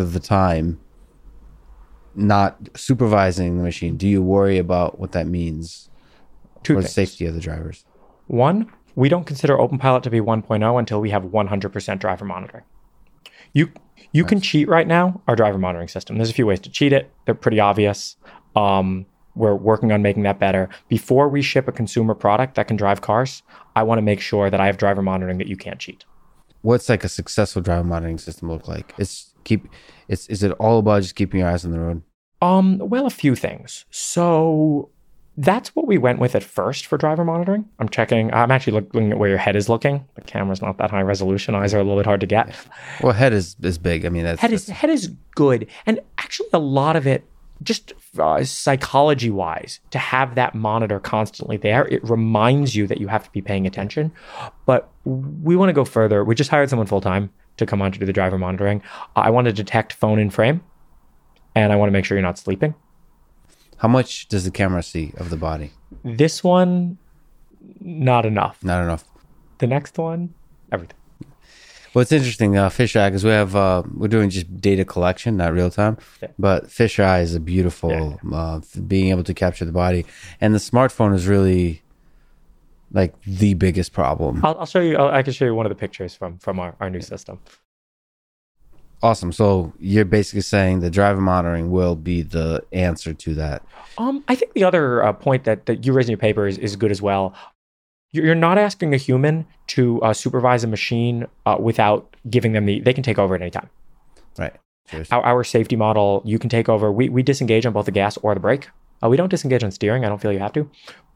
of 0.00 0.12
the 0.12 0.20
time 0.20 0.80
not 2.14 2.68
supervising 2.74 3.56
the 3.56 3.62
machine, 3.62 3.96
do 3.96 4.08
you 4.08 4.22
worry 4.22 4.58
about 4.58 4.98
what 4.98 5.12
that 5.12 5.26
means 5.26 5.90
Two 6.62 6.74
for 6.74 6.82
the 6.82 6.88
safety 6.88 7.26
of 7.26 7.34
the 7.34 7.40
drivers? 7.40 7.84
One, 8.26 8.70
we 8.94 9.08
don't 9.08 9.24
consider 9.24 9.56
OpenPilot 9.56 10.02
to 10.02 10.10
be 10.10 10.20
1.0 10.20 10.78
until 10.78 11.00
we 11.00 11.10
have 11.10 11.22
100% 11.22 11.98
driver 11.98 12.24
monitoring. 12.24 12.64
You 13.52 13.72
you 14.12 14.24
can 14.24 14.40
cheat 14.40 14.68
right 14.68 14.86
now 14.86 15.20
our 15.28 15.36
driver 15.36 15.58
monitoring 15.58 15.88
system. 15.88 16.16
There's 16.16 16.30
a 16.30 16.34
few 16.34 16.46
ways 16.46 16.60
to 16.60 16.70
cheat 16.70 16.92
it. 16.92 17.10
They're 17.24 17.34
pretty 17.34 17.60
obvious. 17.60 18.16
Um, 18.56 19.06
we're 19.34 19.54
working 19.54 19.92
on 19.92 20.02
making 20.02 20.24
that 20.24 20.38
better. 20.38 20.68
Before 20.88 21.28
we 21.28 21.42
ship 21.42 21.68
a 21.68 21.72
consumer 21.72 22.14
product 22.14 22.56
that 22.56 22.68
can 22.68 22.76
drive 22.76 23.00
cars, 23.00 23.42
I 23.76 23.82
want 23.84 23.98
to 23.98 24.02
make 24.02 24.20
sure 24.20 24.50
that 24.50 24.60
I 24.60 24.66
have 24.66 24.76
driver 24.76 25.02
monitoring 25.02 25.38
that 25.38 25.46
you 25.46 25.56
can't 25.56 25.78
cheat. 25.78 26.04
What's 26.62 26.88
like 26.88 27.04
a 27.04 27.08
successful 27.08 27.62
driver 27.62 27.84
monitoring 27.84 28.18
system 28.18 28.50
look 28.50 28.68
like? 28.68 28.92
It's 28.98 29.34
keep 29.44 29.66
it's 30.08 30.26
is 30.28 30.42
it 30.42 30.52
all 30.52 30.78
about 30.78 31.02
just 31.02 31.14
keeping 31.14 31.40
your 31.40 31.48
eyes 31.48 31.64
on 31.64 31.70
the 31.70 31.80
road? 31.80 32.02
Um, 32.42 32.78
well, 32.78 33.06
a 33.06 33.10
few 33.10 33.34
things. 33.34 33.84
So 33.90 34.90
that's 35.42 35.74
what 35.74 35.86
we 35.86 35.96
went 35.96 36.18
with 36.18 36.34
at 36.34 36.42
first 36.42 36.86
for 36.86 36.98
driver 36.98 37.24
monitoring. 37.24 37.64
I'm 37.78 37.88
checking. 37.88 38.32
I'm 38.34 38.50
actually 38.50 38.74
looking 38.74 39.12
at 39.12 39.18
where 39.18 39.28
your 39.28 39.38
head 39.38 39.56
is 39.56 39.68
looking. 39.68 40.04
The 40.14 40.20
camera's 40.20 40.60
not 40.60 40.76
that 40.78 40.90
high 40.90 41.00
resolution. 41.02 41.54
Eyes 41.54 41.72
are 41.72 41.78
a 41.78 41.82
little 41.82 41.96
bit 41.98 42.06
hard 42.06 42.20
to 42.20 42.26
get. 42.26 42.54
Well, 43.02 43.12
head 43.12 43.32
is 43.32 43.56
is 43.62 43.78
big. 43.78 44.04
I 44.04 44.10
mean, 44.10 44.24
that's, 44.24 44.40
Head 44.40 44.52
is 44.52 44.66
that's- 44.66 44.80
head 44.80 44.90
is 44.90 45.08
good, 45.34 45.66
and 45.86 46.00
actually 46.18 46.48
a 46.52 46.58
lot 46.58 46.94
of 46.96 47.06
it, 47.06 47.24
just 47.62 47.94
uh, 48.18 48.44
psychology 48.44 49.30
wise, 49.30 49.80
to 49.92 49.98
have 49.98 50.34
that 50.34 50.54
monitor 50.54 51.00
constantly 51.00 51.56
there, 51.56 51.86
it 51.88 52.02
reminds 52.04 52.76
you 52.76 52.86
that 52.86 53.00
you 53.00 53.08
have 53.08 53.24
to 53.24 53.30
be 53.30 53.40
paying 53.40 53.66
attention. 53.66 54.12
But 54.66 54.90
we 55.04 55.56
want 55.56 55.70
to 55.70 55.74
go 55.74 55.84
further. 55.84 56.22
We 56.24 56.34
just 56.34 56.50
hired 56.50 56.68
someone 56.68 56.86
full 56.86 57.00
time 57.00 57.30
to 57.56 57.64
come 57.66 57.80
on 57.80 57.92
to 57.92 57.98
do 57.98 58.04
the 58.06 58.12
driver 58.12 58.36
monitoring. 58.38 58.82
I 59.16 59.30
want 59.30 59.46
to 59.46 59.52
detect 59.52 59.92
phone 59.94 60.18
in 60.18 60.28
frame, 60.30 60.60
and 61.54 61.72
I 61.72 61.76
want 61.76 61.88
to 61.88 61.92
make 61.92 62.04
sure 62.04 62.16
you're 62.16 62.22
not 62.26 62.38
sleeping. 62.38 62.74
How 63.80 63.88
much 63.88 64.28
does 64.28 64.44
the 64.44 64.50
camera 64.50 64.82
see 64.82 65.12
of 65.16 65.30
the 65.30 65.36
body? 65.36 65.72
This 66.04 66.44
one, 66.44 66.98
not 67.80 68.26
enough. 68.26 68.62
Not 68.62 68.82
enough. 68.82 69.04
The 69.58 69.66
next 69.66 69.96
one, 69.96 70.34
everything. 70.70 70.96
Well, 71.94 72.02
it's 72.02 72.12
interesting. 72.12 72.56
Uh, 72.56 72.68
Fisheye, 72.68 73.08
because 73.08 73.24
we 73.24 73.30
have 73.30 73.56
uh, 73.56 73.82
we're 73.94 74.08
doing 74.08 74.30
just 74.30 74.60
data 74.60 74.84
collection, 74.84 75.38
not 75.38 75.54
real 75.54 75.70
time. 75.70 75.96
Yeah. 76.22 76.28
But 76.38 76.66
Fisheye 76.66 77.22
is 77.22 77.34
a 77.34 77.40
beautiful 77.40 78.20
uh, 78.32 78.60
being 78.86 79.08
able 79.08 79.24
to 79.24 79.34
capture 79.34 79.64
the 79.64 79.72
body, 79.72 80.04
and 80.40 80.54
the 80.54 80.58
smartphone 80.58 81.14
is 81.14 81.26
really 81.26 81.82
like 82.92 83.14
the 83.22 83.54
biggest 83.54 83.92
problem. 83.92 84.44
I'll, 84.44 84.58
I'll 84.60 84.66
show 84.66 84.80
you. 84.80 84.98
I'll, 84.98 85.08
I 85.08 85.22
can 85.22 85.32
show 85.32 85.46
you 85.46 85.54
one 85.54 85.66
of 85.66 85.70
the 85.70 85.76
pictures 85.76 86.14
from 86.14 86.38
from 86.38 86.60
our, 86.60 86.76
our 86.80 86.90
new 86.90 87.00
system. 87.00 87.40
Awesome. 89.02 89.32
So 89.32 89.72
you're 89.78 90.04
basically 90.04 90.42
saying 90.42 90.80
the 90.80 90.90
driver 90.90 91.20
monitoring 91.20 91.70
will 91.70 91.96
be 91.96 92.22
the 92.22 92.62
answer 92.72 93.14
to 93.14 93.34
that. 93.34 93.62
Um, 93.96 94.22
I 94.28 94.34
think 94.34 94.52
the 94.52 94.64
other 94.64 95.02
uh, 95.02 95.12
point 95.12 95.44
that, 95.44 95.66
that 95.66 95.86
you 95.86 95.92
raised 95.92 96.08
in 96.08 96.12
your 96.12 96.18
paper 96.18 96.46
is, 96.46 96.58
is 96.58 96.76
good 96.76 96.90
as 96.90 97.00
well. 97.00 97.34
You're 98.12 98.26
you're 98.26 98.34
not 98.34 98.58
asking 98.58 98.92
a 98.92 98.96
human 98.96 99.46
to 99.68 100.02
uh, 100.02 100.12
supervise 100.12 100.64
a 100.64 100.66
machine 100.66 101.26
uh, 101.46 101.56
without 101.58 102.14
giving 102.28 102.52
them 102.52 102.66
the. 102.66 102.80
They 102.80 102.92
can 102.92 103.02
take 103.02 103.18
over 103.18 103.34
at 103.34 103.40
any 103.40 103.50
time. 103.50 103.70
Right. 104.38 104.54
Our, 105.12 105.22
our 105.22 105.44
safety 105.44 105.76
model, 105.76 106.20
you 106.24 106.38
can 106.38 106.50
take 106.50 106.68
over. 106.68 106.90
We, 106.90 107.08
we 107.08 107.22
disengage 107.22 107.64
on 107.64 107.72
both 107.72 107.86
the 107.86 107.92
gas 107.92 108.16
or 108.18 108.34
the 108.34 108.40
brake. 108.40 108.68
Uh, 109.02 109.08
we 109.08 109.16
don't 109.16 109.28
disengage 109.28 109.62
on 109.62 109.70
steering. 109.70 110.04
I 110.04 110.08
don't 110.08 110.20
feel 110.20 110.32
you 110.32 110.40
have 110.40 110.52
to, 110.54 110.68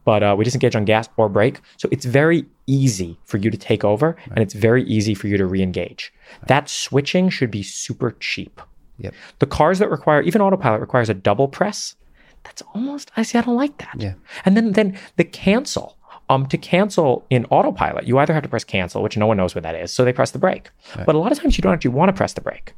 but 0.05 0.23
uh, 0.23 0.35
we 0.37 0.45
disengage 0.45 0.75
on 0.75 0.85
gas 0.85 1.09
or 1.17 1.27
brake. 1.27 1.59
So 1.77 1.89
it's 1.91 2.05
very 2.05 2.45
easy 2.67 3.19
for 3.25 3.37
you 3.37 3.49
to 3.51 3.57
take 3.57 3.83
over, 3.83 4.15
and 4.29 4.39
it's 4.39 4.53
very 4.53 4.83
easy 4.85 5.13
for 5.13 5.27
you 5.27 5.37
to 5.37 5.45
re-engage. 5.45 6.13
That 6.47 6.69
switching 6.69 7.29
should 7.29 7.51
be 7.51 7.63
super 7.63 8.15
cheap. 8.19 8.61
Yep. 8.99 9.13
The 9.39 9.45
cars 9.45 9.79
that 9.79 9.89
require 9.91 10.21
even 10.21 10.41
autopilot 10.41 10.79
requires 10.79 11.09
a 11.09 11.13
double 11.13 11.49
press. 11.49 11.95
That's 12.43 12.61
almost 12.73 13.11
I 13.17 13.23
see. 13.23 13.37
I 13.37 13.41
don't 13.41 13.57
like 13.57 13.77
that. 13.79 13.95
Yeah. 13.97 14.13
And 14.45 14.55
then 14.55 14.71
then 14.71 14.97
the 15.17 15.25
cancel. 15.25 15.97
Um, 16.27 16.47
to 16.47 16.57
cancel 16.57 17.23
in 17.29 17.45
autopilot, 17.51 18.07
you 18.07 18.17
either 18.17 18.33
have 18.33 18.41
to 18.41 18.49
press 18.49 18.63
cancel, 18.63 19.03
which 19.03 19.15
no 19.15 19.27
one 19.27 19.37
knows 19.37 19.53
what 19.53 19.63
that 19.63 19.75
is, 19.75 19.91
so 19.91 20.03
they 20.03 20.11
press 20.11 20.31
the 20.31 20.39
brake. 20.39 20.71
But 21.05 21.13
a 21.13 21.19
lot 21.19 21.31
of 21.31 21.39
times 21.39 21.55
you 21.55 21.61
don't 21.61 21.73
actually 21.73 21.91
want 21.91 22.09
to 22.09 22.13
press 22.13 22.33
the 22.33 22.41
brake. 22.41 22.73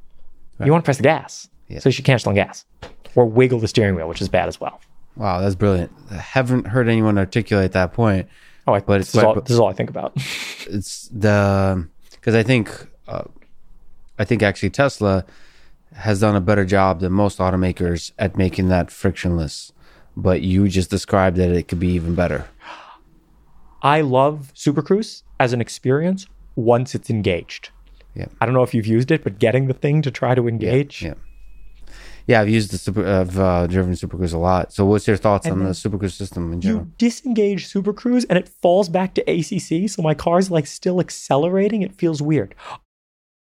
You 0.65 0.69
want 0.71 0.84
to 0.84 0.86
press 0.86 0.97
the 0.97 1.03
gas. 1.03 1.47
Yeah. 1.69 1.80
So 1.80 1.88
you 1.88 1.93
should 1.93 2.03
cancel 2.03 2.30
on 2.30 2.36
gas. 2.36 2.65
Or 3.15 3.25
wiggle 3.25 3.59
the 3.59 3.67
steering 3.69 3.95
wheel, 3.95 4.09
which 4.09 4.21
is 4.21 4.28
bad 4.28 4.49
as 4.49 4.59
well. 4.59 4.82
Wow, 5.18 5.41
that's 5.41 5.55
brilliant. 5.55 5.91
I 6.11 6.15
haven't 6.15 6.68
heard 6.68 6.88
anyone 6.88 7.18
articulate 7.18 7.72
that 7.74 7.93
point. 7.93 8.28
Oh, 8.68 8.74
I, 8.74 8.80
But 8.82 8.99
this, 8.99 9.09
it's 9.09 9.15
is 9.15 9.24
all, 9.24 9.34
this 9.34 9.51
is 9.51 9.59
all 9.59 9.70
I 9.70 9.74
think 9.74 9.89
about. 9.89 10.15
It's 10.70 11.07
the 11.13 11.88
because 12.11 12.36
I 12.36 12.43
think 12.43 12.70
uh, 13.07 13.24
I 14.20 14.26
think 14.26 14.43
actually 14.43 14.70
Tesla 14.70 15.24
has 15.95 16.20
done 16.20 16.36
a 16.36 16.41
better 16.41 16.65
job 16.65 16.99
than 16.99 17.13
most 17.13 17.38
automakers 17.38 18.11
at 18.20 18.38
making 18.38 18.68
that 18.68 18.91
frictionless. 18.91 19.72
But 20.18 20.41
you 20.41 20.68
just 20.68 20.89
described 20.89 21.38
that 21.38 21.51
it 21.51 21.70
could 21.70 21.80
be 21.80 21.88
even 21.89 22.15
better. 22.15 22.47
I 23.82 24.01
love 24.01 24.51
Super 24.55 24.82
Cruise 24.82 25.24
as 25.39 25.53
an 25.53 25.61
experience 25.61 26.28
once 26.57 26.93
it's 26.93 27.09
engaged. 27.09 27.70
Yeah. 28.13 28.26
I 28.41 28.45
don't 28.45 28.53
know 28.53 28.63
if 28.63 28.74
you've 28.74 28.88
used 28.88 29.11
it, 29.11 29.24
but 29.24 29.39
getting 29.39 29.68
the 29.68 29.74
thing 29.74 30.01
to 30.01 30.11
try 30.11 30.36
to 30.36 30.47
engage. 30.49 31.01
Yeah. 31.01 31.09
Yeah, 31.09 31.13
I've 32.30 32.49
used 32.49 32.71
the 32.71 32.78
super. 32.78 33.07
I've 33.07 33.39
uh, 33.39 33.67
driven 33.67 33.95
Super 33.95 34.17
Cruise 34.17 34.34
a 34.34 34.38
lot. 34.38 34.73
So, 34.73 34.86
what's 34.86 35.07
your 35.07 35.15
thoughts 35.15 35.45
And 35.47 35.53
on 35.61 35.63
the 35.67 35.73
Super 35.73 35.97
Cruise 35.97 36.13
system 36.15 36.51
in 36.51 36.59
general? 36.59 36.82
You 36.84 36.91
disengage 36.97 37.67
Super 37.67 37.93
Cruise 37.93 38.25
and 38.25 38.38
it 38.38 38.49
falls 38.49 38.89
back 38.89 39.13
to 39.15 39.21
ACC, 39.21 39.89
so 39.89 40.01
my 40.01 40.13
car's 40.13 40.51
like 40.51 40.67
still 40.67 40.99
accelerating. 40.99 41.84
It 41.84 41.93
feels 41.95 42.21
weird. 42.21 42.53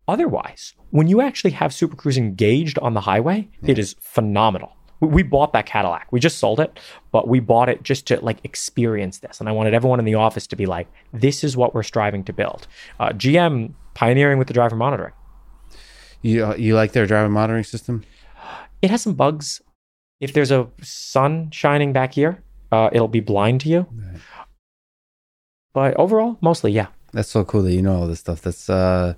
Otherwise, 0.07 0.74
when 0.91 1.07
you 1.09 1.20
actually 1.22 1.53
have 1.53 1.72
Super 1.72 1.97
Cruise 1.97 2.18
engaged 2.18 2.78
on 2.80 2.93
the 2.95 3.01
highway, 3.01 3.49
it 3.62 3.78
is 3.78 3.97
phenomenal. 4.01 4.72
We- 5.01 5.09
We 5.09 5.22
bought 5.22 5.53
that 5.55 5.64
Cadillac. 5.66 6.09
We 6.12 6.20
just 6.20 6.39
sold 6.39 6.61
it, 6.61 6.78
but 7.11 7.26
we 7.26 7.41
bought 7.41 7.68
it 7.70 7.82
just 7.82 8.07
to 8.09 8.20
like 8.20 8.39
experience 8.45 9.18
this. 9.18 9.41
And 9.41 9.49
I 9.49 9.53
wanted 9.53 9.72
everyone 9.72 9.99
in 9.99 10.05
the 10.05 10.14
office 10.14 10.47
to 10.49 10.57
be 10.57 10.66
like, 10.66 10.89
this 11.12 11.43
is 11.43 11.57
what 11.57 11.74
we're 11.74 11.82
striving 11.82 12.22
to 12.24 12.32
build. 12.35 12.66
Uh, 13.01 13.11
GM 13.11 13.72
pioneering 13.95 14.39
with 14.39 14.49
the 14.49 14.55
driver 14.55 14.76
monitoring. 14.76 15.14
You 16.22 16.47
uh, 16.47 16.55
you 16.57 16.74
like 16.74 16.93
their 16.93 17.07
driver 17.07 17.28
monitoring 17.30 17.64
system? 17.64 18.05
It 18.85 18.91
has 18.91 19.01
some 19.01 19.14
bugs. 19.14 19.62
If 20.20 20.35
there's 20.35 20.51
a 20.51 20.68
sun 20.82 21.51
shining 21.51 21.95
back 21.95 22.12
here, 22.12 22.43
uh, 22.70 22.91
it'll 22.93 23.09
be 23.09 23.20
blind 23.20 23.62
to 23.62 23.68
you. 23.70 23.87
But 25.72 25.97
overall, 25.97 26.37
mostly, 26.43 26.70
yeah. 26.72 26.89
That's 27.12 27.30
so 27.30 27.45
cool 27.47 27.62
that 27.62 27.72
you 27.72 27.80
know 27.80 27.97
all 27.97 28.07
this 28.07 28.20
stuff. 28.20 28.43
That's 28.43 28.68
uh, 28.68 29.14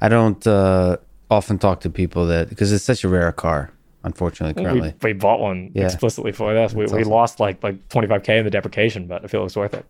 I 0.00 0.08
don't 0.08 0.44
uh, 0.46 0.96
often 1.30 1.58
talk 1.58 1.80
to 1.80 1.90
people 1.90 2.24
that 2.26 2.48
because 2.48 2.72
it's 2.72 2.84
such 2.84 3.04
a 3.04 3.08
rare 3.08 3.32
car. 3.32 3.70
Unfortunately, 4.04 4.60
currently, 4.64 4.94
We, 5.02 5.10
we 5.10 5.12
bought 5.12 5.40
one 5.40 5.70
Yeah. 5.74 5.84
explicitly 5.84 6.32
for 6.32 6.52
this. 6.54 6.72
We, 6.72 6.84
That's 6.84 6.92
we 6.92 7.00
awesome. 7.02 7.12
lost 7.12 7.38
like 7.38 7.62
like 7.62 7.86
25k 7.90 8.38
in 8.38 8.44
the 8.44 8.50
deprecation, 8.50 9.06
but 9.06 9.22
I 9.24 9.28
feel 9.28 9.40
it 9.42 9.44
was 9.44 9.56
worth 9.56 9.74
it. 9.74 9.84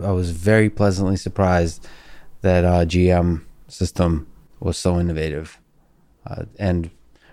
I 0.00 0.12
was 0.12 0.30
very 0.30 0.70
pleasantly 0.70 1.16
surprised 1.16 1.86
that 2.42 2.64
uh, 2.64 2.84
GM 2.86 3.42
system 3.66 4.28
was 4.60 4.78
so 4.78 4.98
innovative, 5.00 5.58
uh, 6.24 6.44
and 6.58 6.90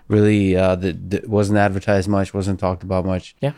really 0.08 0.56
uh, 0.56 0.76
that 0.76 1.10
that 1.10 1.28
wasn't 1.28 1.58
advertised 1.58 2.08
much, 2.08 2.32
wasn't 2.34 2.60
talked 2.60 2.82
about 2.82 3.04
much. 3.04 3.34
Yeah. 3.40 3.52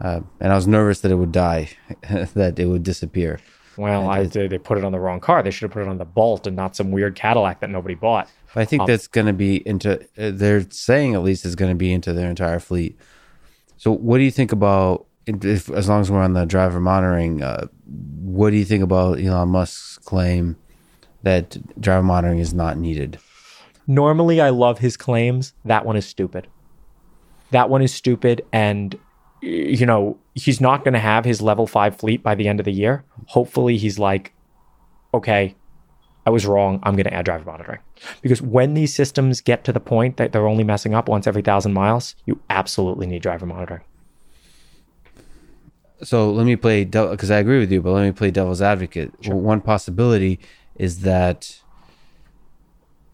Uh, 0.00 0.20
and 0.40 0.52
I 0.52 0.54
was 0.56 0.66
nervous 0.66 1.00
that 1.00 1.10
it 1.10 1.16
would 1.16 1.32
die, 1.32 1.70
that 2.34 2.58
it 2.58 2.66
would 2.66 2.82
disappear. 2.84 3.40
Well, 3.76 4.08
I, 4.08 4.22
it's- 4.22 4.50
they, 4.50 4.58
put 4.58 4.76
it 4.78 4.84
on 4.84 4.90
the 4.92 4.98
wrong 4.98 5.20
car. 5.20 5.42
They 5.42 5.50
should 5.52 5.66
have 5.66 5.72
put 5.72 5.82
it 5.82 5.88
on 5.88 5.98
the 5.98 6.04
Bolt 6.04 6.46
and 6.48 6.56
not 6.56 6.74
some 6.74 6.90
weird 6.90 7.14
Cadillac 7.14 7.60
that 7.60 7.70
nobody 7.70 7.94
bought. 7.94 8.28
I 8.56 8.64
think 8.64 8.82
Um, 8.82 8.86
that's 8.86 9.06
going 9.06 9.28
to 9.28 9.32
be 9.32 9.66
into. 9.66 10.00
Uh, 10.18 10.30
they're 10.34 10.66
saying 10.70 11.14
at 11.14 11.22
least 11.22 11.44
is 11.44 11.54
going 11.54 11.70
to 11.70 11.76
be 11.76 11.92
into 11.92 12.12
their 12.12 12.28
entire 12.28 12.58
fleet. 12.58 12.98
So, 13.76 13.92
what 13.92 14.18
do 14.18 14.24
you 14.24 14.30
think 14.32 14.52
about? 14.52 15.06
If, 15.26 15.68
as 15.70 15.88
long 15.88 16.00
as 16.00 16.10
we're 16.10 16.22
on 16.22 16.32
the 16.32 16.46
driver 16.46 16.80
monitoring, 16.80 17.42
uh, 17.42 17.66
what 17.86 18.50
do 18.50 18.56
you 18.56 18.64
think 18.64 18.82
about 18.82 19.20
Elon 19.20 19.50
Musk's 19.50 19.98
claim 19.98 20.56
that 21.22 21.58
driver 21.80 22.02
monitoring 22.02 22.38
is 22.38 22.54
not 22.54 22.78
needed? 22.78 23.18
Normally, 23.88 24.40
I 24.40 24.50
love 24.50 24.78
his 24.78 24.96
claims. 24.96 25.54
That 25.64 25.84
one 25.84 25.96
is 25.96 26.06
stupid. 26.06 26.46
That 27.50 27.70
one 27.70 27.82
is 27.82 27.92
stupid. 27.92 28.44
And, 28.52 28.96
you 29.40 29.86
know, 29.86 30.18
he's 30.34 30.60
not 30.60 30.84
going 30.84 30.94
to 30.94 31.00
have 31.00 31.24
his 31.24 31.40
level 31.42 31.66
five 31.66 31.96
fleet 31.96 32.22
by 32.22 32.36
the 32.36 32.46
end 32.46 32.60
of 32.60 32.64
the 32.64 32.72
year. 32.72 33.04
Hopefully, 33.28 33.78
he's 33.78 33.98
like, 33.98 34.34
okay, 35.14 35.56
I 36.26 36.30
was 36.30 36.44
wrong. 36.44 36.80
I'm 36.82 36.94
going 36.94 37.04
to 37.04 37.14
add 37.14 37.24
driver 37.24 37.50
monitoring. 37.50 37.80
Because 38.20 38.42
when 38.42 38.74
these 38.74 38.94
systems 38.94 39.40
get 39.40 39.64
to 39.64 39.72
the 39.72 39.80
point 39.80 40.18
that 40.18 40.32
they're 40.32 40.46
only 40.46 40.64
messing 40.64 40.94
up 40.94 41.08
once 41.08 41.26
every 41.26 41.40
thousand 41.40 41.72
miles, 41.72 42.14
you 42.26 42.40
absolutely 42.50 43.06
need 43.06 43.22
driver 43.22 43.46
monitoring. 43.46 43.80
So 46.02 46.30
let 46.30 46.44
me 46.44 46.54
play 46.54 46.84
because 46.84 47.30
I 47.30 47.38
agree 47.38 47.58
with 47.58 47.72
you, 47.72 47.80
but 47.80 47.92
let 47.92 48.04
me 48.04 48.12
play 48.12 48.30
devil's 48.30 48.62
advocate. 48.62 49.12
Well, 49.26 49.40
one 49.40 49.62
possibility 49.62 50.38
is 50.76 51.00
that 51.00 51.60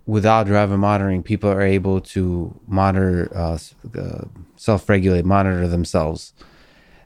without 0.06 0.46
driver 0.46 0.76
monitoring, 0.76 1.22
people 1.22 1.50
are 1.50 1.62
able 1.62 2.00
to 2.00 2.58
monitor, 2.66 3.30
uh, 3.34 3.58
uh, 3.98 4.24
self-regulate, 4.56 5.24
monitor 5.24 5.66
themselves. 5.68 6.32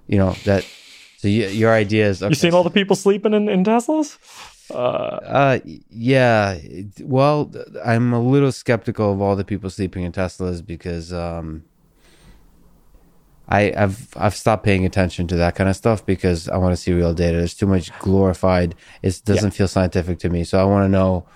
You 0.06 0.18
know 0.18 0.32
that. 0.44 0.64
So 1.18 1.28
y- 1.28 1.50
your 1.50 1.72
idea 1.72 2.08
is 2.08 2.22
okay, 2.22 2.30
You 2.30 2.34
seen 2.34 2.54
all 2.54 2.62
the 2.64 2.70
people 2.70 2.96
sleeping 2.96 3.34
in, 3.34 3.48
in 3.48 3.64
Teslas? 3.64 4.18
Uh, 4.70 5.58
yeah. 5.90 6.58
Well, 7.00 7.50
I'm 7.84 8.12
a 8.12 8.20
little 8.20 8.52
skeptical 8.52 9.12
of 9.12 9.20
all 9.20 9.34
the 9.34 9.44
people 9.44 9.70
sleeping 9.70 10.04
in 10.04 10.12
Teslas 10.12 10.64
because 10.64 11.12
um, 11.12 11.64
I, 13.48 13.72
I've 13.76 14.08
I've 14.16 14.34
stopped 14.34 14.62
paying 14.64 14.84
attention 14.84 15.26
to 15.28 15.36
that 15.36 15.54
kind 15.54 15.70
of 15.70 15.76
stuff 15.76 16.04
because 16.04 16.48
I 16.48 16.58
want 16.58 16.72
to 16.72 16.76
see 16.76 16.92
real 16.92 17.14
data. 17.14 17.38
There's 17.38 17.54
too 17.54 17.66
much 17.66 17.90
glorified. 18.00 18.74
It 19.02 19.20
doesn't 19.24 19.52
feel 19.52 19.68
scientific 19.68 20.18
to 20.20 20.28
me. 20.28 20.44
So 20.44 20.60
I 20.60 20.64
want 20.64 20.84
to 20.84 20.88
know, 20.88 21.26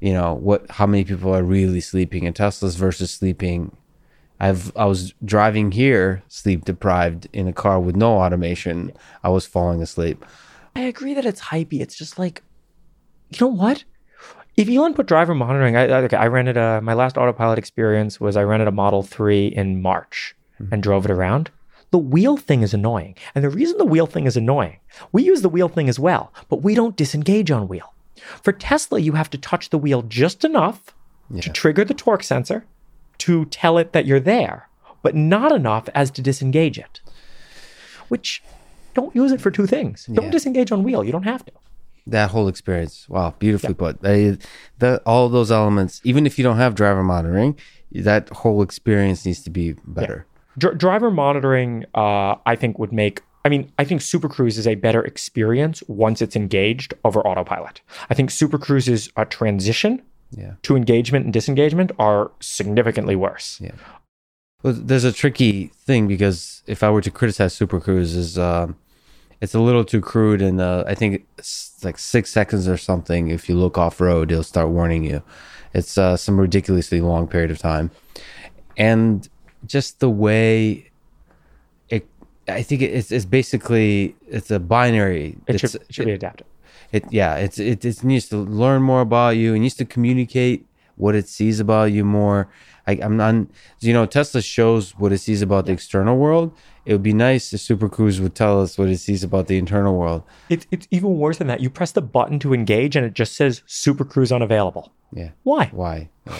you 0.00 0.12
know, 0.12 0.34
what 0.34 0.70
how 0.70 0.86
many 0.86 1.04
people 1.04 1.34
are 1.34 1.42
really 1.42 1.80
sleeping 1.80 2.24
in 2.24 2.32
Teslas 2.32 2.76
versus 2.76 3.10
sleeping. 3.10 3.76
I've 4.40 4.76
I 4.76 4.84
was 4.86 5.14
driving 5.24 5.72
here 5.72 6.22
sleep 6.28 6.64
deprived 6.64 7.28
in 7.32 7.48
a 7.48 7.52
car 7.52 7.80
with 7.80 7.96
no 7.96 8.18
automation. 8.18 8.92
I 9.22 9.30
was 9.30 9.46
falling 9.46 9.82
asleep. 9.82 10.24
I 10.76 10.80
agree 10.80 11.14
that 11.14 11.24
it's 11.24 11.40
hypey. 11.40 11.80
It's 11.80 11.94
just 11.94 12.18
like, 12.18 12.42
you 13.30 13.38
know 13.40 13.52
what? 13.52 13.84
If 14.56 14.68
Elon 14.68 14.94
put 14.94 15.06
driver 15.06 15.34
monitoring, 15.34 15.76
I, 15.76 15.88
I, 15.88 16.02
okay, 16.02 16.16
I 16.16 16.26
rented 16.26 16.56
a, 16.56 16.80
my 16.80 16.94
last 16.94 17.16
autopilot 17.16 17.58
experience 17.58 18.20
was 18.20 18.36
I 18.36 18.42
rented 18.42 18.68
a 18.68 18.72
Model 18.72 19.02
3 19.02 19.48
in 19.48 19.82
March 19.82 20.34
mm-hmm. 20.60 20.72
and 20.72 20.82
drove 20.82 21.04
it 21.04 21.10
around. 21.10 21.50
The 21.90 21.98
wheel 21.98 22.36
thing 22.36 22.62
is 22.62 22.74
annoying. 22.74 23.16
And 23.34 23.44
the 23.44 23.50
reason 23.50 23.78
the 23.78 23.84
wheel 23.84 24.06
thing 24.06 24.26
is 24.26 24.36
annoying, 24.36 24.78
we 25.12 25.22
use 25.22 25.42
the 25.42 25.48
wheel 25.48 25.68
thing 25.68 25.88
as 25.88 25.98
well, 25.98 26.32
but 26.48 26.62
we 26.62 26.74
don't 26.74 26.96
disengage 26.96 27.50
on 27.50 27.68
wheel. 27.68 27.93
For 28.42 28.52
Tesla, 28.52 28.98
you 29.00 29.12
have 29.12 29.30
to 29.30 29.38
touch 29.38 29.70
the 29.70 29.78
wheel 29.78 30.02
just 30.02 30.44
enough 30.44 30.94
to 31.40 31.50
trigger 31.50 31.84
the 31.84 31.94
torque 31.94 32.22
sensor 32.22 32.64
to 33.18 33.44
tell 33.46 33.78
it 33.78 33.92
that 33.92 34.06
you're 34.06 34.20
there, 34.20 34.68
but 35.02 35.14
not 35.14 35.52
enough 35.52 35.88
as 35.94 36.10
to 36.12 36.22
disengage 36.22 36.78
it. 36.78 37.00
Which 38.08 38.42
don't 38.94 39.14
use 39.14 39.32
it 39.32 39.40
for 39.40 39.50
two 39.50 39.66
things. 39.66 40.06
Don't 40.06 40.26
Yeah. 40.26 40.30
disengage 40.30 40.70
on 40.72 40.82
wheel. 40.84 41.02
You 41.04 41.12
don't 41.12 41.24
have 41.24 41.44
to. 41.46 41.52
that 42.06 42.30
whole 42.32 42.48
experience 42.48 43.08
wow 43.08 43.32
beautifully 43.38 43.72
put 43.72 44.02
they, 44.02 44.36
the, 44.78 45.00
all 45.06 45.26
those 45.30 45.50
elements 45.50 46.02
even 46.04 46.26
if 46.26 46.36
you 46.38 46.44
don't 46.44 46.58
have 46.58 46.74
driver 46.74 47.02
monitoring 47.02 47.56
that 47.92 48.28
whole 48.28 48.60
experience 48.60 49.24
needs 49.24 49.42
to 49.42 49.48
be 49.48 49.74
better 49.86 50.26
Dr- 50.58 50.76
driver 50.76 51.10
monitoring, 51.10 51.86
uh, 51.94 52.34
I 52.44 52.56
think, 52.56 52.78
would 52.78 52.92
make. 52.92 53.22
I 53.44 53.50
mean, 53.50 53.70
I 53.78 53.84
think 53.84 54.00
Super 54.00 54.28
Cruise 54.28 54.56
is 54.56 54.66
a 54.66 54.74
better 54.74 55.02
experience 55.04 55.82
once 55.86 56.22
it's 56.22 56.34
engaged 56.34 56.94
over 57.04 57.20
autopilot. 57.26 57.82
I 58.08 58.14
think 58.14 58.30
Super 58.30 58.58
Cruise's 58.58 59.10
uh, 59.16 59.26
transition 59.26 60.02
yeah 60.36 60.54
to 60.62 60.76
engagement 60.76 61.24
and 61.24 61.32
disengagement 61.32 61.92
are 61.98 62.30
significantly 62.40 63.16
worse. 63.16 63.60
Yeah. 63.60 63.72
well, 64.62 64.74
there's 64.74 65.04
a 65.04 65.12
tricky 65.12 65.68
thing 65.86 66.08
because 66.08 66.62
if 66.66 66.82
i 66.82 66.90
were 66.90 67.00
to 67.00 67.10
criticize 67.10 67.54
super 67.54 67.80
cruise 67.80 68.14
is 68.14 68.38
um, 68.38 68.76
it's 69.40 69.54
a 69.54 69.60
little 69.60 69.84
too 69.84 70.00
crude 70.00 70.42
and 70.42 70.60
uh, 70.60 70.84
i 70.86 70.94
think 70.94 71.26
it's 71.38 71.82
like 71.84 71.98
six 71.98 72.30
seconds 72.30 72.68
or 72.68 72.76
something 72.76 73.28
if 73.28 73.48
you 73.48 73.54
look 73.54 73.78
off 73.78 74.00
road 74.00 74.30
it'll 74.32 74.42
start 74.42 74.68
warning 74.68 75.04
you 75.04 75.22
it's 75.72 75.98
uh, 75.98 76.16
some 76.16 76.40
ridiculously 76.40 77.00
long 77.00 77.26
period 77.26 77.50
of 77.50 77.58
time 77.58 77.90
and 78.76 79.28
just 79.66 80.00
the 80.00 80.10
way 80.10 80.90
i 82.48 82.62
think 82.62 82.82
it's, 82.82 83.10
it's 83.12 83.24
basically 83.24 84.14
it's 84.28 84.50
a 84.50 84.58
binary 84.58 85.36
It 85.46 85.60
should, 85.60 85.74
it 85.76 85.86
should 85.94 86.06
be 86.06 86.12
adapted. 86.12 86.46
it 86.92 87.04
yeah 87.10 87.36
it's 87.36 87.58
it, 87.58 87.84
it 87.84 88.04
needs 88.04 88.28
to 88.28 88.36
learn 88.36 88.82
more 88.82 89.00
about 89.00 89.36
you 89.36 89.54
it 89.54 89.58
needs 89.60 89.74
to 89.76 89.84
communicate 89.84 90.66
what 90.96 91.14
it 91.14 91.26
sees 91.28 91.58
about 91.60 91.90
you 91.92 92.04
more 92.04 92.48
I, 92.86 92.92
i'm 93.02 93.16
not 93.16 93.34
you 93.80 93.92
know 93.92 94.06
tesla 94.06 94.42
shows 94.42 94.92
what 94.98 95.12
it 95.12 95.18
sees 95.18 95.42
about 95.42 95.66
the 95.66 95.72
external 95.72 96.16
world 96.18 96.52
it 96.84 96.92
would 96.92 97.02
be 97.02 97.14
nice 97.14 97.52
if 97.54 97.60
super 97.60 97.88
cruise 97.88 98.20
would 98.20 98.34
tell 98.34 98.60
us 98.60 98.76
what 98.78 98.88
it 98.88 98.98
sees 98.98 99.24
about 99.24 99.46
the 99.46 99.56
internal 99.58 99.96
world 99.96 100.22
It's, 100.50 100.66
it's 100.70 100.86
even 100.90 101.16
worse 101.18 101.38
than 101.38 101.46
that. 101.46 101.60
You 101.60 101.70
press 101.70 101.92
the 101.92 102.02
button 102.02 102.38
to 102.40 102.52
engage 102.52 102.94
and 102.94 103.06
it 103.06 103.14
just 103.14 103.34
says 103.36 103.62
Super 103.66 104.04
Cruise 104.04 104.30
unavailable. 104.30 104.92
yeah 105.12 105.30
Why? 105.44 105.64
why 105.72 106.10
yeah, 106.26 106.34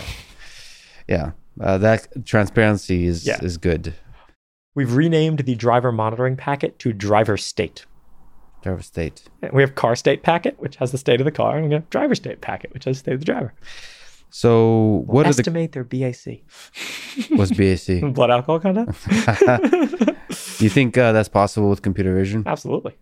yeah. 1.09 1.31
Uh, 1.61 1.79
that 1.79 2.09
transparency 2.27 3.07
is 3.07 3.27
Yeah. 3.27 3.39
is 3.43 3.57
good 3.57 3.95
We've 4.75 4.95
renamed 4.95 5.41
the 5.41 5.55
driver 5.55 5.93
monitoring 5.93 6.37
packet 6.37 6.79
to 6.81 6.93
driver 6.93 7.37
state. 7.37 7.87
driver 8.63 8.83
state 8.83 9.29
We 9.53 9.63
have 9.63 9.75
car 9.75 9.95
state 9.95 10.23
packet, 10.23 10.59
which 10.59 10.77
has 10.77 10.91
the 10.91 10.99
state 10.99 11.21
of 11.21 11.25
the 11.25 11.33
car, 11.33 11.57
and 11.59 11.69
we 11.69 11.75
have 11.75 11.89
driver 11.91 12.15
state 12.15 12.41
packet, 12.41 12.73
which 12.75 12.85
has 12.85 12.97
the 12.97 13.01
state 13.01 13.15
of 13.15 13.21
the 13.21 13.27
driver. 13.27 13.55
so 14.31 15.05
what 15.07 15.27
are 15.27 15.33
the 15.33 15.41
Estimate 15.41 15.73
their 15.73 15.85
BAC, 15.85 16.43
what's 17.39 17.53
bac 17.53 18.13
blood 18.15 18.31
alcohol 18.31 18.59
content. 18.61 18.89
do 20.59 20.65
you 20.65 20.71
think 20.71 20.99
uh, 20.99 21.13
that's 21.13 21.29
possible 21.29 21.71
with 21.71 21.83
computer 21.83 22.15
vision 22.15 22.43
Absolutely. 22.47 22.97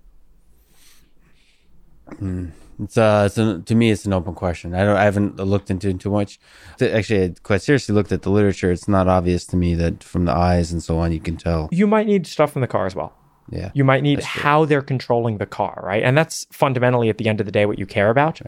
It's 2.80 2.96
uh, 2.96 3.24
it's 3.26 3.38
an, 3.38 3.64
to 3.64 3.74
me, 3.74 3.90
it's 3.90 4.04
an 4.06 4.12
open 4.12 4.34
question. 4.34 4.74
I 4.74 4.84
don't, 4.84 4.96
I 4.96 5.04
haven't 5.04 5.36
looked 5.36 5.70
into 5.70 5.88
it 5.88 6.00
too 6.00 6.10
much. 6.10 6.40
Actually, 6.80 7.24
I 7.24 7.34
quite 7.42 7.62
seriously 7.62 7.94
looked 7.94 8.12
at 8.12 8.22
the 8.22 8.30
literature. 8.30 8.70
It's 8.72 8.88
not 8.88 9.08
obvious 9.08 9.46
to 9.46 9.56
me 9.56 9.74
that 9.74 10.02
from 10.02 10.24
the 10.24 10.32
eyes 10.32 10.72
and 10.72 10.82
so 10.82 10.98
on, 10.98 11.12
you 11.12 11.20
can 11.20 11.36
tell. 11.36 11.68
You 11.70 11.86
might 11.86 12.06
need 12.06 12.26
stuff 12.26 12.52
from 12.52 12.62
the 12.62 12.68
car 12.68 12.86
as 12.86 12.94
well. 12.94 13.12
Yeah. 13.50 13.70
You 13.74 13.84
might 13.84 14.02
need 14.02 14.22
how 14.22 14.64
they're 14.64 14.82
controlling 14.82 15.38
the 15.38 15.46
car, 15.46 15.80
right? 15.82 16.02
And 16.02 16.16
that's 16.16 16.46
fundamentally 16.50 17.08
at 17.08 17.18
the 17.18 17.28
end 17.28 17.40
of 17.40 17.46
the 17.46 17.52
day 17.52 17.66
what 17.66 17.78
you 17.78 17.86
care 17.86 18.08
about. 18.10 18.40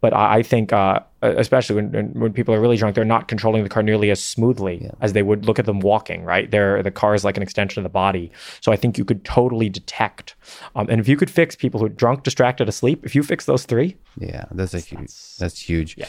But 0.00 0.14
I, 0.14 0.36
I 0.36 0.42
think, 0.42 0.72
uh, 0.72 1.00
especially 1.20 1.76
when, 1.76 1.92
when 1.92 2.08
when 2.20 2.32
people 2.32 2.54
are 2.54 2.60
really 2.60 2.76
drunk, 2.76 2.94
they're 2.94 3.04
not 3.04 3.28
controlling 3.28 3.64
the 3.64 3.68
car 3.68 3.82
nearly 3.82 4.10
as 4.10 4.22
smoothly 4.22 4.88
as 5.00 5.12
they 5.12 5.22
would 5.22 5.46
look 5.46 5.58
at 5.58 5.66
them 5.66 5.80
walking, 5.80 6.24
right? 6.24 6.50
They're, 6.50 6.82
the 6.82 6.90
car 6.90 7.14
is 7.14 7.24
like 7.24 7.36
an 7.36 7.42
extension 7.42 7.80
of 7.80 7.84
the 7.84 7.90
body. 7.92 8.30
So 8.60 8.72
I 8.72 8.76
think 8.76 8.98
you 8.98 9.04
could 9.04 9.24
totally 9.24 9.68
detect. 9.68 10.36
Um, 10.74 10.86
and 10.88 11.00
if 11.00 11.08
you 11.08 11.16
could 11.16 11.30
fix 11.30 11.56
people 11.56 11.80
who 11.80 11.86
are 11.86 11.90
drunk, 11.90 12.22
distracted, 12.22 12.68
asleep, 12.68 13.04
if 13.04 13.14
you 13.14 13.22
fix 13.22 13.46
those 13.46 13.64
three, 13.64 13.96
Yeah, 14.18 14.44
that's 14.52 14.74
a 14.74 14.80
huge. 14.80 15.12
That's 15.38 15.60
huge. 15.60 15.96
Yeah. 15.98 16.06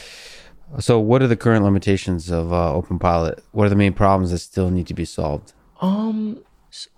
So, 0.80 1.00
what 1.00 1.22
are 1.22 1.26
the 1.26 1.36
current 1.36 1.64
limitations 1.64 2.30
of 2.30 2.52
uh, 2.52 2.74
Open 2.74 2.98
Pilot? 2.98 3.42
What 3.52 3.66
are 3.66 3.70
the 3.70 3.76
main 3.76 3.94
problems 3.94 4.30
that 4.32 4.38
still 4.38 4.70
need 4.70 4.86
to 4.88 4.94
be 4.94 5.06
solved? 5.06 5.54
Um, 5.80 6.42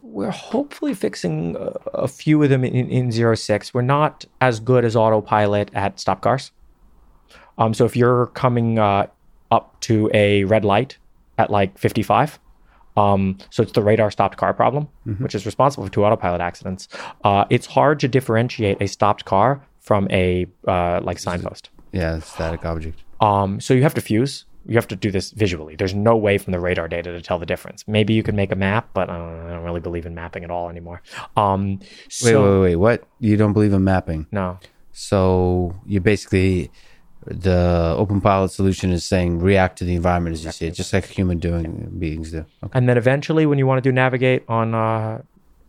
we're 0.03 0.31
hopefully 0.31 0.95
fixing 0.95 1.57
a, 1.57 1.73
a 1.95 2.09
few 2.09 2.43
of 2.43 2.51
them 2.51 2.65
in, 2.65 2.89
in 2.89 3.13
zero 3.13 3.35
six. 3.35 3.73
We're 3.73 3.83
not 3.83 4.25
as 4.41 4.61
good 4.61 4.85
as 4.85 4.97
autopilot 4.97 5.71
at 5.75 6.01
stop 6.01 6.21
cars. 6.21 6.53
Um, 7.59 7.75
so 7.75 7.85
if 7.85 7.97
you're 7.97 8.27
coming 8.29 8.79
uh, 8.79 9.07
up 9.51 9.79
to 9.81 10.11
a 10.13 10.45
red 10.45 10.65
light 10.65 10.99
at 11.39 11.51
like 11.51 11.79
55, 11.79 12.39
um, 12.97 13.39
so 13.51 13.63
it's 13.63 13.73
the 13.73 13.83
radar 13.83 14.11
stopped 14.11 14.37
car 14.37 14.53
problem, 14.53 14.89
which 15.19 15.35
is 15.35 15.47
responsible 15.47 15.85
for 15.87 15.93
two 15.93 16.05
autopilot 16.05 16.41
accidents. 16.41 16.89
Uh, 17.25 17.45
it's 17.51 17.67
hard 17.67 18.01
to 18.01 18.09
differentiate 18.09 18.81
a 18.81 18.89
stopped 18.89 19.25
car 19.25 19.65
from 19.81 20.09
a 20.11 20.47
uh, 20.67 21.01
like 21.03 21.19
signpost. 21.19 21.71
Yeah, 21.93 22.19
static 22.21 22.65
object. 22.65 23.03
Um, 23.21 23.61
so 23.61 23.75
you 23.75 23.83
have 23.83 23.95
to 23.95 24.01
fuse. 24.01 24.45
You 24.67 24.75
have 24.77 24.89
to 24.89 24.97
do 24.97 25.11
this 25.11 25.31
visually. 25.31 25.75
There's 25.75 25.95
no 25.95 26.17
way 26.17 26.37
from 26.39 26.53
the 26.53 26.61
radar 26.61 26.87
data 26.87 27.13
to 27.13 27.23
tell 27.23 27.39
the 27.39 27.47
difference. 27.47 27.85
Maybe 27.89 28.13
you 28.15 28.23
can 28.23 28.37
make 28.37 28.53
a 28.53 28.57
map, 28.57 28.91
but 28.93 29.09
uh, 29.09 29.13
I 29.13 29.51
don't 29.51 29.65
really 29.65 29.81
believe 29.81 30.05
in 30.07 30.15
mapping 30.15 30.45
at 30.45 30.51
all 30.51 30.69
anymore. 30.69 31.03
Um, 31.37 31.79
Wait, 31.79 31.89
so 32.09 32.61
wait, 32.61 32.61
wait. 32.61 32.77
What? 32.77 33.09
You 33.21 33.37
don't 33.37 33.53
believe 33.55 33.73
in 33.73 33.83
mapping? 33.85 34.27
no, 34.31 34.59
So 34.93 35.75
you 35.87 36.01
basically 36.01 36.71
the 37.27 37.95
Open 37.99 38.21
Pilot 38.21 38.51
solution 38.51 38.91
is 38.91 39.05
saying 39.05 39.41
react 39.41 39.79
to 39.79 39.85
the 39.85 39.95
environment 39.95 40.35
as 40.35 40.45
you 40.45 40.53
see 40.53 40.67
it, 40.67 40.73
just 40.75 40.93
like 40.93 41.05
human 41.07 41.39
doing 41.39 41.95
beings 41.99 42.31
do. 42.31 42.45
Okay. 42.63 42.71
and 42.79 42.89
then 42.89 42.97
eventually, 42.99 43.47
when 43.47 43.59
you 43.59 43.67
want 43.67 43.83
to 43.83 43.87
do 43.89 43.93
navigate 43.93 44.45
on 44.49 44.75
uh, 44.75 45.21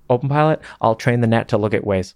OpenPilot, 0.09 0.59
I'll 0.81 0.95
train 0.95 1.21
the 1.21 1.27
net 1.27 1.47
to 1.49 1.57
look 1.57 1.73
at 1.73 1.83
Waze. 1.83 2.13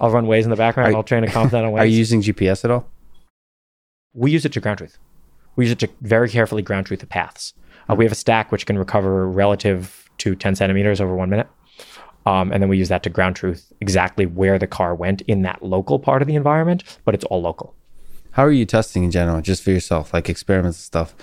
I'll 0.00 0.10
run 0.10 0.26
Waze 0.26 0.44
in 0.44 0.50
the 0.50 0.56
background. 0.56 0.92
Are- 0.92 0.96
I'll 0.96 1.02
train 1.02 1.24
a 1.24 1.28
convnet 1.28 1.64
on 1.66 1.72
Waze. 1.72 1.78
Are 1.80 1.86
you 1.86 1.96
using 1.98 2.20
GPS 2.22 2.64
at 2.64 2.70
all? 2.70 2.88
we 4.14 4.30
use 4.30 4.44
it 4.44 4.52
to 4.52 4.60
ground 4.60 4.78
truth. 4.78 4.98
We 5.56 5.64
use 5.64 5.72
it 5.72 5.78
to 5.80 5.88
very 6.00 6.28
carefully 6.28 6.62
ground 6.62 6.86
truth 6.86 7.00
the 7.00 7.06
paths. 7.06 7.54
Uh, 7.90 7.94
we 7.94 8.04
have 8.04 8.12
a 8.12 8.16
stack 8.16 8.52
which 8.52 8.66
can 8.66 8.78
recover 8.78 9.28
relative 9.28 10.08
to 10.18 10.34
10 10.34 10.54
centimeters 10.54 11.00
over 11.00 11.14
one 11.14 11.30
minute. 11.30 11.48
Um, 12.24 12.52
and 12.52 12.62
then 12.62 12.68
we 12.68 12.78
use 12.78 12.88
that 12.88 13.02
to 13.02 13.10
ground 13.10 13.34
truth 13.36 13.72
exactly 13.80 14.26
where 14.26 14.58
the 14.58 14.66
car 14.68 14.94
went 14.94 15.22
in 15.22 15.42
that 15.42 15.62
local 15.62 15.98
part 15.98 16.22
of 16.22 16.28
the 16.28 16.36
environment, 16.36 16.84
but 17.04 17.14
it's 17.14 17.24
all 17.24 17.42
local. 17.42 17.74
How 18.30 18.44
are 18.44 18.52
you 18.52 18.64
testing 18.64 19.04
in 19.04 19.10
general, 19.10 19.40
just 19.42 19.62
for 19.62 19.70
yourself, 19.72 20.14
like 20.14 20.28
experiments 20.28 20.78
and 20.78 20.84
stuff? 20.84 21.14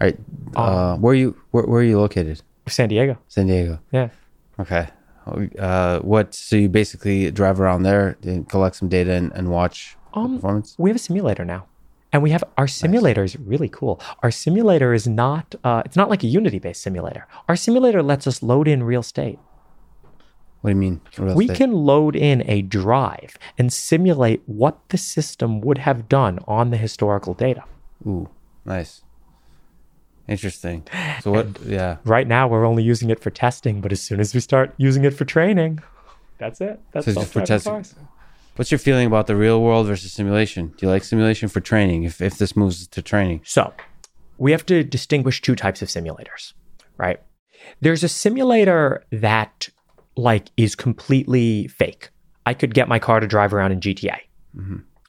All 0.00 0.06
right. 0.06 0.18
Uh, 0.54 0.96
where 0.96 1.10
are 1.12 1.16
you? 1.16 1.36
Where, 1.50 1.64
where 1.64 1.80
are 1.80 1.84
you 1.84 1.98
located? 1.98 2.40
San 2.68 2.88
Diego. 2.88 3.18
San 3.26 3.48
Diego. 3.48 3.80
Yeah. 3.90 4.10
Okay. 4.60 4.88
Uh, 5.58 5.98
what? 6.00 6.34
So 6.34 6.56
you 6.56 6.68
basically 6.68 7.30
drive 7.32 7.60
around 7.60 7.82
there, 7.82 8.16
and 8.22 8.48
collect 8.48 8.76
some 8.76 8.88
data, 8.88 9.12
and, 9.12 9.32
and 9.32 9.50
watch 9.50 9.96
the 10.14 10.20
Um, 10.20 10.36
performance. 10.36 10.74
We 10.78 10.88
have 10.88 10.96
a 10.96 11.00
simulator 11.00 11.44
now. 11.44 11.66
And 12.12 12.22
we 12.22 12.30
have 12.30 12.42
our 12.56 12.66
simulator 12.66 13.22
is 13.22 13.38
really 13.38 13.68
cool. 13.68 14.00
Our 14.22 14.30
simulator 14.30 14.94
is 14.94 15.06
not 15.06 15.54
uh, 15.62 15.82
it's 15.84 15.96
not 15.96 16.08
like 16.08 16.22
a 16.22 16.26
Unity 16.26 16.58
based 16.58 16.82
simulator. 16.82 17.26
Our 17.48 17.56
simulator 17.56 18.02
lets 18.02 18.26
us 18.26 18.42
load 18.42 18.66
in 18.66 18.82
real 18.82 19.02
state. 19.02 19.38
What 20.62 20.70
do 20.70 20.74
you 20.76 20.80
mean? 20.80 21.00
Real 21.18 21.34
We 21.36 21.44
estate? 21.44 21.56
can 21.58 21.72
load 21.72 22.16
in 22.16 22.42
a 22.50 22.62
drive 22.62 23.38
and 23.58 23.72
simulate 23.72 24.42
what 24.46 24.78
the 24.88 24.98
system 24.98 25.60
would 25.60 25.78
have 25.78 26.08
done 26.08 26.40
on 26.48 26.70
the 26.70 26.76
historical 26.76 27.34
data. 27.34 27.62
Ooh, 28.06 28.28
nice. 28.64 29.02
Interesting. 30.26 30.84
So 31.22 31.30
what? 31.32 31.46
Yeah. 31.64 31.96
Right 32.04 32.26
now, 32.28 32.46
we're 32.48 32.64
only 32.64 32.82
using 32.84 33.10
it 33.10 33.20
for 33.20 33.30
testing, 33.30 33.80
but 33.80 33.92
as 33.92 34.00
soon 34.00 34.20
as 34.20 34.34
we 34.34 34.40
start 34.40 34.72
using 34.78 35.04
it 35.04 35.10
for 35.14 35.24
training, 35.24 35.80
that's 36.38 36.60
it. 36.60 36.80
That's 36.92 37.12
So 37.12 37.22
for 37.22 37.44
testing. 37.44 37.72
cars. 37.72 37.94
What's 38.58 38.72
your 38.72 38.80
feeling 38.80 39.06
about 39.06 39.28
the 39.28 39.36
real 39.36 39.62
world 39.62 39.86
versus 39.86 40.12
simulation? 40.12 40.74
Do 40.76 40.84
you 40.84 40.90
like 40.90 41.04
simulation 41.04 41.48
for 41.48 41.60
training? 41.60 42.02
If 42.02 42.20
if 42.20 42.38
this 42.38 42.56
moves 42.56 42.88
to 42.88 43.00
training, 43.00 43.42
So, 43.44 43.72
we 44.36 44.50
have 44.50 44.66
to 44.66 44.82
distinguish 44.82 45.40
two 45.40 45.54
types 45.54 45.80
of 45.80 45.86
simulators, 45.86 46.54
right? 46.96 47.20
There's 47.80 48.02
a 48.02 48.08
simulator 48.08 49.04
that 49.12 49.68
like 50.16 50.50
is 50.56 50.74
completely 50.74 51.68
fake. 51.68 52.10
I 52.46 52.54
could 52.54 52.74
get 52.74 52.88
my 52.88 52.98
car 52.98 53.20
to 53.20 53.28
drive 53.28 53.54
around 53.54 53.70
in 53.70 53.80
GTA. 53.80 54.18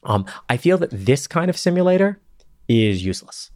Um, 0.03 0.27
I 0.47 0.57
feel 0.57 0.77
that 0.77 0.91
this 0.91 1.25
kind 1.25 1.49
of 1.49 1.57
simulator 1.57 2.21
is 2.67 3.03
useless. 3.03 3.49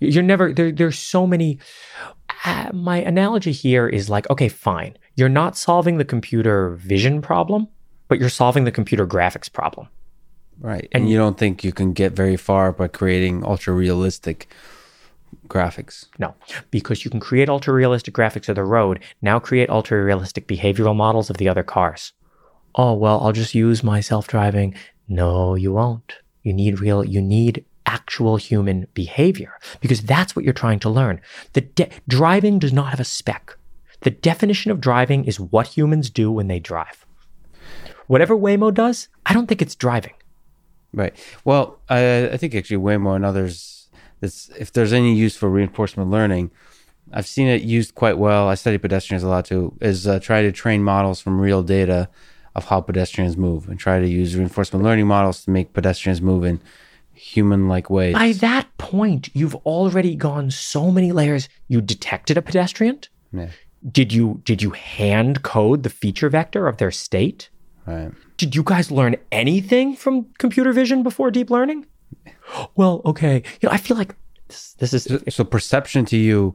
You're 0.00 0.24
never 0.24 0.52
there. 0.52 0.72
There's 0.72 0.98
so 0.98 1.24
many. 1.24 1.60
Uh, 2.44 2.70
my 2.74 2.96
analogy 2.96 3.52
here 3.52 3.86
is 3.86 4.10
like, 4.10 4.28
okay, 4.28 4.48
fine. 4.48 4.98
You're 5.14 5.28
not 5.28 5.56
solving 5.56 5.98
the 5.98 6.04
computer 6.04 6.70
vision 6.70 7.22
problem, 7.22 7.68
but 8.08 8.18
you're 8.18 8.28
solving 8.28 8.64
the 8.64 8.72
computer 8.72 9.06
graphics 9.06 9.52
problem. 9.52 9.88
right? 10.60 10.88
And 10.92 11.08
you 11.08 11.16
don't 11.16 11.38
think 11.38 11.62
you 11.62 11.72
can 11.72 11.92
get 11.92 12.12
very 12.12 12.36
far 12.36 12.72
by 12.72 12.88
creating 12.88 13.44
ultra 13.44 13.72
realistic 13.72 14.48
graphics? 15.46 16.06
No, 16.18 16.34
because 16.70 17.04
you 17.04 17.10
can 17.10 17.20
create 17.20 17.48
ultra 17.48 17.72
realistic 17.72 18.14
graphics 18.14 18.48
of 18.48 18.56
the 18.56 18.64
road. 18.64 19.02
Now 19.22 19.38
create 19.38 19.70
ultra 19.70 20.02
realistic 20.02 20.48
behavioral 20.48 20.96
models 20.96 21.30
of 21.30 21.36
the 21.36 21.48
other 21.48 21.62
cars. 21.62 22.12
Oh, 22.74 22.94
well, 22.94 23.20
I'll 23.20 23.32
just 23.32 23.54
use 23.54 23.82
my 23.82 24.00
self 24.00 24.26
driving. 24.26 24.74
No, 25.08 25.54
you 25.54 25.72
won't. 25.72 26.14
You 26.42 26.52
need 26.52 26.80
real, 26.80 27.04
you 27.04 27.20
need 27.20 27.64
actual 27.86 28.36
human 28.36 28.86
behavior 28.94 29.52
because 29.80 30.02
that's 30.02 30.36
what 30.36 30.44
you're 30.44 30.52
trying 30.54 30.78
to 30.80 30.90
learn. 30.90 31.20
The 31.54 31.62
de- 31.62 31.88
driving 32.06 32.58
does 32.58 32.72
not 32.72 32.90
have 32.90 33.00
a 33.00 33.04
spec. 33.04 33.56
The 34.00 34.10
definition 34.10 34.70
of 34.70 34.80
driving 34.80 35.24
is 35.24 35.40
what 35.40 35.68
humans 35.68 36.10
do 36.10 36.30
when 36.30 36.48
they 36.48 36.60
drive. 36.60 37.06
Whatever 38.08 38.36
Waymo 38.36 38.74
does, 38.74 39.08
I 39.24 39.32
don't 39.32 39.46
think 39.46 39.62
it's 39.62 39.74
driving. 39.74 40.14
Right. 40.92 41.14
Well, 41.44 41.78
I, 41.88 42.30
I 42.30 42.36
think 42.36 42.54
actually 42.54 42.78
Waymo 42.78 43.14
and 43.14 43.24
others, 43.24 43.88
this, 44.20 44.50
if 44.58 44.72
there's 44.72 44.92
any 44.92 45.14
use 45.14 45.36
for 45.36 45.48
reinforcement 45.48 46.10
learning, 46.10 46.50
I've 47.12 47.26
seen 47.26 47.46
it 47.46 47.62
used 47.62 47.94
quite 47.94 48.18
well. 48.18 48.48
I 48.48 48.54
study 48.54 48.78
pedestrians 48.78 49.22
a 49.22 49.28
lot 49.28 49.44
too. 49.44 49.74
Is 49.80 50.06
uh, 50.06 50.18
try 50.20 50.42
to 50.42 50.52
train 50.52 50.82
models 50.82 51.20
from 51.20 51.40
real 51.40 51.62
data 51.62 52.08
of 52.54 52.64
how 52.64 52.80
pedestrians 52.80 53.36
move, 53.36 53.68
and 53.68 53.78
try 53.78 54.00
to 54.00 54.08
use 54.08 54.34
reinforcement 54.34 54.84
learning 54.84 55.06
models 55.06 55.44
to 55.44 55.50
make 55.50 55.72
pedestrians 55.72 56.20
move 56.20 56.44
in 56.44 56.60
human-like 57.14 57.88
ways. 57.88 58.14
By 58.14 58.32
that 58.32 58.66
point, 58.78 59.28
you've 59.34 59.54
already 59.56 60.14
gone 60.16 60.50
so 60.50 60.90
many 60.90 61.12
layers. 61.12 61.48
You 61.68 61.80
detected 61.80 62.36
a 62.36 62.42
pedestrian. 62.42 63.00
yeah. 63.32 63.50
Did 63.92 64.12
you 64.12 64.42
did 64.44 64.60
you 64.60 64.70
hand 64.70 65.42
code 65.44 65.84
the 65.84 65.90
feature 65.90 66.28
vector 66.28 66.66
of 66.66 66.78
their 66.78 66.90
state? 66.90 67.48
Right. 67.88 68.12
Did 68.36 68.54
you 68.54 68.62
guys 68.62 68.90
learn 68.90 69.16
anything 69.32 69.96
from 69.96 70.26
computer 70.38 70.72
vision 70.72 71.02
before 71.02 71.30
deep 71.30 71.48
learning? 71.50 71.86
Well, 72.74 73.00
okay. 73.04 73.42
You 73.60 73.68
know, 73.68 73.72
I 73.72 73.78
feel 73.78 73.96
like 73.96 74.14
this, 74.48 74.74
this 74.78 74.92
is 74.92 75.34
So 75.34 75.44
perception 75.44 76.04
to 76.06 76.16
you 76.16 76.54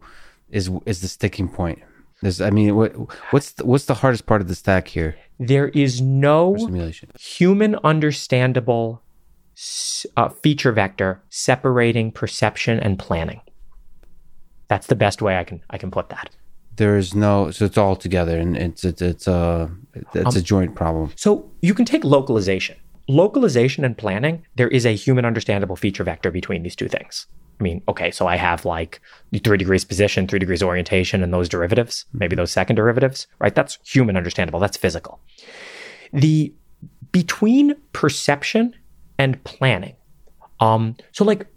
is 0.50 0.70
is 0.86 1.02
the 1.02 1.08
sticking 1.08 1.50
point. 1.50 1.80
There's, 2.22 2.40
I 2.40 2.52
mean, 2.52 2.76
what 2.76 2.94
what's 3.32 3.54
the, 3.54 3.66
what's 3.66 3.86
the 3.86 3.96
hardest 3.96 4.26
part 4.26 4.42
of 4.42 4.48
the 4.48 4.56
stack 4.56 4.88
here? 4.88 5.16
there 5.40 5.70
is 5.70 6.02
no 6.02 6.56
Simulation. 6.58 7.10
human 7.20 7.76
understandable 7.84 9.02
uh, 10.16 10.30
feature 10.30 10.72
vector 10.72 11.22
separating 11.30 12.12
perception 12.12 12.80
and 12.80 12.98
planning. 12.98 13.42
That's 14.68 14.88
the 14.88 14.96
best 14.96 15.22
way 15.22 15.38
I 15.38 15.44
can 15.44 15.62
I 15.70 15.78
can 15.78 15.92
put 15.92 16.10
that. 16.10 16.30
There 16.76 16.97
is 16.97 17.13
no, 17.13 17.51
so 17.51 17.65
it's 17.65 17.78
all 17.78 17.95
together, 17.95 18.38
and 18.38 18.57
it's 18.57 18.84
it's 18.84 19.01
it's 19.01 19.28
a 19.28 19.71
it's 19.93 20.15
a 20.15 20.39
um, 20.39 20.43
joint 20.43 20.76
problem. 20.76 21.11
So 21.15 21.49
you 21.61 21.74
can 21.74 21.86
take 21.86 22.03
localization. 22.03 22.78
Localization 23.07 23.84
and 23.84 23.97
planning, 23.97 24.45
there 24.55 24.69
is 24.69 24.86
a 24.86 24.95
human 24.95 25.26
understandable 25.26 25.76
feature 25.76 26.03
vector 26.03 26.32
between 26.32 26.63
these 26.63 26.76
two 26.76 26.88
things. 26.88 27.28
I 27.59 27.63
mean, 27.63 27.82
okay, 27.88 28.11
so 28.11 28.28
I 28.28 28.38
have 28.38 28.65
like 28.65 29.01
three 29.43 29.57
degrees 29.57 29.86
position, 29.86 30.28
three 30.28 30.39
degrees 30.39 30.63
orientation, 30.63 31.21
and 31.21 31.34
those 31.34 31.49
derivatives, 31.49 32.05
maybe 32.13 32.34
mm-hmm. 32.34 32.41
those 32.41 32.51
second 32.51 32.78
derivatives, 32.78 33.28
right? 33.39 33.53
That's 33.53 33.78
human 33.86 34.17
understandable. 34.17 34.59
That's 34.59 34.78
physical. 34.78 35.19
The 36.11 36.53
between 37.11 37.76
perception 37.93 38.74
and 39.19 39.41
planning. 39.43 39.95
Um, 40.59 40.95
so 41.11 41.24
like 41.24 41.47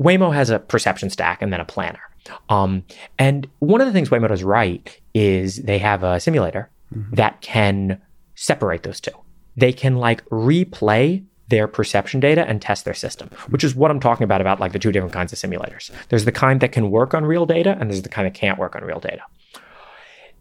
Waymo 0.00 0.32
has 0.32 0.50
a 0.50 0.58
perception 0.58 1.10
stack 1.10 1.42
and 1.42 1.52
then 1.52 1.60
a 1.60 1.64
planner. 1.64 2.00
Um, 2.48 2.84
and 3.18 3.48
one 3.58 3.80
of 3.80 3.86
the 3.86 3.92
things 3.92 4.10
Waymo 4.10 4.28
does 4.28 4.42
right 4.44 5.00
is 5.14 5.56
they 5.56 5.78
have 5.78 6.02
a 6.02 6.20
simulator 6.20 6.70
that 7.12 7.40
can 7.40 8.00
separate 8.34 8.82
those 8.82 9.00
two. 9.00 9.12
They 9.56 9.72
can 9.72 9.96
like 9.96 10.24
replay 10.28 11.24
their 11.48 11.66
perception 11.66 12.20
data 12.20 12.46
and 12.48 12.62
test 12.62 12.84
their 12.84 12.94
system, 12.94 13.28
which 13.48 13.64
is 13.64 13.74
what 13.74 13.90
I'm 13.90 14.00
talking 14.00 14.24
about 14.24 14.40
about 14.40 14.60
like 14.60 14.72
the 14.72 14.78
two 14.78 14.92
different 14.92 15.12
kinds 15.12 15.32
of 15.32 15.38
simulators. 15.38 15.90
There's 16.08 16.24
the 16.24 16.32
kind 16.32 16.60
that 16.60 16.72
can 16.72 16.90
work 16.90 17.12
on 17.12 17.24
real 17.24 17.46
data 17.46 17.76
and 17.78 17.90
there's 17.90 18.02
the 18.02 18.08
kind 18.08 18.26
that 18.26 18.34
can't 18.34 18.58
work 18.58 18.76
on 18.76 18.82
real 18.84 19.00
data. 19.00 19.22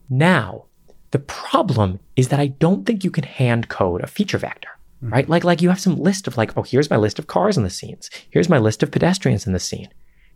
Now, 0.09 0.65
The 1.11 1.19
problem 1.19 1.99
is 2.15 2.27
that 2.29 2.39
I 2.39 2.47
don't 2.47 2.85
think 2.85 3.03
you 3.03 3.11
can 3.11 3.23
hand 3.23 3.67
code 3.69 4.01
a 4.01 4.07
feature 4.07 4.37
vector, 4.37 4.69
right? 5.01 5.27
Like, 5.27 5.43
like 5.43 5.61
you 5.61 5.69
have 5.69 5.79
some 5.79 5.97
list 5.97 6.27
of 6.27 6.37
like, 6.37 6.55
oh, 6.55 6.63
here's 6.63 6.89
my 6.89 6.97
list 6.97 7.17
of 7.19 7.27
cars 7.27 7.57
in 7.57 7.63
the 7.63 7.69
scenes. 7.69 8.09
Here's 8.29 8.49
my 8.49 8.59
list 8.59 8.83
of 8.83 8.91
pedestrians 8.91 9.47
in 9.47 9.53
the 9.53 9.59
scene. 9.59 9.89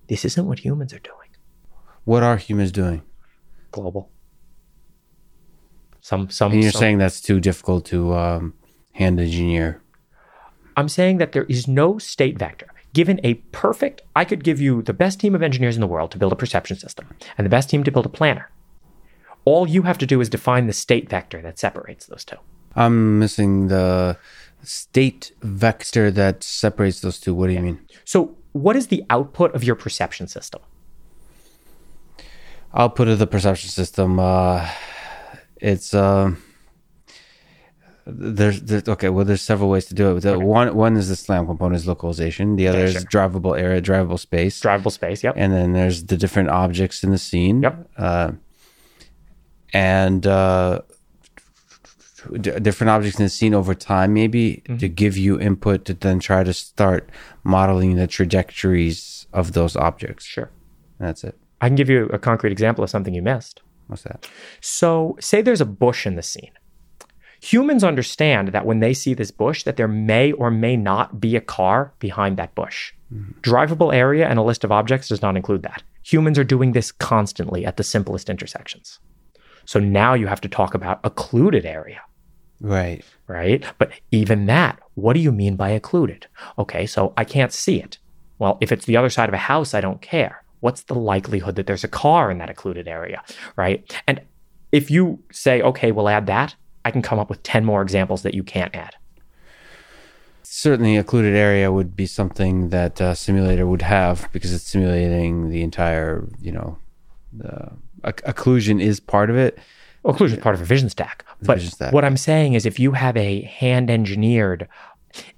This 0.10 0.26
isn't 0.26 0.48
what 0.48 0.60
humans 0.60 0.94
are 0.94 1.00
doing. 1.00 1.23
What 2.06 2.24
are 2.24 2.38
humans 2.38 2.72
doing? 2.72 3.04
Global. 3.72 4.10
Some, 6.02 6.30
some. 6.30 6.52
And 6.52 6.62
you're 6.62 6.72
some- 6.72 6.80
saying 6.80 6.98
that's 6.98 7.22
too 7.22 7.40
difficult 7.40 7.86
to 7.86 8.14
um, 8.14 8.54
hand 8.94 9.20
engineer. 9.20 9.82
I'm 10.76 10.90
saying 10.90 11.18
that 11.18 11.32
there 11.34 11.46
is 11.46 11.68
no 11.68 11.98
state 11.98 12.38
vector. 12.38 12.68
Given 12.94 13.20
a 13.24 13.36
perfect, 13.52 14.02
I 14.16 14.26
could 14.26 14.44
give 14.44 14.62
you 14.62 14.82
the 14.82 14.94
best 14.94 15.20
team 15.20 15.34
of 15.34 15.42
engineers 15.42 15.76
in 15.76 15.82
the 15.82 15.88
world 15.88 16.12
to 16.12 16.18
build 16.18 16.34
a 16.34 16.36
perception 16.36 16.78
system 16.78 17.08
and 17.38 17.46
the 17.46 17.50
best 17.50 17.70
team 17.70 17.84
to 17.84 17.92
build 17.92 18.06
a 18.06 18.10
planner. 18.10 18.52
All 19.46 19.68
you 19.68 19.84
have 19.84 19.98
to 20.00 20.06
do 20.06 20.22
is 20.22 20.30
define 20.30 20.68
the 20.68 20.74
state 20.74 21.10
vector 21.10 21.42
that 21.42 21.58
separates 21.58 22.06
those 22.06 22.24
two. 22.24 22.38
I'm 22.76 23.20
missing 23.20 23.68
the 23.68 24.18
state 24.64 25.32
vector 25.42 26.12
that 26.12 26.44
separates 26.44 27.02
those 27.02 27.20
two. 27.20 27.34
What 27.34 27.48
do 27.48 27.54
you 27.54 27.62
mean? 27.62 27.80
So, 28.06 28.38
what 28.52 28.76
is 28.76 28.88
the 28.88 29.04
output 29.10 29.54
of 29.56 29.64
your 29.64 29.76
perception 29.76 30.28
system? 30.28 30.62
Output 32.74 33.08
of 33.08 33.20
the 33.20 33.28
perception 33.28 33.70
system. 33.70 34.20
Uh, 34.20 34.68
it's 35.58 35.94
um. 35.94 36.42
there's, 38.06 38.62
there's 38.64 38.88
okay. 38.90 39.10
Well, 39.10 39.26
there's 39.26 39.42
several 39.44 39.70
ways 39.70 39.86
to 39.86 39.94
do 39.94 40.16
it. 40.18 40.22
The 40.22 40.40
One 40.40 40.76
one 40.76 40.98
is 40.98 41.08
the 41.08 41.16
SLAM 41.16 41.46
component 41.46 41.76
is 41.82 41.88
localization. 41.88 42.56
The 42.56 42.68
other 42.68 42.80
Okay, 42.80 42.88
is 42.88 42.94
sure. 42.94 43.02
drivable 43.04 43.60
area, 43.60 43.82
drivable 43.82 44.20
space, 44.20 44.60
Drivable 44.60 44.92
space, 44.92 45.24
yep. 45.24 45.36
and 45.38 45.54
then 45.54 45.74
there's 45.74 46.06
the 46.06 46.18
different 46.18 46.50
objects 46.50 47.04
in 47.04 47.12
the 47.12 47.18
scene. 47.20 47.62
Yep. 47.62 47.90
Uh, 47.96 48.32
and 49.72 50.26
uh, 50.28 50.82
d- 52.42 52.60
different 52.60 52.90
objects 52.90 53.20
in 53.20 53.26
the 53.26 53.30
scene 53.30 53.54
over 53.54 53.74
time, 53.76 54.14
maybe 54.14 54.64
Mm-hmm. 54.66 54.78
to 54.78 54.90
give 54.90 55.16
you 55.18 55.40
input 55.40 55.86
to 55.86 55.94
then 55.94 56.20
try 56.20 56.44
to 56.44 56.54
start 56.54 57.10
modeling 57.44 57.96
the 57.98 58.08
trajectories 58.08 59.28
of 59.32 59.54
those 59.54 59.76
objects. 59.76 60.26
Sure. 60.26 60.50
And 61.00 61.08
that's 61.08 61.24
it. 61.24 61.38
I 61.64 61.68
can 61.70 61.76
give 61.78 61.90
you 61.90 62.08
a 62.08 62.20
concrete 62.20 62.52
example 62.52 62.84
of 62.84 62.90
something 62.90 63.14
you 63.14 63.22
missed. 63.22 63.62
What's 63.88 64.02
that? 64.04 64.28
So, 64.60 65.16
say 65.22 65.42
there's 65.42 65.62
a 65.62 65.66
bush 65.66 66.06
in 66.06 66.16
the 66.18 66.22
scene. 66.22 66.52
Humans 67.40 67.86
understand 67.86 68.50
that 68.50 68.66
when 68.66 68.82
they 68.82 68.94
see 68.94 69.14
this 69.14 69.32
bush 69.32 69.64
that 69.64 69.78
there 69.78 69.88
may 69.88 70.34
or 70.34 70.52
may 70.52 70.76
not 70.76 71.22
be 71.22 71.38
a 71.38 71.42
car 71.42 71.94
behind 72.00 72.36
that 72.36 72.54
bush. 72.54 72.92
Mm-hmm. 73.14 73.40
Drivable 73.40 73.94
area 73.94 74.28
and 74.28 74.38
a 74.38 74.44
list 74.44 74.66
of 74.66 74.74
objects 74.74 75.08
does 75.08 75.22
not 75.22 75.38
include 75.38 75.64
that. 75.64 75.84
Humans 76.04 76.38
are 76.38 76.44
doing 76.44 76.74
this 76.74 76.92
constantly 76.92 77.66
at 77.66 77.78
the 77.78 77.84
simplest 77.84 78.30
intersections. 78.30 79.00
So 79.64 79.80
now 79.80 80.16
you 80.16 80.28
have 80.28 80.42
to 80.42 80.50
talk 80.50 80.74
about 80.74 81.00
occluded 81.06 81.66
area, 81.66 82.02
Right. 82.60 83.06
right? 83.28 83.64
But 83.78 83.92
even 84.12 84.48
that, 84.48 84.80
what 84.96 85.14
do 85.14 85.22
you 85.22 85.32
mean 85.32 85.56
by 85.56 85.70
occluded? 85.70 86.28
Okay, 86.58 86.86
so 86.86 87.14
I 87.16 87.24
can't 87.24 87.54
see 87.54 87.82
it. 87.82 88.00
Well, 88.38 88.58
if 88.60 88.74
it's 88.74 88.86
the 88.86 88.98
other 88.98 89.10
side 89.10 89.30
of 89.30 89.34
a 89.34 89.38
house, 89.38 89.74
I 89.74 89.80
don't 89.80 90.02
care. 90.02 90.43
What's 90.64 90.84
the 90.84 90.96
likelihood 90.96 91.58
that 91.58 91.68
there's 91.68 91.84
a 91.84 91.90
car 91.90 92.32
in 92.32 92.38
that 92.38 92.50
occluded 92.50 92.88
area, 92.88 93.22
right? 93.58 93.94
And 94.08 94.22
if 94.72 94.90
you 94.90 95.22
say, 95.30 95.62
okay, 95.62 95.92
we'll 95.92 96.08
add 96.08 96.26
that, 96.28 96.56
I 96.86 96.92
can 96.92 97.02
come 97.02 97.20
up 97.20 97.30
with 97.30 97.44
10 97.44 97.66
more 97.66 97.82
examples 97.82 98.22
that 98.22 98.34
you 98.34 98.44
can't 98.44 98.74
add. 98.74 98.96
Certainly, 100.44 100.96
occluded 100.96 101.36
area 101.36 101.70
would 101.70 101.98
be 101.98 102.06
something 102.06 102.70
that 102.70 103.02
a 103.02 103.14
simulator 103.14 103.68
would 103.68 103.82
have 103.82 104.30
because 104.32 104.54
it's 104.54 104.64
simulating 104.64 105.50
the 105.50 105.64
entire, 105.64 106.30
you 106.40 106.54
know, 106.54 106.78
the 107.34 107.74
occlusion 108.04 108.82
is 108.82 109.02
part 109.02 109.30
of 109.30 109.36
it. 109.36 109.60
Occlusion 110.06 110.38
is 110.38 110.40
part 110.40 110.56
of 110.56 110.62
a 110.62 110.66
vision 110.66 110.90
stack. 110.90 111.26
But 111.42 111.56
vision 111.56 111.72
stack. 111.72 111.92
what 111.92 112.06
I'm 112.06 112.16
saying 112.16 112.54
is 112.54 112.66
if 112.66 112.80
you 112.80 112.94
have 112.94 113.18
a 113.18 113.42
hand 113.42 113.92
engineered, 113.92 114.70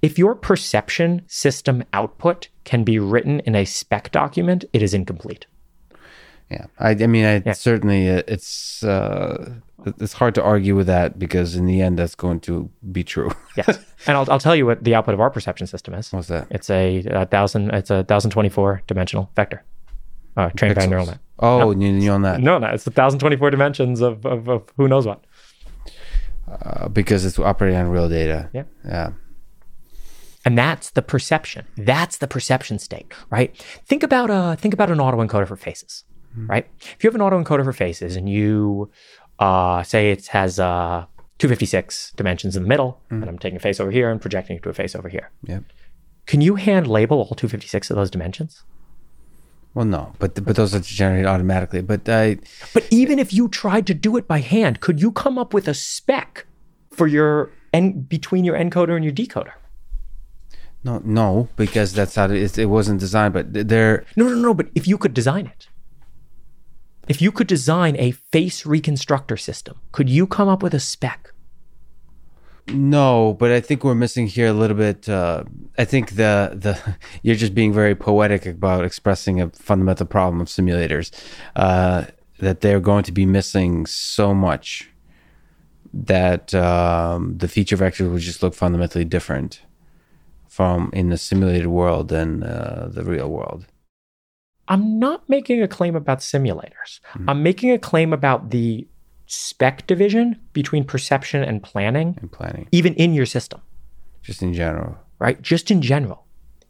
if 0.04 0.20
your 0.20 0.36
perception 0.36 1.24
system 1.26 1.84
output 1.94 2.50
can 2.66 2.84
be 2.84 3.00
written 3.00 3.40
in 3.42 3.56
a 3.56 3.64
spec 3.66 4.12
document, 4.12 4.66
it 4.74 4.82
is 4.82 4.94
incomplete. 4.94 5.46
Yeah, 6.52 6.66
I, 6.78 6.92
I 6.92 7.08
mean, 7.08 7.26
I 7.48 7.52
certainly 7.54 8.08
uh, 8.10 8.22
it's 8.28 8.84
uh, 8.84 9.56
it's 10.00 10.14
hard 10.14 10.36
to 10.36 10.44
argue 10.44 10.76
with 10.76 10.86
that 10.88 11.18
because 11.18 11.56
in 11.56 11.66
the 11.66 11.82
end, 11.82 11.98
that's 11.98 12.14
going 12.16 12.40
to 12.42 12.70
be 12.92 13.04
true. 13.04 13.32
Yes. 13.58 13.80
and 14.06 14.18
I'll, 14.18 14.30
I'll 14.30 14.40
tell 14.40 14.56
you 14.56 14.66
what 14.66 14.84
the 14.84 14.94
output 14.96 15.14
of 15.14 15.22
our 15.22 15.30
perception 15.30 15.66
system 15.66 15.94
is. 15.94 16.12
What's 16.12 16.28
that? 16.28 16.48
It's 16.52 16.70
a, 16.70 16.98
a 17.10 17.26
thousand. 17.26 17.72
It's 17.72 17.90
a 17.90 18.04
thousand 18.04 18.32
twenty-four 18.32 18.82
dimensional 18.86 19.32
vector, 19.36 19.64
uh, 20.38 20.50
trained 20.58 20.76
by 20.76 20.84
a 20.84 20.88
neural 20.88 21.06
net. 21.08 21.20
Oh, 21.40 21.72
you 21.72 22.12
on 22.12 22.22
that 22.24 22.42
No, 22.42 22.58
no, 22.60 22.68
it's 22.68 22.84
the 22.84 22.92
thousand 22.92 23.20
twenty-four 23.20 23.50
dimensions 23.50 24.02
of, 24.02 24.26
of, 24.26 24.48
of 24.50 24.64
who 24.78 24.88
knows 24.88 25.08
what. 25.08 25.24
uh, 26.52 26.90
because 26.90 27.26
it's 27.26 27.40
operating 27.40 27.78
on 27.80 27.88
real 27.90 28.08
data. 28.10 28.50
Yeah. 28.54 28.64
Yeah. 28.86 29.12
And 30.46 30.58
that's 30.58 30.92
the 30.92 31.02
perception. 31.02 31.66
That's 31.76 32.18
the 32.18 32.28
perception 32.28 32.78
state, 32.80 33.12
right? 33.32 33.58
Think 33.86 34.04
about 34.04 34.30
uh 34.30 34.56
think 34.56 34.74
about 34.74 34.92
an 34.92 35.00
autoencoder 35.00 35.48
for 35.48 35.56
faces, 35.56 36.04
right? 36.36 36.68
If 36.80 37.04
you 37.04 37.08
have 37.10 37.16
an 37.16 37.22
autoencoder 37.22 37.64
for 37.64 37.74
faces 37.74 38.16
and 38.16 38.30
you 38.30 38.92
uh 39.40 39.84
say 39.84 40.12
it 40.12 40.28
has 40.28 40.60
uh 40.60 41.06
256 41.40 42.14
dimensions 42.16 42.56
in 42.56 42.64
the 42.64 42.70
middle, 42.70 43.02
and 43.10 43.26
I'm 43.26 43.38
taking 43.40 43.58
a 43.58 43.60
face 43.60 43.80
over 43.82 43.92
here 43.92 44.10
and 44.10 44.22
projecting 44.22 44.56
it 44.58 44.64
to 44.64 44.70
a 44.70 44.74
face 44.74 44.96
over 44.96 45.10
here. 45.10 45.32
Yep. 45.44 45.64
Can 46.28 46.42
you 46.42 46.56
hand 46.56 46.88
label 46.88 47.18
all 47.18 47.36
256 47.36 47.90
of 47.90 47.98
those 47.98 48.10
dimensions? 48.10 48.64
Well, 49.74 49.86
no, 49.86 50.14
but 50.20 50.42
but 50.46 50.56
those 50.56 50.74
are 50.74 50.80
generated 50.80 51.26
automatically. 51.26 51.82
But 51.82 52.08
I 52.08 52.38
But 52.74 52.88
even 52.92 53.20
if 53.20 53.34
you 53.34 53.50
tried 53.50 53.86
to 53.88 53.94
do 53.94 54.16
it 54.16 54.28
by 54.28 54.40
hand, 54.40 54.80
could 54.80 55.02
you 55.02 55.12
come 55.12 55.38
up 55.38 55.54
with 55.54 55.68
a 55.68 55.74
spec 55.74 56.46
for 56.92 57.08
your 57.08 57.52
en- 57.74 58.02
between 58.02 58.46
your 58.46 58.56
encoder 58.56 58.96
and 58.96 59.04
your 59.04 59.14
decoder? 59.14 59.52
No 60.86 61.02
no 61.04 61.50
because 61.56 61.94
that's 61.94 62.16
how 62.16 62.30
it, 62.30 62.58
it 62.58 62.68
wasn't 62.68 63.00
designed. 63.00 63.34
But 63.34 63.68
they're 63.68 64.06
No, 64.16 64.30
no, 64.30 64.36
no. 64.36 64.54
But 64.54 64.68
if 64.76 64.88
you 64.88 64.98
could 64.98 65.14
design 65.14 65.48
it, 65.48 65.68
if 67.08 67.22
you 67.22 67.32
could 67.32 67.48
design 67.48 67.96
a 67.98 68.12
face 68.12 68.66
reconstructor 68.66 69.38
system, 69.38 69.80
could 69.92 70.10
you 70.10 70.28
come 70.28 70.48
up 70.48 70.64
with 70.64 70.74
a 70.74 70.80
spec? 70.80 71.32
No, 72.68 73.36
but 73.40 73.52
I 73.52 73.62
think 73.62 73.84
we're 73.84 73.96
missing 73.96 74.28
here 74.28 74.48
a 74.48 74.54
little 74.54 74.78
bit. 74.78 75.10
Uh, 75.10 75.44
I 75.78 75.86
think 75.86 76.12
the 76.12 76.52
the 76.54 76.80
you're 77.24 77.36
just 77.36 77.56
being 77.56 77.74
very 77.74 77.96
poetic 77.96 78.46
about 78.46 78.86
expressing 78.86 79.42
a 79.42 79.50
fundamental 79.50 80.06
problem 80.06 80.40
of 80.40 80.48
simulators. 80.48 81.12
Uh, 81.56 82.06
that 82.40 82.62
they're 82.62 82.82
going 82.82 83.04
to 83.04 83.14
be 83.14 83.26
missing 83.26 83.86
so 83.86 84.34
much 84.34 84.92
that 85.94 86.54
um, 86.54 87.38
the 87.38 87.48
feature 87.48 87.78
vectors 87.78 88.12
would 88.12 88.22
just 88.22 88.44
look 88.44 88.54
fundamentally 88.54 89.06
different 89.06 89.62
from 90.56 90.90
in 90.94 91.10
the 91.10 91.18
simulated 91.18 91.68
world 91.68 92.08
than 92.08 92.30
uh, 92.44 92.88
the 92.90 93.04
real 93.04 93.30
world. 93.30 93.66
I'm 94.70 95.00
not 95.00 95.28
making 95.28 95.62
a 95.62 95.68
claim 95.68 95.96
about 95.96 96.20
simulators. 96.20 96.92
I'm 97.28 97.44
making 97.44 97.72
a 97.72 97.78
claim 97.78 98.14
about 98.14 98.52
the 98.52 98.88
spec 99.28 99.86
division 99.86 100.40
between 100.54 100.84
perception 100.86 101.44
and 101.44 101.62
planning, 101.62 102.18
And 102.22 102.32
planning, 102.32 102.68
even 102.72 102.94
in 102.94 103.14
your 103.14 103.26
system, 103.26 103.60
just 104.24 104.42
in 104.42 104.54
general. 104.54 104.98
right? 105.20 105.42
Just 105.42 105.70
in 105.72 105.82
general. 105.82 106.26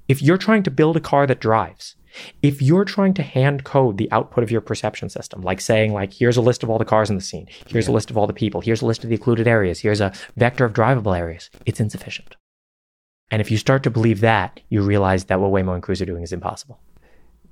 If 0.08 0.22
you're 0.22 0.38
trying 0.48 0.64
to 0.64 0.72
build 0.72 0.98
a 0.98 1.00
car 1.12 1.28
that 1.28 1.40
drives, 1.40 1.96
if 2.42 2.62
you're 2.62 2.86
trying 2.86 3.14
to 3.16 3.24
hand 3.24 3.66
code 3.66 3.98
the 3.98 4.12
output 4.12 4.44
of 4.44 4.50
your 4.52 4.62
perception 4.62 5.10
system, 5.10 5.42
like 5.42 5.62
saying, 5.62 5.94
like, 5.94 6.12
here's 6.14 6.38
a 6.38 6.42
list 6.42 6.64
of 6.64 6.70
all 6.72 6.80
the 6.80 6.86
cars 6.86 7.10
in 7.12 7.18
the 7.18 7.22
scene, 7.30 7.48
here's 7.68 7.88
a 7.88 7.92
list 7.92 8.10
of 8.10 8.18
all 8.18 8.26
the 8.28 8.34
people, 8.34 8.62
here's 8.62 8.82
a 8.82 8.86
list 8.86 9.04
of 9.04 9.10
the 9.10 9.16
occluded 9.16 9.48
areas, 9.48 9.80
here's 9.80 10.02
a 10.02 10.12
vector 10.38 10.66
of 10.66 10.74
drivable 10.74 11.16
areas, 11.18 11.50
it's 11.68 11.80
insufficient. 11.80 12.36
And 13.32 13.42
if 13.42 13.50
you 13.52 13.58
start 13.58 13.84
to 13.84 13.90
believe 13.90 14.22
that, 14.22 14.60
you 14.70 14.82
realize 14.82 15.26
that 15.26 15.40
what 15.40 15.52
Waymo 15.52 15.74
and 15.74 15.84
Cruise 15.84 16.02
are 16.02 16.06
doing 16.06 16.24
is 16.24 16.32
impossible. 16.32 16.80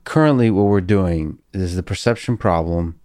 currently 0.05 0.51
what 0.51 0.63
we're 0.65 0.81
doing 0.81 1.39
is 1.53 1.75
the 1.75 1.83
perception 1.83 2.37
problem 2.37 2.99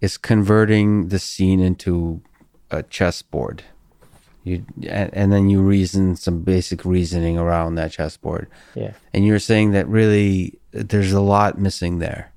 is 0.00 0.16
converting 0.16 1.08
the 1.08 1.18
scene 1.18 1.60
into 1.60 2.22
a 2.70 2.82
chessboard. 2.82 3.64
You 4.44 4.64
and, 4.88 5.10
and 5.14 5.32
then 5.32 5.48
you 5.48 5.60
reason 5.62 6.16
some 6.16 6.42
basic 6.42 6.84
reasoning 6.84 7.38
around 7.38 7.74
that 7.76 7.90
chessboard. 7.92 8.46
Yeah. 8.74 8.92
and 9.12 9.24
you're 9.26 9.38
saying 9.38 9.72
that 9.72 9.88
really 9.88 10.58
there's 10.70 11.12
a 11.12 11.20
lot 11.20 11.58
missing 11.58 11.98
there. 11.98 12.32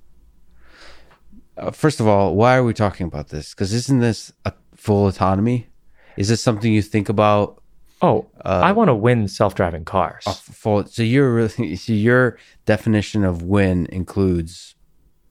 Uh, 1.57 1.71
first 1.71 1.99
of 1.99 2.07
all 2.07 2.35
why 2.35 2.55
are 2.55 2.63
we 2.63 2.73
talking 2.73 3.05
about 3.07 3.29
this? 3.29 3.53
Because 3.53 3.73
isn't 3.73 3.99
this 3.99 4.31
a 4.45 4.53
full 4.75 5.07
autonomy? 5.07 5.67
Is 6.15 6.29
this 6.29 6.41
something 6.41 6.71
you 6.73 6.81
think 6.81 7.09
about 7.09 7.61
Oh, 8.01 8.27
I 8.45 8.71
want 8.73 8.89
to 8.89 8.95
win 8.95 9.27
self 9.27 9.55
driving 9.55 9.85
cars. 9.85 10.23
full 10.25 10.85
so 10.85 11.03
your 11.03 11.33
really 11.33 11.75
so 11.77 11.93
your 11.93 12.37
definition 12.65 13.23
of 13.23 13.41
win 13.41 13.87
includes 13.87 14.75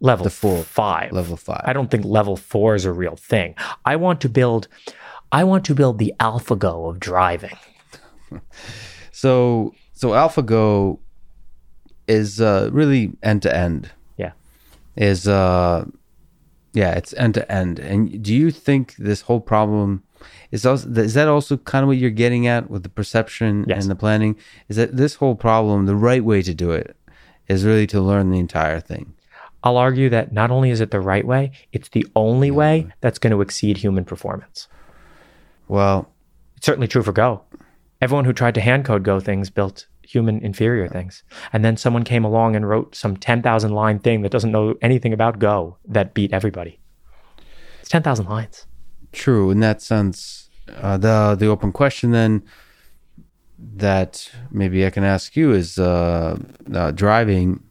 level 0.00 0.24
the 0.24 0.30
full 0.30 0.62
five. 0.62 1.12
level 1.12 1.36
five 1.36 1.62
I 1.64 1.72
don't 1.72 1.90
think 1.90 2.04
level 2.04 2.36
four 2.36 2.74
is 2.74 2.84
a 2.84 2.92
real 2.92 3.16
thing. 3.16 3.54
I 3.84 3.96
want 3.96 4.20
to 4.22 4.28
build 4.28 4.68
I 5.32 5.44
want 5.44 5.64
to 5.66 5.74
build 5.74 5.98
the 5.98 6.14
AlphaGo 6.20 6.90
of 6.90 7.00
driving. 7.00 7.56
So 9.12 9.72
so 9.94 10.10
AlphaGo 10.10 10.98
is 12.06 12.38
uh, 12.38 12.68
really 12.70 13.12
end 13.22 13.40
to 13.42 13.56
end. 13.56 13.90
Yeah. 14.18 14.32
Is 14.94 15.26
uh, 15.26 15.86
Yeah, 16.74 16.90
it's 16.92 17.14
end 17.14 17.32
to 17.34 17.50
end. 17.50 17.78
And 17.78 18.22
do 18.22 18.34
you 18.34 18.50
think 18.50 18.96
this 18.96 19.22
whole 19.22 19.40
problem 19.40 20.02
is 20.50 20.64
also 20.66 20.88
is 20.90 21.14
that 21.14 21.28
also 21.28 21.56
kind 21.58 21.82
of 21.82 21.88
what 21.88 21.96
you're 21.98 22.10
getting 22.10 22.46
at 22.46 22.70
with 22.70 22.82
the 22.82 22.88
perception 22.88 23.64
Yes. 23.68 23.82
and 23.82 23.90
the 23.90 23.96
planning? 23.96 24.36
Is 24.68 24.76
that 24.76 24.96
this 24.96 25.14
whole 25.16 25.34
problem, 25.34 25.86
the 25.86 25.96
right 25.96 26.24
way 26.24 26.42
to 26.42 26.54
do 26.54 26.70
it, 26.70 26.96
is 27.48 27.64
really 27.64 27.86
to 27.88 28.00
learn 28.00 28.30
the 28.30 28.38
entire 28.38 28.80
thing? 28.80 29.14
I'll 29.64 29.76
argue 29.78 30.08
that 30.10 30.32
not 30.32 30.50
only 30.50 30.70
is 30.70 30.80
it 30.80 30.90
the 30.92 31.00
right 31.00 31.26
way, 31.26 31.50
it's 31.72 31.88
the 31.88 32.06
only 32.14 32.50
way 32.50 32.86
that's 33.00 33.18
going 33.18 33.32
to 33.32 33.40
exceed 33.40 33.78
human 33.78 34.04
performance. 34.04 34.68
Well, 35.68 36.08
It's 36.56 36.64
certainly 36.66 36.88
true 36.88 37.02
for 37.02 37.12
Go. 37.12 37.42
Everyone 38.00 38.24
who 38.26 38.32
tried 38.32 38.54
to 38.54 38.60
hand 38.60 38.84
code 38.84 39.02
Go 39.02 39.18
things 39.20 39.50
built 39.50 39.86
human 40.02 40.38
inferior 40.40 40.86
things. 40.88 41.24
And 41.52 41.64
then 41.64 41.76
someone 41.76 42.04
came 42.04 42.24
along 42.24 42.54
and 42.54 42.68
wrote 42.68 42.94
some 42.94 43.16
10,000 43.16 43.72
line 43.72 43.98
thing 43.98 44.22
that 44.22 44.30
doesn't 44.30 44.52
know 44.52 44.76
anything 44.80 45.12
about 45.12 45.38
Go 45.40 45.78
that 45.88 46.14
beat 46.14 46.32
everybody. 46.32 46.78
It's 47.80 47.88
10,000 47.90 48.26
lines. 48.26 48.66
True 49.16 49.50
in 49.50 49.60
that 49.60 49.82
sense. 49.82 50.48
Uh, 50.68 50.96
the 50.96 51.36
the 51.38 51.46
open 51.46 51.72
question 51.72 52.10
then 52.10 52.42
that 53.58 54.30
maybe 54.50 54.84
I 54.86 54.90
can 54.90 55.04
ask 55.04 55.36
you 55.36 55.52
is 55.52 55.78
uh, 55.78 56.38
uh, 56.72 56.90
driving 56.90 57.62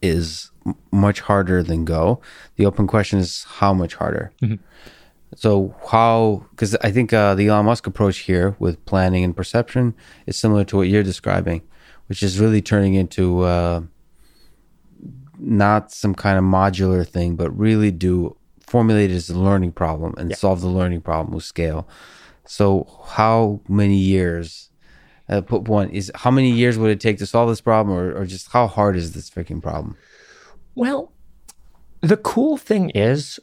is 0.00 0.50
m- 0.66 0.76
much 0.90 1.20
harder 1.20 1.62
than 1.62 1.84
Go. 1.84 2.20
The 2.56 2.66
open 2.66 2.86
question 2.86 3.18
is 3.18 3.44
how 3.58 3.74
much 3.74 3.94
harder. 3.94 4.32
So 5.34 5.74
how? 5.90 6.46
Because 6.50 6.76
I 6.76 6.90
think 6.92 7.12
uh, 7.12 7.34
the 7.34 7.48
Elon 7.48 7.66
Musk 7.66 7.86
approach 7.86 8.18
here 8.18 8.54
with 8.58 8.84
planning 8.84 9.24
and 9.24 9.34
perception 9.34 9.94
is 10.26 10.36
similar 10.36 10.64
to 10.64 10.76
what 10.76 10.88
you're 10.88 11.02
describing, 11.02 11.62
which 12.06 12.22
is 12.22 12.38
really 12.38 12.60
turning 12.60 12.94
into 12.94 13.40
uh, 13.40 13.80
not 15.38 15.90
some 15.90 16.14
kind 16.14 16.38
of 16.38 16.44
modular 16.44 17.06
thing, 17.06 17.34
but 17.34 17.50
really 17.56 17.90
do 17.90 18.36
formulate 18.66 19.10
it 19.10 19.14
as 19.14 19.30
a 19.30 19.38
learning 19.38 19.72
problem 19.72 20.14
and 20.16 20.36
solve 20.36 20.60
the 20.60 20.68
learning 20.68 21.00
problem 21.00 21.34
with 21.34 21.44
scale. 21.44 21.88
So 22.44 23.00
how 23.06 23.60
many 23.68 23.96
years? 23.96 24.70
Uh, 25.28 25.40
put 25.40 25.62
one 25.62 25.88
is 25.90 26.10
how 26.14 26.30
many 26.30 26.50
years 26.50 26.76
would 26.76 26.90
it 26.90 27.00
take 27.00 27.16
to 27.18 27.26
solve 27.26 27.48
this 27.48 27.60
problem, 27.60 27.96
or, 27.96 28.12
or 28.12 28.26
just 28.26 28.48
how 28.48 28.66
hard 28.66 28.96
is 28.96 29.12
this 29.12 29.30
freaking 29.30 29.62
problem? 29.62 29.96
Well, 30.74 31.12
the 32.00 32.16
cool 32.16 32.56
thing 32.56 32.90
is, 32.90 33.38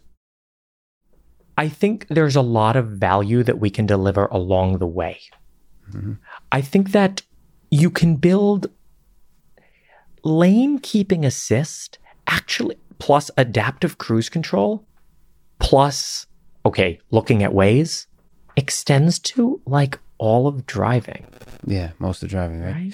I 1.57 1.69
think 1.69 2.05
there's 2.09 2.35
a 2.35 2.41
lot 2.41 2.75
of 2.75 2.87
value 2.87 3.43
that 3.43 3.59
we 3.59 3.69
can 3.69 3.85
deliver 3.85 4.25
along 4.25 4.77
the 4.77 4.87
way. 4.87 5.19
I 6.51 6.61
think 6.61 6.91
that 6.91 7.23
you 7.71 7.89
can 7.89 8.17
build 8.17 8.69
lane 10.23 10.79
keeping 10.79 11.25
assist 11.25 11.97
actually 12.27 12.75
plus 12.99 13.31
adaptive 13.37 13.97
cruise 13.97 14.29
control 14.29 14.85
plus 15.59 16.25
okay 16.65 16.99
looking 17.11 17.43
at 17.43 17.53
ways 17.53 18.07
extends 18.55 19.19
to 19.19 19.61
like 19.65 19.99
all 20.17 20.47
of 20.47 20.65
driving 20.65 21.25
Yeah, 21.65 21.91
most 21.99 22.23
of 22.23 22.29
driving, 22.29 22.61
right? 22.61 22.73
right 22.75 22.93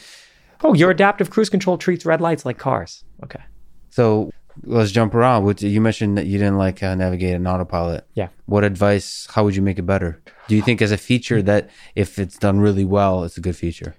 oh 0.63 0.74
your 0.74 0.91
adaptive 0.91 1.30
cruise 1.30 1.49
control 1.49 1.78
treats 1.78 2.05
red 2.05 2.22
lights 2.22 2.45
like 2.45 2.57
cars 2.57 3.03
okay 3.24 3.41
So 3.89 4.30
let's 4.63 4.91
jump 4.91 5.13
around. 5.13 5.61
You 5.61 5.82
mentioned 5.82 6.18
that 6.18 6.28
you 6.28 6.38
didn't 6.38 6.57
like 6.57 6.82
uh, 6.84 6.95
navigate 6.95 7.36
an 7.36 7.45
autopilot. 7.47 8.07
Yeah. 8.13 8.30
What 8.45 8.63
advice? 8.63 9.28
How 9.34 9.43
would 9.43 9.55
you 9.55 9.61
make 9.61 9.78
it 9.80 9.86
better? 9.86 10.22
Do 10.47 10.55
you 10.55 10.61
think 10.61 10.82
as 10.82 10.91
a 10.91 10.97
feature 10.97 11.41
that 11.43 11.70
if 11.95 12.18
it's 12.20 12.38
done 12.38 12.59
really 12.59 12.86
well, 12.86 13.24
it's 13.26 13.38
a 13.38 13.41
good 13.41 13.55
feature? 13.57 13.95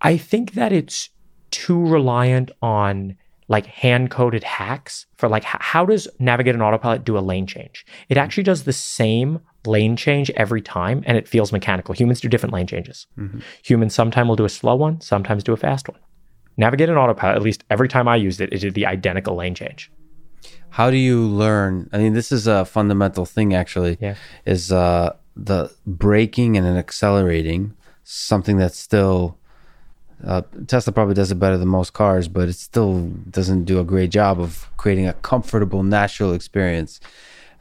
I 0.00 0.16
think 0.16 0.52
that 0.54 0.72
it's 0.72 1.10
too 1.50 1.84
reliant 1.84 2.50
on 2.62 3.16
like 3.50 3.66
hand 3.66 4.10
coded 4.10 4.44
hacks 4.44 5.06
for 5.18 5.28
like 5.28 5.42
h- 5.42 5.56
how 5.58 5.84
does 5.84 6.06
navigate 6.20 6.54
an 6.54 6.62
autopilot 6.62 7.04
do 7.04 7.18
a 7.18 7.20
lane 7.20 7.48
change? 7.48 7.84
It 8.08 8.16
actually 8.16 8.44
does 8.44 8.62
the 8.62 8.72
same 8.72 9.40
lane 9.66 9.96
change 9.96 10.30
every 10.30 10.62
time 10.62 11.02
and 11.04 11.18
it 11.18 11.26
feels 11.26 11.50
mechanical. 11.52 11.92
Humans 11.92 12.20
do 12.20 12.28
different 12.28 12.54
lane 12.54 12.68
changes. 12.68 13.08
Humans 13.64 13.92
sometimes 13.92 14.28
will 14.28 14.36
do 14.36 14.44
a 14.44 14.48
slow 14.48 14.76
one, 14.76 15.00
sometimes 15.00 15.42
do 15.42 15.52
a 15.52 15.56
fast 15.56 15.88
one. 15.88 15.98
Navigate 16.56 16.88
an 16.88 16.96
autopilot, 16.96 17.36
at 17.36 17.42
least 17.42 17.64
every 17.68 17.88
time 17.88 18.06
I 18.06 18.14
used 18.16 18.40
it, 18.40 18.52
it 18.52 18.60
did 18.60 18.74
the 18.74 18.86
identical 18.86 19.34
lane 19.34 19.56
change. 19.56 19.90
How 20.70 20.88
do 20.88 20.96
you 20.96 21.20
learn? 21.20 21.90
I 21.92 21.98
mean, 21.98 22.12
this 22.12 22.30
is 22.30 22.46
a 22.46 22.64
fundamental 22.64 23.26
thing 23.26 23.52
actually. 23.52 23.98
Yeah. 24.00 24.14
Is 24.46 24.70
uh, 24.70 25.16
the 25.34 25.74
braking 25.86 26.56
and 26.56 26.64
then 26.64 26.76
accelerating 26.76 27.74
something 28.04 28.58
that's 28.58 28.78
still 28.78 29.39
uh, 30.24 30.42
Tesla 30.66 30.92
probably 30.92 31.14
does 31.14 31.30
it 31.30 31.36
better 31.36 31.56
than 31.56 31.68
most 31.68 31.92
cars, 31.92 32.28
but 32.28 32.48
it 32.48 32.54
still 32.54 33.08
doesn't 33.30 33.64
do 33.64 33.80
a 33.80 33.84
great 33.84 34.10
job 34.10 34.40
of 34.40 34.68
creating 34.76 35.06
a 35.06 35.14
comfortable, 35.14 35.82
natural 35.82 36.32
experience. 36.32 37.00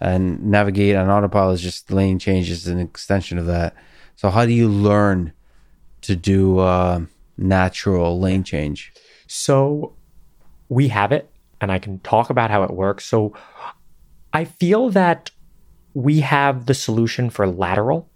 And 0.01 0.45
navigate 0.45 0.95
on 0.95 1.09
autopilot 1.09 1.55
is 1.55 1.61
just 1.61 1.91
lane 1.91 2.19
changes 2.19 2.67
an 2.67 2.79
extension 2.79 3.37
of 3.37 3.45
that. 3.47 3.75
So 4.15 4.29
how 4.29 4.45
do 4.45 4.53
you 4.53 4.69
learn 4.69 5.33
to 6.01 6.15
do 6.15 6.59
uh, 6.59 7.01
natural 7.37 8.19
lane 8.19 8.43
change? 8.43 8.93
So 9.27 9.93
we 10.69 10.87
have 10.87 11.11
it, 11.11 11.29
and 11.59 11.71
I 11.71 11.79
can 11.79 11.99
talk 11.99 12.29
about 12.29 12.49
how 12.49 12.63
it 12.63 12.71
works. 12.71 13.05
So 13.05 13.33
I 14.31 14.45
feel 14.45 14.89
that 14.91 15.31
we 15.93 16.21
have 16.21 16.65
the 16.65 16.73
solution 16.73 17.29
for 17.29 17.47
lateral. 17.47 18.09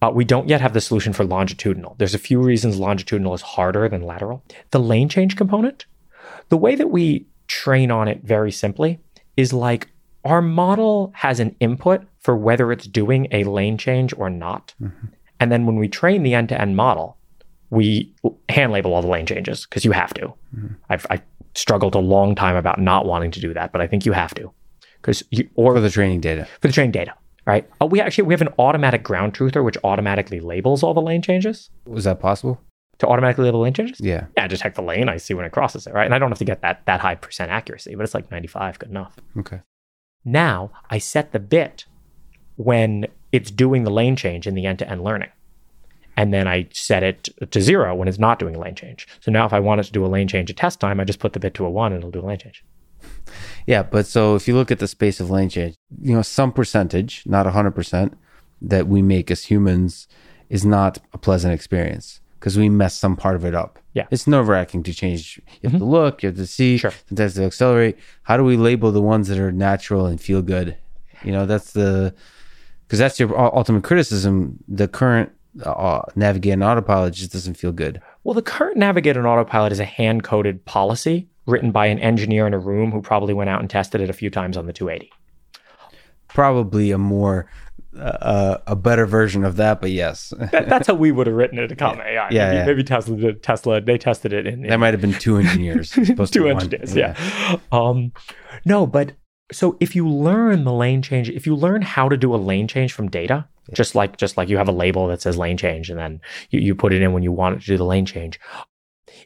Uh, 0.00 0.10
we 0.14 0.24
don't 0.24 0.48
yet 0.48 0.60
have 0.60 0.74
the 0.74 0.80
solution 0.80 1.12
for 1.12 1.24
longitudinal. 1.24 1.96
There's 1.98 2.14
a 2.14 2.18
few 2.18 2.40
reasons 2.40 2.78
longitudinal 2.78 3.34
is 3.34 3.42
harder 3.42 3.88
than 3.88 4.02
lateral. 4.02 4.44
The 4.70 4.78
lane 4.78 5.08
change 5.08 5.36
component, 5.36 5.86
the 6.50 6.56
way 6.56 6.74
that 6.76 6.88
we 6.90 7.26
train 7.48 7.90
on 7.90 8.06
it 8.08 8.22
very 8.22 8.52
simply 8.52 9.00
is 9.36 9.52
like 9.52 9.88
our 10.24 10.40
model 10.42 11.12
has 11.14 11.40
an 11.40 11.56
input 11.60 12.02
for 12.20 12.36
whether 12.36 12.70
it's 12.70 12.86
doing 12.86 13.26
a 13.32 13.44
lane 13.44 13.78
change 13.78 14.12
or 14.16 14.30
not. 14.30 14.74
And 15.40 15.50
then 15.50 15.66
when 15.66 15.76
we 15.76 15.88
train 15.88 16.22
the 16.22 16.34
end 16.34 16.48
to 16.50 16.60
end 16.60 16.76
model, 16.76 17.16
we 17.70 18.14
hand 18.48 18.72
label 18.72 18.94
all 18.94 19.02
the 19.02 19.08
lane 19.08 19.26
changes 19.26 19.66
because 19.66 19.84
you 19.84 19.92
have 19.92 20.12
to. 20.14 20.32
I've, 20.90 21.06
I've 21.10 21.22
struggled 21.54 21.94
a 21.94 22.00
long 22.00 22.34
time 22.34 22.56
about 22.56 22.80
not 22.80 23.06
wanting 23.06 23.30
to 23.32 23.40
do 23.40 23.52
that, 23.54 23.72
but 23.72 23.80
I 23.80 23.86
think 23.86 24.06
you 24.06 24.12
have 24.12 24.34
to 24.34 24.52
because 25.00 25.22
you 25.30 25.48
or 25.54 25.74
For 25.74 25.80
the 25.80 25.90
training 25.90 26.20
data. 26.20 26.46
for 26.60 26.68
the 26.68 26.72
training 26.72 26.92
data, 26.92 27.14
right? 27.48 27.68
Oh, 27.80 27.86
we 27.86 28.00
actually 28.00 28.24
we 28.24 28.34
have 28.34 28.42
an 28.42 28.54
automatic 28.58 29.02
ground 29.02 29.34
truther 29.34 29.64
which 29.64 29.76
automatically 29.82 30.38
labels 30.38 30.82
all 30.84 30.94
the 30.94 31.02
lane 31.02 31.22
changes 31.22 31.70
Was 31.86 32.04
that 32.04 32.20
possible? 32.20 32.60
to 32.98 33.06
automatically 33.06 33.44
label 33.44 33.60
lane 33.60 33.72
changes. 33.72 34.00
Yeah. 34.00 34.26
Yeah, 34.36 34.44
I 34.44 34.48
detect 34.48 34.74
the 34.74 34.82
lane, 34.82 35.08
I 35.08 35.18
see 35.18 35.32
when 35.32 35.44
it 35.44 35.52
crosses 35.52 35.86
it, 35.86 35.94
right? 35.94 36.04
And 36.04 36.12
I 36.14 36.18
don't 36.18 36.30
have 36.30 36.38
to 36.38 36.44
get 36.44 36.62
that 36.62 36.84
that 36.86 37.00
high 37.00 37.14
percent 37.14 37.50
accuracy, 37.50 37.94
but 37.94 38.02
it's 38.02 38.14
like 38.14 38.30
95, 38.30 38.78
good 38.78 38.90
enough. 38.90 39.16
Okay. 39.36 39.60
Now 40.24 40.72
I 40.90 40.98
set 40.98 41.32
the 41.32 41.38
bit 41.38 41.84
when 42.56 43.06
it's 43.30 43.50
doing 43.52 43.84
the 43.84 43.90
lane 43.90 44.16
change 44.16 44.46
in 44.46 44.54
the 44.54 44.66
end 44.66 44.80
to 44.80 44.90
end 44.90 45.04
learning. 45.04 45.30
And 46.16 46.34
then 46.34 46.48
I 46.48 46.66
set 46.72 47.04
it 47.04 47.28
to 47.52 47.60
zero 47.60 47.94
when 47.94 48.08
it's 48.08 48.18
not 48.18 48.40
doing 48.40 48.56
a 48.56 48.58
lane 48.58 48.74
change. 48.74 49.06
So 49.20 49.30
now 49.30 49.46
if 49.46 49.52
I 49.52 49.60
want 49.60 49.80
it 49.80 49.84
to 49.84 49.92
do 49.92 50.04
a 50.04 50.08
lane 50.08 50.26
change 50.26 50.50
at 50.50 50.56
test 50.56 50.80
time, 50.80 50.98
I 50.98 51.04
just 51.04 51.20
put 51.20 51.32
the 51.32 51.38
bit 51.38 51.54
to 51.54 51.64
a 51.64 51.70
one 51.70 51.92
and 51.92 52.00
it'll 52.00 52.10
do 52.10 52.20
a 52.20 52.26
lane 52.26 52.38
change. 52.38 52.64
Yeah, 53.66 53.82
but 53.82 54.06
so 54.06 54.34
if 54.34 54.48
you 54.48 54.54
look 54.54 54.70
at 54.70 54.78
the 54.78 54.88
space 54.88 55.20
of 55.20 55.30
lane 55.30 55.48
change, 55.50 55.74
you 56.00 56.14
know, 56.14 56.22
some 56.22 56.52
percentage, 56.52 57.22
not 57.26 57.46
100%, 57.46 58.14
that 58.62 58.88
we 58.88 59.02
make 59.02 59.30
as 59.30 59.44
humans 59.44 60.08
is 60.48 60.64
not 60.64 60.98
a 61.12 61.18
pleasant 61.18 61.52
experience 61.52 62.20
because 62.40 62.56
we 62.56 62.68
mess 62.68 62.94
some 62.94 63.14
part 63.16 63.36
of 63.36 63.44
it 63.44 63.54
up. 63.54 63.78
Yeah. 63.92 64.06
It's 64.10 64.26
nerve 64.26 64.48
wracking 64.48 64.82
to 64.84 64.94
change. 64.94 65.40
You 65.60 65.68
have 65.70 65.80
to 65.80 65.84
look, 65.84 66.22
you 66.22 66.28
have 66.28 66.36
to 66.36 66.46
see, 66.46 66.78
Sure. 66.78 66.92
sometimes 67.08 67.34
to 67.34 67.44
accelerate. 67.44 67.98
How 68.22 68.36
do 68.36 68.44
we 68.44 68.56
label 68.56 68.90
the 68.92 69.02
ones 69.02 69.28
that 69.28 69.38
are 69.38 69.52
natural 69.52 70.06
and 70.06 70.20
feel 70.20 70.40
good? 70.40 70.76
You 71.24 71.32
know, 71.32 71.46
that's 71.46 71.72
the, 71.72 72.14
because 72.86 72.98
that's 73.00 73.18
your 73.20 73.38
ultimate 73.38 73.84
criticism. 73.84 74.58
The 74.68 74.88
current 74.88 75.30
uh, 75.64 76.02
navigate 76.16 76.52
and 76.54 76.62
autopilot 76.64 77.14
just 77.14 77.32
doesn't 77.32 77.54
feel 77.54 77.72
good. 77.72 78.00
Well, 78.24 78.34
the 78.34 78.42
current 78.42 78.76
Navigate 78.76 79.16
and 79.16 79.26
Autopilot 79.26 79.72
is 79.72 79.80
a 79.80 79.84
hand 79.84 80.22
coded 80.22 80.64
policy 80.64 81.28
written 81.48 81.72
by 81.72 81.86
an 81.86 81.98
engineer 81.98 82.46
in 82.46 82.54
a 82.54 82.58
room 82.58 82.92
who 82.92 83.00
probably 83.00 83.34
went 83.34 83.50
out 83.50 83.60
and 83.60 83.70
tested 83.70 84.00
it 84.00 84.10
a 84.10 84.12
few 84.12 84.30
times 84.30 84.56
on 84.56 84.66
the 84.66 84.72
280. 84.72 85.10
Probably 86.28 86.90
a 86.90 86.98
more, 86.98 87.50
uh, 87.98 88.58
a 88.66 88.76
better 88.76 89.06
version 89.06 89.44
of 89.44 89.56
that, 89.56 89.80
but 89.80 89.90
yes. 89.90 90.32
That, 90.52 90.68
that's 90.68 90.86
how 90.86 90.94
we 90.94 91.10
would 91.10 91.26
have 91.26 91.34
written 91.34 91.58
it 91.58 91.72
at 91.72 91.78
Comma 91.82 92.02
AI. 92.02 92.28
Yeah, 92.30 92.46
maybe, 92.46 92.56
yeah. 92.56 92.66
maybe 92.66 92.84
Tesla 92.84 93.16
did, 93.16 93.42
Tesla 93.42 93.80
they 93.80 93.96
tested 93.96 94.32
it 94.34 94.46
in, 94.46 94.62
in 94.62 94.68
That 94.68 94.78
might 94.78 94.92
have 94.92 95.00
been 95.00 95.14
two 95.14 95.38
engineers. 95.38 95.90
supposed 96.06 96.34
to 96.34 96.38
two 96.38 96.44
be 96.44 96.52
one. 96.52 96.62
engineers. 96.62 96.94
Yeah. 96.94 97.58
Um, 97.72 98.12
no, 98.66 98.86
but 98.86 99.12
so 99.50 99.78
if 99.80 99.96
you 99.96 100.06
learn 100.06 100.64
the 100.64 100.72
lane 100.72 101.00
change, 101.00 101.30
if 101.30 101.46
you 101.46 101.56
learn 101.56 101.80
how 101.80 102.10
to 102.10 102.16
do 102.18 102.34
a 102.34 102.36
lane 102.36 102.68
change 102.68 102.92
from 102.92 103.08
data, 103.08 103.48
just 103.72 103.94
like 103.94 104.18
just 104.18 104.36
like 104.36 104.50
you 104.50 104.58
have 104.58 104.68
a 104.68 104.72
label 104.72 105.08
that 105.08 105.22
says 105.22 105.38
lane 105.38 105.56
change, 105.56 105.88
and 105.88 105.98
then 105.98 106.20
you, 106.50 106.60
you 106.60 106.74
put 106.74 106.92
it 106.92 107.00
in 107.00 107.14
when 107.14 107.22
you 107.22 107.32
want 107.32 107.56
it 107.56 107.60
to 107.60 107.66
do 107.66 107.76
the 107.78 107.84
lane 107.84 108.04
change, 108.04 108.38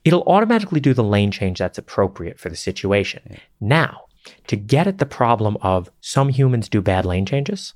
it'll 0.05 0.23
automatically 0.25 0.81
do 0.81 0.95
the 0.95 1.05
lane 1.05 1.31
change 1.31 1.59
that's 1.59 1.79
appropriate 1.79 2.39
for 2.39 2.49
the 2.49 2.57
situation. 2.57 3.39
Now, 3.61 4.03
to 4.47 4.57
get 4.57 4.87
at 4.87 4.99
the 4.99 5.07
problem 5.07 5.57
of 5.63 5.91
some 6.01 6.29
humans 6.29 6.69
do 6.69 6.81
bad 6.81 7.05
lane 7.05 7.27
changes, 7.27 7.75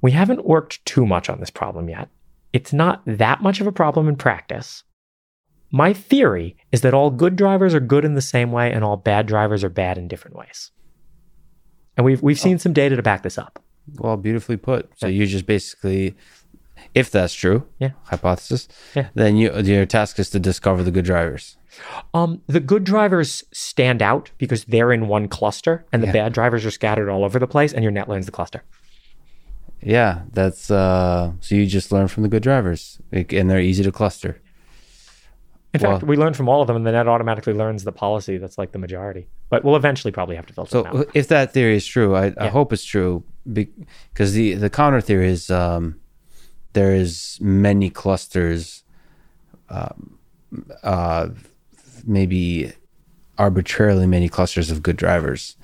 we 0.00 0.10
haven't 0.10 0.44
worked 0.44 0.84
too 0.84 1.06
much 1.06 1.30
on 1.30 1.40
this 1.40 1.50
problem 1.50 1.88
yet. 1.88 2.08
It's 2.52 2.72
not 2.72 3.02
that 3.06 3.42
much 3.42 3.60
of 3.60 3.66
a 3.66 3.72
problem 3.72 4.08
in 4.08 4.16
practice. 4.16 4.82
My 5.70 5.92
theory 5.94 6.56
is 6.70 6.82
that 6.82 6.92
all 6.92 7.10
good 7.10 7.36
drivers 7.36 7.74
are 7.74 7.80
good 7.80 8.04
in 8.04 8.14
the 8.14 8.20
same 8.20 8.52
way 8.52 8.70
and 8.70 8.84
all 8.84 8.96
bad 8.96 9.26
drivers 9.26 9.64
are 9.64 9.70
bad 9.70 9.96
in 9.96 10.08
different 10.08 10.36
ways. 10.36 10.70
And 11.96 12.04
we've 12.04 12.22
we've 12.22 12.38
seen 12.38 12.54
oh. 12.54 12.58
some 12.58 12.72
data 12.72 12.96
to 12.96 13.02
back 13.02 13.22
this 13.22 13.38
up. 13.38 13.62
Well, 13.96 14.16
beautifully 14.16 14.56
put. 14.56 14.90
So 14.96 15.06
you 15.06 15.26
just 15.26 15.46
basically, 15.46 16.14
if 16.94 17.10
that's 17.10 17.34
true, 17.34 17.64
Yeah. 17.78 17.90
hypothesis, 18.04 18.68
Yeah. 18.94 19.08
then 19.14 19.36
you 19.36 19.52
your 19.60 19.86
task 19.86 20.18
is 20.18 20.30
to 20.30 20.38
discover 20.40 20.82
the 20.82 20.90
good 20.90 21.04
drivers. 21.04 21.56
Um, 22.12 22.42
the 22.46 22.60
good 22.60 22.84
drivers 22.84 23.44
stand 23.52 24.02
out 24.02 24.30
because 24.38 24.64
they're 24.64 24.92
in 24.92 25.08
one 25.08 25.26
cluster, 25.28 25.84
and 25.92 26.02
the 26.02 26.06
Yeah. 26.08 26.12
bad 26.12 26.32
drivers 26.34 26.66
are 26.66 26.70
scattered 26.70 27.08
all 27.08 27.24
over 27.24 27.38
the 27.38 27.46
place, 27.46 27.72
and 27.72 27.82
your 27.82 27.92
net 27.92 28.08
learns 28.08 28.26
the 28.26 28.32
cluster. 28.32 28.62
Yeah, 29.80 30.20
that's 30.32 30.70
uh. 30.70 31.32
So 31.40 31.54
you 31.54 31.66
just 31.66 31.90
learn 31.90 32.08
from 32.08 32.22
the 32.22 32.28
good 32.28 32.42
drivers, 32.42 33.00
and 33.10 33.50
they're 33.50 33.60
easy 33.60 33.82
to 33.82 33.90
cluster. 33.92 34.40
In 35.74 35.80
fact, 35.80 36.02
we 36.02 36.16
learn 36.18 36.34
from 36.34 36.50
all 36.50 36.60
of 36.60 36.66
them, 36.66 36.76
and 36.76 36.86
the 36.86 36.92
net 36.92 37.08
automatically 37.08 37.54
learns 37.54 37.82
the 37.84 37.92
policy 37.92 38.36
that's 38.36 38.58
like 38.58 38.72
the 38.72 38.78
majority. 38.78 39.26
But 39.48 39.64
we'll 39.64 39.74
eventually 39.76 40.12
probably 40.12 40.36
have 40.36 40.44
to 40.46 40.52
filter 40.52 40.70
So 40.70 40.82
them 40.82 40.96
out. 40.98 41.06
if 41.14 41.28
that 41.28 41.54
theory 41.54 41.76
is 41.76 41.86
true, 41.86 42.14
I, 42.14 42.34
I 42.38 42.48
hope 42.48 42.74
it's 42.74 42.84
true 42.84 43.24
because 43.50 44.34
the 44.34 44.54
the 44.54 44.68
counter 44.68 45.00
theory 45.00 45.28
is 45.30 45.48
um, 45.50 45.96
there 46.72 46.94
is 46.94 47.38
many 47.40 47.90
clusters, 47.90 48.82
um, 49.68 50.18
uh, 50.82 51.28
maybe 52.04 52.72
arbitrarily 53.38 54.06
many 54.06 54.28
clusters 54.28 54.70
of 54.70 54.82
good 54.82 54.96
drivers. 54.96 55.56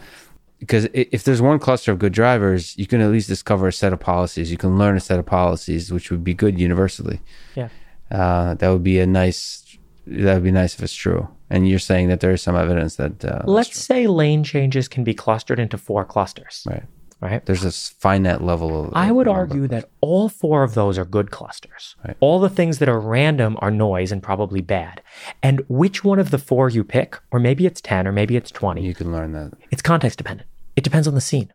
Because 0.58 0.88
if 0.92 1.22
there's 1.22 1.40
one 1.40 1.60
cluster 1.60 1.92
of 1.92 2.00
good 2.00 2.12
drivers, 2.12 2.76
you 2.76 2.86
can 2.86 3.00
at 3.00 3.10
least 3.10 3.28
discover 3.28 3.68
a 3.68 3.72
set 3.72 3.92
of 3.92 4.00
policies. 4.00 4.50
You 4.50 4.56
can 4.56 4.76
learn 4.76 4.96
a 4.96 5.00
set 5.00 5.20
of 5.20 5.26
policies, 5.26 5.92
which 5.92 6.10
would 6.10 6.24
be 6.24 6.34
good 6.34 6.58
universally. 6.58 7.20
Yeah. 7.54 7.68
Uh, 8.10 8.54
that 8.54 8.68
would 8.68 8.82
be 8.82 8.98
a 8.98 9.06
nice. 9.06 9.78
That 10.06 10.34
would 10.34 10.42
be 10.42 10.50
nice 10.50 10.74
if 10.74 10.82
it's 10.82 10.94
true. 10.94 11.28
And 11.50 11.68
you're 11.68 11.78
saying 11.78 12.08
that 12.08 12.20
there 12.20 12.32
is 12.32 12.42
some 12.42 12.56
evidence 12.56 12.96
that 12.96 13.24
uh, 13.24 13.42
Let's 13.46 13.78
say 13.78 14.06
lane 14.06 14.42
changes 14.42 14.88
can 14.88 15.04
be 15.04 15.14
clustered 15.14 15.60
into 15.60 15.78
four 15.78 16.04
clusters, 16.04 16.64
right. 16.68 16.82
Right? 17.20 17.44
There's 17.44 17.62
this 17.62 17.88
finite 17.88 18.42
level 18.42 18.86
of. 18.86 18.92
I 18.94 19.10
would 19.12 19.28
argue 19.28 19.66
that 19.68 19.88
all 20.00 20.28
four 20.28 20.62
of 20.62 20.74
those 20.74 20.98
are 20.98 21.04
good 21.04 21.30
clusters. 21.30 21.96
Right. 22.06 22.16
All 22.20 22.40
the 22.40 22.48
things 22.48 22.78
that 22.78 22.88
are 22.88 23.00
random 23.00 23.56
are 23.60 23.70
noise 23.70 24.12
and 24.12 24.22
probably 24.22 24.60
bad. 24.60 25.02
And 25.42 25.62
which 25.68 26.04
one 26.04 26.18
of 26.18 26.30
the 26.30 26.38
four 26.38 26.68
you 26.68 26.84
pick, 26.84 27.18
or 27.30 27.38
maybe 27.38 27.66
it's 27.66 27.80
10 27.80 28.06
or 28.06 28.12
maybe 28.12 28.36
it's 28.36 28.50
20, 28.50 28.82
you 28.84 28.94
can 28.94 29.12
learn 29.12 29.32
that. 29.32 29.52
it's 29.70 29.82
context 29.82 30.18
dependent. 30.18 30.48
It 30.76 30.84
depends 30.84 31.08
on 31.08 31.14
the 31.14 31.20
scene. 31.20 31.52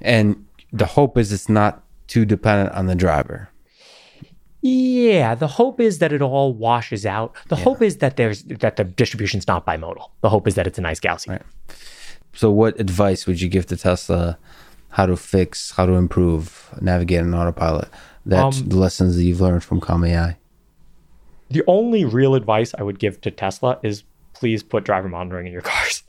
And 0.00 0.46
the 0.72 0.86
hope 0.86 1.18
is 1.18 1.32
it's 1.32 1.48
not 1.48 1.82
too 2.06 2.24
dependent 2.24 2.74
on 2.74 2.86
the 2.86 2.94
driver. 2.94 3.50
Yeah, 4.62 5.34
the 5.34 5.46
hope 5.46 5.80
is 5.80 5.98
that 5.98 6.12
it 6.12 6.20
all 6.20 6.52
washes 6.52 7.06
out. 7.06 7.34
The 7.48 7.56
hope 7.56 7.80
is 7.80 7.96
that 7.98 8.16
there's 8.16 8.42
that 8.44 8.76
the 8.76 8.84
distribution's 8.84 9.46
not 9.46 9.64
bimodal. 9.64 10.10
The 10.20 10.28
hope 10.28 10.46
is 10.46 10.54
that 10.56 10.66
it's 10.66 10.78
a 10.78 10.82
nice 10.82 11.00
Gaussian. 11.00 11.28
Right. 11.30 11.42
So, 12.32 12.50
what 12.50 12.78
advice 12.80 13.26
would 13.26 13.40
you 13.40 13.48
give 13.48 13.66
to 13.66 13.76
Tesla? 13.76 14.38
How 14.90 15.06
to 15.06 15.16
fix, 15.16 15.72
how 15.72 15.86
to 15.86 15.92
improve, 15.92 16.68
navigate 16.80 17.20
an 17.20 17.34
autopilot? 17.34 17.88
That's 18.26 18.60
Um, 18.60 18.68
the 18.68 18.76
lessons 18.76 19.16
that 19.16 19.22
you've 19.24 19.40
learned 19.40 19.62
from 19.64 19.80
Comma 19.80 20.06
AI. 20.08 20.36
The 21.48 21.62
only 21.66 22.04
real 22.04 22.34
advice 22.34 22.74
I 22.78 22.82
would 22.82 22.98
give 22.98 23.20
to 23.22 23.30
Tesla 23.30 23.78
is 23.82 24.04
please 24.34 24.62
put 24.62 24.84
driver 24.84 25.08
monitoring 25.08 25.46
in 25.46 25.52
your 25.52 25.62
cars. 25.72 26.02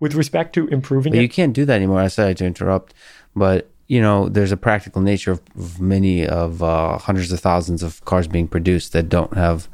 With 0.00 0.14
respect 0.14 0.54
to 0.54 0.66
improving 0.68 1.12
But 1.12 1.18
it, 1.20 1.22
you 1.22 1.28
can't 1.28 1.52
do 1.52 1.64
that 1.64 1.76
anymore. 1.76 2.00
I 2.00 2.08
sorry 2.08 2.34
to 2.34 2.44
interrupt, 2.44 2.92
but 3.36 3.68
you 3.88 4.00
know, 4.00 4.28
there's 4.28 4.52
a 4.52 4.56
practical 4.56 5.02
nature 5.02 5.32
of, 5.32 5.80
many 5.80 6.26
of 6.26 6.62
uh, 6.62 6.96
hundreds 6.98 7.30
of 7.30 7.40
thousands 7.40 7.82
of 7.82 8.02
cars 8.06 8.26
being 8.26 8.48
produced 8.48 8.92
that 8.94 9.08
don't 9.08 9.34
have 9.34 9.68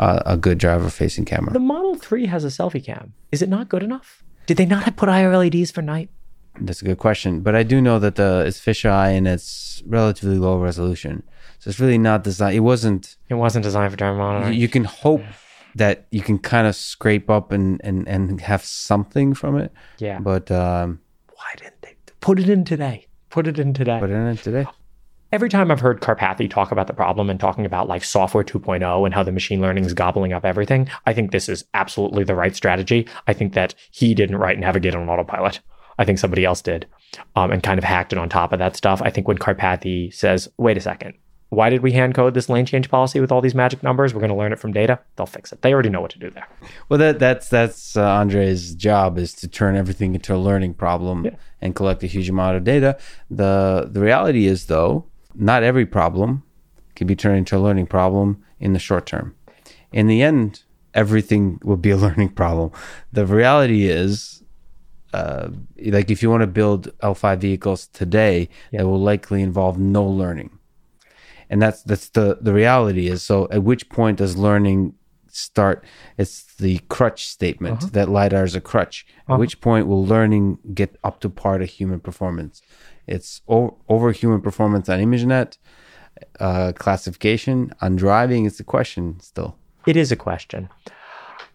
uh, 0.00 0.20
a 0.26 0.36
good 0.36 0.58
driver-facing 0.58 1.24
camera. 1.24 1.52
the 1.52 1.60
Model 1.60 1.94
3 1.94 2.26
has 2.26 2.44
a 2.44 2.48
selfie 2.48 2.84
cam. 2.84 3.12
Is 3.30 3.40
it 3.40 3.48
not 3.48 3.68
good 3.68 3.82
enough? 3.84 4.24
Did 4.46 4.56
they 4.56 4.66
not 4.66 4.84
have 4.84 4.96
put 4.96 5.08
IR 5.08 5.36
LEDs 5.36 5.70
for 5.70 5.82
night? 5.82 6.10
That's 6.60 6.82
a 6.82 6.84
good 6.84 6.98
question, 6.98 7.40
but 7.40 7.54
I 7.54 7.62
do 7.62 7.80
know 7.80 7.98
that 7.98 8.16
the 8.16 8.44
it's 8.46 8.60
fisheye 8.60 9.16
and 9.16 9.26
it's 9.26 9.82
relatively 9.86 10.36
low 10.36 10.58
resolution, 10.58 11.22
so 11.58 11.70
it's 11.70 11.80
really 11.80 11.98
not 11.98 12.24
designed. 12.24 12.56
It 12.56 12.60
wasn't. 12.60 13.16
It 13.28 13.34
wasn't 13.34 13.62
designed 13.62 13.90
for 13.90 13.96
driver 13.96 14.18
monitoring. 14.18 14.58
You 14.58 14.68
can 14.68 14.84
hope 14.84 15.22
that 15.74 16.06
you 16.10 16.20
can 16.20 16.38
kind 16.38 16.66
of 16.66 16.76
scrape 16.76 17.30
up 17.30 17.52
and 17.52 17.80
and 17.82 18.06
and 18.06 18.40
have 18.42 18.62
something 18.64 19.32
from 19.32 19.56
it, 19.56 19.72
yeah. 19.98 20.18
but 20.18 20.50
um, 20.50 21.00
Why 21.34 21.54
didn't 21.56 21.80
they 21.80 21.94
put 22.20 22.38
it 22.38 22.50
in 22.50 22.64
today? 22.64 23.06
Put 23.30 23.46
it 23.46 23.58
in 23.58 23.72
today. 23.72 23.98
put 23.98 24.10
it 24.10 24.14
in 24.14 24.36
today. 24.36 24.66
Every 25.32 25.48
time 25.48 25.70
I've 25.70 25.80
heard 25.80 26.02
Karpathy 26.02 26.50
talk 26.50 26.72
about 26.72 26.88
the 26.88 26.92
problem 26.92 27.30
and 27.30 27.40
talking 27.40 27.64
about 27.64 27.88
like 27.88 28.04
software 28.04 28.44
2.0 28.44 29.06
and 29.06 29.14
how 29.14 29.22
the 29.22 29.32
machine 29.32 29.62
learning 29.62 29.86
is 29.86 29.94
gobbling 29.94 30.34
up 30.34 30.44
everything, 30.44 30.90
I 31.06 31.14
think 31.14 31.30
this 31.30 31.48
is 31.48 31.64
absolutely 31.72 32.22
the 32.24 32.34
right 32.34 32.54
strategy. 32.54 33.08
I 33.26 33.32
think 33.32 33.54
that 33.54 33.74
he 33.90 34.14
didn't 34.14 34.36
write 34.36 34.58
Navigate 34.58 34.94
on 34.94 35.08
autopilot. 35.08 35.60
I 35.98 36.04
think 36.04 36.18
somebody 36.18 36.44
else 36.44 36.60
did 36.60 36.86
um, 37.34 37.50
and 37.50 37.62
kind 37.62 37.78
of 37.78 37.84
hacked 37.84 38.12
it 38.12 38.18
on 38.18 38.28
top 38.28 38.52
of 38.52 38.58
that 38.58 38.76
stuff. 38.76 39.00
I 39.02 39.08
think 39.08 39.26
when 39.26 39.38
Karpathy 39.38 40.12
says, 40.12 40.48
wait 40.58 40.76
a 40.76 40.80
second, 40.82 41.14
why 41.48 41.70
did 41.70 41.82
we 41.82 41.92
hand 41.92 42.14
code 42.14 42.34
this 42.34 42.48
lane 42.50 42.66
change 42.66 42.90
policy 42.90 43.18
with 43.20 43.32
all 43.32 43.40
these 43.40 43.54
magic 43.54 43.82
numbers? 43.82 44.12
We're 44.12 44.20
going 44.20 44.30
to 44.32 44.36
learn 44.36 44.52
it 44.52 44.58
from 44.58 44.72
data. 44.72 44.98
They'll 45.16 45.26
fix 45.26 45.50
it. 45.52 45.62
They 45.62 45.72
already 45.72 45.90
know 45.90 46.00
what 46.02 46.10
to 46.12 46.18
do 46.18 46.28
there. 46.30 46.46
Well, 46.90 46.98
that 46.98 47.18
that's 47.18 47.48
that's 47.48 47.94
uh, 47.96 48.06
Andrej's 48.20 48.74
job 48.74 49.16
is 49.18 49.32
to 49.34 49.48
turn 49.48 49.76
everything 49.76 50.14
into 50.14 50.34
a 50.34 50.38
learning 50.38 50.74
problem 50.74 51.24
Yeah. 51.26 51.36
and 51.62 51.74
collect 51.74 52.02
a 52.02 52.06
huge 52.06 52.28
amount 52.30 52.56
of 52.56 52.64
data. 52.64 52.98
the 53.30 53.88
The 53.90 54.00
reality 54.00 54.46
is, 54.46 54.64
though, 54.66 55.06
not 55.34 55.62
every 55.62 55.86
problem 55.86 56.42
can 56.94 57.06
be 57.06 57.16
turned 57.16 57.38
into 57.38 57.56
a 57.56 57.60
learning 57.60 57.86
problem 57.86 58.42
in 58.60 58.72
the 58.72 58.78
short 58.78 59.06
term. 59.06 59.34
In 59.92 60.06
the 60.06 60.22
end, 60.22 60.62
everything 60.94 61.58
will 61.62 61.76
be 61.76 61.90
a 61.90 61.96
learning 62.06 62.30
problem. 62.30 62.70
The 63.12 63.26
reality 63.26 63.86
is. 63.86 64.38
Uh, 65.14 65.50
like 65.88 66.10
if 66.10 66.22
you 66.22 66.30
want 66.30 66.40
to 66.40 66.46
build 66.46 66.90
L5 67.00 67.36
vehicles 67.36 67.86
today, 67.88 68.48
that 68.72 68.86
will 68.86 68.98
likely 68.98 69.42
involve 69.42 69.78
no 69.78 70.02
learning, 70.02 70.58
and 71.50 71.60
that's 71.60 71.82
that's 71.82 72.08
the 72.08 72.38
the 72.40 72.54
reality 72.54 73.08
is. 73.08 73.22
So, 73.22 73.46
at 73.50 73.62
which 73.62 73.90
point 73.90 74.16
does 74.16 74.38
learning 74.38 74.94
start? 75.28 75.84
It's 76.16 76.54
the 76.54 76.78
crutch 76.88 77.26
statement 77.26 77.92
that 77.92 78.08
lidar 78.08 78.44
is 78.44 78.54
a 78.54 78.60
crutch. 78.62 79.04
At 79.28 79.38
which 79.38 79.60
point 79.60 79.86
will 79.86 80.02
learning 80.02 80.58
get 80.72 80.96
up 81.04 81.20
to 81.20 81.28
par 81.28 81.58
to 81.58 81.66
human 81.66 82.00
performance? 82.00 82.62
It's 83.06 83.42
o- 83.48 83.76
over 83.88 84.12
human 84.12 84.40
performance 84.40 84.88
on 84.88 84.98
ImageNet 85.00 85.58
uh, 86.40 86.72
classification 86.76 87.72
on 87.80 87.96
driving. 87.96 88.46
It's 88.46 88.60
a 88.60 88.64
question 88.64 89.18
still. 89.20 89.56
It 89.86 89.96
is 89.96 90.12
a 90.12 90.16
question. 90.16 90.68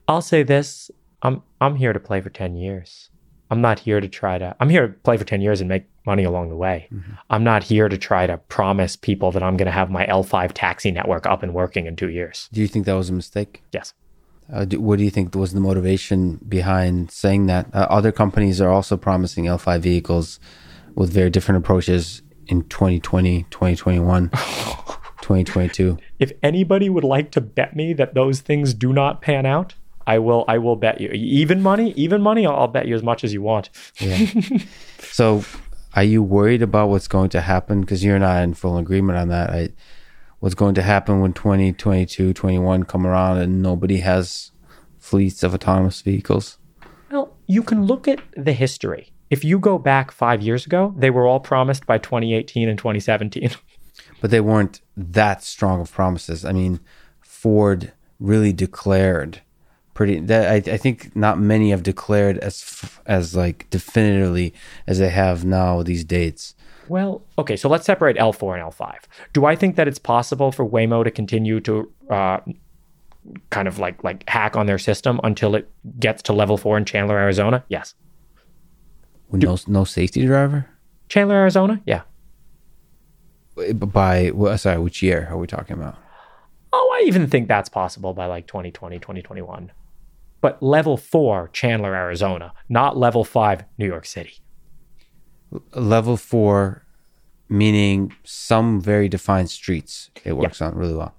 I'll 0.08 0.22
say 0.22 0.43
this: 0.43 0.91
I'm 1.22 1.41
I'm 1.62 1.76
here 1.76 1.93
to 1.93 2.00
play 2.00 2.22
for 2.22 2.30
ten 2.30 2.56
years. 2.56 3.10
I'm 3.50 3.62
not 3.62 3.80
here 3.80 4.02
to 4.02 4.10
try 4.10 4.38
to. 4.38 4.56
I'm 4.60 4.70
here 4.70 4.88
to 4.88 4.93
play 4.93 5.16
for 5.18 5.24
ten 5.24 5.41
years 5.41 5.62
and 5.62 5.70
make 5.70 5.86
money 6.06 6.24
along 6.24 6.50
the 6.50 6.56
way. 6.56 6.89
I'm 7.30 7.43
not 7.43 7.64
here 7.64 7.88
to 7.89 7.98
try 7.98 8.28
to 8.28 8.38
promise 8.38 8.95
people 8.95 9.32
that 9.32 9.43
I'm 9.43 9.58
going 9.58 9.66
to 9.66 9.72
have 9.74 9.89
my 9.89 10.06
L5 10.06 10.52
taxi 10.54 10.89
network 10.89 11.26
up 11.26 11.43
and 11.43 11.54
working 11.54 11.86
in 11.86 11.98
two 11.98 12.10
years. 12.10 12.48
Do 12.54 12.62
you 12.62 12.68
think 12.70 12.86
that 12.86 12.93
was 12.93 13.10
a 13.10 13.14
mistake? 13.14 13.62
Yes. 13.74 13.93
Uh, 14.52 14.64
do, 14.64 14.80
what 14.80 14.98
do 14.98 15.04
you 15.04 15.10
think 15.10 15.36
was 15.36 15.52
the 15.52 15.60
motivation 15.60 16.39
behind 16.48 17.12
saying 17.12 17.48
that? 17.48 17.68
Uh, 17.74 17.88
other 17.89 18.14
companies 18.14 18.62
are 18.62 18.70
also 18.70 18.95
promising 18.95 19.45
L5 19.45 19.82
vehicles 19.82 20.39
with 20.98 21.14
very 21.14 21.30
different 21.30 21.64
approaches 21.64 22.24
in 22.48 22.64
2020, 22.70 23.43
2021, 23.52 24.30
2022. 25.22 25.98
If 26.18 26.32
anybody 26.41 26.90
would 26.90 27.03
like 27.03 27.30
to 27.32 27.41
bet 27.41 27.76
me 27.76 27.94
that 27.94 28.15
those 28.15 28.41
things 28.41 28.74
do 28.74 28.91
not 28.91 29.22
pan 29.22 29.45
out, 29.45 29.76
I 30.07 30.18
will. 30.19 30.44
I 30.48 30.57
will 30.57 30.76
bet 30.76 30.99
you 30.99 31.10
even 31.10 31.61
money. 31.61 31.91
Even 31.91 32.22
money. 32.22 32.48
I'll, 32.48 32.56
I'll 32.56 32.68
bet 32.68 32.88
you 32.88 32.95
as 32.95 33.03
much 33.03 33.24
as 33.24 33.32
you 33.32 33.41
want. 33.41 33.69
Yeah. 33.99 34.26
so, 34.99 35.44
are 35.94 36.03
you 36.03 36.24
worried 36.24 36.61
about 36.61 36.90
what's 36.90 37.07
going 37.07 37.30
to 37.32 37.41
happen? 37.41 37.82
Because 37.82 38.03
you're 38.03 38.18
not 38.18 38.41
in 38.41 38.53
full 38.53 38.78
agreement 38.78 39.19
on 39.19 39.28
that. 39.28 39.49
I, 39.52 39.69
what's 40.40 40.56
going 40.56 40.76
to 40.76 40.82
happen 40.82 41.19
when 41.19 41.34
2022, 41.34 42.34
21 42.34 42.84
come 42.84 43.06
around 43.06 43.38
and 43.38 43.61
nobody 43.61 43.98
has 43.98 44.52
fleets 44.98 45.44
of 45.44 45.53
autonomous 45.53 46.02
vehicles? 46.02 46.57
Well, 47.11 47.36
you 47.45 47.61
can 47.61 47.86
look 47.86 48.07
at 48.07 48.22
the 48.36 48.53
history. 48.53 49.11
If 49.30 49.44
you 49.44 49.60
go 49.60 49.78
back 49.78 50.12
five 50.12 50.41
years 50.41 50.66
ago, 50.66 50.94
they 50.98 51.10
were 51.10 51.28
all 51.28 51.40
promised 51.40 51.86
by 51.86 51.98
2018 51.98 52.70
and 52.70 52.78
2017. 52.78 53.52
but 54.22 54.32
they 54.32 54.41
weren't 54.41 54.82
that 54.95 55.44
strong 55.44 55.82
of 55.82 55.91
promises. 55.91 56.45
I 56.45 56.52
mean, 56.52 56.80
Ford 57.22 57.94
really 58.20 58.54
declared 58.54 59.41
pretty. 59.94 60.20
That 60.20 60.52
I, 60.52 60.74
I 60.74 60.78
think 60.78 61.16
not 61.16 61.40
many 61.40 61.72
have 61.72 61.84
declared 61.84 62.38
as 62.40 62.99
as 63.06 63.36
like 63.36 63.70
definitively 63.70 64.54
as 64.86 64.99
they 64.99 65.10
have 65.10 65.45
now 65.45 65.84
these 65.84 66.04
dates. 66.04 66.56
Well, 66.88 67.22
okay, 67.38 67.58
so 67.58 67.68
let's 67.68 67.86
separate 67.86 68.16
L4 68.16 68.62
and 68.62 68.74
L5. 68.74 68.95
Do 69.34 69.45
I 69.45 69.58
think 69.58 69.76
that 69.76 69.90
it's 69.90 69.99
possible 69.99 70.54
for 70.54 70.66
Waymo 70.66 71.04
to 71.04 71.12
continue 71.12 71.60
to 71.62 71.91
uh, 72.10 72.40
kind 73.49 73.68
of 73.68 73.78
like 73.78 74.04
like 74.04 74.28
hack 74.30 74.56
on 74.56 74.68
their 74.68 74.78
system 74.78 75.20
until 75.24 75.56
it 75.56 75.70
gets 75.99 76.22
to 76.24 76.34
level 76.34 76.58
four 76.58 76.78
in 76.78 76.86
Chandler, 76.86 77.18
Arizona? 77.18 77.64
Yes. 77.68 77.94
With 79.30 79.44
no 79.44 79.58
no 79.68 79.84
safety 79.84 80.26
driver. 80.26 80.68
Chandler, 81.10 81.36
Arizona? 81.36 81.82
Yeah. 81.86 82.02
By 83.74 84.32
well, 84.34 84.58
sorry, 84.58 84.78
which 84.80 85.02
year 85.02 85.28
are 85.32 85.38
we 85.38 85.48
talking 85.48 85.76
about? 85.76 85.98
Oh, 86.72 86.99
I 87.02 87.06
even 87.08 87.28
think 87.28 87.48
that's 87.48 87.70
possible 87.70 88.14
by 88.14 88.26
like 88.26 88.45
2020, 88.48 88.99
2021. 88.99 89.72
but 90.41 90.62
level 90.62 90.98
four, 90.98 91.49
Chandler, 91.54 91.95
Arizona, 91.95 92.54
not 92.70 92.98
level 92.98 93.24
five, 93.24 93.64
New 93.78 93.88
York 93.88 94.06
City. 94.06 94.36
Level 95.74 96.18
four, 96.18 96.86
meaning 97.49 98.14
some 98.24 98.80
very 98.82 99.10
defined 99.10 99.49
streets. 99.49 100.12
It 100.24 100.34
works 100.34 100.62
on 100.62 100.76
really 100.76 100.94
well. 100.94 101.16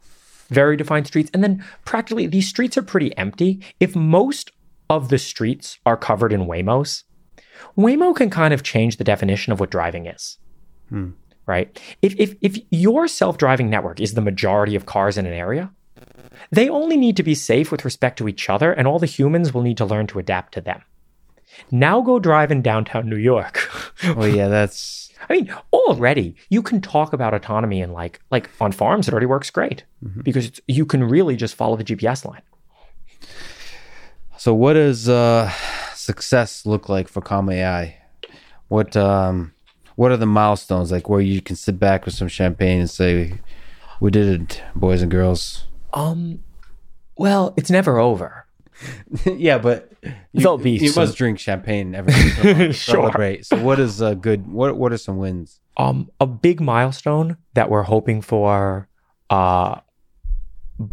Very 0.49 0.77
defined 0.77 1.07
streets. 1.07 1.31
And 1.35 1.43
then 1.43 1.65
practically 1.85 2.27
these 2.27 2.49
streets 2.49 2.77
are 2.79 2.83
pretty 2.83 3.17
empty. 3.17 3.61
If 3.81 3.97
most 3.97 4.53
of 4.89 5.09
the 5.09 5.19
streets 5.19 5.79
are 5.85 5.97
covered 5.97 6.33
in 6.33 6.43
Waymos, 6.47 7.05
Waymo 7.77 8.15
can 8.15 8.31
kind 8.31 8.55
of 8.55 8.63
change 8.63 8.97
the 8.97 9.05
definition 9.05 9.53
of 9.53 9.61
what 9.61 9.71
driving 9.71 10.07
is. 10.07 10.39
Right? 11.47 11.81
If, 12.03 12.15
if, 12.19 12.35
if 12.43 12.59
your 12.71 13.09
self 13.09 13.39
driving 13.39 13.71
network 13.71 14.01
is 14.01 14.15
the 14.15 14.21
majority 14.21 14.75
of 14.75 14.87
cars 14.87 15.17
in 15.17 15.27
an 15.27 15.33
area, 15.33 15.71
they 16.51 16.69
only 16.69 16.97
need 16.97 17.17
to 17.17 17.23
be 17.23 17.35
safe 17.35 17.73
with 17.73 17.85
respect 17.85 18.19
to 18.19 18.29
each 18.29 18.49
other, 18.49 18.73
and 18.73 18.87
all 18.87 18.99
the 18.99 19.07
humans 19.07 19.53
will 19.53 19.63
need 19.63 19.79
to 19.79 19.85
learn 19.85 20.07
to 20.09 20.19
adapt 20.19 20.55
to 20.55 20.61
them. 20.61 20.83
Now 21.71 22.01
go 22.01 22.19
drive 22.19 22.51
in 22.51 22.63
downtown 22.63 23.09
New 23.09 23.17
York. 23.17 23.69
oh, 24.05 24.27
yeah, 24.27 24.49
that's 24.49 25.09
I 25.29 25.35
mean, 25.35 25.55
already 25.73 26.37
you 26.49 26.63
can 26.63 26.81
talk 26.81 27.13
about 27.13 27.35
autonomy 27.35 27.81
and 27.81 27.93
like 27.93 28.21
like 28.31 28.51
on 28.61 28.73
farms 28.73 29.09
it 29.09 29.13
already 29.13 29.27
works 29.27 29.51
great 29.51 29.85
because 30.23 30.47
it's, 30.47 30.61
you 30.67 30.87
can 30.87 31.03
really 31.05 31.37
just 31.37 31.55
follow 31.55 31.77
the 31.77 31.85
GPS 31.85 32.25
line. 32.25 32.43
so. 34.37 34.55
what 34.55 34.77
is 34.77 35.09
uh, 35.09 35.53
success 36.09 36.65
look 36.67 36.89
like 36.89 37.07
for 37.09 37.21
Comma 37.21 37.53
AI? 37.53 37.83
What 38.69 38.97
um, 38.97 39.53
what 39.97 40.11
are 40.13 40.17
the 40.17 40.27
milestones 40.41 40.91
like 40.93 41.09
where 41.09 41.21
you 41.21 41.41
can 41.43 41.57
sit 41.57 41.79
back 41.79 42.05
with 42.05 42.15
some 42.15 42.29
champagne 42.29 42.81
and 42.81 42.91
say, 42.91 43.15
"We 44.01 44.11
did 44.11 44.27
it, 44.41 44.63
boys 44.75 45.03
and 45.03 45.11
girls." 45.11 45.65
Um, 45.93 46.41
well, 47.17 47.55
it's 47.57 47.71
never 47.71 47.99
over. 47.99 48.47
yeah, 49.25 49.59
but 49.59 49.91
you, 50.03 50.13
There'll 50.35 50.59
be 50.59 50.73
you 50.79 50.89
some- 50.89 51.03
must 51.05 51.17
drink 51.19 51.39
champagne 51.39 51.95
every 51.95 52.13
once 52.15 52.39
in 52.39 52.47
a 52.47 52.55
while. 52.55 52.73
Sure. 52.73 52.95
Celebrate. 53.03 53.47
So, 53.47 53.57
what 53.63 53.79
is 53.81 54.01
a 54.01 54.15
good? 54.15 54.41
What 54.51 54.77
What 54.77 54.93
are 54.93 54.99
some 54.99 55.19
wins? 55.19 55.61
Um, 55.77 56.11
a 56.21 56.27
big 56.27 56.61
milestone 56.61 57.37
that 57.55 57.71
we're 57.71 57.85
hoping 57.85 58.21
for 58.23 58.89
uh, 59.31 59.81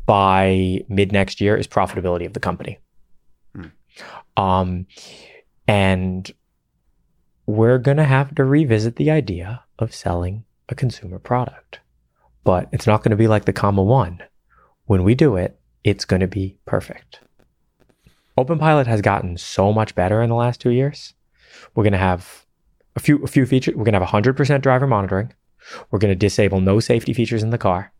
by 0.06 0.80
mid 0.90 1.12
next 1.12 1.42
year 1.42 1.56
is 1.56 1.68
profitability 1.68 2.26
of 2.26 2.34
the 2.34 2.40
company. 2.40 2.80
Um, 4.38 4.88
and 5.68 6.32
we're 7.46 7.78
going 7.78 7.98
to 7.98 8.04
have 8.04 8.36
to 8.36 8.44
revisit 8.44 8.96
the 8.96 9.12
idea 9.12 9.64
of 9.80 9.94
selling 9.94 10.46
a 10.70 10.76
consumer 10.76 11.20
product, 11.20 11.80
but 12.44 12.68
it's 12.72 12.88
not 12.88 13.04
going 13.04 13.12
to 13.12 13.18
be 13.18 13.28
like 13.28 13.46
the 13.46 13.54
comma 13.54 13.84
one. 13.84 14.24
When 14.86 15.04
we 15.04 15.16
do 15.16 15.36
it, 15.36 15.60
it's 15.84 16.06
going 16.06 16.20
to 16.20 16.28
be 16.28 16.58
perfect. 16.66 17.20
OpenPilot 18.38 18.88
has 18.88 19.02
gotten 19.02 19.38
so 19.38 19.72
much 19.72 19.96
better 19.96 20.22
in 20.22 20.30
the 20.30 20.36
last 20.36 20.60
two 20.60 20.72
years. 20.72 21.14
We're 21.74 21.84
going 21.84 21.94
to 21.94 22.00
have 22.00 22.46
a 22.96 23.00
few 23.00 23.24
a 23.24 23.28
few 23.28 23.46
features. 23.46 23.76
We're 23.76 23.86
going 23.86 23.94
to 23.94 24.04
have 24.04 24.10
100% 24.10 24.62
driver 24.62 24.88
monitoring. 24.88 25.34
We're 25.90 26.00
going 26.00 26.12
to 26.12 26.16
disable 26.16 26.62
no 26.62 26.80
safety 26.80 27.14
features 27.14 27.44
in 27.44 27.50
the 27.50 27.58
car. 27.58 27.94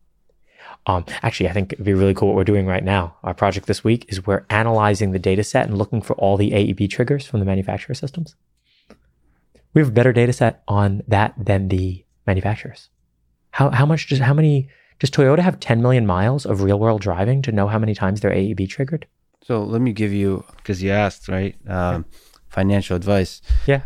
Um, 0.88 1.04
actually, 1.24 1.50
I 1.50 1.54
think 1.54 1.74
it'd 1.74 1.86
be 1.86 1.94
really 1.94 2.14
cool 2.14 2.28
what 2.30 2.36
we're 2.36 2.44
doing 2.44 2.68
right 2.68 2.84
now. 2.84 3.16
Our 3.24 3.34
project 3.34 3.66
this 3.66 3.84
week 3.84 4.06
is 4.08 4.26
we're 4.26 4.46
analyzing 4.50 5.12
the 5.12 5.20
data 5.20 5.44
set 5.44 5.68
and 5.68 5.78
looking 5.78 6.02
for 6.02 6.14
all 6.18 6.38
the 6.38 6.52
AEB 6.52 6.90
triggers 6.90 7.26
from 7.26 7.40
the 7.40 7.46
manufacturer 7.46 7.96
systems. 7.96 8.36
We 9.74 9.82
have 9.82 9.90
a 9.90 9.94
better 9.94 10.14
data 10.14 10.32
set 10.32 10.64
on 10.68 11.02
that 11.08 11.34
than 11.38 11.70
the 11.70 12.06
manufacturers. 12.28 12.90
How 13.52 13.70
how 13.72 13.86
much 13.86 14.08
does 14.08 14.20
how 14.20 14.34
many 14.34 14.70
does 15.00 15.10
Toyota 15.10 15.40
have 15.40 15.60
10 15.60 15.82
million 15.82 16.06
miles 16.06 16.46
of 16.46 16.62
real 16.62 16.80
world 16.80 17.02
driving 17.02 17.42
to 17.42 17.52
know 17.52 17.68
how 17.68 17.80
many 17.80 17.94
times 17.94 18.22
they're 18.22 18.32
AEB 18.32 18.70
triggered? 18.70 19.08
So, 19.44 19.64
let 19.64 19.82
me 19.82 19.92
give 19.92 20.14
you 20.14 20.44
because 20.58 20.82
you 20.82 20.92
asked 20.92 21.28
right 21.28 21.56
um, 21.68 22.06
financial 22.48 22.96
advice. 22.96 23.42
Yeah. 23.66 23.84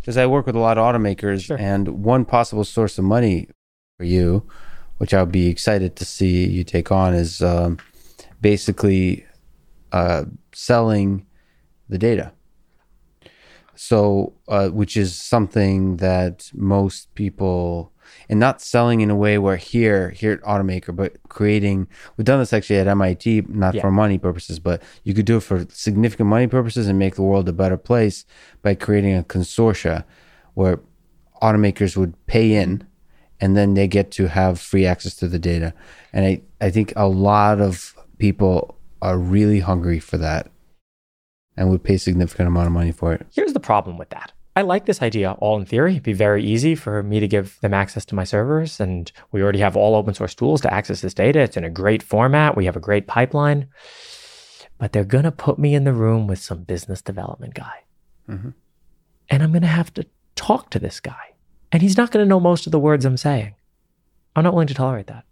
Because 0.00 0.16
I 0.16 0.26
work 0.26 0.46
with 0.46 0.56
a 0.56 0.58
lot 0.60 0.78
of 0.78 0.84
automakers, 0.84 1.44
Sure. 1.44 1.58
and 1.58 2.02
one 2.04 2.24
possible 2.24 2.64
source 2.64 2.96
of 2.98 3.04
money 3.04 3.48
for 3.98 4.04
you, 4.04 4.48
which 5.00 5.14
I'll 5.14 5.24
be 5.24 5.46
excited 5.48 5.96
to 5.96 6.04
see 6.04 6.46
you 6.46 6.62
take 6.62 6.92
on, 6.92 7.14
is 7.14 7.40
um, 7.40 7.78
basically 8.42 9.24
uh, 9.92 10.24
selling 10.52 11.24
the 11.88 11.96
data. 11.96 12.32
So, 13.74 14.34
uh, 14.46 14.68
which 14.68 14.98
is 14.98 15.16
something 15.16 15.96
that 15.96 16.50
most 16.52 17.14
people, 17.14 17.94
and 18.28 18.38
not 18.38 18.60
selling 18.60 19.00
in 19.00 19.08
a 19.08 19.16
way 19.16 19.38
where 19.38 19.56
here, 19.56 20.10
here 20.10 20.32
at 20.32 20.42
Automaker, 20.42 20.94
but 20.94 21.16
creating. 21.30 21.88
We've 22.18 22.26
done 22.26 22.40
this 22.40 22.52
actually 22.52 22.76
at 22.80 22.86
MIT, 22.86 23.44
not 23.48 23.74
Yeah. 23.74 23.80
for 23.80 23.90
money 23.90 24.18
purposes, 24.18 24.58
but 24.58 24.82
you 25.02 25.14
could 25.14 25.24
do 25.24 25.38
it 25.38 25.44
for 25.44 25.64
significant 25.70 26.28
money 26.28 26.46
purposes 26.46 26.88
and 26.88 26.98
make 26.98 27.14
the 27.14 27.22
world 27.22 27.48
a 27.48 27.54
better 27.54 27.78
place 27.78 28.26
by 28.60 28.74
creating 28.74 29.16
a 29.16 29.22
consortia 29.22 30.04
where 30.52 30.78
automakers 31.40 31.96
would 31.96 32.14
pay 32.26 32.52
in 32.54 32.84
and 33.40 33.56
then 33.56 33.74
they 33.74 33.88
get 33.88 34.10
to 34.12 34.28
have 34.28 34.60
free 34.60 34.86
access 34.86 35.14
to 35.16 35.28
the 35.28 35.38
data. 35.38 35.72
And 36.12 36.24
I, 36.26 36.42
I 36.60 36.70
think 36.70 36.92
a 36.96 37.08
lot 37.08 37.60
of 37.60 37.94
people 38.18 38.76
are 39.02 39.18
really 39.18 39.60
hungry 39.60 39.98
for 39.98 40.18
that 40.18 40.50
and 41.56 41.70
would 41.70 41.82
pay 41.82 41.96
significant 41.96 42.48
amount 42.48 42.66
of 42.66 42.72
money 42.72 42.92
for 42.92 43.12
it. 43.12 43.26
Here's 43.32 43.52
the 43.52 43.60
problem 43.60 43.98
with 43.98 44.10
that. 44.10 44.32
I 44.56 44.62
like 44.62 44.86
this 44.86 45.00
idea 45.00 45.32
all 45.32 45.58
in 45.58 45.64
theory. 45.64 45.92
It'd 45.92 46.02
be 46.02 46.12
very 46.12 46.44
easy 46.44 46.74
for 46.74 47.02
me 47.02 47.20
to 47.20 47.28
give 47.28 47.58
them 47.60 47.72
access 47.72 48.04
to 48.06 48.14
my 48.14 48.24
servers. 48.24 48.80
And 48.80 49.10
we 49.32 49.42
already 49.42 49.60
have 49.60 49.76
all 49.76 49.94
open 49.94 50.12
source 50.12 50.34
tools 50.34 50.60
to 50.62 50.74
access 50.74 51.00
this 51.00 51.14
data. 51.14 51.40
It's 51.40 51.56
in 51.56 51.64
a 51.64 51.70
great 51.70 52.02
format. 52.02 52.56
We 52.56 52.66
have 52.66 52.76
a 52.76 52.80
great 52.80 53.06
pipeline. 53.06 53.68
But 54.78 54.92
they're 54.92 55.04
going 55.04 55.24
to 55.24 55.32
put 55.32 55.58
me 55.58 55.74
in 55.74 55.84
the 55.84 55.92
room 55.92 56.26
with 56.26 56.40
some 56.40 56.64
business 56.64 57.00
development 57.00 57.54
guy. 57.54 57.84
Mhm. 58.28 58.54
And 59.28 59.42
I'm 59.42 59.52
going 59.52 59.62
to 59.62 59.68
have 59.68 59.94
to 59.94 60.06
talk 60.34 60.70
to 60.70 60.78
this 60.78 61.00
guy. 61.00 61.29
And 61.72 61.82
he's 61.82 61.96
not 61.96 62.10
going 62.10 62.24
to 62.24 62.28
know 62.28 62.40
most 62.40 62.66
of 62.66 62.72
the 62.72 62.78
words 62.78 63.04
I'm 63.04 63.16
saying. 63.16 63.54
I'm 64.34 64.44
not 64.44 64.52
willing 64.54 64.68
to 64.68 64.74
tolerate 64.74 65.06
that. 65.08 65.24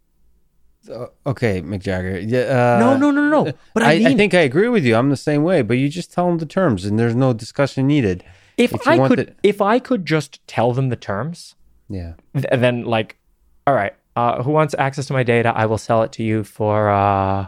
Uh, 0.89 1.07
okay, 1.27 1.61
Mick 1.61 1.81
Jagger. 1.81 2.19
Yeah, 2.19 2.77
uh, 2.77 2.79
no, 2.79 2.97
no, 2.97 3.11
no, 3.11 3.29
no. 3.29 3.53
But 3.75 3.83
I, 3.83 3.93
I, 3.95 3.99
mean, 3.99 4.07
I 4.07 4.15
think 4.17 4.35
I 4.35 4.41
agree 4.41 4.69
with 4.69 4.85
you. 4.85 4.95
I'm 4.97 5.11
the 5.11 5.17
same 5.17 5.43
way, 5.43 5.63
but 5.63 5.75
you 5.75 5.89
just 5.89 6.13
tell 6.13 6.27
them 6.29 6.39
the 6.39 6.47
terms 6.47 6.85
and 6.85 6.99
there's 6.99 7.15
no 7.15 7.33
discussion 7.33 7.87
needed. 7.87 8.25
if, 8.57 8.73
if 8.73 8.87
I 8.87 9.07
could, 9.09 9.35
if 9.43 9.61
I 9.61 9.79
could 9.79 10.07
just 10.07 10.47
tell 10.47 10.73
them 10.73 10.89
the 10.89 10.97
terms, 10.97 11.55
Yeah. 11.89 12.15
Th- 12.35 12.47
then 12.53 12.85
like 12.85 13.19
all 13.67 13.75
right 13.75 13.95
uh, 14.17 14.43
who 14.43 14.51
wants 14.51 14.75
access 14.79 15.07
to 15.07 15.13
my 15.13 15.23
data 15.23 15.53
i 15.55 15.67
will 15.67 15.77
sell 15.79 16.03
it 16.03 16.11
to 16.13 16.23
you 16.23 16.43
for 16.43 16.89
uh 16.89 17.47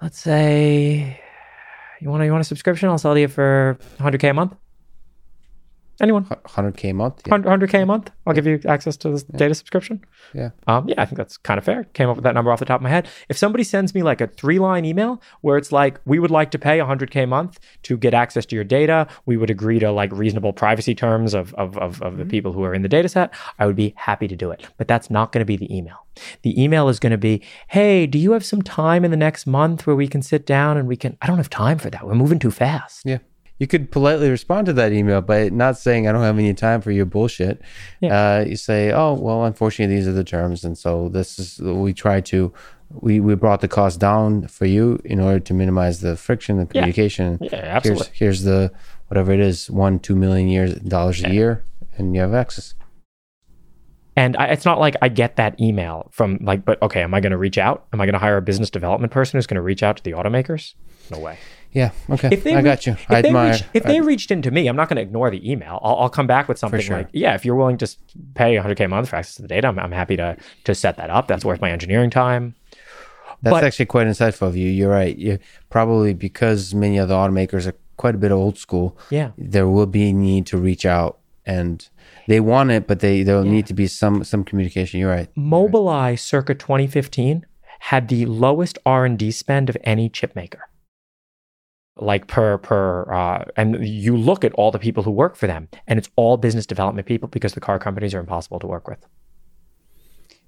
let's 0.00 0.18
say 0.18 1.20
you 2.00 2.08
want 2.08 2.22
a, 2.22 2.24
you 2.26 2.32
want 2.32 2.40
a 2.40 2.44
subscription 2.44 2.88
i'll 2.88 2.96
sell 2.98 3.12
it 3.12 3.16
to 3.16 3.20
you 3.20 3.28
for 3.28 3.76
100k 3.98 4.30
a 4.30 4.32
month 4.32 4.54
anyone? 6.00 6.24
100K 6.24 6.90
a 6.90 6.92
month. 6.94 7.22
Yeah. 7.26 7.34
100, 7.34 7.70
k 7.70 7.82
a 7.82 7.86
month? 7.86 8.10
I'll 8.26 8.34
give 8.34 8.46
you 8.46 8.60
access 8.66 8.96
to 8.98 9.10
this 9.10 9.22
data 9.22 9.54
subscription? 9.54 10.04
Yeah. 10.32 10.50
um, 10.66 10.88
yeah 10.88 11.00
i 11.00 11.04
think 11.04 11.16
that's 11.16 11.36
kind 11.36 11.58
of 11.58 11.64
fair. 11.64 11.84
Came 11.94 12.08
up 12.08 12.16
with 12.16 12.24
that 12.24 12.34
number 12.34 12.50
off 12.50 12.58
the 12.58 12.64
top 12.64 12.80
of 12.80 12.82
my 12.82 12.90
head. 12.90 13.08
If 13.28 13.36
somebody 13.36 13.64
sends 13.64 13.94
me 13.94 14.02
like 14.02 14.20
a 14.20 14.26
three 14.26 14.58
line 14.58 14.84
email 14.84 15.22
where 15.42 15.56
it's 15.56 15.72
like 15.72 16.00
we 16.04 16.18
would 16.18 16.30
like 16.30 16.50
to 16.52 16.58
pay 16.58 16.78
100k 16.78 17.24
a 17.24 17.26
month 17.26 17.58
to 17.84 17.96
get 17.96 18.14
access 18.14 18.46
to 18.46 18.54
your 18.54 18.64
data. 18.64 19.06
We 19.26 19.36
would 19.36 19.50
agree 19.50 19.78
to 19.78 19.90
like 19.92 20.12
reasonable 20.12 20.52
privacy 20.52 20.94
terms 20.94 21.34
of, 21.34 21.54
of, 21.54 21.76
of, 21.78 22.02
of 22.02 22.16
the 22.16 22.24
people 22.24 22.52
who 22.52 22.64
are 22.64 22.74
in 22.74 22.82
the 22.82 22.88
data 22.88 23.08
set 23.08 23.32
i 23.58 23.66
would 23.66 23.76
be 23.76 23.94
happy 23.96 24.28
to 24.28 24.36
do 24.36 24.50
it. 24.50 24.66
But 24.76 24.88
that's 24.88 25.10
not 25.10 25.32
going 25.32 25.40
to 25.40 25.46
be 25.46 25.56
the 25.56 25.74
email. 25.74 26.06
The 26.42 26.60
email 26.62 26.88
is 26.88 26.98
going 26.98 27.12
to 27.12 27.18
be 27.18 27.42
hey 27.68 28.06
do 28.06 28.18
you 28.18 28.32
have 28.32 28.44
some 28.44 28.62
time 28.62 29.04
in 29.04 29.10
the 29.10 29.16
next 29.16 29.46
month 29.46 29.86
where 29.86 29.96
we 29.96 30.08
can 30.08 30.22
sit 30.22 30.46
down 30.46 30.76
and 30.76 30.88
we 30.88 30.96
can 30.96 31.16
i 31.22 31.26
don't 31.26 31.38
have 31.38 31.50
time 31.50 31.78
for 31.78 31.90
that. 31.90 32.06
We're 32.06 32.14
moving 32.14 32.38
too 32.38 32.50
fast. 32.50 33.02
Yeah. 33.04 33.18
You 33.58 33.68
could 33.68 33.92
politely 33.92 34.30
respond 34.30 34.66
to 34.66 34.72
that 34.72 34.92
email 34.92 35.20
by 35.20 35.48
not 35.48 35.78
saying, 35.78 36.08
I 36.08 36.12
don't 36.12 36.22
have 36.22 36.38
any 36.38 36.54
time 36.54 36.80
for 36.80 36.90
your 36.90 37.06
bullshit. 37.06 37.62
Yeah. 38.00 38.38
Uh, 38.38 38.44
you 38.44 38.56
say, 38.56 38.90
oh, 38.90 39.14
well, 39.14 39.44
unfortunately, 39.44 39.94
these 39.94 40.08
are 40.08 40.12
the 40.12 40.24
terms. 40.24 40.64
And 40.64 40.76
so 40.76 41.08
this 41.08 41.38
is, 41.38 41.60
we 41.60 41.94
try 41.94 42.20
to, 42.22 42.52
we, 42.90 43.20
we 43.20 43.36
brought 43.36 43.60
the 43.60 43.68
cost 43.68 44.00
down 44.00 44.48
for 44.48 44.66
you 44.66 45.00
in 45.04 45.20
order 45.20 45.38
to 45.38 45.54
minimize 45.54 46.00
the 46.00 46.16
friction 46.16 46.58
the 46.58 46.66
communication. 46.66 47.38
Yeah, 47.40 47.54
absolutely. 47.54 48.06
Here's, 48.06 48.18
here's 48.18 48.42
the, 48.42 48.72
whatever 49.06 49.32
it 49.32 49.40
is, 49.40 49.70
one, 49.70 50.00
two 50.00 50.16
million 50.16 50.48
years, 50.48 50.74
dollars 50.74 51.22
a 51.22 51.30
year, 51.30 51.62
and 51.96 52.14
you 52.14 52.22
have 52.22 52.34
access. 52.34 52.74
And 54.16 54.36
I, 54.36 54.46
it's 54.46 54.64
not 54.64 54.78
like 54.78 54.96
I 55.02 55.08
get 55.08 55.36
that 55.36 55.60
email 55.60 56.08
from 56.12 56.38
like, 56.40 56.64
but 56.64 56.80
okay, 56.82 57.02
am 57.02 57.14
I 57.14 57.20
going 57.20 57.32
to 57.32 57.38
reach 57.38 57.58
out? 57.58 57.86
Am 57.92 58.00
I 58.00 58.06
going 58.06 58.14
to 58.14 58.18
hire 58.20 58.36
a 58.36 58.42
business 58.42 58.70
development 58.70 59.12
person 59.12 59.38
who's 59.38 59.46
going 59.46 59.56
to 59.56 59.62
reach 59.62 59.82
out 59.82 59.96
to 59.96 60.02
the 60.02 60.12
automakers? 60.12 60.74
No 61.10 61.18
way. 61.18 61.38
Yeah. 61.74 61.90
Okay. 62.08 62.28
If 62.32 62.44
they 62.44 62.52
I 62.54 62.56
reach- 62.58 62.64
got 62.64 62.86
you. 62.86 62.92
If 62.92 63.10
I 63.10 63.20
they, 63.22 63.28
admire. 63.28 63.52
reach, 63.52 63.64
if 63.74 63.82
they 63.82 64.00
reached 64.00 64.30
into 64.30 64.50
me, 64.50 64.68
I'm 64.68 64.76
not 64.76 64.88
going 64.88 64.96
to 64.96 65.02
ignore 65.02 65.28
the 65.30 65.50
email. 65.50 65.80
I'll, 65.82 65.96
I'll 65.96 66.08
come 66.08 66.26
back 66.26 66.48
with 66.48 66.56
something 66.58 66.80
sure. 66.80 66.98
like, 66.98 67.08
yeah, 67.12 67.34
if 67.34 67.44
you're 67.44 67.56
willing 67.56 67.76
to 67.78 67.96
pay 68.34 68.54
100k 68.56 68.84
a 68.84 68.88
month 68.88 69.08
for 69.08 69.16
access 69.16 69.34
to 69.36 69.42
the 69.42 69.48
data, 69.48 69.66
I'm, 69.68 69.78
I'm 69.78 69.92
happy 69.92 70.16
to 70.16 70.36
to 70.64 70.74
set 70.74 70.96
that 70.96 71.10
up. 71.10 71.26
That's 71.28 71.44
worth 71.44 71.60
my 71.60 71.70
engineering 71.70 72.10
time. 72.10 72.54
That's 73.42 73.52
But- 73.54 73.64
actually 73.64 73.86
quite 73.86 74.06
insightful 74.06 74.46
of 74.46 74.56
you. 74.56 74.70
You're 74.70 74.90
right. 74.90 75.16
You 75.18 75.38
probably 75.68 76.14
because 76.14 76.72
many 76.74 76.96
of 76.96 77.08
the 77.08 77.14
automakers 77.14 77.66
are 77.66 77.74
quite 77.96 78.14
a 78.14 78.18
bit 78.18 78.30
old 78.32 78.56
school. 78.56 78.96
Yeah. 79.10 79.32
There 79.36 79.68
will 79.68 79.86
be 79.86 80.12
need 80.12 80.46
to 80.46 80.56
reach 80.58 80.86
out 80.86 81.18
and 81.44 81.86
they 82.28 82.40
want 82.40 82.70
it, 82.70 82.86
but 82.86 83.00
they 83.00 83.22
there'll 83.24 83.44
need 83.44 83.66
to 83.66 83.74
be 83.74 83.86
some 83.88 84.22
some 84.24 84.44
communication. 84.44 85.00
You're 85.00 85.10
right. 85.10 85.28
Mobileye 85.36 86.18
circa 86.18 86.54
2015 86.54 87.44
had 87.80 88.08
the 88.08 88.24
lowest 88.24 88.78
R&D 88.86 89.30
spend 89.32 89.68
of 89.68 89.76
any 89.84 90.08
chip 90.08 90.34
maker. 90.34 90.68
Like 91.96 92.26
per 92.26 92.58
per 92.58 93.12
uh, 93.12 93.44
and 93.56 93.86
you 93.86 94.16
look 94.16 94.44
at 94.44 94.52
all 94.54 94.70
the 94.72 94.78
people 94.78 95.02
who 95.04 95.10
work 95.12 95.36
for 95.36 95.46
them 95.46 95.68
and 95.86 95.98
it's 95.98 96.10
all 96.16 96.36
business 96.36 96.66
development 96.66 97.06
people 97.06 97.28
because 97.28 97.54
the 97.54 97.60
car 97.60 97.78
companies 97.78 98.12
are 98.14 98.20
impossible 98.20 98.58
to 98.58 98.66
work 98.66 98.88
with 98.88 99.06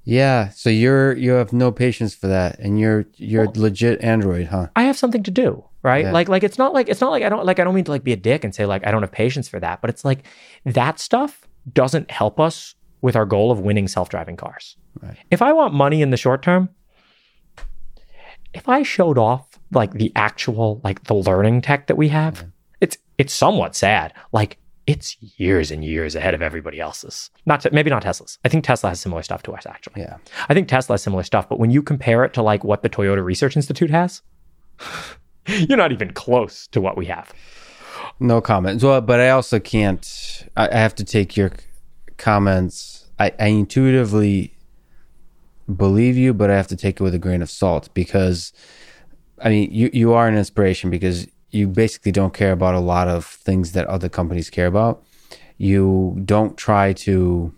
Yeah. 0.05 0.51
So 0.51 0.70
you're 0.70 1.16
you 1.16 1.32
have 1.32 1.52
no 1.52 1.73
patience 1.73 2.14
for 2.14 2.28
that, 2.28 2.59
and 2.59 2.78
you're 2.78 3.06
you're 3.16 3.47
legit 3.55 4.01
Android, 4.02 4.47
huh? 4.47 4.68
i 4.77 4.82
have 4.85 4.97
something 4.97 5.23
to 5.24 5.31
do 5.31 5.64
right 5.82 6.05
Yeah. 6.05 6.12
like 6.12 6.28
like 6.28 6.43
it's 6.44 6.59
not 6.59 6.73
like 6.74 6.89
it's 6.89 7.01
not 7.01 7.10
like 7.10 7.23
i 7.23 7.28
don't 7.28 7.44
like 7.44 7.59
i 7.60 7.64
don't 7.64 7.74
mean 7.74 7.85
to 7.85 7.90
like 7.93 8.05
be 8.05 8.12
a 8.12 8.16
dick 8.16 8.44
and 8.44 8.55
say 8.55 8.66
like 8.66 8.86
i 8.86 8.90
don't 8.90 9.02
have 9.02 9.12
patience 9.12 9.48
for 9.48 9.60
that 9.60 9.81
but 9.81 9.90
it's 9.90 10.05
like 10.05 10.24
that 10.64 10.98
stuff 10.98 11.47
doesn't 11.73 12.10
help 12.10 12.40
us 12.40 12.74
with 13.02 13.14
our 13.14 13.24
goal 13.27 13.51
of 13.52 13.60
winning 13.60 13.86
self-driving 13.89 14.36
cars 14.36 14.77
Right. 15.02 15.16
if 15.31 15.43
i 15.43 15.52
want 15.52 15.74
money 15.74 16.02
in 16.02 16.10
the 16.10 16.16
short 16.16 16.43
term 16.43 16.70
if 18.56 18.68
i 18.68 18.82
showed 18.82 19.18
off 19.18 19.58
like 19.72 19.92
the 19.92 20.12
actual 20.16 20.80
like 20.84 21.04
the 21.04 21.14
learning 21.14 21.60
tech 21.60 21.86
that 21.86 21.96
we 21.96 22.08
have 22.08 22.34
mm-hmm. 22.38 22.48
it's 22.80 22.98
it's 23.18 23.32
somewhat 23.32 23.74
sad 23.74 24.12
like 24.32 24.58
it's 24.86 25.16
years 25.38 25.72
and 25.72 25.84
years 25.84 26.14
ahead 26.14 26.32
of 26.34 26.42
everybody 26.42 26.78
else's 26.78 27.30
not 27.44 27.60
te- 27.60 27.70
maybe 27.72 27.90
not 27.90 28.02
tesla's 28.02 28.38
i 28.44 28.48
think 28.48 28.64
tesla 28.64 28.90
has 28.90 29.00
similar 29.00 29.22
stuff 29.22 29.42
to 29.42 29.52
us 29.52 29.66
actually 29.66 29.86
Yeah. 29.96 30.18
I 30.48 30.54
think 30.54 30.68
Tesla 30.68 30.94
has 30.94 31.02
similar 31.02 31.22
stuff, 31.22 31.48
but 31.48 31.58
when 31.58 31.70
you 31.70 31.82
compare 31.82 32.24
it 32.24 32.32
to 32.34 32.42
like 32.42 32.64
what 32.64 32.82
the 32.82 32.88
Toyota 32.88 33.24
Research 33.24 33.56
Institute 33.56 33.90
has, 33.90 34.22
you're 35.46 35.78
not 35.78 35.92
even 35.92 36.12
close 36.12 36.66
to 36.68 36.80
what 36.80 36.96
we 36.96 37.06
have. 37.06 37.32
No 38.20 38.40
comments. 38.40 38.84
Well, 38.84 39.00
but 39.00 39.20
I 39.20 39.30
also 39.30 39.58
can't. 39.58 40.06
I, 40.56 40.68
I 40.68 40.76
have 40.76 40.94
to 40.96 41.04
take 41.04 41.36
your 41.36 41.52
comments. 42.16 43.08
I, 43.18 43.32
I 43.38 43.46
intuitively 43.46 44.55
believe 45.74 46.16
you, 46.16 46.34
but 46.34 46.51
I 46.51 46.56
have 46.56 46.68
to 46.68 46.76
take 46.76 47.01
it 47.01 47.02
with 47.02 47.14
a 47.14 47.18
grain 47.18 47.43
of 47.43 47.51
salt 47.51 47.88
because, 47.94 48.52
I 49.40 49.48
mean, 49.48 49.72
you 49.72 49.90
you 49.93 50.12
are 50.12 50.28
an 50.28 50.36
inspiration 50.36 50.90
because 50.90 51.26
you 51.51 51.68
basically 51.68 52.12
don't 52.12 52.34
care 52.34 52.52
about 52.52 52.74
a 52.74 52.80
lot 52.80 53.09
of 53.09 53.24
things 53.24 53.72
that 53.72 53.86
other 53.86 54.09
companies 54.09 54.51
care 54.51 54.66
about. 54.66 55.02
You 55.59 56.20
don't 56.24 56.56
try 56.56 56.93
to 56.93 57.55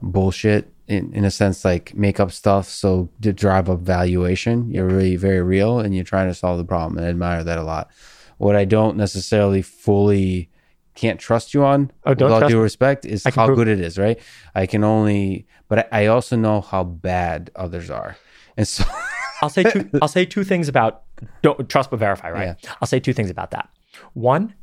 bullshit 0.00 0.72
in, 0.86 1.12
in 1.14 1.24
a 1.24 1.30
sense 1.30 1.64
like 1.64 1.94
make 1.94 2.20
up 2.20 2.30
stuff 2.30 2.68
so 2.68 3.08
to 3.22 3.32
drive 3.32 3.70
up 3.70 3.80
valuation 3.80 4.70
you're 4.70 4.86
really 4.86 5.16
very 5.16 5.40
real 5.40 5.80
and 5.80 5.94
you're 5.94 6.04
trying 6.04 6.28
to 6.28 6.34
solve 6.34 6.58
the 6.58 6.64
problem 6.64 6.98
and 6.98 7.06
I 7.06 7.10
admire 7.10 7.44
that 7.44 7.58
a 7.58 7.62
lot 7.62 7.90
what 8.36 8.56
i 8.56 8.64
don't 8.64 8.96
necessarily 8.96 9.62
fully 9.62 10.50
can't 10.94 11.18
trust 11.20 11.54
you 11.54 11.64
on 11.64 11.90
Oh, 12.04 12.14
don't 12.14 12.30
with 12.32 12.42
all 12.42 12.48
due 12.48 12.56
me. 12.56 12.62
respect 12.62 13.04
is 13.04 13.24
how 13.24 13.46
prove- 13.46 13.56
good 13.58 13.68
it 13.68 13.80
is 13.80 13.98
right 13.98 14.18
i 14.54 14.66
can 14.66 14.84
only 14.84 15.46
but 15.68 15.88
I, 15.92 16.06
also 16.06 16.36
know 16.36 16.60
how 16.60 16.84
bad 16.84 17.50
others 17.56 17.90
are 17.90 18.16
and 18.56 18.66
so 18.68 18.84
I'll 19.42 19.50
say 19.50 19.64
two. 19.64 19.90
I'll 20.00 20.08
say 20.08 20.24
two 20.24 20.44
things 20.44 20.68
about 20.68 21.02
don't 21.42 21.68
trust 21.68 21.90
but 21.90 21.98
verify. 21.98 22.30
Right. 22.30 22.56
I'll 22.80 22.86
say 22.86 22.98
two 23.00 23.12
things 23.12 23.28
about 23.28 23.50
that. 23.50 23.68
One 24.14 24.54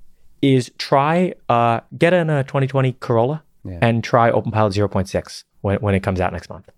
is 0.41 0.71
try 0.79 1.33
uh, 1.49 1.81
get 1.97 2.13
in 2.13 2.29
a 2.31 2.43
2020 2.45 2.93
Corolla 2.93 3.43
Yeah. 3.65 3.77
and 3.81 4.01
try 4.03 4.31
OpenPilot 4.31 4.71
0.6 4.73 5.43
when 5.59 5.77
when 5.81 5.93
it 5.93 5.99
comes 6.01 6.19
out 6.21 6.31
next 6.31 6.49
month. 6.49 6.69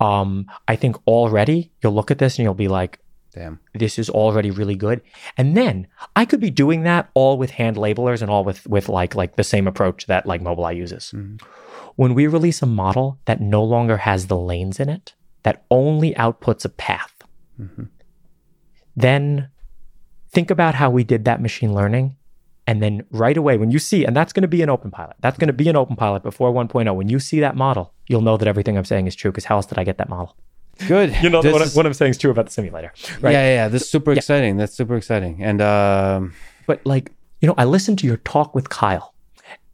Um, 0.00 0.46
I 0.68 0.76
think 0.76 0.96
already 1.06 1.70
you'll 1.82 1.94
look 1.94 2.10
at 2.10 2.18
this 2.18 2.38
and 2.38 2.44
you'll 2.44 2.54
be 2.54 2.68
like, 2.68 2.98
damn. 3.32 3.60
This 3.74 3.98
is 3.98 4.10
already 4.10 4.50
really 4.50 4.74
good. 4.74 5.00
And 5.36 5.56
then 5.56 5.86
i 6.16 6.24
could 6.24 6.40
be 6.40 6.50
doing 6.50 6.82
that 6.82 7.10
all 7.14 7.38
with 7.38 7.50
hand 7.50 7.76
labelers 7.76 8.22
and 8.22 8.30
all 8.30 8.44
with 8.44 8.66
with 8.66 8.88
like 8.88 9.14
like 9.14 9.36
the 9.36 9.44
same 9.44 9.66
approach 9.66 10.06
that 10.06 10.26
like 10.26 10.40
mobileye 10.40 10.76
uses. 10.76 11.12
Mm-hmm. 11.14 11.36
When 11.96 12.14
we 12.14 12.26
release 12.26 12.62
a 12.62 12.66
model 12.66 13.18
that 13.26 13.40
no 13.40 13.62
longer 13.62 13.98
has 13.98 14.26
the 14.26 14.38
lanes 14.38 14.80
in 14.80 14.88
it 14.88 15.14
that 15.42 15.64
only 15.70 16.14
outputs 16.14 16.64
a 16.64 16.68
path 16.68 17.14
mm-hmm. 17.60 17.84
then 18.96 19.48
think 20.30 20.50
about 20.50 20.74
how 20.74 20.88
we 20.90 21.04
did 21.04 21.24
that 21.24 21.42
machine 21.42 21.74
learning. 21.74 22.16
And 22.64 22.80
then 22.80 23.04
right 23.10 23.36
away 23.36 23.58
when 23.58 23.72
you 23.72 23.80
see 23.80 24.04
and 24.04 24.14
that's 24.14 24.32
going 24.32 24.42
to 24.42 24.48
be 24.48 24.62
an 24.62 24.70
open 24.70 24.92
pilot 24.92 25.16
that's 25.20 25.36
going 25.36 25.48
to 25.48 25.52
be 25.52 25.68
an 25.68 25.74
open 25.74 25.96
pilot 25.96 26.22
before 26.22 26.52
1.0 26.52 26.94
when 26.94 27.08
you 27.08 27.18
see 27.18 27.40
that 27.40 27.56
model 27.56 27.92
you'll 28.06 28.20
know 28.22 28.36
that 28.36 28.46
everything 28.46 28.78
i'm 28.78 28.84
saying 28.84 29.08
is 29.08 29.16
true 29.16 29.32
because 29.32 29.44
how 29.44 29.56
else 29.56 29.66
did 29.66 29.80
i 29.80 29.84
get 29.84 29.98
that 29.98 30.08
model 30.08 30.36
good. 30.88 31.14
You 31.22 31.30
know 31.30 31.42
This 31.42 31.52
what, 31.52 31.62
is- 31.62 31.74
what 31.76 31.86
i'm 31.86 31.94
saying 31.94 32.10
is 32.10 32.18
true 32.18 32.30
about 32.30 32.46
the 32.46 32.52
simulator 32.52 32.92
right? 33.20 33.32
Yeah, 33.32 33.42
yeah 33.46 33.54
yeah. 33.54 33.68
This 33.68 33.82
is 33.82 33.90
super 33.90 34.12
exciting. 34.12 34.56
That's 34.56 34.74
super 34.74 34.96
exciting. 34.96 35.42
And 35.42 35.60
um 35.60 36.34
but 36.66 36.80
like 36.84 37.12
you 37.40 37.48
know 37.48 37.54
i 37.58 37.64
listened 37.64 37.98
to 38.00 38.06
your 38.06 38.18
talk 38.18 38.54
with 38.54 38.68
kyle 38.68 39.14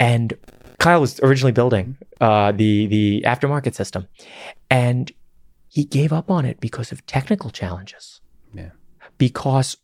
and 0.01 0.35
kyle 0.79 1.01
was 1.01 1.21
originally 1.21 1.53
building 1.53 1.97
uh, 2.21 2.51
the 2.53 2.87
the 2.87 3.23
aftermarket 3.27 3.75
system 3.75 4.09
and 4.71 5.13
he 5.69 5.85
gave 5.85 6.13
up 6.13 6.31
on 6.31 6.45
it 6.45 6.59
because 6.61 6.93
of 6.93 7.05
technical 7.07 7.51
challenges. 7.51 8.21
Yeah. 8.55 8.71
because 9.19 9.77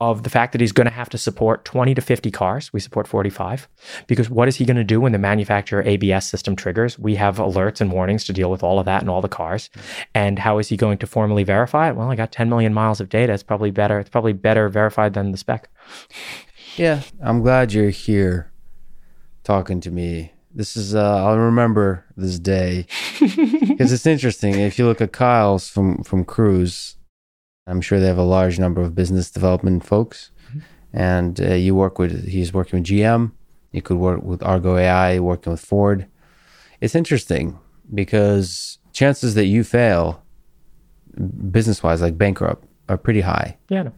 of 0.00 0.22
the 0.22 0.30
fact 0.30 0.52
that 0.52 0.60
he's 0.60 0.72
going 0.72 0.86
to 0.86 0.92
have 0.92 1.08
to 1.08 1.18
support 1.18 1.64
20 1.64 1.94
to 1.94 2.00
50 2.00 2.30
cars 2.30 2.72
we 2.72 2.78
support 2.78 3.08
45 3.08 3.68
because 4.06 4.30
what 4.30 4.46
is 4.46 4.56
he 4.56 4.64
going 4.64 4.76
to 4.76 4.84
do 4.84 5.00
when 5.00 5.10
the 5.10 5.18
manufacturer 5.18 5.82
abs 5.86 6.26
system 6.26 6.54
triggers? 6.54 6.98
We 6.98 7.16
have 7.16 7.38
alerts 7.38 7.80
and 7.80 7.90
warnings 7.90 8.24
to 8.24 8.32
deal 8.32 8.50
with 8.50 8.62
all 8.62 8.78
of 8.78 8.86
that 8.86 9.02
in 9.02 9.08
all 9.08 9.20
the 9.20 9.28
cars. 9.28 9.70
And 10.14 10.38
how 10.38 10.58
is 10.58 10.68
he 10.68 10.76
going 10.76 10.98
to 10.98 11.06
formally 11.06 11.42
verify 11.42 11.88
it? 11.88 11.96
Well 11.96 12.10
i 12.10 12.14
got 12.14 12.30
10 12.30 12.48
million 12.48 12.72
miles 12.72 13.00
of 13.00 13.08
data. 13.08 13.32
It's 13.32 13.42
probably 13.42 13.70
better 13.70 13.98
it's 13.98 14.10
probably 14.10 14.32
better 14.32 14.68
verified 14.68 15.14
than 15.14 15.32
the 15.32 15.38
spec. 15.38 15.68
Yeah, 16.76 17.02
I'm 17.20 17.42
glad 17.42 17.72
you're 17.72 17.90
here 17.90 18.52
talking 19.42 19.80
to 19.80 19.90
me. 19.90 20.32
This 20.54 20.76
is 20.76 20.94
uh 20.94 21.26
I'll 21.26 21.38
remember 21.38 22.04
this 22.16 22.38
day. 22.38 22.86
Because 23.78 23.92
it's 23.92 24.06
interesting. 24.06 24.54
If 24.54 24.76
you 24.76 24.86
look 24.86 25.00
at 25.00 25.12
Kyle's 25.12 25.68
from 25.68 26.02
from 26.02 26.24
Cruise, 26.24 26.96
I'm 27.68 27.80
sure 27.80 28.00
they 28.00 28.06
have 28.06 28.18
a 28.18 28.22
large 28.38 28.58
number 28.58 28.80
of 28.82 28.94
business 28.94 29.30
development 29.30 29.84
folks, 29.84 30.30
and 30.92 31.40
uh, 31.40 31.54
you 31.54 31.74
work 31.74 31.98
with 31.98 32.28
he's 32.28 32.52
working 32.52 32.78
with 32.80 32.88
GM. 32.88 33.32
You 33.72 33.82
could 33.82 33.98
work 33.98 34.22
with 34.22 34.42
Argo 34.42 34.76
AI, 34.76 35.18
working 35.20 35.50
with 35.52 35.60
Ford. 35.60 36.06
It's 36.80 36.94
interesting 36.94 37.58
because 37.94 38.78
chances 38.92 39.34
that 39.34 39.46
you 39.46 39.62
fail, 39.64 40.22
business 41.50 41.82
wise, 41.82 42.00
like 42.02 42.16
bankrupt, 42.18 42.64
are 42.88 42.96
pretty 42.96 43.20
high 43.20 43.56
yeah 43.68 43.90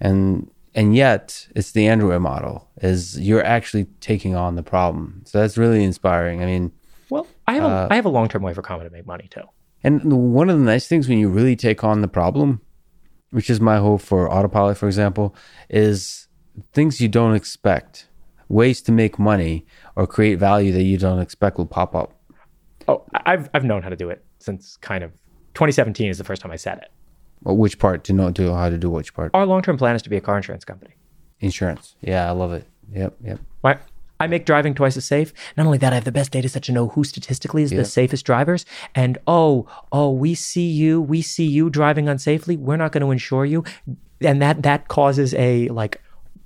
and 0.00 0.50
and 0.74 0.96
yet 0.96 1.46
it's 1.54 1.70
the 1.70 1.86
android 1.86 2.20
model 2.20 2.68
is 2.82 3.18
you're 3.20 3.44
actually 3.44 3.84
taking 4.00 4.34
on 4.34 4.56
the 4.56 4.64
problem 4.64 5.22
so 5.24 5.38
that's 5.40 5.56
really 5.56 5.84
inspiring 5.84 6.42
i 6.42 6.44
mean 6.46 6.72
Well, 7.08 7.24
I 7.46 7.54
have 7.54 7.62
a, 7.62 7.66
Uh, 7.66 7.88
I 7.88 7.94
have 7.94 8.04
a 8.04 8.08
long 8.08 8.26
term 8.28 8.42
way 8.42 8.52
for 8.52 8.62
Comma 8.62 8.82
to 8.82 8.90
make 8.90 9.06
money 9.06 9.28
too. 9.30 9.42
and 9.84 10.12
one 10.34 10.50
of 10.50 10.58
the 10.58 10.64
nice 10.64 10.88
things 10.88 11.08
when 11.08 11.18
you 11.18 11.28
really 11.28 11.54
take 11.54 11.84
on 11.84 12.00
the 12.00 12.08
problem 12.08 12.60
which 13.30 13.50
is 13.50 13.60
my 13.60 13.76
hope 13.78 14.00
for 14.00 14.30
autopilot 14.32 14.76
for 14.78 14.86
example 14.86 15.34
is 15.70 16.28
things 16.72 17.00
you 17.00 17.08
don't 17.08 17.34
expect 17.34 18.08
ways 18.48 18.80
to 18.82 18.92
make 18.92 19.18
money 19.18 19.66
or 19.96 20.06
create 20.06 20.38
value 20.38 20.72
that 20.72 20.84
you 20.84 20.96
don't 20.96 21.18
expect 21.20 21.58
will 21.58 21.66
pop 21.66 21.94
up 21.94 22.12
Oh, 22.88 23.04
I've 23.26 23.50
I've 23.52 23.64
known 23.64 23.82
how 23.82 23.88
to 23.88 23.96
do 23.96 24.10
it 24.10 24.24
since 24.38 24.76
kind 24.76 25.02
of 25.02 25.10
2017 25.54 26.08
is 26.08 26.18
the 26.18 26.24
first 26.24 26.40
time 26.40 26.52
I 26.52 26.56
said 26.56 26.78
it. 26.78 26.88
Well, 27.42 27.56
which 27.56 27.80
part 27.80 28.04
to 28.04 28.12
know 28.12 28.30
to 28.30 28.54
how 28.54 28.68
to 28.70 28.78
do 28.78 28.88
which 28.90 29.12
part 29.12 29.32
Our 29.34 29.44
long 29.44 29.60
term 29.60 29.76
plan 29.76 29.96
is 29.96 30.02
to 30.02 30.08
be 30.10 30.16
a 30.16 30.20
car 30.20 30.36
insurance 30.36 30.64
company. 30.64 30.94
insurance 31.40 31.96
yeah 32.00 32.28
i 32.28 32.30
love 32.30 32.52
it 32.52 32.64
yep 32.92 33.14
yep 33.24 33.40
Right. 33.64 33.80
I 34.18 34.26
make 34.26 34.46
driving 34.46 34.74
twice 34.74 34.96
as 34.96 35.04
safe. 35.04 35.32
Not 35.56 35.66
only 35.66 35.78
that, 35.78 35.92
I 35.92 35.96
have 35.96 36.04
the 36.04 36.12
best 36.12 36.32
data 36.32 36.48
set 36.48 36.62
to 36.64 36.72
know 36.72 36.88
who 36.88 37.04
statistically 37.04 37.62
is 37.62 37.70
the 37.70 37.84
safest 37.84 38.24
drivers. 38.24 38.64
And 38.94 39.18
oh, 39.26 39.66
oh, 39.92 40.10
we 40.10 40.34
see 40.34 40.66
you, 40.66 41.00
we 41.00 41.22
see 41.22 41.46
you 41.46 41.68
driving 41.70 42.06
unsafely. 42.06 42.58
We're 42.58 42.76
not 42.76 42.92
going 42.92 43.02
to 43.02 43.10
insure 43.10 43.44
you, 43.44 43.64
and 44.20 44.40
that 44.40 44.62
that 44.62 44.88
causes 44.88 45.34
a 45.34 45.68
like 45.68 46.00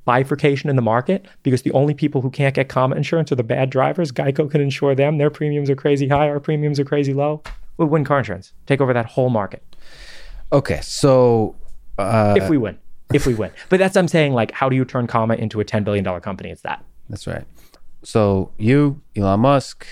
bifurcation 0.05 0.69
in 0.71 0.77
the 0.77 0.83
market 0.83 1.27
because 1.43 1.63
the 1.63 1.73
only 1.73 1.95
people 1.95 2.21
who 2.21 2.31
can't 2.31 2.55
get 2.55 2.69
comma 2.69 2.97
insurance 2.97 3.31
are 3.31 3.37
the 3.37 3.45
bad 3.45 3.71
drivers. 3.71 4.11
Geico 4.11 4.51
can 4.51 4.61
insure 4.61 4.95
them. 4.95 5.19
Their 5.19 5.31
premiums 5.31 5.71
are 5.71 5.77
crazy 5.77 6.09
high. 6.09 6.29
Our 6.29 6.41
premiums 6.41 6.81
are 6.81 6.85
crazy 6.85 7.15
low. 7.15 7.43
We'll 7.77 7.89
win 7.89 8.05
car 8.05 8.19
insurance. 8.19 8.53
Take 8.67 8.81
over 8.81 8.93
that 8.93 9.07
whole 9.07 9.31
market 9.31 9.63
okay 10.53 10.81
so 10.83 11.57
uh 11.99 12.35
if 12.37 12.49
we 12.49 12.59
win. 12.59 12.79
If 13.13 13.27
we 13.27 13.35
win. 13.35 13.51
But 13.69 13.81
that's 13.81 13.97
I'm 13.97 14.09
saying 14.09 14.35
like 14.35 14.53
how 14.53 14.69
do 14.69 14.77
you 14.77 14.85
turn 14.85 15.07
comma 15.07 15.35
into 15.35 15.61
a 15.61 15.65
10 15.65 15.85
billion 15.85 16.05
dollar 16.05 16.21
company? 16.21 16.51
It's 16.51 16.63
that. 16.63 16.85
That's 17.11 17.27
right. 17.27 17.45
So 18.03 18.53
you, 18.57 19.03
Elon 19.15 19.41
Musk, 19.41 19.87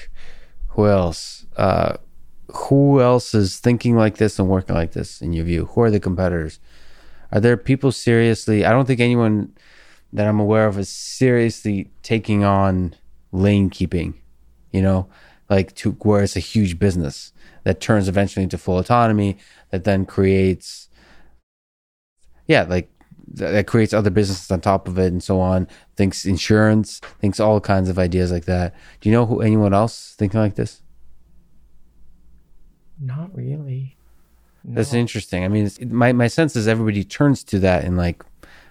who 0.69 0.87
else? 0.87 1.45
Uh, 1.57 1.97
who 2.49 3.01
else 3.03 3.35
is 3.35 3.59
thinking 3.59 3.97
like 3.97 4.17
this 4.17 4.39
and 4.39 4.49
working 4.49 4.75
like 4.75 4.93
this 4.93 5.21
in 5.21 5.33
your 5.33 5.45
view? 5.45 5.67
Who 5.67 5.83
are 5.83 5.91
the 5.91 6.01
competitors? 6.01 6.61
Are 7.33 7.41
there 7.41 7.57
people 7.57 7.93
seriously? 7.93 8.65
I 8.65 8.71
don't 8.71 8.87
think 8.87 9.01
anyone 9.01 9.53
that 10.13 10.27
I'm 10.27 10.41
aware 10.41 10.67
of 10.67 10.79
is 10.79 10.89
seriously 10.89 11.91
taking 12.03 12.45
on 12.45 12.95
lane 13.33 13.69
keeping. 13.69 14.15
You 14.71 14.81
know, 14.81 15.09
like 15.51 15.75
to 15.77 15.93
where 15.93 16.23
it's 16.23 16.37
a 16.37 16.41
huge 16.41 16.79
business 16.79 17.33
that 17.65 17.81
turns 17.81 18.09
eventually 18.09 18.45
into 18.45 18.57
full 18.57 18.79
autonomy 18.79 19.37
that 19.71 19.85
then 19.85 20.07
creates, 20.07 20.89
yeah, 22.47 22.63
like 22.63 22.91
that 23.35 23.67
creates 23.67 23.93
other 23.93 24.11
businesses 24.11 24.51
on 24.51 24.61
top 24.61 24.89
of 24.89 24.99
it 24.99 25.13
and 25.13 25.23
so 25.23 25.41
on. 25.41 25.69
Thinks 25.97 26.25
insurance, 26.25 27.01
thinks 27.21 27.41
all 27.41 27.61
kinds 27.61 27.89
of 27.89 27.99
ideas 27.99 28.33
like 28.33 28.45
that. 28.47 28.75
Do 29.01 29.09
you 29.09 29.15
know 29.15 29.27
who 29.27 29.41
anyone 29.41 29.75
else 29.75 30.15
thinking 30.19 30.41
like 30.41 30.55
this? 30.55 30.83
Not 33.01 33.35
really. 33.35 33.97
That's 34.65 34.93
interesting. 34.93 35.45
I 35.45 35.49
mean, 35.49 35.67
it's, 35.67 35.81
my 35.81 36.13
my 36.13 36.27
sense 36.27 36.57
is 36.57 36.69
everybody 36.69 37.05
turns 37.05 37.43
to 37.45 37.59
that 37.61 37.85
in 37.85 37.97
like 37.97 38.23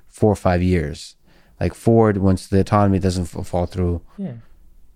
four 0.05 0.31
or 0.31 0.35
five 0.35 0.61
years. 0.61 1.15
Like 1.59 1.73
Ford, 1.73 2.17
once 2.17 2.47
the 2.47 2.59
autonomy 2.59 2.99
doesn't 2.99 3.35
f- 3.35 3.47
fall 3.47 3.65
through. 3.65 4.01
Yeah. 4.17 4.33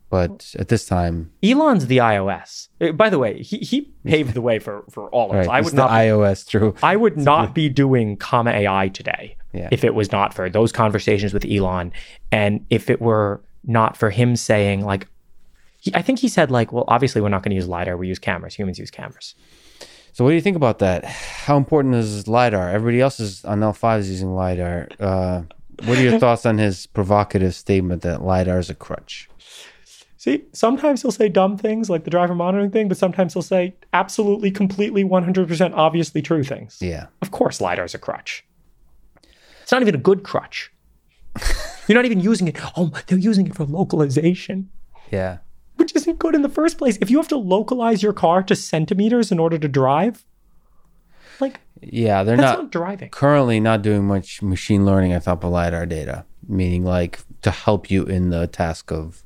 But 0.09 0.53
at 0.59 0.67
this 0.67 0.85
time, 0.85 1.31
Elon's 1.41 1.87
the 1.87 1.97
iOS. 1.97 2.67
Uh, 2.81 2.91
By 2.91 3.09
the 3.09 3.17
way, 3.17 3.41
he, 3.41 3.59
he 3.59 3.81
paved 4.05 4.33
the 4.33 4.41
way 4.41 4.59
for, 4.59 4.83
for 4.91 5.09
all 5.09 5.31
of 5.31 5.37
us. 5.37 5.47
right? 5.47 5.55
I 5.55 5.59
it's 5.59 5.65
would 5.71 5.77
the 5.77 5.87
iOS 5.87 6.45
true. 6.47 6.75
I 6.83 6.97
would 6.97 7.17
not 7.17 7.55
be 7.55 7.69
doing 7.69 8.17
comma 8.17 8.51
AI 8.51 8.89
today 8.89 9.37
Yeah. 9.53 9.67
if 9.71 9.83
it 9.83 9.93
was 9.93 10.11
not 10.11 10.33
for 10.33 10.49
those 10.49 10.71
conversations 10.71 11.33
with 11.33 11.45
Elon 11.45 11.91
and 12.31 12.65
if 12.69 12.89
it 12.89 13.01
were 13.01 13.41
not 13.65 13.97
for 13.97 14.09
him 14.09 14.35
saying 14.35 14.85
like 14.85 15.07
he, 15.81 15.93
I 15.95 16.01
think 16.01 16.19
he 16.19 16.27
said 16.27 16.51
like, 16.51 16.71
well, 16.71 16.85
obviously 16.87 17.21
we're 17.21 17.29
not 17.29 17.43
going 17.43 17.49
to 17.49 17.55
use 17.55 17.67
lidar. 17.67 17.97
We 17.97 18.07
use 18.07 18.19
cameras. 18.19 18.55
Humans 18.55 18.79
use 18.79 18.91
cameras. 18.91 19.35
So 20.13 20.23
what 20.23 20.31
do 20.31 20.35
you 20.35 20.41
think 20.41 20.55
about 20.55 20.79
that? 20.79 21.03
How 21.05 21.57
important 21.57 21.95
is 21.95 22.27
lidar? 22.27 22.69
Everybody 22.69 23.01
else 23.01 23.19
is 23.19 23.43
on 23.45 23.61
L5 23.61 23.99
is 23.99 24.09
using 24.09 24.35
lidar. 24.35 24.87
Uh, 24.99 25.43
what 25.85 25.97
are 25.97 26.01
your 26.01 26.19
thoughts 26.25 26.45
on 26.45 26.57
his 26.57 26.85
provocative 26.85 27.55
statement 27.55 28.03
that 28.03 28.21
lidar 28.21 28.59
is 28.59 28.69
a 28.69 28.75
crutch? 28.75 29.27
See, 30.17 30.43
sometimes 30.53 31.01
he'll 31.01 31.09
say 31.09 31.29
dumb 31.29 31.57
things 31.57 31.89
like 31.89 32.03
the 32.03 32.11
driver 32.11 32.35
monitoring 32.35 32.69
thing, 32.69 32.87
but 32.87 32.97
sometimes 32.97 33.33
he'll 33.33 33.41
say 33.41 33.73
absolutely, 33.91 34.51
completely, 34.51 35.03
100% 35.03 35.73
obviously 35.73 36.21
true 36.21 36.43
things. 36.43 36.77
Yeah. 36.79 37.07
Of 37.23 37.31
course, 37.31 37.59
LiDAR's 37.59 37.95
a 37.95 37.97
crutch. 37.97 38.45
It's 39.71 39.73
not 39.73 39.83
even 39.83 39.95
a 39.95 39.99
good 40.03 40.23
crutch. 40.23 40.69
You're 41.87 41.95
not 41.95 42.03
even 42.03 42.19
using 42.19 42.49
it. 42.49 42.57
Oh, 42.75 42.91
they're 43.07 43.17
using 43.17 43.47
it 43.47 43.55
for 43.55 43.63
localization, 43.63 44.69
Yeah. 45.09 45.37
which 45.77 45.95
isn't 45.95 46.19
good 46.19 46.35
in 46.35 46.41
the 46.41 46.49
first 46.49 46.77
place. 46.77 46.97
If 46.99 47.09
you 47.09 47.15
have 47.15 47.29
to 47.29 47.37
localize 47.37 48.03
your 48.03 48.11
car 48.11 48.43
to 48.43 48.53
centimeters 48.53 49.31
in 49.31 49.39
order 49.39 49.57
to 49.57 49.69
drive, 49.69 50.25
like, 51.39 51.61
Yeah, 51.79 52.23
they're 52.25 52.35
not 52.35 52.57
not 52.59 52.71
driving. 52.73 53.11
currently 53.11 53.61
not 53.61 53.81
doing 53.81 54.03
much 54.03 54.41
machine 54.41 54.83
learning 54.85 55.13
on 55.13 55.21
top 55.21 55.45
of 55.45 55.51
lidar 55.51 55.85
data, 55.85 56.25
meaning 56.45 56.83
like 56.83 57.19
to 57.43 57.51
help 57.51 57.89
you 57.89 58.03
in 58.03 58.29
the 58.29 58.47
task 58.47 58.91
of 58.91 59.23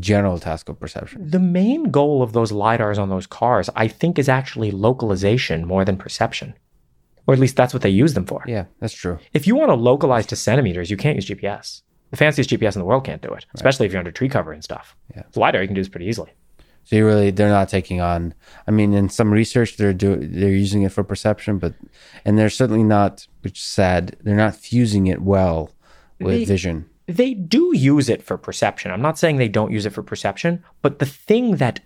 general 0.00 0.38
task 0.38 0.70
of 0.70 0.80
perception. 0.80 1.28
The 1.30 1.38
main 1.38 1.90
goal 1.90 2.22
of 2.22 2.32
those 2.32 2.50
LiDARs 2.50 2.98
on 2.98 3.10
those 3.10 3.26
cars, 3.26 3.68
I 3.76 3.88
think, 3.88 4.18
is 4.18 4.30
actually 4.30 4.70
localization 4.70 5.66
more 5.66 5.84
than 5.84 5.98
perception. 5.98 6.54
Or 7.28 7.34
at 7.34 7.38
least 7.40 7.56
that's 7.56 7.74
what 7.74 7.82
they 7.82 7.90
use 7.90 8.14
them 8.14 8.24
for. 8.24 8.42
Yeah, 8.46 8.64
that's 8.80 8.94
true. 8.94 9.18
If 9.34 9.46
you 9.46 9.54
want 9.54 9.68
to 9.68 9.74
localize 9.74 10.24
to 10.26 10.36
centimeters, 10.36 10.90
you 10.90 10.96
can't 10.96 11.14
use 11.14 11.26
GPS. 11.28 11.82
The 12.10 12.16
fanciest 12.16 12.48
GPS 12.48 12.74
in 12.74 12.80
the 12.80 12.86
world 12.86 13.04
can't 13.04 13.20
do 13.20 13.28
it, 13.28 13.44
especially 13.54 13.84
if 13.84 13.92
you're 13.92 13.98
under 13.98 14.10
tree 14.10 14.30
cover 14.30 14.50
and 14.50 14.64
stuff. 14.64 14.96
Yeah. 15.14 15.24
The 15.32 15.40
LiDAR, 15.40 15.60
you 15.60 15.68
can 15.68 15.74
do 15.74 15.82
this 15.82 15.90
pretty 15.90 16.06
easily. 16.06 16.32
So 16.84 16.96
you 16.96 17.04
really 17.04 17.30
they're 17.30 17.50
not 17.50 17.68
taking 17.68 18.00
on. 18.00 18.32
I 18.66 18.70
mean, 18.70 18.94
in 18.94 19.10
some 19.10 19.30
research 19.30 19.76
they're 19.76 19.92
do 19.92 20.16
they're 20.16 20.48
using 20.48 20.84
it 20.84 20.92
for 20.92 21.04
perception, 21.04 21.58
but 21.58 21.74
and 22.24 22.38
they're 22.38 22.48
certainly 22.48 22.82
not, 22.82 23.26
which 23.42 23.58
is 23.58 23.64
sad. 23.64 24.16
They're 24.22 24.34
not 24.34 24.56
fusing 24.56 25.06
it 25.06 25.20
well 25.20 25.70
with 26.18 26.34
They- 26.34 26.44
vision. 26.46 26.86
They 27.06 27.32
do 27.34 27.72
use 27.76 28.08
it 28.10 28.22
for 28.22 28.36
perception. 28.38 28.90
I'm 28.90 29.00
not 29.02 29.18
saying 29.18 29.36
they 29.36 29.48
don't 29.48 29.72
use 29.72 29.84
it 29.86 29.92
for 29.94 30.02
perception, 30.02 30.62
but 30.82 30.98
the 30.98 31.06
thing 31.06 31.56
that 31.56 31.80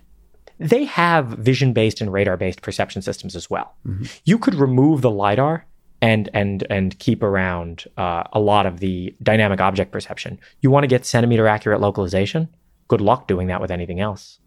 they 0.59 0.85
have 0.85 1.27
vision 1.27 1.73
based 1.73 2.01
and 2.01 2.11
radar 2.11 2.37
based 2.37 2.61
perception 2.61 3.01
systems 3.01 3.35
as 3.35 3.49
well. 3.49 3.75
You 4.23 4.37
could 4.37 4.55
remove 4.55 5.01
the 5.01 5.11
LiDAR 5.11 5.65
and 6.01 6.29
and 6.33 6.65
and 6.69 6.99
keep 6.99 7.23
around 7.23 7.85
uh, 7.97 8.23
a 8.33 8.39
lot 8.39 8.65
of 8.65 8.79
the 8.79 9.15
dynamic 9.23 9.61
object 9.61 9.91
perception. 9.91 10.39
You 10.61 10.69
want 10.69 10.83
to 10.83 10.87
get 10.87 11.05
centimeter 11.05 11.47
accurate 11.47 11.79
localization? 11.79 12.49
Good 12.89 13.01
luck 13.01 13.27
doing 13.27 13.47
that 13.47 13.61
with 13.61 13.71
anything 13.71 14.01
else. 14.01 14.39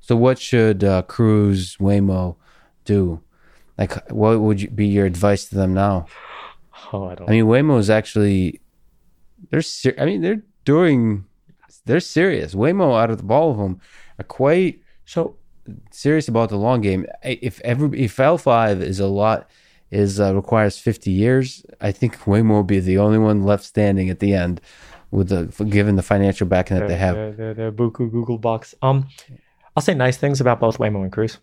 So 0.00 0.16
what 0.16 0.38
should 0.38 0.84
uh, 0.84 1.02
Cruise 1.02 1.76
Waymo 1.76 2.36
do? 2.84 3.20
Like, 3.76 4.10
what 4.10 4.40
would 4.40 4.62
you, 4.62 4.70
be 4.70 4.86
your 4.86 5.06
advice 5.06 5.44
to 5.48 5.54
them 5.54 5.74
now? 5.74 6.06
Oh, 6.92 7.08
I 7.08 7.14
don't. 7.16 7.28
I 7.28 7.32
mean, 7.32 7.44
Waymo 7.44 7.78
is 7.78 7.90
actually 7.90 8.60
they're. 9.50 9.60
Ser- 9.60 9.96
I 9.98 10.04
mean, 10.04 10.22
they're 10.22 10.42
doing. 10.64 11.26
They're 11.84 12.00
serious. 12.00 12.54
Waymo, 12.54 12.98
out 13.00 13.10
of 13.10 13.18
the 13.18 13.24
ball 13.24 13.50
of 13.50 13.58
them, 13.58 13.80
are 14.18 14.24
quite 14.24 14.80
so 15.04 15.36
serious 15.90 16.28
about 16.28 16.48
the 16.48 16.56
long 16.56 16.80
game. 16.80 17.06
If 17.22 17.60
every 17.60 18.00
if 18.00 18.18
L 18.18 18.38
five 18.38 18.82
is 18.82 19.00
a 19.00 19.06
lot 19.06 19.48
is 19.90 20.20
uh, 20.20 20.34
requires 20.34 20.78
fifty 20.78 21.10
years, 21.10 21.64
I 21.80 21.92
think 21.92 22.18
Waymo 22.20 22.50
will 22.50 22.62
be 22.64 22.80
the 22.80 22.98
only 22.98 23.18
one 23.18 23.44
left 23.44 23.64
standing 23.64 24.10
at 24.10 24.18
the 24.18 24.34
end, 24.34 24.60
with 25.10 25.28
the 25.28 25.64
given 25.64 25.96
the 25.96 26.02
financial 26.02 26.46
backing 26.46 26.78
that 26.78 26.88
they 26.88 26.96
have. 26.96 27.16
The, 27.16 27.32
the, 27.36 27.54
the 27.54 27.72
Buku 27.72 28.10
Google 28.10 28.38
box. 28.38 28.74
Um, 28.82 29.08
I'll 29.76 29.82
say 29.82 29.94
nice 29.94 30.16
things 30.16 30.40
about 30.40 30.60
both 30.60 30.78
Waymo 30.78 31.02
and 31.02 31.12
Cruise. 31.12 31.38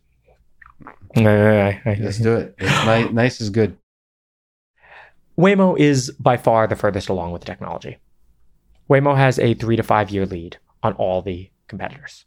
Let's 1.85 2.17
do 2.19 2.35
it. 2.35 2.55
Nice, 2.59 3.09
nice 3.11 3.41
is 3.41 3.49
good. 3.49 3.77
Waymo 5.37 5.77
is 5.77 6.11
by 6.11 6.37
far 6.37 6.67
the 6.67 6.75
furthest 6.75 7.09
along 7.09 7.31
with 7.31 7.41
the 7.41 7.45
technology. 7.45 7.97
Waymo 8.89 9.15
has 9.15 9.39
a 9.39 9.53
three 9.53 9.75
to 9.75 9.83
five 9.83 10.09
year 10.09 10.25
lead 10.25 10.57
on 10.83 10.93
all 10.93 11.21
the 11.21 11.49
competitors. 11.67 12.25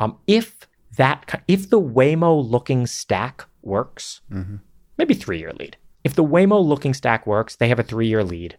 Um, 0.00 0.16
if 0.26 0.66
that, 0.96 1.42
if 1.46 1.70
the 1.70 1.80
Waymo 1.80 2.44
looking 2.48 2.86
stack 2.86 3.44
works, 3.62 4.22
Mhm. 4.32 4.60
maybe 4.98 5.14
three 5.14 5.38
year 5.38 5.52
lead. 5.52 5.76
If 6.02 6.14
the 6.14 6.24
Waymo 6.24 6.64
looking 6.64 6.94
stack 6.94 7.26
works, 7.26 7.56
they 7.56 7.68
have 7.68 7.78
a 7.78 7.82
three 7.84 8.08
year 8.08 8.24
lead. 8.24 8.56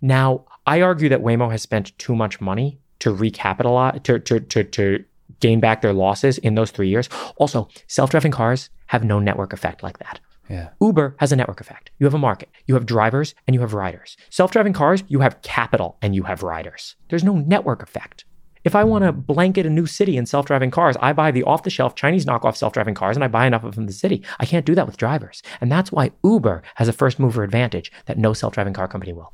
Now, 0.00 0.44
I 0.66 0.80
argue 0.80 1.08
that 1.10 1.22
Waymo 1.22 1.50
has 1.50 1.62
spent 1.62 1.96
too 1.98 2.16
much 2.16 2.40
money 2.40 2.80
to 3.00 3.14
recapitalize, 3.14 4.02
to, 4.04 4.18
to, 4.18 4.40
to, 4.40 4.64
to 4.64 5.04
gain 5.40 5.60
back 5.60 5.82
their 5.82 5.92
losses 5.92 6.38
in 6.38 6.54
those 6.54 6.70
three 6.70 6.88
years. 6.88 7.08
Also, 7.36 7.68
self 7.86 8.10
driving 8.10 8.32
cars 8.32 8.70
have 8.86 9.04
no 9.04 9.18
network 9.18 9.52
effect 9.52 9.82
like 9.82 9.98
that. 9.98 10.20
Yeah. 10.48 10.70
Uber 10.80 11.14
has 11.18 11.30
a 11.30 11.36
network 11.36 11.60
effect. 11.60 11.90
You 11.98 12.06
have 12.06 12.14
a 12.14 12.18
market, 12.18 12.48
you 12.66 12.74
have 12.74 12.86
drivers, 12.86 13.34
and 13.46 13.54
you 13.54 13.60
have 13.60 13.74
riders. 13.74 14.16
Self 14.30 14.50
driving 14.50 14.72
cars, 14.72 15.04
you 15.08 15.20
have 15.20 15.42
capital 15.42 15.98
and 16.00 16.14
you 16.14 16.22
have 16.22 16.42
riders. 16.42 16.96
There's 17.10 17.22
no 17.24 17.34
network 17.34 17.82
effect. 17.82 18.24
If 18.64 18.74
I 18.74 18.84
want 18.84 19.04
to 19.04 19.12
blanket 19.12 19.66
a 19.66 19.70
new 19.70 19.86
city 19.86 20.16
in 20.16 20.26
self 20.26 20.46
driving 20.46 20.70
cars, 20.70 20.96
I 21.00 21.12
buy 21.12 21.30
the 21.30 21.42
off 21.44 21.62
the 21.62 21.70
shelf 21.70 21.94
Chinese 21.94 22.24
knockoff 22.26 22.56
self 22.56 22.72
driving 22.72 22.94
cars 22.94 23.16
and 23.16 23.24
I 23.24 23.28
buy 23.28 23.46
enough 23.46 23.64
of 23.64 23.74
them 23.74 23.82
in 23.82 23.86
the 23.86 23.92
city. 23.92 24.22
I 24.40 24.46
can't 24.46 24.66
do 24.66 24.74
that 24.74 24.86
with 24.86 24.96
drivers. 24.96 25.42
And 25.60 25.70
that's 25.70 25.92
why 25.92 26.10
Uber 26.24 26.62
has 26.76 26.88
a 26.88 26.92
first 26.92 27.18
mover 27.18 27.42
advantage 27.42 27.92
that 28.06 28.18
no 28.18 28.32
self 28.32 28.54
driving 28.54 28.74
car 28.74 28.88
company 28.88 29.12
will. 29.12 29.32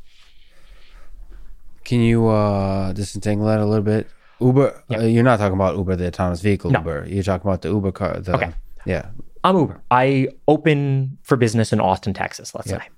Can 1.85 2.01
you 2.01 2.29
uh 2.29 2.93
disentangle 2.93 3.47
that 3.47 3.61
a 3.61 3.67
little 3.67 3.85
bit? 3.85 4.09
Uber, 4.41 4.83
Yeah. 4.89 4.99
uh, 4.99 5.03
you're 5.05 5.23
not 5.23 5.39
talking 5.39 5.55
about 5.55 5.77
Uber, 5.77 5.97
the 5.97 6.09
autonomous 6.09 6.41
vehicle 6.41 6.71
No. 6.71 6.81
Uber. 6.81 7.07
You're 7.09 7.23
talking 7.23 7.47
about 7.49 7.63
the 7.63 7.69
Uber 7.71 7.93
car. 7.93 8.21
The, 8.21 8.35
Okay. 8.35 8.53
Yeah. 8.85 9.07
I'm 9.45 9.57
Uber. 9.57 9.81
I 9.91 10.29
open 10.49 11.19
for 11.23 11.37
business 11.37 11.73
in 11.73 11.81
Austin, 11.81 12.15
Texas, 12.15 12.55
let's 12.55 12.71
Yeah. 12.71 12.79
say. 12.79 12.89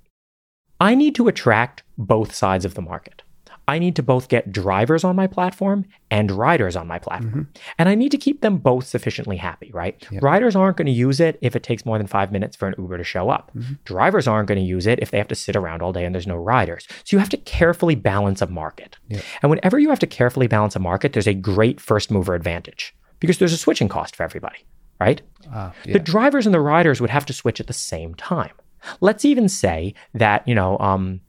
I 0.80 0.94
need 0.94 1.14
to 1.16 1.26
attract 1.28 1.82
both 1.98 2.34
sides 2.34 2.64
of 2.64 2.74
the 2.74 2.82
market. 2.82 3.22
I 3.68 3.78
need 3.80 3.96
to 3.96 4.02
both 4.02 4.28
get 4.28 4.52
drivers 4.52 5.02
on 5.02 5.16
my 5.16 5.26
platform 5.26 5.86
and 6.10 6.30
riders 6.30 6.76
on 6.76 6.86
my 6.86 7.00
platform. 7.00 7.48
And 7.78 7.88
I 7.88 7.96
need 7.96 8.10
to 8.10 8.16
keep 8.16 8.40
them 8.40 8.58
both 8.58 8.86
sufficiently 8.86 9.36
happy, 9.36 9.72
right? 9.72 10.00
Yeah. 10.10 10.20
Riders 10.22 10.54
aren't 10.54 10.76
going 10.76 10.86
to 10.86 10.92
use 10.92 11.18
it 11.18 11.36
if 11.42 11.56
it 11.56 11.64
takes 11.64 11.84
more 11.84 11.98
than 11.98 12.06
five 12.06 12.30
minutes 12.30 12.54
for 12.56 12.68
an 12.68 12.74
Uber 12.78 12.98
to 12.98 13.04
show 13.04 13.28
up. 13.28 13.50
Drivers 13.84 14.28
aren't 14.28 14.48
going 14.48 14.60
to 14.60 14.64
use 14.64 14.86
it 14.86 15.00
if 15.00 15.10
they 15.10 15.18
have 15.18 15.28
to 15.28 15.34
sit 15.34 15.56
around 15.56 15.82
all 15.82 15.92
day 15.92 16.04
and 16.04 16.14
there's 16.14 16.28
no 16.28 16.36
riders. 16.36 16.86
So 17.04 17.16
you 17.16 17.18
have 17.18 17.28
to 17.30 17.36
carefully 17.36 17.96
balance 17.96 18.40
a 18.40 18.46
market. 18.46 18.96
Yeah. 19.08 19.20
And 19.42 19.50
whenever 19.50 19.78
you 19.80 19.88
have 19.88 19.98
to 20.00 20.06
carefully 20.06 20.46
balance 20.46 20.76
a 20.76 20.80
market, 20.80 21.12
there's 21.12 21.26
a 21.26 21.34
great 21.34 21.80
first 21.80 22.10
mover 22.10 22.34
advantage 22.34 22.94
because 23.18 23.38
there's 23.38 23.52
a 23.52 23.58
switching 23.58 23.88
cost 23.88 24.14
for 24.14 24.22
everybody, 24.22 24.64
right? 25.00 25.22
Ah, 25.52 25.72
the 25.84 25.98
drivers 25.98 26.46
and 26.46 26.54
the 26.54 26.60
riders 26.60 27.00
would 27.00 27.10
have 27.10 27.26
to 27.26 27.32
switch 27.32 27.60
at 27.60 27.66
the 27.66 27.72
same 27.72 28.14
time. 28.14 28.52
Let's 29.00 29.24
even 29.24 29.48
say 29.48 29.94
that, 30.14 30.46
you 30.46 30.54
know, 30.54 30.78
um, 30.78 31.20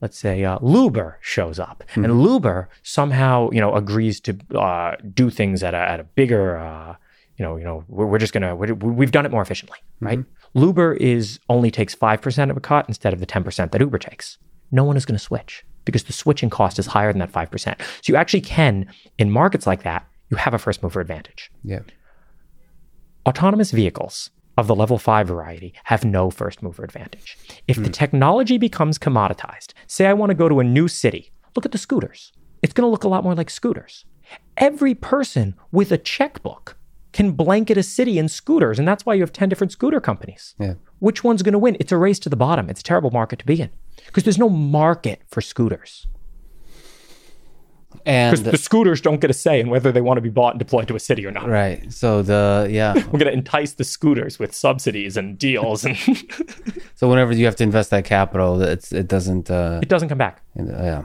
let's 0.00 0.18
say 0.18 0.44
uh, 0.44 0.58
Luber 0.58 1.14
shows 1.20 1.58
up 1.58 1.82
and 1.94 2.04
Luber 2.06 2.66
somehow, 2.82 3.50
you 3.50 3.60
know, 3.60 3.74
agrees 3.74 4.20
to 4.20 4.36
uh, 4.54 4.96
do 5.14 5.30
things 5.30 5.62
at 5.62 5.74
a, 5.74 5.78
at 5.78 6.00
a 6.00 6.04
bigger, 6.04 6.58
uh, 6.58 6.96
you 7.36 7.44
know, 7.44 7.56
you 7.56 7.64
know, 7.64 7.84
we're, 7.88 8.06
we're 8.06 8.18
just 8.18 8.32
gonna, 8.32 8.54
we're, 8.54 8.74
we've 8.74 9.12
done 9.12 9.26
it 9.26 9.32
more 9.32 9.42
efficiently, 9.42 9.78
right? 10.00 10.18
Luber 10.54 10.96
is 10.96 11.38
only 11.48 11.70
takes 11.70 11.94
five 11.94 12.20
percent 12.22 12.50
of 12.50 12.56
a 12.56 12.60
cut 12.60 12.86
instead 12.88 13.12
of 13.12 13.20
the 13.20 13.26
ten 13.26 13.44
percent 13.44 13.72
that 13.72 13.80
Uber 13.80 13.98
takes. 13.98 14.38
No 14.72 14.84
one 14.84 14.96
is 14.96 15.04
going 15.04 15.18
to 15.18 15.22
switch 15.22 15.64
because 15.84 16.04
the 16.04 16.12
switching 16.12 16.50
cost 16.50 16.78
is 16.78 16.86
higher 16.86 17.12
than 17.12 17.20
that 17.20 17.30
five 17.30 17.50
percent. 17.50 17.78
So 18.02 18.12
you 18.12 18.16
actually 18.16 18.40
can, 18.40 18.90
in 19.18 19.30
markets 19.30 19.66
like 19.66 19.82
that, 19.82 20.06
you 20.30 20.36
have 20.36 20.54
a 20.54 20.58
first 20.58 20.82
mover 20.82 21.00
advantage. 21.00 21.50
yeah. 21.62 21.80
Autonomous 23.26 23.70
vehicles 23.72 24.30
of 24.56 24.66
the 24.66 24.74
level 24.74 24.98
5 24.98 25.28
variety 25.28 25.74
have 25.84 26.04
no 26.04 26.30
first 26.30 26.62
mover 26.62 26.84
advantage. 26.84 27.36
If 27.68 27.76
the 27.76 27.84
hmm. 27.84 27.92
technology 27.92 28.58
becomes 28.58 28.98
commoditized, 28.98 29.72
say 29.86 30.06
I 30.06 30.12
want 30.14 30.30
to 30.30 30.34
go 30.34 30.48
to 30.48 30.60
a 30.60 30.64
new 30.64 30.88
city, 30.88 31.30
look 31.54 31.64
at 31.64 31.72
the 31.72 31.78
scooters. 31.78 32.32
It's 32.62 32.72
going 32.72 32.86
to 32.86 32.90
look 32.90 33.04
a 33.04 33.08
lot 33.08 33.24
more 33.24 33.34
like 33.34 33.50
scooters. 33.50 34.04
Every 34.56 34.94
person 34.94 35.54
with 35.70 35.92
a 35.92 35.98
checkbook 35.98 36.76
can 37.12 37.32
blanket 37.32 37.78
a 37.78 37.82
city 37.82 38.18
in 38.18 38.28
scooters, 38.28 38.78
and 38.78 38.86
that's 38.86 39.06
why 39.06 39.14
you 39.14 39.22
have 39.22 39.32
10 39.32 39.48
different 39.48 39.72
scooter 39.72 40.00
companies. 40.00 40.54
Yeah. 40.58 40.74
Which 40.98 41.24
one's 41.24 41.42
going 41.42 41.52
to 41.52 41.58
win? 41.58 41.76
It's 41.80 41.92
a 41.92 41.96
race 41.96 42.18
to 42.20 42.28
the 42.28 42.36
bottom. 42.36 42.68
It's 42.68 42.80
a 42.80 42.84
terrible 42.84 43.10
market 43.10 43.38
to 43.38 43.46
be 43.46 43.60
in 43.60 43.70
because 44.06 44.24
there's 44.24 44.38
no 44.38 44.48
market 44.48 45.22
for 45.28 45.40
scooters. 45.40 46.06
Because 48.04 48.40
And 48.40 48.52
the 48.52 48.58
scooters 48.58 49.00
don't 49.00 49.20
get 49.20 49.30
a 49.30 49.34
say 49.34 49.60
in 49.60 49.68
whether 49.70 49.90
they 49.92 50.00
want 50.00 50.16
to 50.18 50.20
be 50.20 50.28
bought 50.30 50.52
and 50.54 50.58
deployed 50.58 50.88
to 50.88 50.96
a 50.96 51.00
city 51.00 51.26
or 51.26 51.30
not. 51.32 51.48
right, 51.48 51.92
so 51.92 52.22
the 52.22 52.68
yeah, 52.70 52.94
We're 53.10 53.18
going 53.18 53.24
to 53.26 53.32
entice 53.32 53.72
the 53.72 53.84
scooters 53.84 54.38
with 54.38 54.54
subsidies 54.54 55.16
and 55.16 55.38
deals, 55.38 55.84
and 55.84 55.96
so 56.94 57.08
whenever 57.08 57.32
you 57.34 57.44
have 57.46 57.56
to 57.56 57.64
invest 57.64 57.90
that 57.90 58.04
capital, 58.04 58.62
it's 58.62 58.92
it 58.92 59.08
doesn't. 59.08 59.50
Uh, 59.50 59.80
it 59.82 59.88
doesn't 59.88 60.08
come 60.08 60.18
back. 60.18 60.42
yeah, 60.54 61.02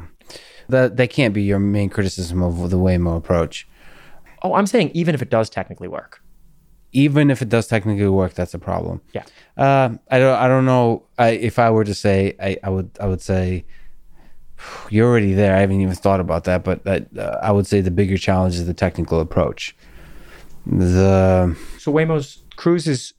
that 0.70 0.98
that 0.98 1.10
can't 1.10 1.34
be 1.34 1.44
your 1.44 1.60
main 1.60 1.90
criticism 1.90 2.42
of 2.44 2.70
the 2.70 2.78
Waymo 2.78 3.18
approach. 3.18 3.68
Oh, 4.44 4.54
I'm 4.56 4.66
saying 4.68 4.92
even 4.94 5.14
if 5.16 5.22
it 5.22 5.30
does 5.30 5.50
technically 5.50 5.88
work. 5.88 6.22
Even 6.94 7.32
if 7.32 7.42
it 7.42 7.48
does 7.48 7.68
technically 7.68 8.10
work, 8.10 8.34
that's 8.34 8.54
a 8.54 8.60
problem. 8.60 9.00
Yeah. 9.14 9.24
Uh, 9.56 9.96
I 10.10 10.20
don't. 10.20 10.36
I 10.38 10.48
don't 10.50 10.66
know. 10.66 11.04
I, 11.18 11.30
if 11.30 11.58
I 11.58 11.70
were 11.70 11.86
to 11.86 11.94
say, 11.94 12.36
I, 12.38 12.58
I 12.64 12.70
would. 12.70 12.90
I 13.00 13.08
would 13.08 13.22
say 13.22 13.64
you're 14.90 15.08
already 15.08 15.34
there. 15.34 15.56
I 15.56 15.60
haven't 15.60 15.82
even 15.82 15.96
thought 15.96 16.20
about 16.20 16.44
that, 16.46 16.64
but 16.64 16.84
that, 16.84 17.08
uh, 17.18 17.40
I 17.42 17.52
would 17.52 17.68
say 17.68 17.82
the 17.82 17.92
bigger 17.92 18.18
challenge 18.18 18.56
is 18.56 18.66
the 18.68 18.74
technical 18.74 19.20
approach. 19.20 19.76
The 20.66 21.56
So 21.80 21.92
Waymo's 21.92 22.44
Cruise 22.56 22.88
is 22.88 23.14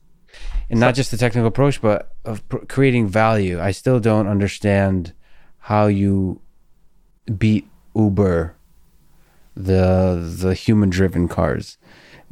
and 0.70 0.81
not 0.81 0.94
just 0.94 1.10
the 1.10 1.16
technical 1.16 1.48
approach, 1.48 1.82
but 1.82 2.12
of 2.24 2.48
pr- 2.48 2.64
creating 2.66 3.06
value. 3.06 3.60
I 3.60 3.73
still 3.73 4.01
don't 4.01 4.27
understand 4.27 5.12
how 5.59 5.86
you 5.86 6.40
beat 7.39 7.69
Uber, 7.94 8.56
the 9.55 10.35
the 10.39 10.55
human 10.55 10.89
driven 10.89 11.28
cars, 11.28 11.77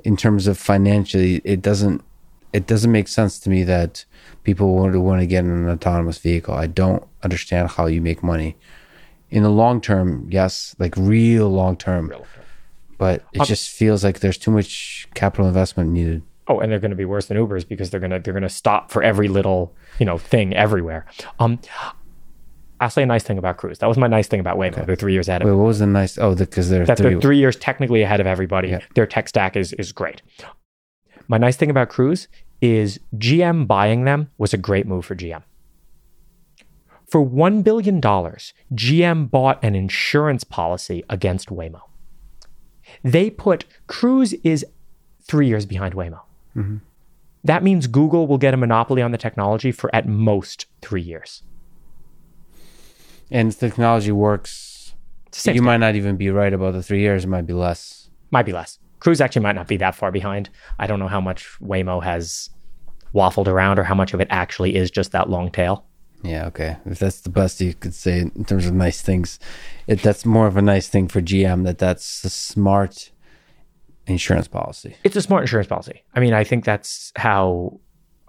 in 0.05 0.17
terms 0.17 0.47
of 0.47 0.57
financially. 0.57 1.43
It 1.45 1.61
doesn't 1.61 2.03
it 2.53 2.67
doesn't 2.67 2.91
make 2.91 3.09
sense 3.09 3.39
to 3.41 3.51
me 3.51 3.63
that 3.65 4.05
people 4.43 4.75
want 4.75 4.93
to 4.93 5.01
want 5.01 5.21
to 5.21 5.27
get 5.27 5.45
in 5.45 5.51
an 5.51 5.69
autonomous 5.69 6.19
vehicle. 6.19 6.55
I 6.55 6.67
don't 6.67 7.07
understand 7.23 7.69
how 7.71 7.87
you 7.87 8.01
make 8.01 8.23
money. 8.23 8.57
In 9.31 9.43
the 9.43 9.51
long 9.51 9.81
term, 9.81 10.27
yes, 10.31 10.75
like 10.79 10.97
real 10.97 11.49
long 11.51 11.77
term, 11.77 12.13
but 12.99 13.25
it 13.33 13.45
just 13.45 13.71
feels 13.71 14.03
like 14.03 14.21
there's 14.21 14.39
too 14.39 14.51
much 14.51 15.07
capital 15.15 15.47
investment 15.47 15.91
needed. 15.91 16.23
oh, 16.49 16.59
and 16.59 16.71
they're 16.73 16.81
going 16.81 16.91
to 16.91 16.97
be 16.97 17.05
worse 17.05 17.27
than 17.27 17.37
Ubers 17.37 17.67
because 17.67 17.91
they're 17.91 18.01
going 18.01 18.11
to 18.11 18.19
they're 18.19 18.35
going 18.35 18.43
to 18.43 18.49
stop 18.49 18.91
for 18.91 19.03
every 19.03 19.29
little 19.29 19.73
you 19.99 20.07
know 20.07 20.19
thing 20.19 20.53
everywhere. 20.55 21.07
Um, 21.39 21.61
I'll 22.81 22.91
say 22.91 23.03
a 23.03 23.07
nice 23.07 23.23
thing 23.23 23.39
about 23.39 23.57
Cruise. 23.59 23.79
That 23.79 23.87
was 23.89 23.99
my 23.99 24.07
nice 24.09 24.27
thing 24.27 24.41
about 24.41 24.57
Waymo. 24.57 24.85
They're 24.87 24.97
three 24.97 25.13
years 25.13 25.29
ahead 25.29 25.43
of 25.43 25.49
Wait, 25.49 25.55
what 25.55 25.67
was 25.67 25.79
the 25.81 25.87
nice? 25.87 26.17
Oh, 26.19 26.35
because 26.35 26.71
they're 26.71 26.87
that 26.87 26.97
three. 26.99 27.11
they're 27.11 27.21
three 27.21 27.39
years 27.39 27.57
technically 27.57 28.03
ahead 28.03 28.21
of 28.21 28.27
everybody. 28.27 28.77
Their 28.95 29.07
tech 29.07 29.29
stack 29.29 29.55
is 29.57 29.73
is 29.75 29.93
great. 29.93 30.23
My 31.29 31.39
nice 31.39 31.57
thing 31.57 31.71
about 31.71 31.89
Cruise 31.91 32.27
is 32.61 32.99
GM 33.17 33.67
buying 33.67 34.05
them 34.05 34.31
was 34.39 34.53
a 34.53 34.59
great 34.59 34.87
move 34.87 35.05
for 35.05 35.15
GM. 35.15 35.43
For 37.11 37.27
$1 37.27 37.65
billion, 37.65 38.01
GM 38.01 39.31
bought 39.31 39.63
an 39.65 39.75
insurance 39.75 40.45
policy 40.45 41.03
against 41.09 41.49
Waymo. 41.49 41.81
They 43.03 43.31
put 43.31 43.65
Cruise 43.89 44.33
is 44.45 44.65
three 45.23 45.49
years 45.49 45.67
behind 45.67 45.95
Waymo. 45.95 46.21
Mm-hmm. 46.57 46.77
That 47.43 47.63
means 47.63 47.87
Google 47.87 48.27
will 48.27 48.39
get 48.39 48.55
a 48.55 48.57
monopoly 48.57 49.03
on 49.03 49.11
the 49.11 49.19
technology 49.19 49.73
for 49.73 49.95
at 49.95 50.07
most 50.07 50.67
three 50.83 51.03
years. 51.03 51.43
and 53.31 53.51
the 53.53 53.69
technology 53.69 54.13
works. 54.13 54.95
You 55.47 55.63
might 55.63 55.77
not 55.79 55.95
even 55.95 56.17
be 56.17 56.31
right 56.31 56.53
about 56.53 56.73
the 56.73 56.83
three 56.83 57.01
years. 57.01 57.25
It 57.25 57.29
might 57.29 57.47
be 57.47 57.53
less. 57.53 58.11
Might 58.31 58.47
be 58.47 58.53
less. 58.53 58.79
Cruise 58.99 59.21
actually 59.21 59.43
might 59.43 59.55
not 59.55 59.69
be 59.69 59.77
that 59.79 59.95
far 59.95 60.11
behind. 60.13 60.51
I 60.79 60.87
don't 60.87 60.99
know 60.99 61.09
how 61.09 61.21
much 61.21 61.49
Waymo 61.63 62.03
has 62.03 62.51
waffled 63.15 63.47
around 63.49 63.79
or 63.79 63.85
how 63.85 63.95
much 63.95 64.13
of 64.15 64.21
it 64.21 64.29
actually 64.31 64.77
is 64.77 64.91
just 64.91 65.13
that 65.13 65.31
long 65.31 65.51
tail. 65.51 65.87
Yeah, 66.23 66.47
okay. 66.49 66.77
If 66.85 66.99
that's 66.99 67.21
the 67.23 67.31
best 67.31 67.61
you 67.61 67.73
could 67.75 67.95
say 67.95 68.21
in 68.21 68.45
terms 68.45 68.67
of 68.67 68.75
nice 68.75 69.01
things, 69.01 69.39
it 69.87 70.03
that's 70.03 70.27
more 70.27 70.47
of 70.47 70.57
a 70.57 70.63
nice 70.63 70.87
thing 70.89 71.09
for 71.09 71.21
GM 71.23 71.65
that 71.65 71.79
that's 71.79 72.23
a 72.25 72.31
smart 72.31 73.11
insurance 74.07 74.49
policy. 74.49 74.97
It's 75.05 75.17
a 75.17 75.23
smart 75.23 75.43
insurance 75.43 75.69
policy. 75.69 76.03
I 76.15 76.21
mean, 76.21 76.35
I 76.35 76.45
think 76.45 76.65
that's 76.65 77.13
how 77.17 77.81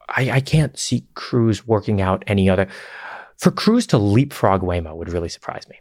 I, 0.08 0.32
I 0.32 0.40
can't 0.40 0.78
see 0.80 1.06
Cruise 1.16 1.68
working 1.68 2.00
out 2.02 2.24
any 2.28 2.50
other. 2.50 2.68
For 3.38 3.52
Cruise 3.52 3.88
to 3.88 3.98
leapfrog 3.98 4.62
Waymo 4.62 4.96
would 4.96 5.10
really 5.10 5.30
surprise 5.30 5.68
me. 5.68 5.80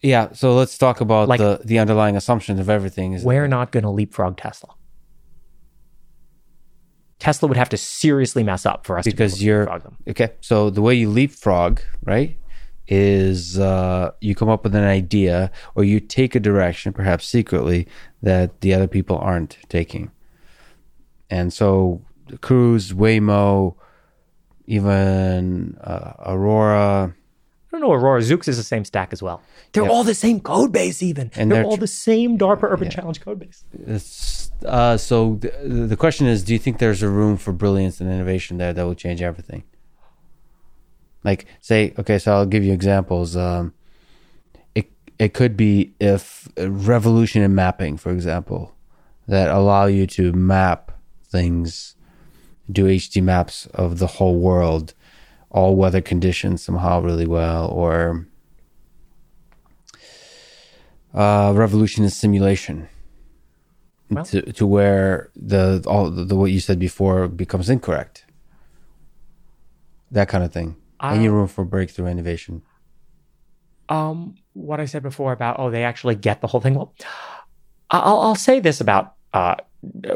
Yeah, 0.00 0.32
so 0.32 0.54
let's 0.54 0.78
talk 0.78 1.00
about 1.00 1.28
Like- 1.28 1.40
the 1.40 1.60
the 1.64 1.78
underlying 1.78 2.16
assumptions 2.16 2.60
of 2.60 2.70
everything. 2.70 3.12
Is 3.14 3.24
We're 3.24 3.48
not 3.48 3.72
going 3.72 3.84
to 3.84 3.90
leapfrog 3.90 4.36
Tesla. 4.36 4.74
Tesla 7.18 7.48
would 7.48 7.56
have 7.56 7.68
to 7.70 7.76
seriously 7.76 8.42
mess 8.42 8.64
up 8.64 8.86
for 8.86 8.98
us 8.98 9.04
because 9.04 9.34
to 9.34 9.38
be 9.40 9.44
able 9.44 9.44
to 9.44 9.44
you're 9.44 9.58
leapfrog 9.60 9.82
them. 9.82 9.96
okay. 10.08 10.32
So 10.40 10.70
the 10.70 10.82
way 10.82 10.94
you 10.94 11.10
leapfrog, 11.10 11.80
right, 12.04 12.36
is 12.86 13.58
uh, 13.58 14.12
you 14.20 14.34
come 14.34 14.48
up 14.48 14.64
with 14.64 14.74
an 14.74 14.84
idea 14.84 15.50
or 15.74 15.84
you 15.84 16.00
take 16.00 16.34
a 16.34 16.40
direction, 16.40 16.92
perhaps 16.92 17.26
secretly, 17.26 17.86
that 18.22 18.60
the 18.60 18.72
other 18.72 18.86
people 18.86 19.18
aren't 19.18 19.58
taking. 19.68 20.10
And 21.28 21.52
so, 21.52 22.02
Cruise, 22.40 22.92
Waymo, 22.92 23.74
even 24.66 25.76
uh, 25.82 26.12
Aurora, 26.24 27.14
I 27.68 27.70
don't 27.70 27.80
know, 27.82 27.92
Aurora 27.92 28.20
Zoox 28.22 28.48
is 28.48 28.56
the 28.56 28.62
same 28.62 28.84
stack 28.84 29.12
as 29.12 29.22
well. 29.22 29.42
They're 29.72 29.88
all 29.88 30.04
the 30.04 30.14
same 30.14 30.40
code 30.40 30.72
base, 30.72 31.02
even. 31.02 31.30
And 31.36 31.50
they're, 31.50 31.58
they're 31.58 31.66
all 31.66 31.76
tr- 31.76 31.82
the 31.82 31.86
same 31.86 32.38
DARPA 32.38 32.62
Urban 32.62 32.88
Challenge 32.88 33.20
code 33.20 33.38
base. 33.38 33.64
It's, 33.86 34.47
uh, 34.64 34.96
so 34.96 35.36
the, 35.36 35.86
the 35.86 35.96
question 35.96 36.26
is, 36.26 36.42
do 36.42 36.52
you 36.52 36.58
think 36.58 36.78
there's 36.78 37.02
a 37.02 37.08
room 37.08 37.36
for 37.36 37.52
brilliance 37.52 38.00
and 38.00 38.10
innovation 38.10 38.58
there 38.58 38.72
that 38.72 38.82
will 38.82 38.94
change 38.94 39.22
everything? 39.22 39.62
Like, 41.24 41.46
say, 41.60 41.94
okay, 41.98 42.18
so 42.18 42.32
I'll 42.32 42.46
give 42.46 42.64
you 42.64 42.72
examples. 42.72 43.36
Um, 43.36 43.72
it 44.74 44.90
it 45.18 45.34
could 45.34 45.56
be 45.56 45.94
if 46.00 46.48
revolution 46.58 47.42
in 47.42 47.54
mapping, 47.54 47.96
for 47.96 48.10
example, 48.10 48.74
that 49.26 49.48
allow 49.48 49.86
you 49.86 50.06
to 50.08 50.32
map 50.32 50.92
things, 51.24 51.94
do 52.70 52.86
HD 52.86 53.22
maps 53.22 53.66
of 53.74 53.98
the 53.98 54.06
whole 54.06 54.38
world, 54.38 54.94
all 55.50 55.76
weather 55.76 56.00
conditions 56.00 56.62
somehow 56.62 57.00
really 57.00 57.26
well, 57.26 57.68
or 57.68 58.26
uh, 61.14 61.52
revolution 61.54 62.04
in 62.04 62.10
simulation 62.10 62.88
Well- 64.10 64.24
to, 64.26 64.40
to 64.52 64.66
where 64.66 65.30
the 65.36 65.84
all 65.86 66.10
the, 66.10 66.34
what 66.34 66.50
you 66.50 66.60
said 66.60 66.78
before 66.78 67.28
becomes 67.28 67.68
incorrect. 67.70 68.24
That 70.10 70.28
kind 70.28 70.42
of 70.44 70.52
thing. 70.52 70.76
Any 71.02 71.28
room 71.28 71.46
for 71.48 71.64
breakthrough 71.64 72.06
innovation? 72.06 72.62
um, 73.90 74.34
what 74.52 74.80
I 74.80 74.84
said 74.86 75.02
before 75.02 75.32
about 75.32 75.58
oh 75.58 75.70
they 75.70 75.84
actually 75.84 76.14
get 76.14 76.40
the 76.40 76.46
whole 76.46 76.60
thing. 76.60 76.74
Well, 76.74 76.92
I'll, 77.90 78.20
I'll 78.20 78.34
say 78.34 78.60
this 78.60 78.80
about 78.80 79.14
uh, 79.32 79.54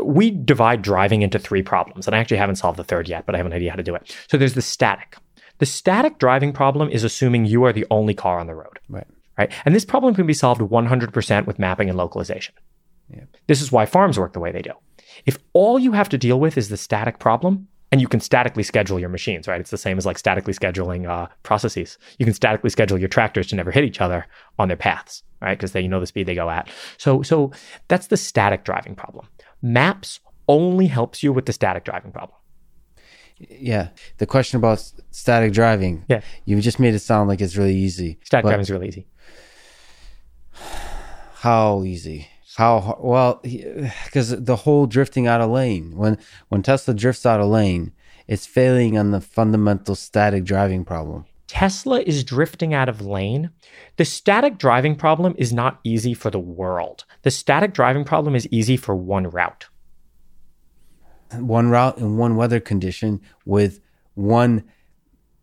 we 0.02 0.31
divide 0.31 0.82
driving 0.82 1.23
into 1.23 1.39
three 1.39 1.62
problems, 1.62 2.06
and 2.06 2.14
I 2.16 2.19
actually 2.19 2.36
haven't 2.39 2.56
solved 2.56 2.78
the 2.78 2.85
third 2.85 3.09
yet, 3.09 3.24
but 3.27 3.35
I 3.35 3.39
have 3.39 3.47
an 3.47 3.52
idea 3.52 3.70
how 3.70 3.77
to 3.77 3.82
do 3.82 3.94
it. 3.94 4.14
So 4.28 4.36
there's 4.36 4.55
the 4.55 4.62
static. 4.62 5.16
The 5.59 5.66
static 5.66 6.19
driving 6.19 6.52
problem 6.52 6.89
is 6.89 7.05
assuming 7.05 7.47
you 7.47 7.64
are 7.64 7.73
the 7.73 7.86
only 7.90 8.14
car 8.14 8.40
on 8.40 8.47
the 8.48 8.55
road, 8.55 8.81
Right. 8.89 9.06
right? 9.39 9.52
And 9.64 9.74
this 9.74 9.85
problem 9.85 10.14
can 10.14 10.27
be 10.27 10.35
solved 10.35 10.60
100% 10.60 11.47
with 11.47 11.59
mapping 11.59 11.89
and 11.89 11.97
localization. 11.97 12.55
This 13.47 13.60
is 13.62 13.72
why 13.72 13.86
farms 13.86 14.18
work 14.18 14.32
the 14.32 14.40
way 14.40 14.52
they 14.52 14.62
do. 14.62 14.72
If 15.26 15.39
all 15.52 15.78
you 15.78 15.93
have 15.93 16.09
to 16.10 16.18
deal 16.18 16.40
with 16.40 16.56
is 16.56 16.68
the 16.68 16.76
static 16.76 17.18
problem, 17.18 17.68
and 17.93 18.01
you 18.01 18.09
can 18.09 18.20
statically 18.20 18.62
schedule 18.62 18.98
your 18.98 19.10
machines, 19.10 19.47
right? 19.47 19.60
It's 19.60 19.70
the 19.70 19.76
same 19.76 19.98
as 19.98 20.06
like 20.06 20.18
statically 20.18 20.55
scheduling 20.55 21.06
uh, 21.06 21.28
processes. 21.43 21.98
You 22.18 22.24
can 22.24 22.34
statically 22.34 22.70
schedule 22.70 22.98
your 22.98 23.09
tractors 23.09 23.47
to 23.48 23.56
never 23.56 23.70
hit 23.70 23.84
each 23.84 24.01
other 24.01 24.26
on 24.59 24.68
their 24.68 24.78
paths, 24.78 25.22
right? 25.43 25.59
Because 25.59 25.72
they 25.72 25.82
you 25.82 25.89
know 25.89 26.01
the 26.01 26.06
speed 26.06 26.26
they 26.26 26.34
go 26.34 26.48
at. 26.48 26.70
So 26.97 27.22
so 27.22 27.52
that's 27.89 28.06
the 28.06 28.16
static 28.16 28.64
driving 28.64 28.94
problem. 28.94 29.28
Maps 29.60 30.20
only 30.48 30.86
helps 30.86 31.22
you 31.22 31.32
with 31.32 31.44
the 31.44 31.52
static 31.52 31.84
driving 31.84 32.12
problem. 32.12 32.36
Yeah. 33.36 33.89
The 34.18 34.26
question 34.26 34.56
about 34.56 34.82
static 35.10 35.52
driving. 35.52 36.05
Yeah. 36.09 36.22
You 36.44 36.60
just 36.60 36.80
made 36.80 36.94
it 36.94 37.01
sound 37.01 37.28
like 37.28 37.40
it's 37.40 37.56
really 37.56 37.76
easy. 37.76 38.18
Static 38.24 38.44
driving 38.44 38.60
is 38.60 38.70
really 38.70 38.89
easy. 38.89 39.06
How 41.34 41.82
easy? 41.84 42.28
How 42.57 42.99
well? 43.01 43.41
Because 43.43 44.31
the 44.45 44.57
whole 44.57 44.87
drifting 44.87 45.27
out 45.27 45.41
of 45.41 45.51
lane. 45.51 45.97
When 45.97 46.19
when 46.49 46.62
Tesla 46.62 46.95
drifts 46.95 47.27
out 47.27 47.41
of 47.41 47.49
lane, 47.49 47.93
it's 48.27 48.47
failing 48.47 48.99
on 48.99 49.11
the 49.11 49.20
fundamental 49.20 49.95
static 49.95 50.45
driving 50.45 50.85
problem. 50.85 51.24
Tesla 51.47 52.01
is 52.01 52.24
drifting 52.24 52.73
out 52.73 52.89
of 52.89 53.03
lane. 53.03 53.51
The 53.97 54.07
static 54.07 54.57
driving 54.57 54.97
problem 54.97 55.35
is 55.37 55.53
not 55.53 55.81
easy 55.85 56.15
for 56.15 56.31
the 56.31 56.39
world. 56.39 57.05
The 57.23 57.31
static 57.31 57.74
driving 57.74 58.05
problem 58.05 58.35
is 58.35 58.49
easy 58.51 58.79
for 58.79 58.97
one 58.97 59.29
route. 59.29 59.66
One 61.35 61.69
route 61.69 61.99
in 61.99 62.16
one 62.16 62.37
weather 62.37 62.59
condition 62.59 63.20
with 63.45 63.81
one 64.15 64.65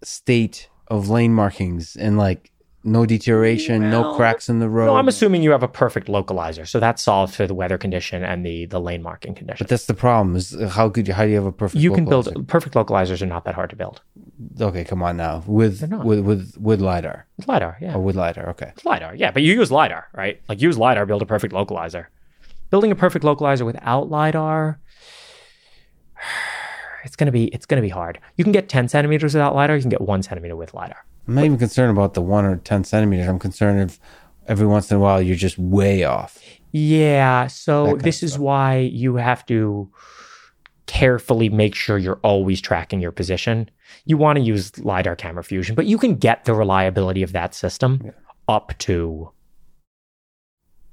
state 0.04 0.70
of 0.88 1.10
lane 1.10 1.34
markings 1.34 1.96
and 1.96 2.18
like 2.18 2.52
no 2.84 3.06
deterioration, 3.06 3.90
no 3.90 4.16
cracks 4.16 4.48
in 4.48 4.60
the 4.60 4.70
road. 4.70 4.86
No, 4.86 4.96
I'm 4.96 5.08
assuming 5.08 5.44
you 5.44 5.52
have 5.52 5.64
a 5.64 5.68
perfect 5.68 6.08
localizer, 6.08 6.68
so 6.68 6.80
that's 6.80 7.04
solved 7.04 7.36
for 7.36 7.46
the 7.46 7.54
weather 7.54 7.78
condition 7.78 8.24
and 8.24 8.46
the 8.46 8.66
the 8.66 8.80
lane 8.80 9.04
marking 9.04 9.36
condition. 9.36 9.66
But 9.66 9.70
that's 9.70 9.86
the 9.86 9.94
problem. 9.94 10.36
Is 10.36 10.56
uh, 10.56 10.70
how 10.70 10.90
could 10.90 11.08
you? 11.08 11.14
How 11.14 11.24
do 11.24 11.30
you 11.30 11.36
have 11.36 11.46
a 11.46 11.52
perfect? 11.52 11.82
You 11.82 11.94
can 11.94 12.06
build 12.06 12.48
perfect 12.48 12.76
localizers 12.76 13.22
are 13.22 13.26
not 13.26 13.44
that 13.46 13.56
hard 13.56 13.70
to 13.72 13.76
build. 13.76 14.02
Okay, 14.62 14.86
come 14.86 15.04
on 15.04 15.18
now. 15.18 15.44
With 15.46 15.82
with 16.04 16.20
with 16.22 16.58
with 16.58 16.80
lidar 16.80 17.28
It's 17.38 17.48
lidar, 17.48 17.78
yeah. 17.82 17.96
or 17.96 18.02
with 18.02 18.16
lidar. 18.16 18.50
Okay. 18.52 18.72
It's 18.76 18.86
lidar, 18.86 19.14
yeah. 19.16 19.32
But 19.32 19.44
you 19.44 19.54
use 19.54 19.72
lidar, 19.72 20.08
right? 20.14 20.42
Like 20.48 20.62
use 20.62 20.78
lidar, 20.78 21.06
build 21.06 21.22
a 21.22 21.26
perfect 21.26 21.54
localizer. 21.54 22.06
Building 22.70 22.92
a 22.92 22.96
perfect 22.96 23.26
localizer 23.26 23.66
without 23.66 24.10
lidar, 24.10 24.80
it's 27.04 27.18
gonna 27.18 27.34
be 27.34 27.46
it's 27.48 27.66
gonna 27.66 27.82
be 27.82 27.90
hard. 27.90 28.20
You 28.38 28.46
can 28.46 28.54
get 28.54 28.70
10 28.70 28.88
centimeters 28.88 29.34
without 29.34 29.54
lidar. 29.54 29.76
You 29.76 29.82
can 29.82 29.90
get 29.90 30.02
one 30.02 30.24
centimeter 30.24 30.56
with 30.56 30.74
lidar. 30.74 31.04
I'm 31.28 31.36
not 31.36 31.46
even 31.46 31.58
concerned 31.58 31.92
about 31.92 32.14
the 32.16 32.22
one 32.22 32.46
or 32.46 32.58
ten 32.58 32.84
centimeters. 32.84 33.28
I'm 33.28 33.40
concerned 33.40 33.80
if 33.82 34.00
every 34.48 34.66
once 34.66 34.90
in 34.92 34.98
a 34.98 35.00
while 35.00 35.22
you're 35.22 35.36
just 35.36 35.58
way 35.60 36.04
off. 36.04 36.40
Yeah. 36.72 37.48
So 37.48 37.96
this 37.98 38.24
is 38.24 38.38
why 38.40 38.78
you 38.78 39.16
have 39.16 39.46
to 39.48 39.90
carefully 40.88 41.50
make 41.50 41.76
sure 41.76 41.98
you're 42.00 42.20
always 42.24 42.60
tracking 42.62 43.00
your 43.00 43.12
position. 43.12 43.70
You 44.06 44.18
want 44.18 44.38
to 44.38 44.44
use 44.44 44.78
LiDAR 44.80 45.16
camera 45.16 45.44
fusion, 45.44 45.76
but 45.76 45.86
you 45.86 45.98
can 46.00 46.16
get 46.16 46.46
the 46.46 46.54
reliability 46.56 47.22
of 47.22 47.32
that 47.34 47.54
system 47.54 48.02
Yeah. 48.04 48.12
up 48.48 48.74
to 48.80 49.32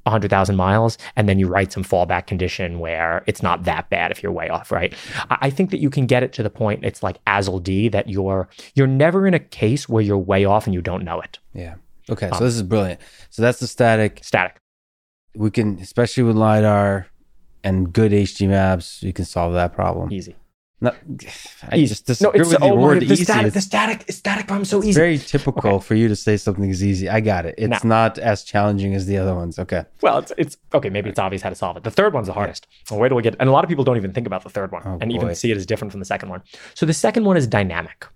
100,000 0.07 0.57
miles. 0.57 0.99
And 1.17 1.29
then 1.29 1.39
you 1.39 1.47
write 1.49 1.73
some 1.73 1.85
fallback 1.85 2.27
condition 2.27 2.79
where 2.79 3.23
it's 3.27 3.43
not 3.43 3.65
that 3.65 3.91
bad 3.91 4.11
if 4.11 4.23
you're 4.23 4.33
way 4.33 4.49
off, 4.49 4.73
right? 4.73 4.95
I 5.29 5.51
think 5.51 5.71
that 5.71 5.79
you 5.79 5.91
can 5.91 6.07
get 6.07 6.23
it 6.23 6.33
to 6.35 6.43
the 6.43 6.51
point 6.51 6.85
it's 6.85 7.03
like 7.03 7.23
ASIL 7.27 7.63
D 7.63 7.89
that 7.89 8.09
you're 8.09 8.49
you're 8.75 8.87
never 8.87 9.27
in 9.27 9.35
a 9.35 9.39
case 9.39 9.89
where 9.89 10.03
you're 10.03 10.19
way 10.19 10.45
off 10.45 10.67
and 10.67 10.75
you 10.75 10.81
don't 10.83 11.05
know 11.05 11.21
it. 11.21 11.39
Yeah. 11.53 11.75
Okay. 12.09 12.29
Um, 12.29 12.39
So 12.39 12.45
this 12.45 12.55
is 12.55 12.63
brilliant. 12.63 13.01
So 13.31 13.43
that's 13.43 13.59
the 13.59 13.67
static. 13.67 14.21
Static. 14.23 14.57
We 15.35 15.51
can, 15.51 15.79
especially 15.81 16.23
with 16.23 16.37
lidar 16.37 17.09
and 17.63 17.93
good 17.93 18.13
HD 18.13 18.49
maps, 18.49 19.03
you 19.03 19.13
can 19.13 19.25
solve 19.25 19.53
that 19.55 19.75
problem. 19.75 20.11
Easy. 20.13 20.37
Not, 20.79 20.95
I 21.71 21.87
just 21.87 22.07
disagree 22.07 22.41
with 22.41 22.59
oh 22.61 22.75
word 22.77 23.01
the 23.01 23.07
easy. 23.07 23.25
static, 23.25 23.47
It's- 23.47 23.55
the 23.55 23.61
static, 23.63 24.05
the 24.07 24.13
static 24.13 24.47
problem 24.47 24.67
so 24.67 24.79
It's 24.79 24.89
easy. 24.89 25.01
very 25.01 25.17
typical 25.19 25.81
for 25.81 25.95
you 25.95 26.07
to 26.09 26.15
say 26.17 26.37
something 26.37 26.69
is 26.69 26.85
easy. 26.85 27.09
I 27.09 27.21
got 27.21 27.47
it. 27.47 27.55
It's 27.57 27.83
No. 27.83 27.89
not 27.89 28.19
as 28.19 28.43
challenging 28.45 28.95
as 28.95 29.07
the 29.07 29.17
other 29.17 29.35
ones. 29.35 29.59
Okay. 29.59 29.85
Well, 30.03 30.19
it's 30.19 30.33
it's 30.37 30.59
okay. 30.75 30.91
Maybe 30.91 31.09
it's 31.09 31.19
obvious 31.19 31.41
how 31.41 31.49
to 31.49 31.55
solve 31.55 31.79
it. 31.79 31.85
The 31.85 31.91
third 31.91 32.13
one's 32.13 32.27
the 32.27 32.35
hardest. 32.35 32.67
Well, 32.91 33.01
where 33.01 33.09
do 33.09 33.15
we 33.15 33.23
get? 33.23 33.37
And 33.41 33.49
a 33.49 33.53
lot 33.53 33.65
of 33.65 33.69
people 33.69 33.85
don't 33.85 33.97
even 33.97 34.13
think 34.13 34.27
about 34.27 34.43
the 34.45 34.51
third 34.51 34.71
one, 34.71 34.83
Oh, 34.85 34.99
and 35.01 35.11
even 35.13 35.35
see 35.35 35.51
it 35.51 35.57
as 35.57 35.65
different 35.65 35.93
from 35.93 36.01
the 36.01 36.07
second 36.07 36.29
one. 36.29 36.43
So 36.75 36.85
the 36.85 36.93
second 36.95 37.25
one 37.25 37.39
is 37.39 37.47
dynamic. 37.47 38.07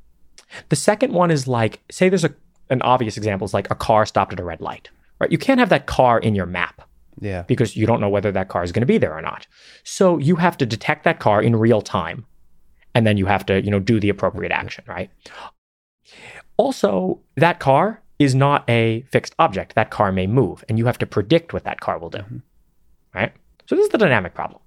The 0.69 0.77
second 0.77 1.15
one 1.15 1.31
is 1.31 1.49
like, 1.49 1.81
say, 1.91 2.09
there's 2.11 2.24
a 2.24 2.35
an 2.69 2.82
obvious 2.82 3.16
example 3.16 3.45
is 3.47 3.55
like 3.55 3.70
a 3.70 3.74
car 3.74 4.05
stopped 4.05 4.32
at 4.35 4.39
a 4.39 4.45
red 4.45 4.61
light, 4.61 4.91
right? 5.19 5.32
You 5.32 5.39
can't 5.39 5.59
have 5.59 5.70
that 5.70 5.87
car 5.87 6.19
in 6.20 6.35
your 6.37 6.47
map 6.47 6.82
Yeah. 7.20 7.43
because 7.43 7.74
you 7.77 7.85
don't 7.87 8.01
know 8.01 8.09
whether 8.09 8.31
that 8.31 8.49
car 8.49 8.62
is 8.62 8.70
going 8.70 8.82
to 8.82 8.87
be 8.87 8.97
there 8.99 9.12
or 9.16 9.20
not. 9.23 9.47
So 9.82 10.19
you 10.19 10.37
have 10.37 10.57
to 10.59 10.66
detect 10.66 11.03
that 11.05 11.19
car 11.19 11.43
in 11.43 11.57
real 11.57 11.82
time, 11.82 12.27
and 12.95 13.07
then 13.07 13.17
you 13.17 13.27
have 13.27 13.47
to 13.47 13.62
you 13.62 13.71
know 13.71 13.81
do 13.81 14.01
the 14.01 14.09
appropriate 14.09 14.53
action, 14.53 14.85
right? 14.87 15.11
Also, 16.57 17.21
that 17.37 17.61
car 17.61 18.03
is 18.19 18.35
not 18.35 18.69
a 18.69 19.03
fixed 19.11 19.35
object. 19.39 19.75
That 19.75 19.91
car 19.91 20.12
may 20.12 20.27
move, 20.27 20.65
and 20.69 20.79
you 20.79 20.87
have 20.87 20.99
to 20.99 21.07
predict 21.07 21.53
what 21.53 21.65
that 21.65 21.81
car 21.81 21.99
will 21.99 22.11
do, 22.11 22.25
right? 23.15 23.33
So 23.67 23.77
this 23.77 23.85
is 23.85 23.91
the 23.91 23.99
dynamic 23.99 24.35
problem. 24.35 24.61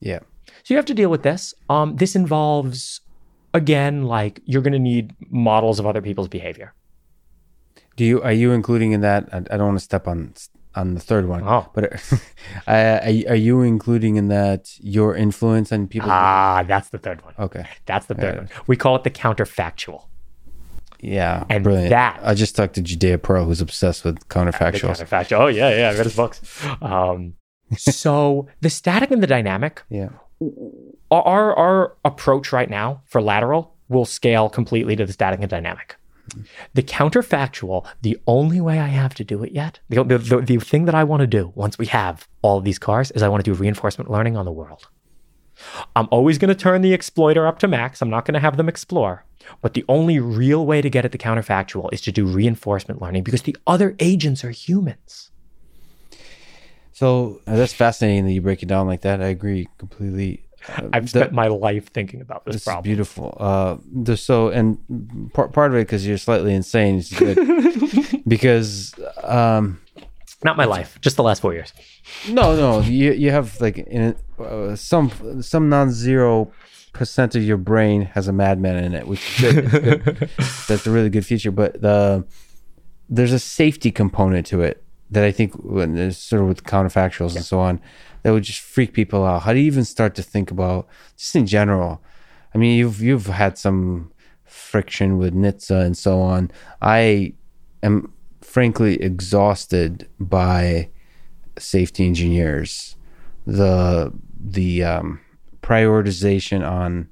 Yeah. 0.00 0.20
So 0.64 0.74
you 0.74 0.76
have 0.76 0.86
to 0.86 0.94
deal 0.94 1.10
with 1.10 1.22
this. 1.22 1.54
Um, 1.68 1.96
this 1.96 2.16
involves, 2.16 3.00
again, 3.54 4.04
like 4.04 4.40
you're 4.44 4.62
going 4.62 4.72
to 4.72 4.78
need 4.78 5.14
models 5.30 5.78
of 5.78 5.86
other 5.86 6.02
people's 6.02 6.28
behavior. 6.28 6.74
Do 7.96 8.04
you 8.04 8.22
are 8.22 8.32
you 8.32 8.52
including 8.52 8.92
in 8.92 9.02
that? 9.02 9.28
I, 9.32 9.38
I 9.38 9.56
don't 9.56 9.66
want 9.66 9.78
to 9.78 9.84
step 9.84 10.08
on 10.08 10.34
on 10.74 10.94
the 10.94 11.00
third 11.00 11.28
one. 11.28 11.42
Oh. 11.46 11.68
But 11.74 11.92
uh, 12.66 13.00
are, 13.02 13.32
are 13.32 13.34
you 13.36 13.62
including 13.62 14.16
in 14.16 14.28
that 14.28 14.70
your 14.80 15.14
influence 15.14 15.72
on 15.72 15.86
people? 15.88 16.10
Ah, 16.10 16.64
that's 16.66 16.88
the 16.90 16.98
third 16.98 17.24
one. 17.24 17.34
okay. 17.38 17.66
That's 17.86 18.06
the 18.06 18.14
third 18.14 18.36
one. 18.36 18.48
We 18.66 18.76
call 18.76 18.96
it 18.96 19.04
the 19.04 19.10
counterfactual. 19.10 20.06
Yeah. 21.00 21.44
And 21.50 21.64
brilliant. 21.64 21.90
that- 21.90 22.20
I 22.22 22.34
just 22.34 22.54
talked 22.56 22.74
to 22.74 22.82
Judea 22.82 23.18
Pearl, 23.18 23.44
who's 23.44 23.60
obsessed 23.60 24.04
with 24.04 24.28
counterfactuals. 24.28 25.02
counterfactual. 25.02 25.40
Oh 25.40 25.46
yeah, 25.48 25.70
yeah. 25.76 25.90
I 25.90 25.94
read 25.94 26.04
his 26.04 26.16
books. 26.16 26.40
Um, 26.80 27.34
so 27.76 28.48
the 28.60 28.70
static 28.70 29.10
and 29.10 29.22
the 29.22 29.26
dynamic, 29.26 29.82
yeah. 29.88 30.10
our 31.10 31.56
our 31.56 31.96
approach 32.04 32.52
right 32.52 32.70
now 32.70 33.02
for 33.06 33.20
lateral 33.22 33.74
will 33.88 34.04
scale 34.04 34.48
completely 34.48 34.94
to 34.96 35.04
the 35.06 35.12
static 35.12 35.40
and 35.40 35.50
dynamic. 35.50 35.96
The 36.74 36.82
counterfactual, 36.82 37.86
the 38.00 38.18
only 38.26 38.60
way 38.60 38.78
I 38.78 38.88
have 38.88 39.14
to 39.14 39.24
do 39.24 39.42
it 39.42 39.52
yet, 39.52 39.80
the, 39.88 40.04
the, 40.04 40.18
the, 40.18 40.40
the 40.40 40.56
thing 40.58 40.84
that 40.86 40.94
I 40.94 41.04
want 41.04 41.20
to 41.20 41.26
do 41.26 41.52
once 41.54 41.78
we 41.78 41.86
have 41.86 42.28
all 42.42 42.60
these 42.60 42.78
cars 42.78 43.10
is 43.10 43.22
I 43.22 43.28
want 43.28 43.44
to 43.44 43.50
do 43.50 43.58
reinforcement 43.58 44.10
learning 44.10 44.36
on 44.36 44.44
the 44.44 44.52
world. 44.52 44.88
I'm 45.94 46.08
always 46.10 46.38
going 46.38 46.48
to 46.48 46.54
turn 46.54 46.82
the 46.82 46.92
exploiter 46.92 47.46
up 47.46 47.58
to 47.60 47.68
max. 47.68 48.00
I'm 48.00 48.10
not 48.10 48.24
going 48.24 48.34
to 48.34 48.40
have 48.40 48.56
them 48.56 48.68
explore. 48.68 49.24
But 49.60 49.74
the 49.74 49.84
only 49.88 50.18
real 50.18 50.64
way 50.64 50.80
to 50.80 50.90
get 50.90 51.04
at 51.04 51.12
the 51.12 51.18
counterfactual 51.18 51.92
is 51.92 52.00
to 52.02 52.12
do 52.12 52.26
reinforcement 52.26 53.02
learning 53.02 53.24
because 53.24 53.42
the 53.42 53.56
other 53.66 53.94
agents 53.98 54.44
are 54.44 54.50
humans. 54.50 55.30
So 56.92 57.40
uh, 57.46 57.56
that's 57.56 57.72
fascinating 57.72 58.26
that 58.26 58.32
you 58.32 58.40
break 58.40 58.62
it 58.62 58.66
down 58.66 58.86
like 58.86 59.00
that. 59.02 59.20
I 59.20 59.26
agree 59.26 59.68
completely. 59.78 60.44
Uh, 60.68 60.88
I've 60.92 61.04
the- 61.04 61.08
spent 61.20 61.32
my 61.32 61.48
life 61.48 61.88
thinking 61.92 62.20
about 62.20 62.44
this 62.44 62.54
This 62.54 62.62
is 62.62 62.66
problem. 62.66 62.82
beautiful. 62.84 63.36
Uh, 63.40 63.76
the, 63.92 64.16
so, 64.16 64.48
and 64.48 64.78
part 65.34 65.52
part 65.52 65.70
of 65.72 65.76
it 65.76 65.80
because 65.86 66.06
you're 66.06 66.18
slightly 66.18 66.54
insane 66.54 66.96
is 66.98 67.10
good 67.12 67.38
because 68.26 68.94
um, 69.22 69.80
Not 70.44 70.56
my 70.56 70.64
life, 70.64 70.98
just 71.00 71.16
the 71.16 71.22
last 71.22 71.42
four 71.42 71.52
years. 71.54 71.72
no, 72.28 72.54
no, 72.56 72.80
you 72.80 73.12
you 73.12 73.30
have 73.30 73.60
like 73.60 73.78
in, 73.78 74.14
uh, 74.38 74.76
some 74.76 75.10
some 75.42 75.68
non-zero 75.68 76.50
percent 76.92 77.34
of 77.34 77.42
your 77.42 77.56
brain 77.56 78.02
has 78.14 78.28
a 78.28 78.32
madman 78.32 78.76
in 78.84 78.94
it, 78.94 79.06
which 79.06 79.42
is 79.42 79.54
good. 79.54 79.64
It's 79.64 80.04
good. 80.04 80.30
That's 80.68 80.86
a 80.86 80.90
really 80.90 81.08
good 81.10 81.24
feature. 81.26 81.50
But 81.50 81.80
the 81.80 82.24
there's 83.08 83.32
a 83.32 83.38
safety 83.38 83.90
component 83.90 84.46
to 84.46 84.60
it 84.62 84.82
that 85.10 85.24
I 85.24 85.32
think 85.32 85.52
when 85.62 85.94
there's 85.94 86.16
sort 86.18 86.42
of 86.42 86.48
with 86.48 86.64
counterfactuals 86.64 87.36
and 87.36 87.44
so 87.44 87.58
on 87.60 87.80
that 88.22 88.32
would 88.32 88.44
just 88.44 88.60
freak 88.60 88.92
people 88.92 89.24
out. 89.24 89.42
How 89.42 89.52
do 89.52 89.58
you 89.58 89.66
even 89.66 89.84
start 89.84 90.14
to 90.16 90.22
think 90.22 90.50
about 90.50 90.86
just 91.16 91.34
in 91.34 91.46
general? 91.46 92.02
I 92.54 92.58
mean, 92.58 92.78
you've 92.78 93.00
you've 93.00 93.26
had 93.26 93.58
some 93.58 94.12
friction 94.44 95.18
with 95.18 95.34
NHTSA 95.34 95.84
and 95.84 95.96
so 95.96 96.20
on. 96.20 96.50
I 96.80 97.34
am 97.82 98.12
frankly 98.40 99.00
exhausted 99.02 100.08
by 100.20 100.90
safety 101.58 102.06
engineers. 102.06 102.96
The 103.46 104.12
the 104.38 104.84
um, 104.84 105.20
prioritization 105.62 106.68
on 106.68 107.08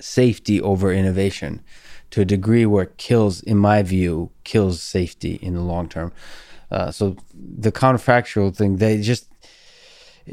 safety 0.00 0.60
over 0.60 0.92
innovation 0.92 1.62
to 2.10 2.20
a 2.20 2.24
degree 2.24 2.66
where 2.66 2.84
it 2.84 2.98
kills, 2.98 3.42
in 3.42 3.56
my 3.56 3.82
view, 3.82 4.30
kills 4.44 4.82
safety 4.82 5.38
in 5.42 5.54
the 5.54 5.60
long 5.60 5.88
term. 5.88 6.12
Uh, 6.70 6.90
so 6.90 7.16
the 7.34 7.72
counterfactual 7.72 8.54
thing, 8.54 8.76
they 8.76 9.00
just 9.00 9.28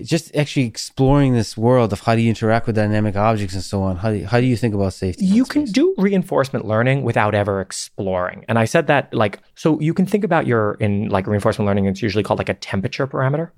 just 0.02 0.36
actually 0.36 0.66
exploring 0.66 1.34
this 1.34 1.56
world 1.56 1.94
of 1.94 2.02
how 2.02 2.16
do 2.16 2.22
you 2.22 2.30
interact 2.30 2.68
with 2.68 2.76
dynamic 2.76 3.16
objects 3.16 3.54
and 3.54 3.64
so 3.64 3.82
on. 3.82 3.98
How 3.98 4.12
do 4.12 4.18
you, 4.18 4.28
how 4.28 4.40
do 4.40 4.46
you 4.46 4.58
think 4.58 4.74
about 4.74 4.94
safety? 4.94 5.26
you 5.26 5.46
can 5.46 5.68
space? 5.68 5.74
do 5.74 5.94
reinforcement 5.98 6.66
learning 6.66 7.04
without 7.04 7.36
ever 7.36 7.62
exploring. 7.62 8.46
And 8.48 8.58
I 8.58 8.66
said 8.66 8.88
that 8.88 9.14
like 9.14 9.40
so 9.56 9.80
you 9.80 9.94
can 9.94 10.06
think 10.06 10.24
about 10.24 10.48
your 10.48 10.74
in 10.76 11.10
like 11.10 11.28
reinforcement 11.28 11.68
learning, 11.68 11.86
it's 11.86 12.02
usually 12.02 12.24
called 12.24 12.40
like 12.40 12.50
a 12.50 12.56
temperature 12.56 13.08
parameter. 13.08 13.52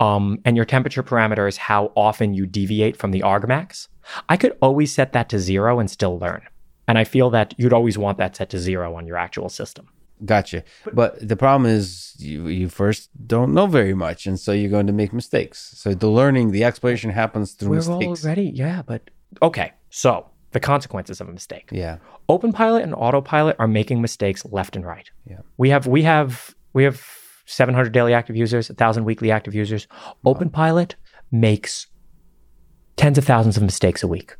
Um, 0.00 0.40
and 0.44 0.56
your 0.56 0.66
temperature 0.66 1.02
parameter 1.02 1.48
is 1.48 1.56
how 1.56 1.92
often 1.96 2.34
you 2.34 2.46
deviate 2.46 2.96
from 2.96 3.10
the 3.10 3.20
argmax. 3.20 3.88
I 4.28 4.36
could 4.36 4.56
always 4.60 4.92
set 4.92 5.12
that 5.12 5.28
to 5.30 5.38
zero 5.38 5.78
and 5.78 5.90
still 5.90 6.18
learn. 6.18 6.42
And 6.88 6.98
I 6.98 7.04
feel 7.04 7.30
that 7.30 7.54
you'd 7.56 7.72
always 7.72 7.96
want 7.96 8.18
that 8.18 8.36
set 8.36 8.50
to 8.50 8.58
zero 8.58 8.94
on 8.94 9.06
your 9.06 9.16
actual 9.16 9.48
system. 9.48 9.88
Gotcha. 10.24 10.64
But 10.92 11.26
the 11.26 11.36
problem 11.36 11.70
is 11.70 12.14
you, 12.18 12.48
you 12.48 12.68
first 12.68 13.10
don't 13.26 13.52
know 13.54 13.66
very 13.66 13.94
much, 13.94 14.26
and 14.26 14.38
so 14.38 14.52
you're 14.52 14.70
going 14.70 14.86
to 14.86 14.92
make 14.92 15.12
mistakes. 15.12 15.72
So 15.76 15.94
the 15.94 16.08
learning, 16.08 16.52
the 16.52 16.64
exploration 16.64 17.10
happens 17.10 17.52
through 17.52 17.70
We're 17.70 17.76
mistakes. 17.76 18.24
already, 18.24 18.52
yeah, 18.54 18.82
but 18.82 19.10
okay. 19.40 19.72
So 19.90 20.30
the 20.52 20.60
consequences 20.60 21.20
of 21.20 21.28
a 21.28 21.32
mistake. 21.32 21.68
Yeah. 21.72 21.98
OpenPilot 22.28 22.82
and 22.82 22.94
Autopilot 22.94 23.56
are 23.58 23.68
making 23.68 24.00
mistakes 24.00 24.44
left 24.46 24.76
and 24.76 24.86
right. 24.86 25.10
Yeah. 25.28 25.40
We 25.56 25.70
have 25.70 25.86
we 25.86 26.02
have 26.02 26.54
we 26.72 26.84
have 26.84 27.04
700 27.46 27.92
daily 27.92 28.14
active 28.14 28.36
users, 28.36 28.68
1000 28.68 29.04
weekly 29.04 29.30
active 29.30 29.54
users. 29.54 29.88
OpenPilot 30.24 30.94
makes 31.30 31.86
tens 32.96 33.18
of 33.18 33.24
thousands 33.24 33.56
of 33.56 33.62
mistakes 33.62 34.02
a 34.02 34.08
week. 34.08 34.36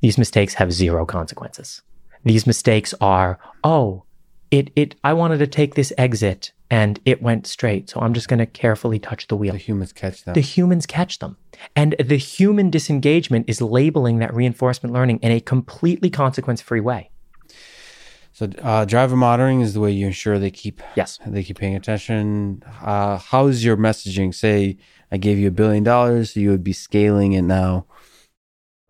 These 0.00 0.18
mistakes 0.18 0.54
have 0.54 0.72
zero 0.72 1.04
consequences. 1.06 1.82
These 2.24 2.46
mistakes 2.46 2.94
are, 3.00 3.38
oh, 3.64 4.04
it 4.52 4.70
it 4.76 4.94
I 5.02 5.12
wanted 5.14 5.38
to 5.38 5.46
take 5.48 5.74
this 5.74 5.92
exit 5.98 6.52
and 6.70 7.00
it 7.04 7.20
went 7.20 7.46
straight, 7.46 7.90
so 7.90 8.00
I'm 8.00 8.14
just 8.14 8.28
going 8.28 8.38
to 8.38 8.46
carefully 8.46 8.98
touch 8.98 9.26
the 9.26 9.36
wheel 9.36 9.52
The 9.52 9.58
humans 9.58 9.92
catch 9.92 10.24
them. 10.24 10.34
the 10.34 10.40
humans 10.40 10.86
catch 10.86 11.18
them. 11.18 11.36
And 11.76 11.94
the 11.98 12.16
human 12.16 12.70
disengagement 12.70 13.44
is 13.48 13.60
labeling 13.60 14.20
that 14.20 14.32
reinforcement 14.32 14.92
learning 14.94 15.18
in 15.22 15.32
a 15.32 15.40
completely 15.40 16.08
consequence 16.08 16.60
free 16.62 16.80
way. 16.80 17.10
So 18.32 18.48
uh, 18.62 18.86
driver 18.86 19.16
monitoring 19.16 19.60
is 19.60 19.74
the 19.74 19.80
way 19.80 19.90
you 19.90 20.06
ensure 20.06 20.38
they 20.38 20.50
keep 20.50 20.80
Yes. 20.96 21.18
they 21.26 21.42
keep 21.42 21.58
paying 21.58 21.76
attention. 21.76 22.62
Uh, 22.80 23.18
how 23.18 23.48
is 23.48 23.62
your 23.64 23.76
messaging? 23.76 24.34
Say 24.34 24.78
I 25.10 25.18
gave 25.18 25.38
you 25.38 25.48
a 25.48 25.50
billion 25.50 25.84
dollars, 25.84 26.32
so 26.32 26.40
you 26.40 26.50
would 26.50 26.64
be 26.64 26.72
scaling 26.72 27.32
it 27.32 27.42
now. 27.42 27.84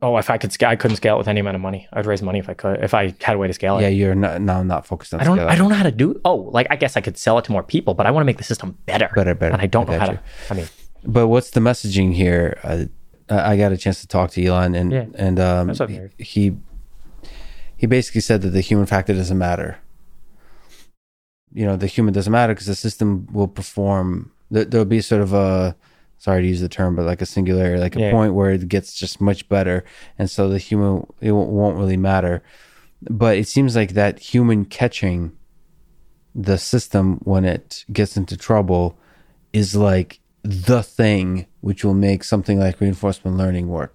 Oh, 0.05 0.17
if 0.17 0.31
I 0.31 0.37
could 0.37 0.53
scale, 0.53 0.69
I 0.69 0.75
couldn't 0.77 0.97
scale 0.97 1.15
it 1.15 1.19
with 1.19 1.29
any 1.29 1.39
amount 1.39 1.55
of 1.55 1.61
money. 1.61 1.87
I'd 1.93 2.07
raise 2.07 2.23
money 2.23 2.41
if 2.41 2.49
I 2.49 2.55
could, 2.55 2.83
if 2.83 2.93
I 2.93 3.15
had 3.23 3.37
a 3.37 3.39
way 3.39 3.47
to 3.47 3.53
scale 3.55 3.79
it. 3.79 3.83
Yeah, 3.83 3.89
you're 3.89 4.17
not, 4.17 4.41
now 4.41 4.61
not 4.65 4.85
focused 4.85 5.15
on 5.15 5.21
I 5.21 5.25
don't. 5.25 5.37
scale 5.37 5.49
I 5.49 5.55
don't 5.55 5.69
know 5.69 5.77
how 5.77 5.85
to 5.85 5.93
do. 5.93 6.21
Oh, 6.25 6.35
like 6.53 6.67
I 6.71 6.77
guess 6.77 6.97
I 6.97 7.01
could 7.01 7.17
sell 7.17 7.39
it 7.39 7.45
to 7.45 7.53
more 7.53 7.63
people, 7.63 7.95
but 7.95 8.05
I 8.05 8.11
want 8.11 8.23
to 8.23 8.27
make 8.27 8.39
the 8.39 8.45
system 8.45 8.77
better. 8.85 9.09
Better, 9.15 9.35
better. 9.37 9.53
And 9.53 9.63
I 9.63 9.67
don't 9.67 9.89
I 9.89 9.93
know 9.93 9.99
how 10.01 10.07
got 10.07 10.13
to. 10.15 10.21
I 10.51 10.55
mean, 10.55 10.67
But 11.05 11.29
what's 11.29 11.51
the 11.51 11.61
messaging 11.61 12.15
here? 12.15 12.59
Uh, 12.65 12.85
I 13.31 13.53
I 13.53 13.57
got 13.57 13.71
a 13.73 13.77
chance 13.77 14.01
to 14.01 14.09
talk 14.09 14.33
to 14.33 14.45
Elon, 14.45 14.75
and 14.75 14.91
Yeah. 14.93 15.07
and 15.15 15.39
um, 15.39 15.67
That's 15.69 15.79
what 15.81 15.89
I 15.91 15.95
heard. 15.95 16.13
he 16.19 16.57
he 17.77 17.87
basically 17.87 18.21
said 18.23 18.43
that 18.43 18.51
the 18.51 18.61
human 18.61 18.87
factor 18.87 19.15
doesn't 19.15 19.39
matter. 19.39 19.79
You 21.55 21.67
know, 21.67 21.77
the 21.77 21.87
human 21.87 22.13
doesn't 22.15 22.33
matter 22.33 22.55
because 22.55 22.67
the 22.67 22.75
system 22.75 23.29
will 23.33 23.49
perform. 23.49 24.33
There'll 24.51 24.85
be 24.85 25.01
sort 25.01 25.23
of 25.23 25.33
a 25.33 25.77
sorry 26.23 26.43
to 26.43 26.49
use 26.49 26.61
the 26.61 26.69
term, 26.69 26.95
but 26.97 27.05
like 27.05 27.21
a 27.21 27.27
singularity, 27.27 27.81
like 27.81 27.97
a 27.97 28.01
Yeah. 28.01 28.13
point 28.13 28.33
where 28.35 28.51
it 28.53 28.69
gets 28.69 28.95
just 29.03 29.21
much 29.21 29.49
better, 29.49 29.85
and 30.19 30.31
so 30.31 30.49
the 30.49 30.59
human 30.69 31.05
it 31.21 31.33
won't, 31.33 31.77
really 31.77 31.97
matter. 32.13 32.43
But 33.23 33.37
it 33.39 33.49
seems 33.49 33.75
like 33.75 33.95
that 33.95 34.15
human 34.33 34.65
catching 34.65 35.33
the 36.49 36.59
system 36.59 37.19
when 37.25 37.45
it 37.45 37.85
gets 37.93 38.17
into 38.17 38.37
trouble 38.37 38.97
is 39.53 39.75
like 39.75 40.21
the 40.45 40.83
thing 40.83 41.47
which 41.61 41.85
will 41.85 41.95
make 42.09 42.23
something 42.25 42.59
like 42.59 42.81
reinforcement 42.81 43.37
learning 43.37 43.67
work. 43.69 43.95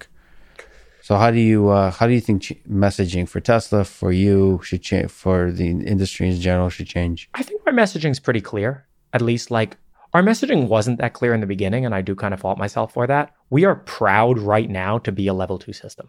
So 1.02 1.16
how 1.16 1.30
do 1.30 1.38
you 1.40 1.60
uh, 1.70 1.90
how 1.98 2.06
do 2.06 2.12
you 2.12 2.20
think 2.20 2.42
ch- 2.42 2.62
messaging 2.68 3.26
for 3.26 3.40
Tesla 3.40 3.84
for 3.84 4.12
you 4.12 4.60
should 4.62 4.82
change 4.82 5.10
for 5.10 5.50
the 5.50 5.66
industry 5.94 6.28
in 6.28 6.38
general 6.48 6.68
should 6.68 6.88
change? 6.88 7.30
I 7.32 7.42
think 7.42 7.62
my 7.64 7.72
messaging 7.72 8.10
is 8.10 8.20
pretty 8.20 8.42
clear. 8.42 8.84
At 9.14 9.22
least, 9.22 9.50
like 9.50 9.78
our 10.14 10.22
messaging 10.22 10.68
wasn't 10.68 10.98
that 10.98 11.12
clear 11.12 11.34
in 11.34 11.40
the 11.40 11.46
beginning, 11.46 11.84
and 11.84 11.94
I 11.94 12.00
do 12.00 12.14
kind 12.14 12.32
of 12.32 12.40
fault 12.40 12.58
myself 12.58 12.92
for 12.92 13.06
that. 13.06 13.34
We 13.50 13.64
are 13.64 13.76
proud 13.76 14.38
right 14.38 14.68
now 14.68 14.98
to 14.98 15.12
be 15.12 15.26
a 15.26 15.34
level 15.34 15.58
two 15.58 15.72
system. 15.72 16.08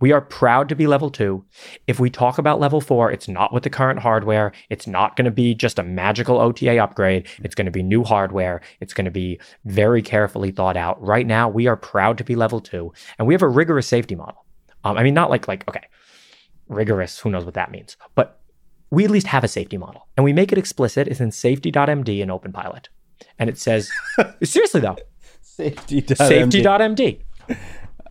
We 0.00 0.12
are 0.12 0.20
proud 0.20 0.68
to 0.68 0.76
be 0.76 0.86
level 0.86 1.10
two. 1.10 1.44
If 1.88 1.98
we 1.98 2.08
talk 2.08 2.38
about 2.38 2.60
level 2.60 2.80
four, 2.80 3.10
it's 3.10 3.26
not 3.26 3.52
with 3.52 3.64
the 3.64 3.70
current 3.70 3.98
hardware. 3.98 4.52
It's 4.70 4.86
not 4.86 5.16
going 5.16 5.24
to 5.24 5.30
be 5.30 5.54
just 5.54 5.78
a 5.78 5.82
magical 5.82 6.38
OTA 6.38 6.78
upgrade. 6.78 7.26
It's 7.42 7.56
going 7.56 7.66
to 7.66 7.72
be 7.72 7.82
new 7.82 8.04
hardware. 8.04 8.60
It's 8.80 8.94
going 8.94 9.06
to 9.06 9.10
be 9.10 9.40
very 9.64 10.00
carefully 10.00 10.52
thought 10.52 10.76
out. 10.76 11.02
Right 11.02 11.26
now, 11.26 11.48
we 11.48 11.66
are 11.66 11.76
proud 11.76 12.16
to 12.18 12.24
be 12.24 12.36
level 12.36 12.60
two, 12.60 12.92
and 13.18 13.26
we 13.26 13.34
have 13.34 13.42
a 13.42 13.48
rigorous 13.48 13.88
safety 13.88 14.14
model. 14.14 14.44
Um, 14.84 14.96
I 14.96 15.02
mean, 15.02 15.14
not 15.14 15.30
like 15.30 15.48
like 15.48 15.68
okay, 15.68 15.86
rigorous. 16.68 17.18
Who 17.18 17.30
knows 17.30 17.44
what 17.44 17.54
that 17.54 17.72
means? 17.72 17.96
But 18.14 18.40
we 18.90 19.04
at 19.04 19.10
least 19.10 19.26
have 19.26 19.44
a 19.44 19.48
safety 19.48 19.76
model, 19.76 20.06
and 20.16 20.24
we 20.24 20.32
make 20.32 20.52
it 20.52 20.58
explicit. 20.58 21.08
It's 21.08 21.20
in 21.20 21.32
safety.md 21.32 22.20
in 22.20 22.28
OpenPilot, 22.28 22.86
and 23.38 23.48
it 23.50 23.58
says 23.58 23.90
seriously 24.42 24.80
though, 24.80 24.96
Safety. 25.40 26.04
safety.md. 26.14 27.20
Oh, 27.50 27.54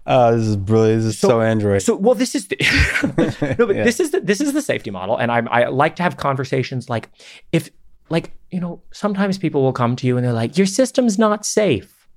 uh, 0.05 0.31
this 0.31 0.45
is 0.45 0.55
brilliant. 0.55 1.03
This 1.03 1.15
is 1.15 1.19
so, 1.19 1.41
Android. 1.41 1.81
So, 1.81 1.95
well, 1.95 2.15
this 2.15 2.33
is 2.33 2.47
the, 2.47 2.55
no, 3.59 3.65
but 3.67 3.75
Yeah. 3.75 3.83
this 3.83 3.99
is 3.99 4.11
the, 4.11 4.21
this 4.21 4.39
is 4.39 4.53
the 4.53 4.61
safety 4.61 4.89
model, 4.89 5.17
and 5.17 5.31
I 5.31 5.39
I 5.51 5.67
like 5.67 5.97
to 5.97 6.03
have 6.03 6.15
conversations 6.17 6.89
like 6.89 7.09
if 7.51 7.69
like 8.09 8.31
you 8.49 8.59
know 8.61 8.81
sometimes 8.91 9.37
people 9.37 9.61
will 9.63 9.73
come 9.73 9.95
to 9.97 10.07
you 10.07 10.15
and 10.15 10.25
they're 10.25 10.31
like 10.33 10.57
your 10.57 10.65
system's 10.67 11.19
not 11.19 11.45
safe. 11.45 12.07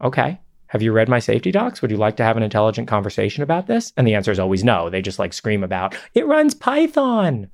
Okay, 0.00 0.38
have 0.66 0.82
you 0.82 0.92
read 0.92 1.08
my 1.08 1.18
safety 1.18 1.50
docs? 1.50 1.82
Would 1.82 1.90
you 1.90 1.96
like 1.96 2.16
to 2.16 2.24
have 2.24 2.36
an 2.36 2.42
intelligent 2.44 2.86
conversation 2.86 3.42
about 3.42 3.66
this? 3.66 3.92
And 3.96 4.06
the 4.06 4.14
answer 4.14 4.30
is 4.30 4.38
always 4.38 4.62
no. 4.62 4.88
They 4.88 5.02
just 5.02 5.18
like 5.18 5.32
scream 5.32 5.64
about 5.64 5.96
it 6.14 6.26
runs 6.26 6.54
Python. 6.54 7.50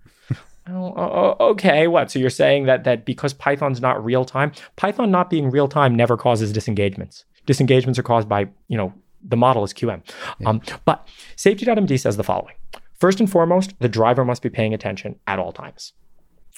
Oh, 0.70 1.36
okay. 1.40 1.86
What? 1.86 2.10
So 2.10 2.18
you're 2.18 2.30
saying 2.30 2.66
that 2.66 2.84
that 2.84 3.04
because 3.04 3.32
Python's 3.32 3.80
not 3.80 4.04
real 4.04 4.24
time, 4.24 4.52
Python 4.76 5.10
not 5.10 5.30
being 5.30 5.50
real 5.50 5.68
time 5.68 5.94
never 5.94 6.16
causes 6.16 6.52
disengagements. 6.52 7.24
Disengagements 7.46 7.98
are 7.98 8.02
caused 8.02 8.28
by 8.28 8.48
you 8.68 8.76
know 8.76 8.92
the 9.22 9.36
model 9.36 9.64
is 9.64 9.72
QM. 9.72 10.02
Um, 10.46 10.60
but 10.84 11.08
safety.md 11.36 11.98
says 11.98 12.16
the 12.16 12.24
following: 12.24 12.54
First 12.94 13.20
and 13.20 13.30
foremost, 13.30 13.74
the 13.78 13.88
driver 13.88 14.24
must 14.24 14.42
be 14.42 14.50
paying 14.50 14.74
attention 14.74 15.16
at 15.26 15.38
all 15.38 15.52
times. 15.52 15.92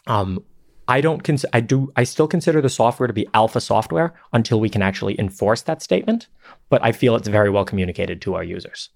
Um, 0.07 0.45
I 0.89 1.01
don't. 1.01 1.23
Cons- 1.23 1.47
I 1.53 1.61
do. 1.61 1.93
I 1.95 2.03
still 2.05 2.27
consider 2.27 2.61
the 2.61 2.69
software 2.69 3.07
to 3.07 3.13
be 3.13 3.29
alpha 3.33 3.61
software 3.61 4.15
until 4.33 4.59
we 4.59 4.69
can 4.69 4.83
actually 4.83 5.19
enforce 5.21 5.63
that 5.63 5.83
statement. 5.83 6.27
But 6.69 6.85
I 6.85 6.91
feel 6.91 7.15
it's 7.15 7.29
very 7.29 7.51
well 7.51 7.65
communicated 7.65 8.21
to 8.23 8.35
our 8.35 8.43
users. 8.43 8.89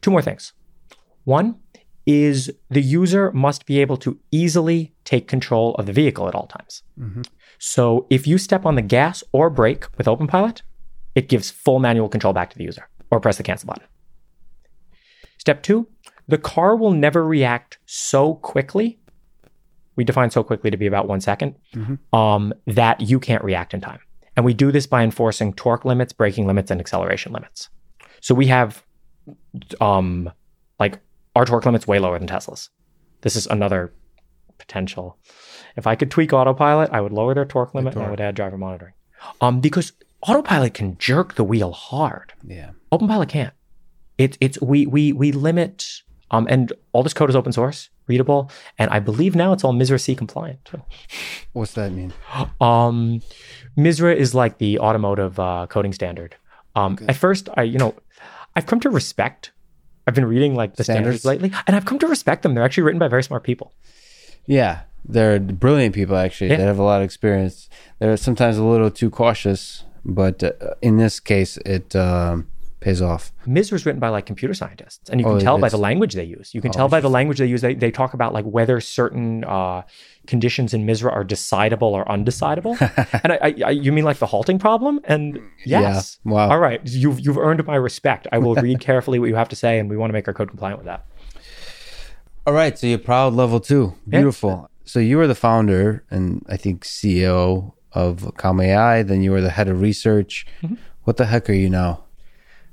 Two 0.00 0.12
more 0.12 0.22
things. 0.22 0.52
One 1.24 1.56
is 2.06 2.50
the 2.68 2.80
user 2.80 3.30
must 3.32 3.66
be 3.66 3.80
able 3.80 3.96
to 3.98 4.18
easily 4.30 4.92
take 5.04 5.28
control 5.28 5.74
of 5.76 5.86
the 5.86 5.92
vehicle 5.92 6.28
at 6.28 6.34
all 6.34 6.46
times. 6.46 6.82
So 7.58 8.06
if 8.10 8.26
you 8.26 8.38
step 8.38 8.66
on 8.66 8.74
the 8.74 8.82
gas 8.82 9.22
or 9.32 9.50
brake 9.50 9.86
with 9.96 10.06
OpenPilot, 10.06 10.62
it 11.14 11.28
gives 11.28 11.50
full 11.50 11.78
manual 11.78 12.08
control 12.08 12.32
back 12.32 12.50
to 12.50 12.58
the 12.58 12.64
user 12.64 12.88
or 13.10 13.20
press 13.20 13.36
the 13.36 13.42
cancel 13.42 13.68
button. 13.68 13.84
Step 15.38 15.62
two, 15.62 15.86
the 16.28 16.38
car 16.38 16.76
will 16.76 16.92
never 16.92 17.24
react 17.24 17.78
so 17.86 18.34
quickly. 18.36 18.98
We 19.96 20.04
define 20.04 20.30
so 20.30 20.42
quickly 20.42 20.70
to 20.70 20.76
be 20.76 20.86
about 20.86 21.06
one 21.06 21.20
second, 21.20 21.56
um, 22.12 22.52
that 22.66 23.00
you 23.00 23.20
can't 23.20 23.44
react 23.44 23.74
in 23.74 23.80
time. 23.80 24.00
And 24.36 24.44
we 24.44 24.54
do 24.54 24.72
this 24.72 24.86
by 24.86 25.02
enforcing 25.02 25.52
torque 25.52 25.84
limits, 25.84 26.12
braking 26.12 26.46
limits, 26.46 26.70
and 26.70 26.80
acceleration 26.80 27.32
limits. 27.32 27.68
So 28.20 28.34
we 28.34 28.46
have 28.46 28.82
um, 29.80 30.30
like 30.80 30.98
our 31.34 31.44
torque 31.44 31.64
limit's 31.66 31.86
way 31.86 31.98
lower 31.98 32.18
than 32.18 32.28
Tesla's. 32.28 32.70
This 33.22 33.36
is 33.36 33.46
another 33.46 33.92
potential. 34.58 35.18
If 35.76 35.86
I 35.86 35.94
could 35.96 36.10
tweak 36.10 36.32
autopilot, 36.32 36.90
I 36.92 37.00
would 37.00 37.12
lower 37.12 37.34
their 37.34 37.44
torque 37.44 37.74
limit 37.74 37.94
and 37.94 38.04
I 38.04 38.10
would 38.10 38.20
add 38.20 38.34
driver 38.34 38.58
monitoring. 38.58 38.94
Um, 39.40 39.60
because 39.60 39.92
autopilot 40.22 40.74
can 40.74 40.98
jerk 40.98 41.34
the 41.34 41.44
wheel 41.44 41.72
hard. 41.72 42.32
yeah. 42.46 42.70
OpenPilot 42.92 43.28
can't. 43.28 43.54
It's 44.18 44.36
it's 44.40 44.60
we 44.60 44.84
we 44.86 45.12
we 45.14 45.32
limit 45.32 46.02
um 46.30 46.46
and 46.50 46.72
all 46.92 47.02
this 47.02 47.14
code 47.14 47.30
is 47.30 47.36
open 47.36 47.52
source, 47.52 47.88
readable, 48.06 48.50
and 48.78 48.90
I 48.90 48.98
believe 49.00 49.34
now 49.34 49.52
it's 49.54 49.64
all 49.64 49.72
MISRA 49.72 49.98
C 50.00 50.14
compliant. 50.14 50.62
too. 50.66 50.82
What's 51.54 51.72
that 51.72 51.92
mean? 51.92 52.12
Um, 52.60 53.22
MISRA 53.76 54.14
is 54.14 54.34
like 54.34 54.58
the 54.58 54.78
automotive 54.78 55.40
uh, 55.40 55.66
coding 55.68 55.92
standard. 55.94 56.36
Um, 56.76 56.98
At 57.08 57.16
first, 57.16 57.48
I 57.56 57.62
you 57.62 57.78
know, 57.78 57.94
I've 58.54 58.66
come 58.66 58.80
to 58.80 58.90
respect. 58.90 59.52
I've 60.06 60.14
been 60.14 60.24
reading 60.24 60.54
like 60.54 60.76
the 60.76 60.84
standards, 60.84 61.20
Standards? 61.20 61.42
lately, 61.42 61.58
and 61.66 61.76
I've 61.76 61.84
come 61.84 61.98
to 62.00 62.06
respect 62.06 62.42
them. 62.42 62.54
They're 62.54 62.64
actually 62.64 62.84
written 62.84 62.98
by 62.98 63.08
very 63.08 63.22
smart 63.22 63.44
people. 63.44 63.72
Yeah, 64.46 64.80
they're 65.04 65.38
brilliant 65.38 65.94
people 65.94 66.16
actually. 66.16 66.50
Yeah. 66.50 66.56
They 66.56 66.64
have 66.64 66.78
a 66.78 66.82
lot 66.82 67.00
of 67.00 67.04
experience. 67.04 67.68
They're 67.98 68.16
sometimes 68.16 68.58
a 68.58 68.64
little 68.64 68.90
too 68.90 69.10
cautious, 69.10 69.84
but 70.04 70.42
uh, 70.42 70.52
in 70.80 70.96
this 70.96 71.20
case, 71.20 71.56
it 71.58 71.94
um, 71.94 72.48
pays 72.82 73.00
off. 73.00 73.32
MISRA 73.46 73.72
is 73.74 73.86
written 73.86 74.00
by 74.00 74.08
like 74.10 74.26
computer 74.26 74.52
scientists, 74.52 75.08
and 75.08 75.20
you 75.20 75.26
Oh, 75.26 75.30
can 75.36 75.40
tell 75.40 75.58
by 75.58 75.68
the 75.68 75.78
language 75.78 76.14
they 76.14 76.24
use. 76.24 76.52
You 76.54 76.60
can 76.60 76.70
tell 76.72 76.88
by 76.88 77.00
the 77.00 77.08
language 77.08 77.38
they 77.38 77.46
use. 77.46 77.62
They, 77.62 77.74
they 77.74 77.90
talk 77.90 78.12
about 78.12 78.32
like 78.34 78.44
whether 78.44 78.80
certain 78.80 79.44
uh, 79.44 79.82
conditions 80.26 80.74
in 80.74 80.84
MISRA 80.86 81.10
are 81.12 81.24
decidable 81.24 81.92
or 81.92 82.04
undecidable. 82.04 82.76
and 83.24 83.32
I, 83.32 83.38
I, 83.42 83.54
I, 83.66 83.70
you 83.70 83.92
mean 83.92 84.04
like 84.04 84.18
the 84.18 84.26
halting 84.26 84.58
problem? 84.58 85.00
And 85.04 85.40
yes, 85.64 86.18
Yeah. 86.24 86.32
Wow. 86.32 86.50
All 86.50 86.58
right, 86.58 86.80
you've 86.84 87.20
you've 87.20 87.38
earned 87.38 87.64
my 87.66 87.76
respect. 87.76 88.26
I 88.32 88.38
will 88.38 88.54
read 88.66 88.80
carefully 88.80 89.18
what 89.18 89.28
you 89.28 89.36
have 89.36 89.48
to 89.50 89.56
say, 89.56 89.78
and 89.78 89.88
we 89.88 89.96
want 89.96 90.10
to 90.10 90.14
make 90.14 90.28
our 90.28 90.34
code 90.34 90.48
compliant 90.50 90.78
with 90.78 90.86
that. 90.86 91.06
All 92.46 92.52
right, 92.52 92.76
so 92.78 92.86
you're 92.88 92.98
proud 92.98 93.34
level 93.34 93.60
two. 93.60 93.94
Beautiful. 94.08 94.68
So 94.84 94.98
you 94.98 95.16
were 95.16 95.28
the 95.28 95.34
founder 95.36 96.04
and 96.10 96.44
I 96.48 96.56
think 96.56 96.84
CEO 96.84 97.72
of 97.92 98.32
Comma 98.36 98.64
AI. 98.64 99.02
Then 99.04 99.22
you 99.22 99.30
were 99.30 99.40
the 99.40 99.50
head 99.50 99.68
of 99.68 99.80
research. 99.80 100.44
Mm-hmm. 100.62 100.74
What 101.04 101.16
the 101.18 101.26
heck 101.26 101.48
are 101.48 101.52
you 101.54 101.70
now? 101.70 102.01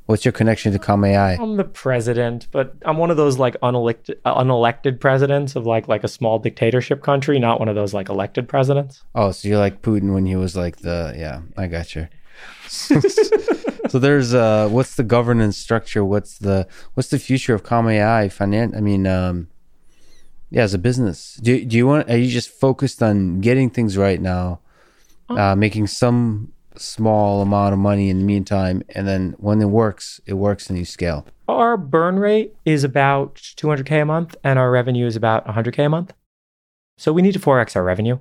What's 0.10 0.26
your 0.26 0.31
connection 0.31 0.72
to 0.72 0.80
Comma 0.80 1.06
AI? 1.06 1.34
I'm 1.36 1.56
the 1.56 1.64
president, 1.64 2.48
but 2.49 2.73
I'm 2.81 2.98
one 2.98 3.11
of 3.11 3.18
those 3.18 3.38
like 3.38 3.56
unelected 3.61 4.15
uh, 4.26 4.41
unelected 4.44 4.99
presidents 4.99 5.56
of 5.56 5.68
like 5.68 5.88
like 5.88 6.03
a 6.03 6.07
small 6.07 6.40
dictatorship 6.40 7.03
country, 7.03 7.38
not 7.38 7.60
one 7.60 7.69
of 7.69 7.76
those 7.76 7.94
like 7.94 8.10
elected 8.10 8.49
presidents. 8.49 9.03
Oh, 9.14 9.30
so 9.30 9.48
you're 9.48 9.60
like 9.60 9.84
Putin 9.84 10.15
when 10.15 10.26
he 10.26 10.36
was 10.36 10.56
like 10.56 10.77
the 10.77 11.14
yeah, 11.15 11.41
I 11.56 11.68
got 11.68 11.94
you. 11.94 12.07
so 12.68 13.99
there's 13.99 14.34
uh 14.34 14.68
what's 14.69 14.95
the 14.95 15.03
governance 15.03 15.57
structure? 15.57 16.03
What's 16.03 16.40
the 16.40 16.68
what's 16.95 17.10
the 17.10 17.19
future 17.19 17.53
of 17.53 17.61
Comma 17.61 17.91
AI 17.91 18.30
finan 18.30 18.76
I 18.76 18.80
mean 18.80 19.06
um 19.06 19.48
yeah, 20.49 20.64
as 20.64 20.73
a 20.73 20.80
business. 20.80 21.36
Do 21.36 21.64
do 21.64 21.77
you 21.77 21.86
want 21.86 22.10
are 22.10 22.18
you 22.18 22.31
just 22.31 22.49
focused 22.49 23.03
on 23.03 23.41
getting 23.41 23.69
things 23.69 23.95
right 23.95 24.19
now? 24.19 24.61
Uh 25.30 25.56
making 25.56 25.86
some 25.86 26.52
small 26.76 27.41
amount 27.41 27.74
of 27.74 27.80
money 27.80 28.10
in 28.10 28.20
the 28.20 28.26
meantime 28.26 28.84
and 28.90 29.08
then 29.08 29.36
when 29.38 29.62
it 29.62 29.66
works, 29.70 30.22
it 30.26 30.34
works 30.36 30.70
and 30.70 30.78
you 30.80 30.86
scale. 30.86 31.26
Our 31.48 31.78
burn 31.78 32.20
rate 32.20 32.54
is 32.66 32.84
about 32.84 33.36
200k 33.36 34.04
a 34.04 34.06
month, 34.06 34.36
and 34.44 34.60
our 34.60 34.70
revenue 34.70 35.08
is 35.08 35.16
about 35.16 35.46
100k 35.48 35.86
a 35.86 35.90
month. 35.90 36.14
So 36.98 37.12
we 37.12 37.22
need 37.22 37.32
to 37.34 37.40
forex 37.40 37.76
our 37.76 37.84
revenue, 37.84 38.20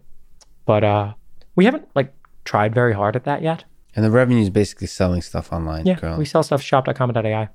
but 0.65 0.83
uh, 0.83 1.13
we 1.57 1.65
haven't 1.67 1.89
like 1.95 2.15
tried 2.45 2.75
very 2.75 2.95
hard 2.95 3.17
at 3.17 3.25
that 3.25 3.43
yet. 3.43 3.65
And 3.95 4.05
the 4.05 4.11
revenue 4.11 4.41
is 4.41 4.51
basically 4.51 4.87
selling 4.87 5.21
stuff 5.23 5.53
online 5.53 5.85
Yeah, 5.85 5.97
currently. 5.97 6.21
we 6.21 6.25
sell 6.25 6.43
stuff 6.43 6.63
shop.comma.ai. 6.63 7.49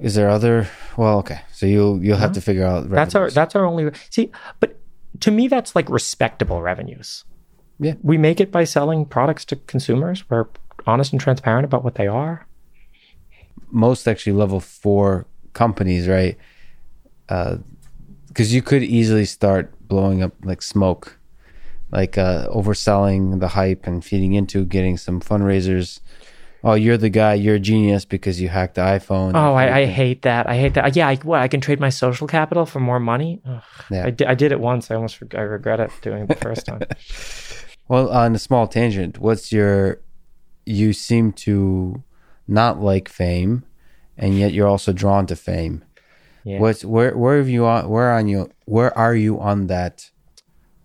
Is 0.00 0.14
there 0.14 0.28
other 0.28 0.68
well, 0.98 1.18
okay. 1.20 1.40
So 1.52 1.64
you'll 1.64 2.02
you'll 2.04 2.18
have 2.18 2.32
to 2.32 2.40
figure 2.42 2.64
out 2.66 2.90
That's 2.90 3.14
our 3.14 3.30
that's 3.30 3.54
our 3.56 3.64
only 3.64 3.90
see. 4.10 4.30
But 4.60 4.78
to 5.20 5.30
me, 5.30 5.48
that's 5.48 5.74
like 5.74 5.88
respectable 5.88 6.60
revenues. 6.60 7.24
Yeah. 7.78 7.94
we 8.02 8.16
make 8.18 8.40
it 8.40 8.50
by 8.50 8.64
selling 8.64 9.04
products 9.04 9.44
to 9.46 9.56
consumers. 9.56 10.24
We're 10.30 10.46
honest 10.86 11.12
and 11.12 11.20
transparent 11.20 11.64
about 11.64 11.84
what 11.84 11.96
they 11.96 12.06
are. 12.06 12.46
most 13.70 14.06
actually 14.08 14.32
level 14.32 14.60
four 14.60 15.26
companies, 15.52 16.08
right? 16.08 16.36
Because 17.26 18.54
you 18.54 18.62
could 18.62 18.82
easily 18.82 19.24
start 19.24 19.72
blowing 19.88 20.22
up 20.22 20.32
like 20.44 20.62
smoke, 20.62 21.18
like 21.90 22.16
uh, 22.18 22.48
overselling 22.48 23.40
the 23.40 23.48
hype 23.48 23.86
and 23.86 24.04
feeding 24.04 24.34
into 24.34 24.64
getting 24.64 24.96
some 24.96 25.20
fundraisers. 25.20 26.00
Oh, 26.64 26.74
you're 26.74 26.96
the 26.96 27.10
guy. 27.10 27.34
You're 27.34 27.56
a 27.56 27.60
genius 27.60 28.04
because 28.04 28.40
you 28.40 28.48
hacked 28.48 28.74
the 28.74 28.80
iPhone. 28.80 29.32
Oh, 29.34 29.54
I, 29.54 29.80
I 29.80 29.84
hate 29.86 30.22
that. 30.22 30.48
I 30.48 30.56
hate 30.56 30.74
that. 30.74 30.96
Yeah, 30.96 31.06
I, 31.08 31.16
what? 31.16 31.40
I 31.40 31.48
can 31.48 31.60
trade 31.60 31.78
my 31.78 31.90
social 31.90 32.26
capital 32.26 32.66
for 32.66 32.80
more 32.80 32.98
money. 32.98 33.40
Ugh. 33.46 33.62
Yeah. 33.90 34.06
I, 34.06 34.34
did 34.34 34.50
it 34.50 34.58
once. 34.58 34.90
I 34.90 34.96
almost 34.96 35.20
reg- 35.20 35.34
I 35.36 35.42
regret 35.42 35.78
it 35.80 35.90
doing 36.02 36.22
it 36.22 36.28
the 36.28 36.34
first 36.34 36.66
time. 36.66 36.80
Well, 37.88 38.08
on 38.10 38.34
a 38.34 38.38
small 38.38 38.66
tangent, 38.66 39.18
what's 39.18 39.52
your? 39.52 40.00
You 40.64 40.92
seem 40.92 41.32
to 41.32 42.02
not 42.48 42.80
like 42.80 43.08
fame, 43.08 43.64
and 44.16 44.36
yet 44.36 44.52
you're 44.52 44.66
also 44.66 44.92
drawn 44.92 45.26
to 45.26 45.36
fame. 45.36 45.84
Yeah. 46.44 46.60
What's 46.60 46.84
where? 46.84 47.16
Where 47.16 47.38
have 47.38 47.48
you 47.48 47.66
on? 47.66 47.88
Where 47.88 48.12
on 48.12 48.28
you? 48.28 48.50
Where 48.64 48.96
are 48.96 49.14
you 49.14 49.40
on 49.40 49.68
that 49.68 50.10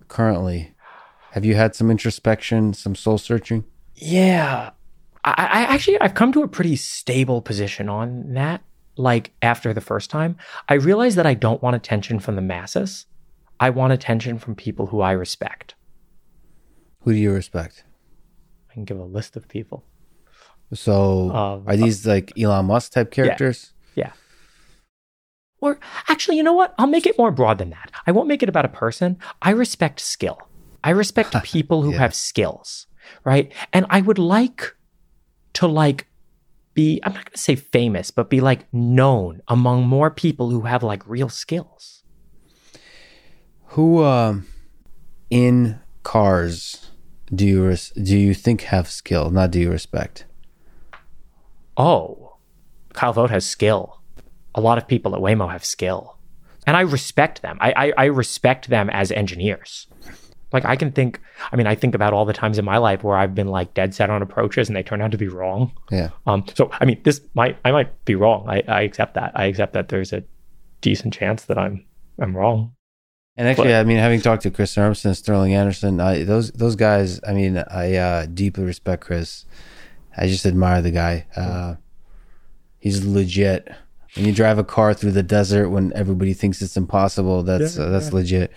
currently? 0.08 0.76
Have 1.32 1.46
you 1.46 1.56
had 1.56 1.76
some 1.76 1.90
introspection, 1.90 2.74
some 2.74 2.94
soul 2.94 3.18
searching? 3.18 3.64
Yeah. 3.96 4.72
I, 5.24 5.32
I 5.38 5.62
actually 5.74 6.00
I've 6.02 6.14
come 6.14 6.34
to 6.34 6.44
a 6.44 6.48
pretty 6.48 6.76
stable 6.76 7.42
position 7.42 7.90
on 7.90 8.34
that. 8.34 8.62
Like 8.98 9.32
after 9.42 9.74
the 9.74 9.82
first 9.82 10.10
time, 10.10 10.36
I 10.68 10.74
realized 10.74 11.18
that 11.18 11.26
I 11.26 11.34
don't 11.34 11.62
want 11.62 11.76
attention 11.76 12.20
from 12.20 12.36
the 12.36 12.42
masses. 12.42 13.06
I 13.60 13.70
want 13.70 13.94
attention 13.94 14.38
from 14.38 14.56
people 14.56 14.88
who 14.88 15.02
I 15.02 15.12
respect. 15.12 15.76
Who 17.02 17.14
do 17.14 17.18
you 17.20 17.32
respect? 17.32 17.84
I 18.70 18.74
can 18.74 18.86
give 18.86 19.00
a 19.00 19.04
list 19.04 19.36
of 19.36 19.48
people. 19.48 19.84
So, 20.74 21.30
Um, 21.32 21.64
are 21.68 21.76
these 21.76 22.06
like 22.08 22.32
Elon 22.40 22.66
Musk 22.68 22.94
type 22.94 23.12
characters? 23.12 23.74
Yeah. 23.96 24.14
Or 25.60 25.80
actually, 26.08 26.38
you 26.38 26.44
know 26.44 26.54
what? 26.54 26.74
I'll 26.78 26.88
make 26.88 27.06
it 27.06 27.18
more 27.18 27.32
broad 27.32 27.58
than 27.58 27.70
that. 27.72 27.92
I 28.08 28.12
won't 28.12 28.28
make 28.28 28.42
it 28.42 28.50
about 28.50 28.66
a 28.66 28.70
person. 28.70 29.18
I 29.42 29.52
respect 29.52 30.00
skill. 30.00 30.38
I 30.84 30.92
respect 30.92 31.36
people 31.44 31.82
who 31.84 31.92
Yeah. 31.92 32.00
have 32.00 32.16
skills, 32.16 32.88
right? 33.26 33.52
And 33.74 33.86
I 33.90 34.02
would 34.02 34.18
like 34.18 34.76
to 35.54 35.68
like 35.68 36.08
be 36.74 37.02
I'm 37.04 37.14
not 37.14 37.26
going 37.26 37.34
to 37.34 37.38
say 37.38 37.56
famous, 37.56 38.12
but 38.12 38.30
be 38.30 38.40
like 38.40 38.72
known 38.74 39.42
among 39.50 39.86
more 39.88 40.10
people 40.10 40.50
who 40.52 40.62
have 40.62 40.84
like 40.84 41.06
real 41.06 41.28
skills. 41.30 42.04
Who 43.76 44.04
um, 44.04 44.48
in 45.30 45.80
cars 46.04 46.91
do 47.34 47.46
you 47.46 47.66
res- 47.66 47.92
do 47.92 48.18
you 48.18 48.34
think 48.34 48.62
have 48.64 48.90
skill? 48.90 49.30
Not 49.30 49.52
do 49.52 49.60
you 49.60 49.72
respect? 49.72 50.26
Oh, 51.78 52.38
Kyle 52.94 53.14
Vogt 53.14 53.32
has 53.32 53.46
skill. 53.46 54.02
A 54.54 54.62
lot 54.62 54.78
of 54.78 54.88
people 54.88 55.16
at 55.16 55.22
Waymo 55.22 55.52
have 55.52 55.64
skill. 55.64 56.18
And 56.68 56.78
I 56.78 56.82
respect 56.82 57.42
them. 57.42 57.58
I, 57.62 57.72
I, 57.72 57.94
I 57.98 58.06
respect 58.06 58.70
them 58.70 58.90
as 58.90 59.12
engineers. 59.12 59.88
Like 60.52 60.66
I 60.66 60.76
can 60.76 60.92
think, 60.92 61.20
I 61.52 61.56
mean, 61.56 61.66
I 61.66 61.76
think 61.76 61.96
about 61.96 62.14
all 62.14 62.26
the 62.26 62.34
times 62.34 62.60
in 62.60 62.66
my 62.66 62.78
life 62.78 63.04
where 63.04 63.18
I've 63.18 63.34
been 63.34 63.48
like 63.48 63.74
dead 63.74 63.96
set 63.96 64.10
on 64.10 64.22
approaches 64.22 64.68
and 64.68 64.76
they 64.76 64.84
turn 64.84 65.02
out 65.02 65.12
to 65.12 65.18
be 65.18 65.30
wrong. 65.30 65.72
Yeah. 65.90 66.10
Um, 66.28 66.46
so 66.56 66.70
I 66.80 66.86
mean, 66.86 67.00
this 67.04 67.22
might 67.34 67.58
I 67.64 67.72
might 67.72 68.04
be 68.06 68.16
wrong. 68.16 68.46
I, 68.50 68.62
I 68.68 68.82
accept 68.82 69.14
that. 69.14 69.32
I 69.34 69.46
accept 69.46 69.74
that 69.74 69.88
there's 69.88 70.12
a 70.12 70.24
decent 70.82 71.14
chance 71.14 71.46
that 71.46 71.58
I'm 71.58 71.86
I'm 72.20 72.36
wrong. 72.36 72.74
And 73.42 73.50
actually, 73.50 73.70
But- 73.70 73.80
I 73.80 73.84
mean, 73.86 73.98
having 73.98 74.22
talked 74.22 74.44
to 74.44 74.52
Chris 74.52 74.76
Urmson, 74.76 75.16
Sterling 75.16 75.56
Anderson, 75.56 76.00
I, 76.00 76.22
those 76.24 76.52
those 76.52 76.76
guys, 76.76 77.20
I 77.28 77.34
mean, 77.34 77.58
I 77.72 77.96
uh, 77.96 78.26
deeply 78.32 78.64
respect 78.64 79.04
Chris. 79.04 79.46
I 80.16 80.28
just 80.28 80.46
admire 80.46 80.84
the 80.84 80.92
guy. 80.92 81.26
Uh, 81.36 81.76
he's 82.78 83.04
legit. 83.04 83.68
When 84.16 84.28
you 84.28 84.32
drive 84.32 84.60
a 84.60 84.64
car 84.64 84.94
through 84.94 85.14
the 85.14 85.24
desert 85.24 85.70
when 85.70 85.92
everybody 85.96 86.34
thinks 86.34 86.62
it's 86.62 86.78
impossible, 86.78 87.42
that's 87.42 87.78
Yeah, 87.78 87.86
uh, 87.86 87.90
that's 87.90 88.10
yeah. 88.10 88.14
legit. 88.16 88.52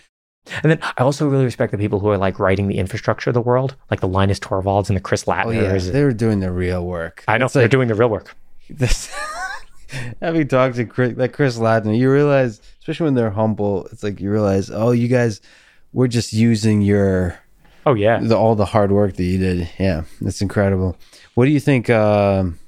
And 0.62 0.70
then 0.72 0.78
I 0.82 1.02
also 1.02 1.26
really 1.26 1.46
respect 1.46 1.72
the 1.72 1.78
people 1.78 2.00
who 2.00 2.08
are 2.08 2.18
like 2.18 2.38
writing 2.38 2.68
the 2.68 2.76
infrastructure 2.76 3.30
of 3.30 3.34
the 3.34 3.40
world, 3.40 3.76
like 3.90 4.00
the 4.00 4.08
Linus 4.08 4.38
Torvalds 4.38 4.88
and 4.90 4.96
the 4.98 5.00
Chris 5.00 5.24
Oh 5.26 5.32
yeah, 5.50 5.62
Lattners. 5.62 5.90
They're 5.92 6.12
doing 6.12 6.40
the 6.40 6.52
real 6.52 6.84
work. 6.84 7.24
I 7.26 7.38
know 7.38 7.46
It's 7.46 7.54
they're 7.54 7.62
like 7.64 7.70
doing 7.70 7.88
the 7.88 7.94
real 7.94 8.10
work. 8.10 8.36
this. 8.68 9.10
having 10.20 10.46
talked 10.48 10.76
to 10.76 10.84
Chris, 10.84 11.16
like 11.16 11.32
Chris 11.32 11.56
Lattner, 11.58 11.96
you 11.96 12.12
realize, 12.12 12.60
especially 12.84 13.04
when 13.04 13.14
they're 13.14 13.30
humble, 13.30 13.86
it's 13.86 14.02
like 14.02 14.20
you 14.20 14.30
realize, 14.30 14.70
oh, 14.70 14.90
you 14.90 15.08
guys, 15.08 15.40
we're 15.94 16.06
just 16.06 16.34
using 16.34 16.82
your 16.82 17.38
Oh 17.86 17.94
yeah. 17.94 18.18
the, 18.20 18.36
all 18.36 18.54
the 18.54 18.66
hard 18.66 18.92
work 18.92 19.16
that 19.16 19.24
you 19.24 19.38
did. 19.38 19.70
Yeah, 19.78 20.04
that's 20.20 20.42
incredible. 20.42 20.98
What 21.32 21.46
do 21.46 21.50
you 21.50 21.60
think, 21.60 21.88
um 21.88 22.58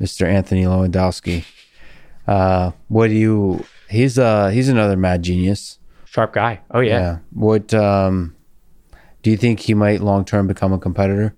Mr. 0.00 0.26
Anthony 0.26 0.64
Levandowski? 0.64 1.44
Uh, 2.26 2.72
what 2.88 3.06
do 3.06 3.14
you? 3.14 3.64
He's 3.88 4.18
uh 4.18 4.48
he's 4.48 4.68
another 4.68 4.96
mad 4.96 5.22
genius. 5.22 5.78
Sharp 6.04 6.32
guy. 6.32 6.60
Oh 6.72 6.80
yeah. 6.80 7.18
What 7.30 7.72
um 7.74 8.34
do 9.22 9.30
you 9.30 9.36
think 9.36 9.60
he 9.60 9.74
might 9.74 10.00
long 10.00 10.24
term 10.24 10.48
become 10.48 10.72
a 10.72 10.78
competitor? 10.80 11.36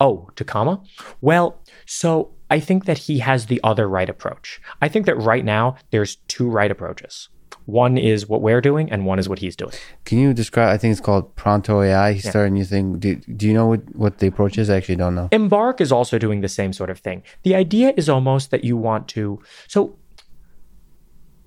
Oh, 0.00 0.28
Takama? 0.34 0.82
Well, 1.20 1.60
so 1.84 2.30
I 2.50 2.60
think 2.60 2.84
that 2.84 2.98
he 2.98 3.18
has 3.18 3.46
the 3.46 3.60
other 3.64 3.88
right 3.88 4.08
approach. 4.08 4.60
I 4.80 4.88
think 4.88 5.06
that 5.06 5.16
right 5.16 5.44
now 5.44 5.76
there's 5.90 6.16
two 6.28 6.48
right 6.48 6.70
approaches. 6.70 7.28
One 7.64 7.98
is 7.98 8.28
what 8.28 8.42
we're 8.42 8.60
doing, 8.60 8.90
and 8.92 9.04
one 9.04 9.18
is 9.18 9.28
what 9.28 9.40
he's 9.40 9.56
doing. 9.56 9.72
Can 10.04 10.18
you 10.18 10.32
describe? 10.32 10.68
I 10.68 10.78
think 10.78 10.92
it's 10.92 11.00
called 11.00 11.34
Pronto 11.34 11.82
AI. 11.82 12.12
He 12.12 12.20
started 12.20 12.52
a 12.52 12.54
new 12.54 12.64
thing. 12.64 12.98
Do, 13.00 13.16
do 13.16 13.48
you 13.48 13.54
know 13.54 13.66
what 13.66 13.96
what 13.96 14.18
the 14.18 14.28
approach 14.28 14.56
is? 14.56 14.70
I 14.70 14.76
actually 14.76 14.96
don't 14.96 15.16
know. 15.16 15.28
Embark 15.32 15.80
is 15.80 15.90
also 15.90 16.16
doing 16.16 16.42
the 16.42 16.48
same 16.48 16.72
sort 16.72 16.90
of 16.90 17.00
thing. 17.00 17.24
The 17.42 17.56
idea 17.56 17.92
is 17.96 18.08
almost 18.08 18.52
that 18.52 18.62
you 18.62 18.76
want 18.76 19.08
to. 19.08 19.42
So 19.66 19.96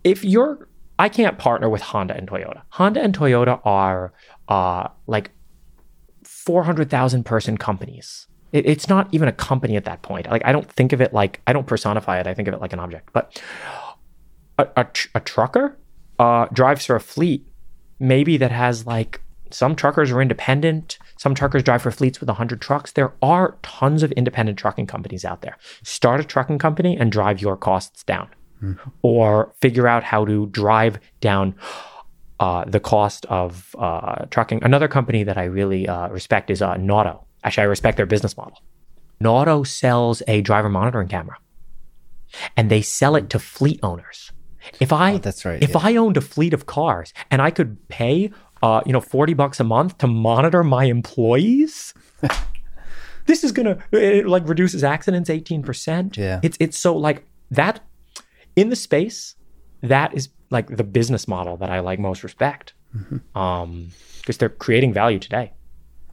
if 0.03 0.26
you're, 0.26 0.67
I 0.97 1.07
can't 1.07 1.38
partner 1.38 1.69
with 1.69 1.81
Honda 1.81 2.15
and 2.15 2.27
Toyota. 2.30 2.63
Honda 2.69 3.01
and 3.01 3.17
Toyota 3.17 3.61
are 3.63 4.11
uh, 4.49 4.89
like 5.07 5.31
400,000 6.23 7.23
person 7.23 7.57
companies. 7.57 8.27
It, 8.51 8.65
it's 8.65 8.88
not 8.89 9.07
even 9.11 9.27
a 9.27 9.31
company 9.31 9.76
at 9.76 9.85
that 9.85 10.01
point. 10.01 10.30
Like, 10.30 10.41
I 10.45 10.51
don't 10.51 10.69
think 10.69 10.93
of 10.93 11.01
it 11.01 11.13
like, 11.13 11.41
I 11.47 11.53
don't 11.53 11.67
personify 11.67 12.19
it. 12.19 12.27
I 12.27 12.34
think 12.34 12.47
of 12.47 12.53
it 12.53 12.61
like 12.61 12.73
an 12.73 12.80
object. 12.80 13.09
But 13.13 13.41
a, 14.57 14.67
a, 14.77 14.84
tr- 14.85 15.07
a 15.15 15.19
trucker 15.19 15.77
uh, 16.17 16.47
drives 16.51 16.85
for 16.85 16.95
a 16.95 17.01
fleet, 17.01 17.47
maybe 17.99 18.38
that 18.38 18.51
has 18.51 18.85
like 18.85 19.21
some 19.51 19.76
truckers 19.76 20.11
are 20.11 20.21
independent. 20.21 20.97
Some 21.17 21.35
truckers 21.35 21.63
drive 21.63 21.81
for 21.81 21.91
fleets 21.91 22.19
with 22.19 22.30
100 22.30 22.61
trucks. 22.61 22.91
There 22.91 23.13
are 23.21 23.57
tons 23.63 24.03
of 24.03 24.11
independent 24.13 24.57
trucking 24.57 24.88
companies 24.88 25.26
out 25.26 25.41
there. 25.41 25.57
Start 25.84 26.19
a 26.19 26.23
trucking 26.23 26.59
company 26.59 26.95
and 26.97 27.11
drive 27.11 27.41
your 27.41 27.57
costs 27.57 28.03
down, 28.03 28.30
or 29.01 29.53
figure 29.61 29.88
out 29.88 30.03
how 30.03 30.26
to 30.26 30.45
drive 30.47 30.99
down 31.19 31.55
uh, 32.39 32.63
the 32.65 32.80
cost 32.80 33.26
of 33.26 33.76
uh, 33.77 34.26
trucking. 34.30 34.63
Another 34.63 34.88
company 34.88 35.23
that 35.23 35.38
I 35.38 35.45
really 35.45 35.88
uh, 35.88 36.09
respect 36.09 36.49
is 36.49 36.61
uh, 36.61 36.76
Nauto. 36.76 37.23
Actually, 37.44 37.64
I 37.64 37.68
respect 37.68 37.98
their 37.98 38.06
business 38.06 38.36
model. 38.36 38.61
Nauto 39.22 39.66
sells 39.66 40.22
a 40.28 40.41
driver 40.41 40.70
monitoring 40.70 41.07
camera, 41.07 41.38
and 42.56 42.70
they 42.70 42.82
sell 42.82 43.16
it 43.16 43.30
to 43.32 43.40
fleet 43.40 43.80
owners. 43.84 44.32
If 44.80 44.94
I 44.94 45.14
Oh, 45.14 45.18
that's 45.18 45.45
right, 45.45 45.61
if 45.61 45.72
yeah. 45.72 45.82
I 45.82 45.95
owned 45.95 46.18
a 46.18 46.22
fleet 46.22 46.53
of 46.53 46.66
cars 46.66 47.14
and 47.32 47.41
I 47.41 47.52
could 47.52 47.78
pay 47.88 48.32
uh, 48.61 48.82
you 48.86 48.94
know 48.94 49.02
40 49.02 49.34
bucks 49.34 49.60
a 49.60 49.64
month 49.64 49.98
to 49.99 50.07
monitor 50.07 50.64
my 50.64 50.86
employees, 50.86 51.94
this 53.26 53.44
is 53.44 53.52
gonna 53.52 53.78
it 53.91 54.28
like 54.28 54.48
reduces 54.48 54.84
accidents 54.84 55.30
18%. 55.30 56.18
Yeah. 56.18 56.40
It's 56.44 56.57
it's 56.60 56.78
so 56.78 56.95
like 56.95 57.26
that 57.52 57.82
in 58.56 58.70
the 58.70 58.76
space, 58.76 59.36
that 59.82 60.14
is 60.14 60.30
like 60.49 60.76
the 60.76 60.84
business 60.84 61.28
model 61.28 61.57
that 61.57 61.70
I 61.70 61.80
like 61.80 61.99
most 61.99 62.24
respect. 62.24 62.74
Mm-hmm. 62.95 63.38
Um 63.38 63.90
because 64.20 64.38
they're 64.38 64.49
creating 64.49 64.94
value 64.94 65.20
today. 65.20 65.53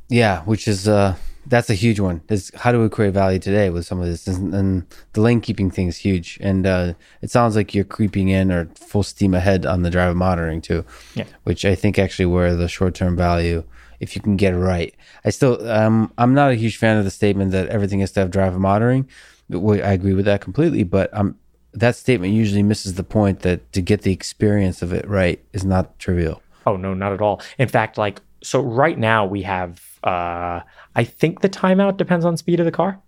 Yeah, 0.09 0.43
which 0.43 0.69
is 0.69 0.89
uh 0.89 1.17
that's 1.47 1.71
a 1.71 1.75
huge 1.75 2.01
one. 2.01 2.23
Is 2.29 2.51
how 2.55 2.73
do 2.73 2.81
we 2.81 2.89
create 2.89 3.15
value 3.15 3.39
today 3.39 3.71
with 3.71 3.87
some 3.87 4.01
of 4.01 4.07
this? 4.07 4.27
And, 4.27 4.55
and 4.55 4.87
the 5.13 5.21
lane 5.21 5.41
keeping 5.41 5.71
thing 5.71 5.89
is 5.89 5.97
huge. 5.97 6.39
And 6.41 6.67
uh, 6.67 6.95
it 7.23 7.31
sounds 7.31 7.55
like 7.55 7.75
you're 7.75 7.85
creeping 7.85 8.29
in 8.29 8.51
or 8.51 8.69
full 8.75 9.05
steam 9.05 9.33
ahead 9.33 9.65
on 9.65 9.83
the 9.83 9.91
driver 9.91 10.15
monitoring 10.15 10.61
too. 10.61 10.85
Yeah. 11.15 11.25
Which 11.45 11.65
I 11.65 11.75
think 11.75 11.99
actually 11.99 12.27
where 12.27 12.55
the 12.57 12.69
short 12.69 12.95
term 12.95 13.17
value, 13.17 13.63
if 14.01 14.17
you 14.17 14.23
can 14.23 14.37
get 14.37 14.55
it 14.55 14.59
right. 14.59 14.95
I 15.25 15.31
still 15.31 15.69
um 15.71 16.13
I'm 16.19 16.35
not 16.35 16.51
a 16.51 16.57
huge 16.57 16.77
fan 16.77 16.97
of 16.97 17.05
the 17.05 17.11
statement 17.11 17.53
that 17.53 17.69
everything 17.69 18.01
has 18.01 18.13
to 18.13 18.21
have 18.21 18.31
driver 18.31 18.59
monitoring. 18.59 19.09
I 19.53 19.93
agree 19.93 20.15
with 20.15 20.25
that 20.25 20.41
completely, 20.41 20.83
but 20.83 21.13
um 21.17 21.37
that 21.73 21.95
statement 21.95 22.33
usually 22.33 22.63
misses 22.63 22.95
the 22.95 23.05
point 23.05 23.41
that 23.41 23.73
to 23.73 23.83
get 23.83 24.03
the 24.03 24.13
experience 24.13 24.83
of 24.83 24.93
it 24.93 25.07
right 25.09 25.45
is 25.53 25.65
not 25.65 25.99
trivial. 25.99 26.43
Oh 26.67 26.77
no, 26.77 26.95
not 26.95 27.13
at 27.13 27.21
all. 27.21 27.41
In 27.59 27.69
fact, 27.69 27.99
like 27.99 28.21
so 28.43 28.61
right 28.61 28.99
now 28.99 29.25
we 29.27 29.43
have 29.43 29.96
uh 30.07 30.61
I 30.95 31.05
think 31.05 31.41
the 31.41 31.49
timeout 31.49 31.97
depends 31.97 32.25
on 32.25 32.37
speed 32.37 32.61
of 32.61 32.67
the 32.67 32.73
car. 32.73 32.99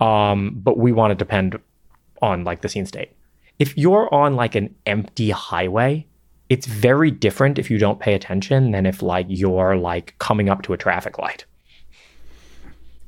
Um 0.00 0.52
but 0.56 0.78
we 0.78 0.92
want 0.92 1.10
to 1.10 1.14
depend 1.14 1.58
on 2.22 2.44
like 2.44 2.60
the 2.60 2.68
scene 2.68 2.86
state. 2.86 3.12
If 3.58 3.76
you're 3.76 4.12
on 4.12 4.36
like 4.36 4.54
an 4.54 4.74
empty 4.84 5.30
highway, 5.30 6.06
it's 6.48 6.66
very 6.66 7.10
different 7.10 7.58
if 7.58 7.70
you 7.70 7.78
don't 7.78 7.98
pay 7.98 8.14
attention 8.14 8.70
than 8.70 8.86
if 8.86 9.02
like 9.02 9.26
you're 9.28 9.76
like 9.76 10.14
coming 10.18 10.48
up 10.48 10.62
to 10.62 10.72
a 10.72 10.76
traffic 10.76 11.18
light. 11.18 11.44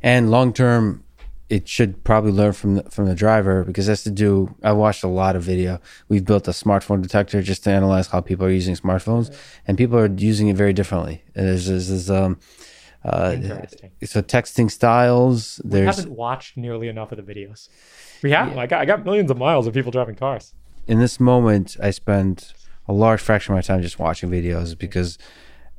And 0.03 0.31
long 0.31 0.53
term, 0.53 1.05
it 1.49 1.69
should 1.69 2.05
probably 2.05 2.31
learn 2.31 2.53
from 2.53 2.77
the, 2.77 2.83
from 2.85 3.07
the 3.07 3.15
driver 3.15 3.65
because 3.65 3.89
it 3.89 3.93
has 3.93 4.03
to 4.05 4.11
do. 4.11 4.55
I 4.63 4.73
watched 4.73 5.03
a 5.03 5.09
lot 5.09 5.35
of 5.35 5.43
video. 5.43 5.81
We've 6.09 6.25
built 6.25 6.47
a 6.47 6.53
smartphone 6.53 7.03
detector 7.03 7.43
just 7.43 7.65
to 7.65 7.71
analyze 7.71 8.09
how 8.09 8.21
people 8.21 8.47
are 8.47 8.51
using 8.51 8.77
smartphones, 8.77 9.35
and 9.67 9.79
people 9.79 9.99
are 9.99 10.07
using 10.07 10.49
it 10.49 10.57
very 10.57 10.73
differently. 10.73 11.23
There's, 11.35 11.67
there's, 11.67 11.89
there's 11.89 12.11
um, 12.11 12.39
uh, 13.05 13.33
Interesting. 13.35 13.91
so 14.05 14.23
texting 14.23 14.71
styles. 14.71 15.61
There's 15.65 15.97
haven't 15.97 16.15
watched 16.15 16.57
nearly 16.57 16.89
enough 16.89 17.13
of 17.13 17.25
the 17.25 17.35
videos. 17.35 17.69
We 18.23 18.33
have. 18.33 18.57
I 18.57 18.67
got 18.67 18.81
I 18.81 18.85
got 18.85 19.05
millions 19.05 19.31
of 19.31 19.39
miles 19.39 19.67
of 19.67 19.75
people 19.75 19.93
driving 19.93 20.17
cars. 20.17 20.55
in 20.87 20.99
this 20.99 21.21
moment, 21.21 21.77
I 21.83 21.91
spend 21.91 22.53
a 22.89 22.93
large 22.93 23.21
fraction 23.21 23.53
of 23.53 23.59
my 23.59 23.63
time 23.63 23.83
just 23.83 23.99
watching 23.99 24.31
videos 24.31 24.77
because 24.77 25.19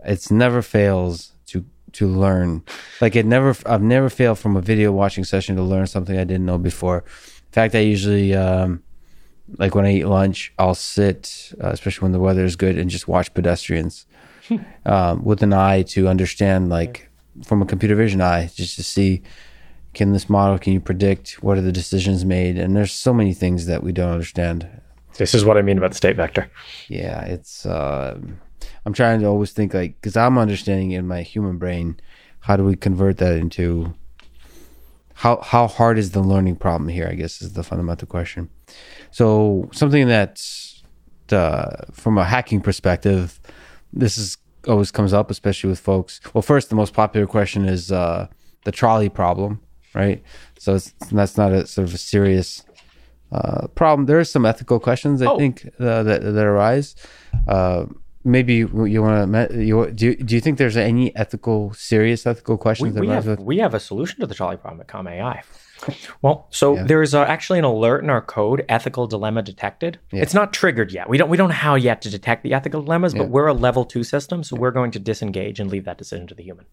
it's 0.05 0.31
never 0.31 0.61
fails 0.61 1.33
to 1.47 1.65
to 1.93 2.07
learn. 2.07 2.63
Like 3.01 3.15
it 3.15 3.25
never, 3.25 3.55
I've 3.65 3.81
never 3.81 4.09
failed 4.09 4.39
from 4.39 4.55
a 4.55 4.61
video 4.61 4.91
watching 4.91 5.23
session 5.23 5.55
to 5.55 5.63
learn 5.63 5.87
something 5.87 6.17
I 6.17 6.23
didn't 6.23 6.45
know 6.45 6.57
before. 6.57 6.99
In 6.99 7.51
fact, 7.51 7.73
I 7.75 7.79
usually, 7.79 8.35
um, 8.35 8.83
like 9.57 9.73
when 9.73 9.85
I 9.85 9.93
eat 9.95 10.05
lunch, 10.05 10.53
I'll 10.59 10.75
sit, 10.75 11.51
uh, 11.61 11.69
especially 11.69 12.05
when 12.05 12.11
the 12.11 12.19
weather 12.19 12.45
is 12.45 12.55
good, 12.55 12.77
and 12.77 12.89
just 12.89 13.07
watch 13.07 13.33
pedestrians 13.33 14.05
um, 14.85 15.23
with 15.23 15.41
an 15.41 15.51
eye 15.53 15.81
to 15.83 16.07
understand, 16.07 16.69
like 16.69 17.08
from 17.43 17.61
a 17.61 17.65
computer 17.65 17.95
vision 17.95 18.21
eye, 18.21 18.49
just 18.55 18.75
to 18.75 18.83
see 18.83 19.21
can 19.93 20.13
this 20.13 20.29
model, 20.29 20.59
can 20.59 20.73
you 20.73 20.79
predict 20.79 21.41
what 21.41 21.57
are 21.57 21.61
the 21.61 21.71
decisions 21.71 22.23
made? 22.23 22.57
And 22.59 22.75
there's 22.75 22.91
so 22.91 23.13
many 23.13 23.33
things 23.33 23.65
that 23.65 23.81
we 23.83 23.91
don't 23.91 24.11
understand 24.11 24.67
This 25.17 25.33
is 25.33 25.43
what 25.43 25.57
I 25.57 25.61
mean 25.63 25.77
about 25.77 25.91
the 25.91 25.97
state 25.97 26.15
vector. 26.15 26.49
yeah 26.87 27.21
it's 27.25 27.65
uh, 27.65 28.17
i'm 28.85 28.93
trying 28.93 29.19
to 29.19 29.25
always 29.25 29.51
think 29.51 29.73
like 29.73 29.95
because 29.99 30.15
i'm 30.15 30.37
understanding 30.37 30.91
in 30.91 31.07
my 31.07 31.21
human 31.21 31.57
brain 31.57 31.99
how 32.41 32.55
do 32.55 32.63
we 32.63 32.75
convert 32.75 33.17
that 33.17 33.33
into 33.33 33.93
how 35.15 35.41
how 35.41 35.67
hard 35.67 35.97
is 35.97 36.11
the 36.11 36.21
learning 36.21 36.55
problem 36.55 36.87
here 36.87 37.07
i 37.11 37.13
guess 37.15 37.41
is 37.41 37.53
the 37.53 37.63
fundamental 37.63 38.07
question 38.07 38.49
so 39.11 39.69
something 39.73 40.07
that's 40.07 40.83
uh, 41.31 41.85
from 41.91 42.17
a 42.17 42.23
hacking 42.23 42.61
perspective 42.61 43.39
this 43.93 44.17
is 44.17 44.37
always 44.69 44.91
comes 44.91 45.13
up 45.13 45.31
especially 45.31 45.69
with 45.69 45.79
folks 45.79 46.19
well 46.33 46.41
first 46.41 46.69
the 46.69 46.75
most 46.75 46.93
popular 46.93 47.25
question 47.27 47.65
is 47.65 47.91
uh, 47.91 48.27
the 48.65 48.71
trolley 48.71 49.09
problem 49.09 49.59
right 49.93 50.21
so 50.57 50.75
it's, 50.75 50.93
that's 51.11 51.37
not 51.37 51.51
a 51.51 51.65
sort 51.67 51.87
of 51.87 51.93
a 51.93 51.97
serious 51.97 52.63
uh, 53.31 53.67
problem. 53.75 54.07
There 54.07 54.19
are 54.19 54.23
some 54.23 54.43
ethical 54.45 54.79
questions 54.79 55.21
I 55.21 55.27
Oh. 55.27 55.37
think 55.37 55.55
uh, 55.79 56.01
that 56.03 56.19
that 56.35 56.45
arise. 56.45 56.95
Uh, 57.47 57.85
maybe 58.23 58.55
you 58.55 59.01
want 59.03 59.31
to 59.51 59.63
you 59.63 59.91
do. 59.91 60.07
You, 60.07 60.15
do 60.15 60.33
you 60.35 60.41
think 60.41 60.57
there's 60.57 60.75
any 60.77 61.15
ethical, 61.15 61.71
serious 61.73 62.25
ethical 62.25 62.55
We, 62.55 62.61
questions 62.65 62.93
that 62.95 63.01
we 63.01 63.07
have 63.09 63.27
with? 63.27 63.39
we 63.39 63.57
have 63.59 63.75
a 63.75 63.79
solution 63.79 64.19
to 64.21 64.25
the 64.25 64.33
trolley 64.33 64.57
problem 64.57 64.81
at 64.81 64.87
Comma 64.87 65.11
AI. 65.11 65.43
Well, 66.21 66.47
so 66.49 66.75
Yeah. 66.75 66.83
there's 66.83 67.13
uh, 67.13 67.21
actually 67.23 67.59
an 67.59 67.65
alert 67.65 68.03
in 68.03 68.09
our 68.09 68.21
code, 68.21 68.65
ethical 68.69 69.07
dilemma 69.07 69.41
detected. 69.41 69.99
Yeah. 70.11 70.21
It's 70.21 70.33
not 70.33 70.51
triggered 70.53 70.91
yet. 70.91 71.09
We 71.09 71.17
don't 71.17 71.29
we 71.29 71.37
don't 71.37 71.49
know 71.49 71.55
how 71.55 71.75
yet 71.75 72.01
to 72.03 72.09
detect 72.09 72.43
the 72.43 72.53
ethical 72.53 72.81
dilemmas, 72.81 73.13
Yeah. 73.13 73.19
but 73.23 73.29
we're 73.29 73.47
a 73.47 73.53
level 73.53 73.85
two 73.85 74.03
system, 74.03 74.43
so 74.43 74.55
we're 74.55 74.71
going 74.71 74.91
to 74.91 74.99
disengage 74.99 75.59
and 75.59 75.69
leave 75.69 75.85
that 75.85 75.97
decision 75.97 76.27
to 76.27 76.35
the 76.35 76.43
human. 76.43 76.65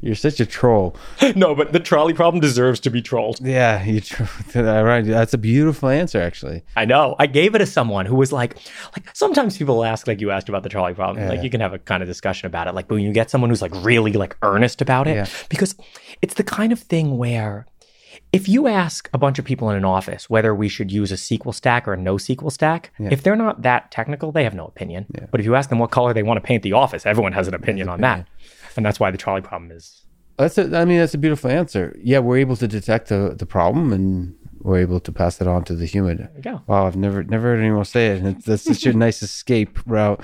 You're 0.00 0.14
such 0.14 0.38
a 0.38 0.46
troll. 0.46 0.94
no, 1.34 1.56
but 1.56 1.72
the 1.72 1.80
trolley 1.80 2.14
problem 2.14 2.40
deserves 2.40 2.78
to 2.80 2.90
be 2.90 3.02
trolled. 3.02 3.40
Yeah, 3.40 3.82
you. 3.92 4.00
Tr- 4.00 4.22
right. 4.54 5.04
That's 5.04 5.34
a 5.34 5.38
beautiful 5.38 5.88
answer, 5.88 6.20
actually. 6.20 6.62
I 6.76 6.84
know. 6.84 7.16
I 7.18 7.26
gave 7.26 7.56
it 7.56 7.58
to 7.58 7.66
someone 7.66 8.06
who 8.06 8.14
was 8.14 8.30
like, 8.30 8.56
like 8.96 9.10
sometimes 9.16 9.58
people 9.58 9.82
ask, 9.84 10.06
like 10.06 10.20
you 10.20 10.30
asked 10.30 10.48
about 10.48 10.62
the 10.62 10.68
trolley 10.68 10.94
problem. 10.94 11.24
Yeah. 11.24 11.30
Like 11.30 11.42
you 11.42 11.50
can 11.50 11.60
have 11.60 11.74
a 11.74 11.80
kind 11.80 12.00
of 12.00 12.08
discussion 12.08 12.46
about 12.46 12.68
it. 12.68 12.76
Like, 12.76 12.88
when 12.88 13.00
you 13.02 13.12
get 13.12 13.28
someone 13.28 13.50
who's 13.50 13.60
like 13.60 13.74
really 13.82 14.12
like 14.12 14.36
earnest 14.42 14.80
about 14.80 15.08
it, 15.08 15.16
Yeah. 15.16 15.26
because 15.48 15.74
it's 16.22 16.34
the 16.34 16.44
kind 16.44 16.70
of 16.72 16.78
thing 16.78 17.18
where 17.18 17.66
if 18.32 18.48
you 18.48 18.66
ask 18.66 19.08
a 19.12 19.18
bunch 19.18 19.38
of 19.38 19.44
people 19.44 19.70
in 19.70 19.76
an 19.76 19.84
office 19.84 20.28
whether 20.28 20.54
we 20.54 20.68
should 20.68 20.90
use 20.92 21.10
a 21.10 21.14
SQL 21.16 21.54
stack 21.54 21.88
or 21.88 21.94
a 21.94 21.96
no 21.96 22.16
SQL 22.16 22.52
stack, 22.52 22.92
Yeah. 22.98 23.08
if 23.10 23.22
they're 23.22 23.36
not 23.36 23.62
that 23.62 23.90
technical, 23.90 24.32
they 24.32 24.44
have 24.44 24.54
no 24.54 24.66
opinion. 24.66 25.06
But 25.30 25.40
if 25.40 25.46
you 25.46 25.54
ask 25.54 25.70
them 25.70 25.78
what 25.78 25.90
color 25.90 26.12
they 26.12 26.22
want 26.22 26.36
to 26.36 26.46
paint 26.46 26.62
the 26.62 26.72
office, 26.74 27.06
everyone 27.06 27.32
has 27.32 27.48
an 27.48 27.54
opinion 27.54 27.88
on 27.88 28.00
that. 28.02 28.26
And 28.76 28.84
that's 28.84 29.00
why 29.00 29.10
the 29.10 29.18
trolley 29.18 29.40
problem 29.40 29.70
is 29.72 30.02
That's 30.36 30.58
a, 30.58 30.62
I 30.76 30.84
mean, 30.84 30.98
that's 30.98 31.14
a 31.14 31.18
beautiful 31.18 31.50
answer. 31.50 31.96
Yeah, 32.02 32.18
we're 32.18 32.38
able 32.38 32.56
to 32.56 32.68
detect 32.68 33.08
the, 33.08 33.34
the 33.36 33.46
problem 33.46 33.92
and 33.92 34.34
we're 34.60 34.78
able 34.80 35.00
to 35.00 35.12
pass 35.12 35.40
it 35.40 35.46
on 35.46 35.64
to 35.64 35.74
the 35.74 35.86
human. 35.86 36.16
there 36.18 36.30
you 36.36 36.42
go. 36.42 36.62
Wow, 36.66 36.86
I've 36.86 36.96
never 36.96 37.22
never 37.24 37.48
heard 37.48 37.60
anyone 37.60 37.84
say 37.84 38.08
it. 38.08 38.24
It's, 38.24 38.44
that's 38.44 38.62
such 38.64 38.84
a 38.86 38.92
nice 39.06 39.22
escape 39.22 39.78
route. 39.86 40.20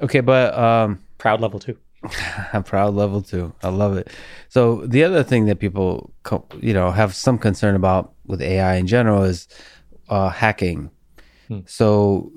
Okay, 0.00 0.20
but 0.20 0.56
um, 0.56 1.00
Proud 1.18 1.40
level 1.40 1.58
two. 1.58 1.76
I'm 2.52 2.62
proud 2.62 2.94
level 2.94 3.22
two. 3.22 3.52
I 3.62 3.68
love 3.68 3.96
it. 3.96 4.08
So 4.48 4.86
the 4.86 5.04
other 5.04 5.22
thing 5.22 5.46
that 5.46 5.58
people, 5.58 6.12
co- 6.22 6.46
you 6.60 6.74
know, 6.74 6.90
have 6.90 7.14
some 7.14 7.38
concern 7.38 7.74
about 7.74 8.12
with 8.26 8.42
AI 8.42 8.76
in 8.76 8.86
general 8.86 9.22
is 9.22 9.48
uh, 10.08 10.28
hacking. 10.28 10.90
Hmm. 11.48 11.60
So, 11.66 12.32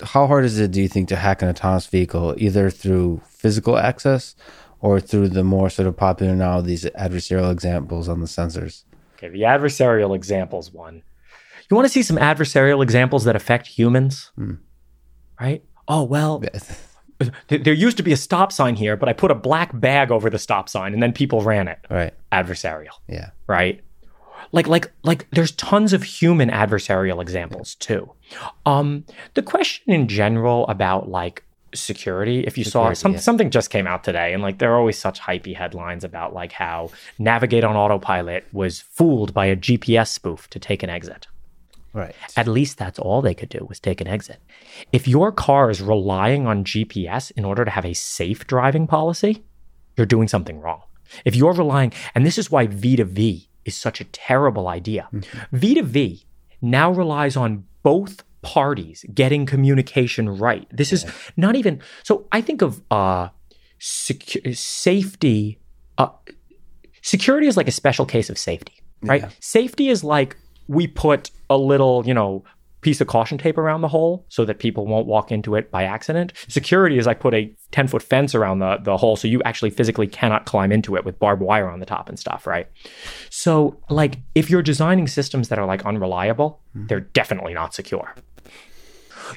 uh, 0.00 0.04
how 0.06 0.26
hard 0.26 0.44
is 0.44 0.58
it, 0.58 0.70
do 0.70 0.80
you 0.80 0.88
think, 0.88 1.08
to 1.08 1.16
hack 1.16 1.42
an 1.42 1.48
autonomous 1.48 1.86
vehicle, 1.86 2.34
either 2.38 2.70
through 2.70 3.22
physical 3.26 3.76
access 3.76 4.34
or 4.80 5.00
through 5.00 5.28
the 5.28 5.44
more 5.44 5.70
sort 5.70 5.88
of 5.88 5.96
popular 5.96 6.34
now 6.34 6.60
these 6.60 6.84
adversarial 6.84 7.50
examples 7.50 8.08
on 8.08 8.20
the 8.20 8.26
sensors? 8.26 8.84
Okay, 9.16 9.28
the 9.28 9.42
adversarial 9.42 10.14
examples 10.14 10.72
one. 10.72 11.02
You 11.70 11.76
want 11.76 11.86
to 11.86 11.92
see 11.92 12.02
some 12.02 12.16
adversarial 12.18 12.82
examples 12.82 13.24
that 13.24 13.36
affect 13.36 13.66
humans? 13.66 14.30
Hmm. 14.36 14.54
Right? 15.40 15.64
Oh, 15.88 16.04
well, 16.04 16.42
there 17.48 17.74
used 17.74 17.96
to 17.98 18.02
be 18.02 18.12
a 18.12 18.16
stop 18.16 18.52
sign 18.52 18.74
here, 18.76 18.96
but 18.96 19.08
I 19.08 19.12
put 19.12 19.30
a 19.30 19.34
black 19.34 19.70
bag 19.78 20.10
over 20.10 20.30
the 20.30 20.38
stop 20.38 20.68
sign 20.68 20.92
and 20.94 21.02
then 21.02 21.12
people 21.12 21.42
ran 21.42 21.68
it. 21.68 21.78
right. 21.90 22.14
Adversarial, 22.32 22.94
Yeah. 23.08 23.30
right? 23.46 23.80
Like 24.52 24.66
like 24.66 24.92
like 25.02 25.26
there's 25.30 25.52
tons 25.52 25.92
of 25.92 26.02
human 26.02 26.50
adversarial 26.50 27.22
examples 27.22 27.74
too. 27.76 28.10
Um 28.66 29.04
the 29.34 29.42
question 29.42 29.92
in 29.92 30.08
general 30.08 30.66
about 30.68 31.08
like 31.08 31.44
security 31.74 32.40
if 32.46 32.58
you 32.58 32.64
saw 32.64 32.92
some, 32.92 33.12
yeah. 33.12 33.18
something 33.18 33.50
just 33.50 33.70
came 33.70 33.86
out 33.86 34.04
today 34.04 34.34
and 34.34 34.42
like 34.42 34.58
there 34.58 34.70
are 34.72 34.78
always 34.78 34.98
such 34.98 35.18
hypey 35.18 35.56
headlines 35.56 36.04
about 36.04 36.34
like 36.34 36.52
how 36.52 36.90
navigate 37.18 37.64
on 37.64 37.76
autopilot 37.76 38.44
was 38.52 38.80
fooled 38.80 39.32
by 39.32 39.46
a 39.46 39.56
gps 39.56 40.08
spoof 40.08 40.50
to 40.50 40.58
take 40.58 40.82
an 40.82 40.90
exit 40.90 41.28
Right. 41.94 42.14
at 42.36 42.48
least 42.48 42.78
that's 42.78 42.98
all 42.98 43.20
they 43.20 43.34
could 43.34 43.50
do 43.50 43.66
was 43.68 43.78
take 43.78 44.00
an 44.00 44.06
exit. 44.06 44.40
If 44.92 45.06
your 45.06 45.30
car 45.30 45.70
is 45.70 45.82
relying 45.82 46.46
on 46.46 46.64
GPS 46.64 47.30
in 47.32 47.44
order 47.44 47.64
to 47.64 47.70
have 47.70 47.84
a 47.84 47.92
safe 47.94 48.46
driving 48.46 48.86
policy, 48.86 49.44
you're 49.96 50.06
doing 50.06 50.26
something 50.28 50.58
wrong. 50.60 50.82
If 51.24 51.36
you're 51.36 51.52
relying, 51.52 51.92
and 52.14 52.24
this 52.24 52.38
is 52.38 52.50
why 52.50 52.66
V2V 52.66 53.46
is 53.64 53.76
such 53.76 54.00
a 54.00 54.04
terrible 54.04 54.68
idea. 54.68 55.08
V2V 55.52 56.24
now 56.62 56.90
relies 56.90 57.36
on 57.36 57.64
both 57.82 58.22
parties 58.40 59.04
getting 59.14 59.46
communication 59.46 60.28
right. 60.28 60.66
This 60.70 60.92
is 60.92 61.04
not 61.36 61.56
even 61.56 61.80
so 62.02 62.26
I 62.32 62.40
think 62.40 62.62
of 62.62 62.80
uh 62.90 63.28
secu- 63.80 64.56
safety 64.56 65.58
uh 65.98 66.08
security 67.02 67.46
is 67.46 67.56
like 67.56 67.68
a 67.68 67.72
special 67.72 68.06
case 68.06 68.30
of 68.30 68.38
safety, 68.38 68.80
right? 69.02 69.24
Safety 69.40 69.88
is 69.88 70.02
like 70.02 70.36
we 70.68 70.86
put 70.86 71.30
a 71.54 71.56
little, 71.56 72.06
you 72.06 72.14
know, 72.14 72.44
piece 72.82 73.00
of 73.00 73.06
caution 73.06 73.38
tape 73.38 73.56
around 73.56 73.80
the 73.80 73.88
hole 73.88 74.26
so 74.28 74.44
that 74.44 74.58
people 74.58 74.86
won't 74.86 75.06
walk 75.06 75.30
into 75.30 75.54
it 75.54 75.70
by 75.70 75.84
accident. 75.84 76.32
Security 76.48 76.98
is 76.98 77.06
like 77.06 77.20
put 77.20 77.32
a 77.32 77.54
10 77.70 77.86
foot 77.86 78.02
fence 78.02 78.34
around 78.34 78.58
the, 78.58 78.76
the 78.82 78.96
hole 78.96 79.16
so 79.16 79.28
you 79.28 79.40
actually 79.44 79.70
physically 79.70 80.06
cannot 80.06 80.44
climb 80.46 80.72
into 80.72 80.96
it 80.96 81.04
with 81.04 81.18
barbed 81.18 81.40
wire 81.40 81.70
on 81.70 81.78
the 81.78 81.86
top 81.86 82.08
and 82.08 82.18
stuff, 82.18 82.46
right? 82.46 82.68
So, 83.30 83.80
like, 83.88 84.18
if 84.34 84.50
you're 84.50 84.62
designing 84.62 85.06
systems 85.06 85.48
that 85.48 85.58
are 85.58 85.66
like 85.66 85.86
unreliable, 85.86 86.60
mm-hmm. 86.76 86.88
they're 86.88 87.00
definitely 87.00 87.54
not 87.54 87.72
secure. 87.72 88.14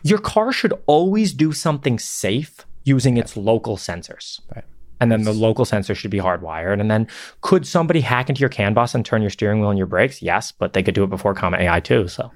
Your 0.02 0.20
car 0.20 0.52
should 0.52 0.74
always 0.88 1.32
do 1.32 1.54
something 1.54 2.00
safe 2.00 2.66
using 2.84 3.18
its 3.18 3.38
local 3.38 3.78
sensors. 3.78 4.42
Right. 4.54 4.66
And 5.00 5.12
then 5.12 5.24
the 5.24 5.34
local 5.34 5.66
sensor 5.66 5.94
should 5.96 6.12
be 6.12 6.20
hardwired. 6.20 6.80
And 6.80 6.90
then 6.90 7.08
could 7.42 7.68
somebody 7.68 8.02
hack 8.02 8.30
into 8.30 8.40
your 8.40 8.50
CAN 8.50 8.74
bus 8.74 8.96
and 8.96 9.06
turn 9.06 9.22
your 9.22 9.30
steering 9.30 9.60
wheel 9.60 9.70
and 9.70 9.78
your 9.78 9.88
brakes? 9.88 10.22
Yes, 10.22 10.52
but 10.52 10.74
they 10.74 10.84
could 10.84 10.96
do 10.96 11.04
it 11.04 11.10
before 11.10 11.34
Comma 11.34 11.58
AI 11.58 11.80
too. 11.80 12.08
So 12.08 12.32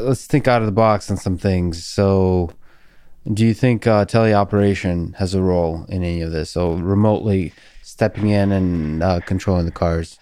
let's 0.00 0.26
think 0.26 0.48
out 0.48 0.62
of 0.62 0.66
the 0.66 0.72
box 0.72 1.10
on 1.10 1.16
some 1.16 1.36
things. 1.36 1.84
So, 1.84 2.50
do 3.32 3.46
you 3.46 3.54
think 3.54 3.86
uh, 3.86 4.04
teleoperation 4.04 5.14
has 5.16 5.34
a 5.34 5.42
role 5.42 5.84
in 5.88 6.02
any 6.02 6.22
of 6.22 6.32
this? 6.32 6.50
So, 6.50 6.72
remotely 6.74 7.52
stepping 7.82 8.28
in 8.28 8.52
and 8.52 9.02
uh, 9.02 9.20
controlling 9.20 9.66
the 9.66 9.72
cars. 9.72 10.18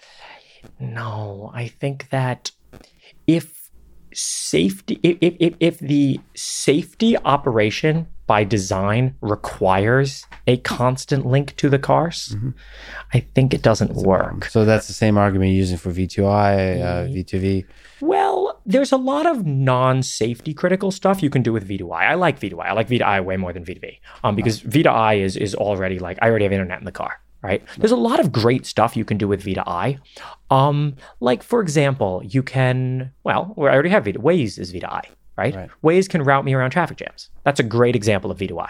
no, 0.79 1.51
I 1.53 1.67
think 1.67 2.09
that 2.09 2.51
if 3.27 3.69
safety, 4.13 4.99
if, 5.03 5.35
if, 5.39 5.55
if 5.59 5.79
the 5.79 6.19
safety 6.35 7.17
operation 7.17 8.07
by 8.31 8.45
design 8.45 9.13
requires 9.19 10.25
a 10.47 10.55
constant 10.77 11.25
link 11.25 11.53
to 11.57 11.67
the 11.67 11.77
cars, 11.77 12.33
I 13.13 13.19
think 13.19 13.53
it 13.53 13.61
doesn't 13.61 13.91
work. 13.91 14.45
So 14.45 14.63
that's 14.63 14.87
the 14.87 14.93
same 14.93 15.17
argument 15.17 15.49
you're 15.49 15.57
using 15.57 15.75
for 15.77 15.91
V2I, 15.91 16.81
uh, 16.81 17.03
V2V. 17.15 17.65
Well, 17.99 18.61
there's 18.65 18.93
a 18.93 18.97
lot 19.11 19.25
of 19.25 19.45
non-safety 19.45 20.53
critical 20.53 20.91
stuff 20.91 21.21
you 21.21 21.29
can 21.29 21.41
do 21.41 21.51
with 21.51 21.67
V2I. 21.67 22.03
I 22.11 22.13
like 22.13 22.39
V2I. 22.39 22.67
I 22.67 22.71
like 22.71 22.87
V2I 22.87 23.25
way 23.25 23.35
more 23.35 23.51
than 23.51 23.65
V2V. 23.65 23.99
Um, 24.23 24.37
because 24.37 24.61
V2I 24.61 25.19
is 25.19 25.35
is 25.35 25.53
already 25.53 25.99
like 25.99 26.17
I 26.21 26.29
already 26.29 26.45
have 26.45 26.53
internet 26.53 26.79
in 26.79 26.85
the 26.85 26.93
car. 27.03 27.19
right? 27.41 27.61
There's 27.77 27.91
a 27.91 27.97
lot 28.09 28.19
of 28.21 28.31
great 28.31 28.65
stuff 28.65 28.95
you 28.95 29.03
can 29.03 29.17
do 29.17 29.27
with 29.27 29.43
V2I. 29.43 29.99
Um, 30.49 30.95
like 31.19 31.43
for 31.43 31.59
example, 31.59 32.21
you 32.23 32.43
can 32.43 33.11
well, 33.25 33.53
I 33.57 33.61
already 33.61 33.89
have 33.89 34.05
Vita. 34.05 34.19
Waze 34.19 34.57
is 34.57 34.71
V2I, 34.71 35.01
right? 35.41 35.55
Right. 35.55 35.69
Waze 35.83 36.07
can 36.09 36.23
route 36.23 36.45
me 36.45 36.53
around 36.53 36.71
traffic 36.71 36.97
jams. 36.97 37.29
That's 37.43 37.59
a 37.59 37.63
great 37.63 37.95
example 37.95 38.29
of 38.31 38.37
V2I. 38.37 38.67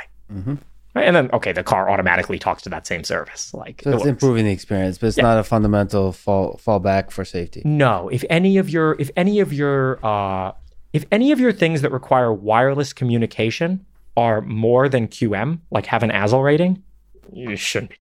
Right? 0.94 1.08
And 1.08 1.16
then 1.16 1.30
okay, 1.32 1.52
the 1.54 1.64
car 1.64 1.90
automatically 1.90 2.38
talks 2.40 2.62
to 2.64 2.70
that 2.70 2.86
same 2.88 3.04
service. 3.04 3.54
Like 3.54 3.82
So 3.84 3.92
it's 3.92 4.00
works. 4.00 4.10
improving 4.10 4.46
the 4.46 4.52
experience, 4.52 4.98
but 4.98 5.08
it's 5.08 5.18
not 5.18 5.38
a 5.38 5.44
fundamental 5.44 6.12
fall 6.12 6.60
fallback 6.66 7.12
for 7.12 7.24
safety. 7.26 7.62
No, 7.66 8.10
if 8.10 8.24
any 8.30 8.58
of 8.58 8.70
your 8.70 8.96
if 9.00 9.10
any 9.16 9.40
of 9.40 9.54
your 9.54 10.06
uh, 10.06 10.52
if 10.94 11.06
any 11.12 11.32
of 11.32 11.40
your 11.40 11.54
things 11.54 11.82
that 11.82 11.92
require 11.92 12.34
wireless 12.34 12.92
communication 12.94 13.86
are 14.18 14.42
more 14.42 14.90
than 14.90 15.08
QM, 15.08 15.60
like 15.72 15.86
have 15.86 16.04
an 16.04 16.10
ASIL 16.12 16.44
rating, 16.44 16.84
you 17.32 17.56
shouldn't. 17.56 17.92
be. 17.92 17.98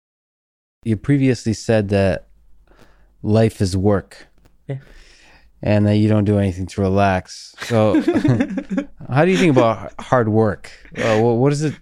You 0.91 0.97
previously 0.97 1.53
said 1.53 1.91
that 1.91 2.29
life 3.23 3.61
is 3.61 3.77
work. 3.77 4.29
Yeah. 4.67 4.79
And 5.61 5.87
that 5.87 5.97
you 5.97 6.09
don't 6.09 6.25
do 6.25 6.39
anything 6.39 6.67
to 6.67 6.81
relax. 6.81 7.55
So, 7.63 8.01
how 9.11 9.25
do 9.25 9.31
you 9.31 9.37
think 9.37 9.57
about 9.57 9.93
hard 10.01 10.29
work? 10.29 10.71
Uh, 10.97 11.21
what, 11.21 11.53
is 11.53 11.65
it? 11.65 11.75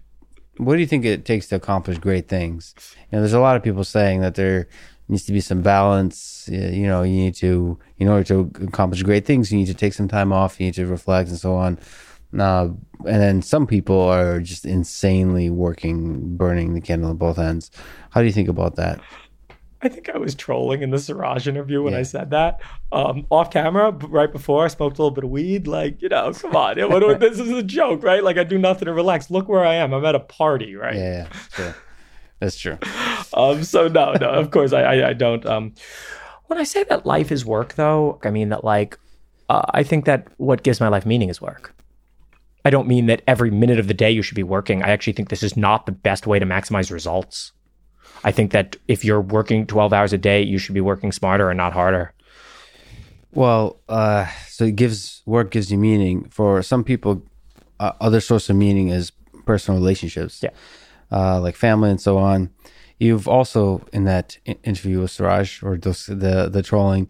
What 0.56 0.74
do 0.74 0.80
you 0.80 0.86
think 0.86 1.04
it 1.04 1.26
takes 1.26 1.48
to 1.48 1.56
accomplish 1.56 1.98
great 1.98 2.26
things? 2.26 2.74
You 2.96 3.16
know, 3.16 3.20
there's 3.20 3.34
a 3.34 3.40
lot 3.40 3.56
of 3.56 3.62
people 3.62 3.84
saying 3.84 4.22
that 4.22 4.34
there 4.34 4.68
needs 5.08 5.24
to 5.24 5.32
be 5.32 5.40
some 5.40 5.60
balance. 5.60 6.48
You 6.50 6.86
know, 6.86 7.02
you 7.02 7.16
need 7.16 7.34
to, 7.36 7.78
in 7.98 8.08
order 8.08 8.24
to 8.24 8.50
accomplish 8.64 9.02
great 9.02 9.26
things, 9.26 9.52
you 9.52 9.58
need 9.58 9.66
to 9.66 9.74
take 9.74 9.92
some 9.92 10.08
time 10.08 10.32
off. 10.32 10.58
You 10.58 10.66
need 10.66 10.74
to 10.74 10.86
reflect 10.86 11.28
and 11.28 11.38
so 11.38 11.54
on. 11.54 11.78
Uh, 12.38 12.68
and 13.06 13.22
then 13.22 13.42
some 13.42 13.66
people 13.66 14.00
are 14.00 14.40
just 14.40 14.64
insanely 14.64 15.48
working, 15.50 16.36
burning 16.36 16.74
the 16.74 16.80
candle 16.80 17.10
at 17.10 17.18
both 17.18 17.38
ends. 17.38 17.70
How 18.10 18.20
do 18.20 18.26
you 18.26 18.32
think 18.32 18.48
about 18.48 18.76
that? 18.76 19.00
I 19.86 19.88
think 19.88 20.08
I 20.10 20.18
was 20.18 20.34
trolling 20.34 20.82
in 20.82 20.90
the 20.90 20.98
Siraj 20.98 21.46
interview 21.48 21.82
when 21.82 21.92
Yeah. 21.92 22.00
I 22.00 22.02
said 22.02 22.30
that. 22.30 22.60
Um, 22.92 23.26
off 23.30 23.50
camera, 23.50 23.90
right 23.90 24.30
before 24.30 24.64
I 24.64 24.68
smoked 24.68 24.98
a 24.98 25.02
little 25.02 25.14
bit 25.14 25.24
of 25.24 25.30
weed. 25.30 25.66
Like, 25.66 26.02
you 26.02 26.08
know, 26.08 26.32
come 26.32 26.54
on. 26.56 26.76
This 27.20 27.38
is 27.38 27.50
a 27.50 27.62
joke, 27.62 28.02
right? 28.02 28.22
Like, 28.22 28.36
I 28.36 28.44
do 28.44 28.58
nothing 28.58 28.86
to 28.86 28.92
relax. 28.92 29.30
Look 29.30 29.48
where 29.48 29.64
I 29.64 29.74
am. 29.74 29.92
I'm 29.94 30.04
at 30.04 30.14
a 30.14 30.20
party, 30.20 30.74
right? 30.76 30.94
Yeah, 30.96 31.28
yeah. 31.58 31.72
That's 32.40 32.58
true. 32.58 32.78
Um, 33.34 33.64
so 33.64 33.88
no, 33.88 34.12
no, 34.14 34.30
of 34.30 34.50
course 34.50 34.72
I, 34.72 34.82
I, 34.82 35.08
I 35.08 35.12
don't. 35.12 35.44
Um, 35.44 35.74
when 36.46 36.58
I 36.58 36.64
say 36.64 36.84
that 36.84 37.04
life 37.04 37.32
is 37.32 37.44
work, 37.44 37.74
though, 37.74 38.20
I 38.22 38.30
mean 38.30 38.50
that 38.50 38.62
like 38.64 38.98
uh, 39.48 39.62
I 39.74 39.82
think 39.82 40.04
that 40.04 40.28
what 40.36 40.62
gives 40.62 40.80
my 40.80 40.88
life 40.88 41.04
meaning 41.04 41.28
is 41.28 41.40
work. 41.40 41.74
I 42.64 42.70
don't 42.70 42.86
mean 42.88 43.06
that 43.06 43.22
every 43.26 43.50
minute 43.50 43.78
of 43.78 43.88
the 43.88 43.94
day 43.94 44.10
you 44.10 44.22
should 44.22 44.36
be 44.36 44.42
working. 44.42 44.82
I 44.82 44.88
actually 44.90 45.12
think 45.14 45.28
this 45.28 45.42
is 45.42 45.56
not 45.56 45.86
the 45.86 45.92
best 45.92 46.26
way 46.26 46.38
to 46.38 46.46
maximize 46.46 46.90
results. 46.90 47.52
I 48.24 48.32
think 48.32 48.52
that 48.52 48.76
if 48.88 49.04
you're 49.04 49.20
working 49.20 49.66
12 49.66 49.92
hours 49.92 50.12
a 50.12 50.18
day, 50.18 50.42
you 50.42 50.58
should 50.58 50.74
be 50.74 50.80
working 50.80 51.12
smarter 51.12 51.50
and 51.50 51.56
not 51.56 51.72
harder. 51.72 52.12
Well, 53.32 53.78
uh, 53.88 54.26
so 54.48 54.64
it 54.64 54.76
gives 54.76 55.22
work 55.26 55.50
gives 55.50 55.70
you 55.70 55.78
meaning. 55.78 56.28
For 56.30 56.62
some 56.62 56.82
people, 56.84 57.22
uh, 57.78 57.92
other 58.00 58.20
source 58.20 58.48
of 58.48 58.56
meaning 58.56 58.88
is 58.88 59.12
personal 59.44 59.78
relationships, 59.80 60.42
Yeah. 60.42 60.50
uh, 61.12 61.40
like 61.40 61.54
family 61.54 61.90
and 61.90 62.00
so 62.00 62.16
on. 62.18 62.50
You've 62.98 63.28
also 63.28 63.86
in 63.92 64.04
that 64.04 64.38
interview 64.64 65.00
with 65.02 65.10
Siraj 65.10 65.62
or 65.62 65.76
those, 65.76 66.06
the 66.06 66.48
the 66.50 66.62
trolling 66.62 67.08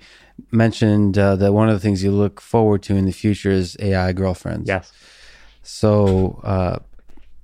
mentioned 0.51 1.16
uh, 1.16 1.37
that 1.37 1.53
one 1.53 1.69
of 1.69 1.74
the 1.74 1.81
things 1.81 2.03
you 2.03 2.11
look 2.11 2.41
forward 2.41 2.83
to 2.83 2.97
in 2.97 3.07
the 3.07 3.12
future 3.12 3.51
is 3.53 3.77
AI 3.78 4.12
girlfriends. 4.12 4.69
Yes. 4.69 4.91
So 5.62 6.41
uh, 6.43 6.78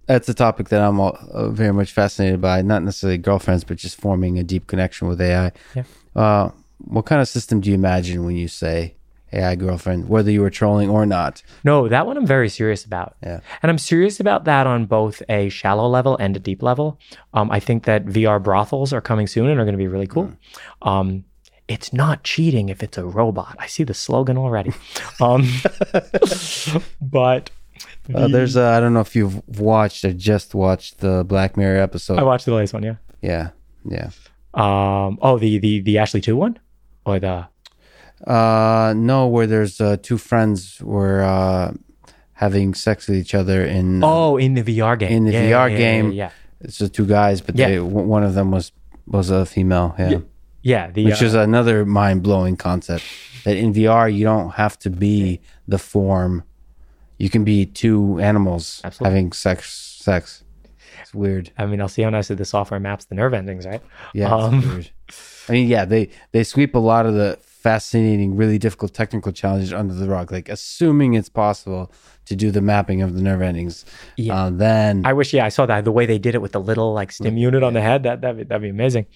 that's 0.06 0.28
a 0.28 0.34
topic 0.34 0.68
that 0.70 0.80
I'm 0.80 1.00
all, 1.00 1.16
uh, 1.32 1.48
very 1.50 1.72
much 1.72 1.92
fascinated 1.92 2.40
by. 2.40 2.62
Not 2.62 2.82
necessarily 2.82 3.18
girlfriends, 3.18 3.64
but 3.64 3.76
just 3.76 4.00
forming 4.00 4.38
a 4.38 4.42
deep 4.42 4.66
connection 4.66 5.08
with 5.08 5.20
AI. 5.20 5.52
Yeah. 5.74 5.84
Uh, 6.14 6.50
what 6.78 7.06
kind 7.06 7.20
of 7.20 7.28
system 7.28 7.60
do 7.60 7.70
you 7.70 7.74
imagine 7.74 8.24
when 8.24 8.36
you 8.36 8.48
say 8.48 8.94
AI 9.32 9.54
girlfriend, 9.54 10.08
whether 10.08 10.30
you 10.30 10.40
were 10.40 10.50
trolling 10.50 10.90
or 10.90 11.06
not? 11.06 11.42
No, 11.64 11.88
that 11.88 12.06
one 12.06 12.16
I'm 12.16 12.26
very 12.26 12.48
serious 12.48 12.84
about. 12.84 13.16
Yeah. 13.22 13.40
And 13.62 13.70
I'm 13.70 13.78
serious 13.78 14.20
about 14.20 14.44
that 14.44 14.66
on 14.66 14.86
both 14.86 15.22
a 15.28 15.48
shallow 15.48 15.88
level 15.88 16.16
and 16.18 16.36
a 16.36 16.40
deep 16.40 16.62
level. 16.62 16.98
Um, 17.32 17.50
I 17.50 17.60
think 17.60 17.84
that 17.84 18.04
VR 18.06 18.42
brothels 18.42 18.92
are 18.92 19.00
coming 19.00 19.26
soon 19.26 19.48
and 19.48 19.60
are 19.60 19.64
going 19.64 19.74
to 19.74 19.78
be 19.78 19.88
really 19.88 20.06
cool. 20.06 20.32
Um, 20.82 21.24
it's 21.68 21.92
not 21.92 22.24
cheating 22.24 22.68
if 22.68 22.82
it's 22.82 22.98
a 22.98 23.04
robot. 23.04 23.56
I 23.58 23.66
see 23.66 23.84
the 23.84 23.94
slogan 23.94 24.36
already. 24.36 24.72
Um, 25.20 25.48
but 27.00 27.50
Uh, 28.12 28.26
there's, 28.28 28.56
uh, 28.56 28.70
I 28.70 28.80
don't 28.80 28.94
know 28.94 29.00
if 29.00 29.14
you've 29.14 29.40
watched 29.58 30.04
or 30.04 30.12
just 30.12 30.54
watched 30.54 30.98
the 30.98 31.24
Black 31.24 31.56
Mirror 31.56 31.80
episode. 31.80 32.18
I 32.18 32.22
watched 32.24 32.46
the 32.46 32.54
latest 32.54 32.74
one. 32.74 32.82
Yeah. 32.82 32.96
yeah, 33.20 33.50
yeah. 33.84 34.10
Um, 34.54 35.18
oh, 35.22 35.38
the 35.38 35.58
the 35.58 35.80
the 35.80 35.98
Ashley 35.98 36.20
two 36.20 36.36
one, 36.36 36.58
or 37.06 37.18
the 37.20 37.46
Uh, 38.26 38.92
no, 38.96 39.26
where 39.28 39.46
there's 39.46 39.80
uh, 39.80 39.96
two 40.02 40.18
friends 40.18 40.80
were 40.82 41.22
uh, 41.22 41.72
having 42.34 42.74
sex 42.74 43.08
with 43.08 43.16
each 43.18 43.34
other 43.34 43.64
in. 43.64 44.02
oh 44.04 44.36
in 44.36 44.54
the 44.54 44.62
VR 44.62 44.98
game. 44.98 45.12
in 45.12 45.24
the 45.24 45.32
Yeah, 45.32 45.50
VR 45.50 45.70
yeah, 45.70 45.76
game. 45.76 46.12
Yeah. 46.12 46.30
It's 46.60 46.78
just 46.78 46.92
two 46.94 47.06
guys, 47.06 47.40
but 47.40 47.56
Yeah. 47.56 47.68
they, 47.68 47.80
one 47.80 48.22
of 48.24 48.34
them 48.34 48.50
was 48.50 48.72
was 49.06 49.30
a 49.30 49.46
female. 49.46 49.94
Yeah. 49.98 50.08
Yeah. 50.10 50.18
Yeah. 50.62 50.90
The 50.90 51.04
which 51.06 51.22
uh, 51.22 51.26
is 51.26 51.34
another 51.34 51.84
mind 51.86 52.22
blowing 52.22 52.56
concept. 52.56 53.04
That 53.44 53.56
in 53.56 53.72
VR 53.72 54.12
you 54.12 54.24
don't 54.24 54.50
have 54.50 54.78
to 54.80 54.90
be 54.90 55.40
the 55.66 55.78
form; 55.78 56.44
you 57.22 57.30
can 57.30 57.44
be 57.44 57.64
two 57.66 58.18
animals 58.20 58.80
Absolutely. 58.82 59.10
having 59.10 59.32
sex. 59.32 59.72
Sex. 60.02 60.42
It's 61.00 61.14
weird. 61.14 61.52
I 61.56 61.66
mean, 61.66 61.80
I'll 61.80 61.86
see 61.88 62.02
how 62.02 62.10
nicely 62.10 62.34
the 62.34 62.44
software 62.44 62.80
maps 62.80 63.04
the 63.04 63.14
nerve 63.14 63.32
endings, 63.32 63.64
right? 63.64 63.80
Yeah, 64.12 64.34
Um, 64.34 64.60
weird. 64.68 64.90
I 65.48 65.52
mean, 65.52 65.68
yeah, 65.68 65.84
they 65.84 66.10
they 66.32 66.42
sweep 66.42 66.74
a 66.74 66.80
lot 66.80 67.06
of 67.06 67.14
the 67.14 67.38
fascinating, 67.40 68.34
really 68.34 68.58
difficult 68.58 68.92
technical 68.92 69.30
challenges 69.30 69.72
under 69.72 69.94
the 69.94 70.08
rug. 70.08 70.32
Like 70.32 70.48
assuming 70.48 71.14
it's 71.14 71.28
possible 71.28 71.92
to 72.24 72.34
do 72.34 72.50
the 72.50 72.60
mapping 72.60 73.02
of 73.02 73.14
the 73.14 73.22
nerve 73.22 73.40
endings, 73.42 73.84
Yeah. 74.16 74.34
uh, 74.46 74.50
then 74.50 75.02
I 75.06 75.12
wish, 75.12 75.32
yeah, 75.32 75.44
I 75.44 75.48
saw 75.50 75.64
that 75.66 75.84
the 75.84 75.92
way 75.92 76.06
they 76.06 76.18
did 76.18 76.34
it 76.34 76.42
with 76.42 76.52
the 76.52 76.60
little 76.60 76.92
like 76.92 77.12
stim 77.12 77.36
unit 77.36 77.62
on 77.62 77.72
the 77.72 77.80
head. 77.80 78.02
That 78.02 78.20
that'd 78.20 78.36
be, 78.38 78.42
that'd 78.44 78.62
be 78.62 78.68
amazing. 78.70 79.06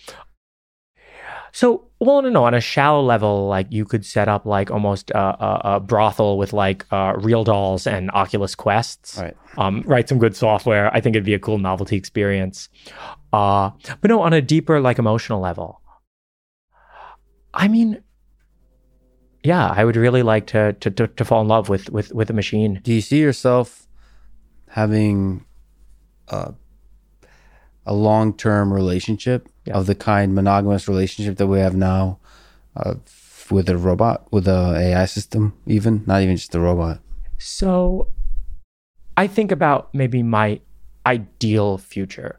So, 1.53 1.89
well, 2.01 2.23
no, 2.23 2.29
no, 2.29 2.45
on 2.45 2.55
a 2.55 2.61
shallow 2.61 3.03
level, 3.03 3.49
like 3.49 3.67
you 3.71 3.85
could 3.85 4.05
set 4.05 4.29
up 4.29 4.45
like 4.45 4.71
almost 4.71 5.11
a, 5.11 5.19
a, 5.19 5.61
a 5.77 5.81
brothel 5.81 6.39
with 6.39 6.53
like 6.53 6.85
uh, 6.93 7.15
real 7.17 7.45
dolls 7.45 7.87
and 7.87 8.11
Oculus 8.13 8.55
Quests. 8.55 9.19
Right. 9.19 9.37
Um, 9.57 9.83
write 9.87 10.09
some 10.09 10.19
good 10.19 10.37
software. 10.37 10.95
I 10.95 11.01
think 11.01 11.17
it'd 11.17 11.25
be 11.25 11.35
a 11.35 11.39
cool 11.39 11.59
novelty 11.59 11.97
experience. 11.97 12.69
Uh, 13.33 13.71
but 14.01 14.09
no, 14.09 14.21
on 14.21 14.33
a 14.33 14.43
deeper 14.43 14.81
like 14.81 14.99
emotional 14.99 15.41
level, 15.41 15.81
I 17.55 17.69
mean, 17.69 18.03
yeah, 19.43 19.73
I 19.75 19.85
would 19.85 19.97
really 19.97 20.23
like 20.23 20.47
to 20.49 20.75
to 20.75 20.91
to, 20.91 21.07
to 21.07 21.25
fall 21.25 21.41
in 21.41 21.49
love 21.49 21.69
with 21.69 21.89
with 21.91 22.13
with 22.13 22.29
a 22.31 22.35
machine. 22.35 22.81
Do 22.83 22.93
you 22.93 23.01
see 23.01 23.21
yourself 23.21 23.87
having 24.69 25.45
a, 26.29 26.53
a 27.87 27.95
long 27.95 28.33
term 28.35 28.73
relationship 28.73 29.49
Yeah. 29.65 29.75
of 29.75 29.87
the 29.87 29.95
kind 29.95 30.35
monogamous 30.35 30.89
relationship 30.89 31.37
that 31.39 31.47
we 31.47 31.59
have 31.61 31.75
now 31.77 32.19
uh, 32.77 32.95
with 33.51 33.69
a 33.69 33.77
robot, 33.77 34.27
with 34.33 34.47
a 34.49 34.75
AI 34.77 35.05
system, 35.07 35.53
even 35.67 36.03
not 36.07 36.23
even 36.23 36.37
just 36.37 36.55
a 36.55 36.61
robot? 36.61 37.01
So 37.39 38.09
I 39.17 39.27
think 39.27 39.53
about 39.53 39.95
maybe 39.95 40.23
my 40.23 40.61
ideal 41.07 41.79
future. 41.79 42.39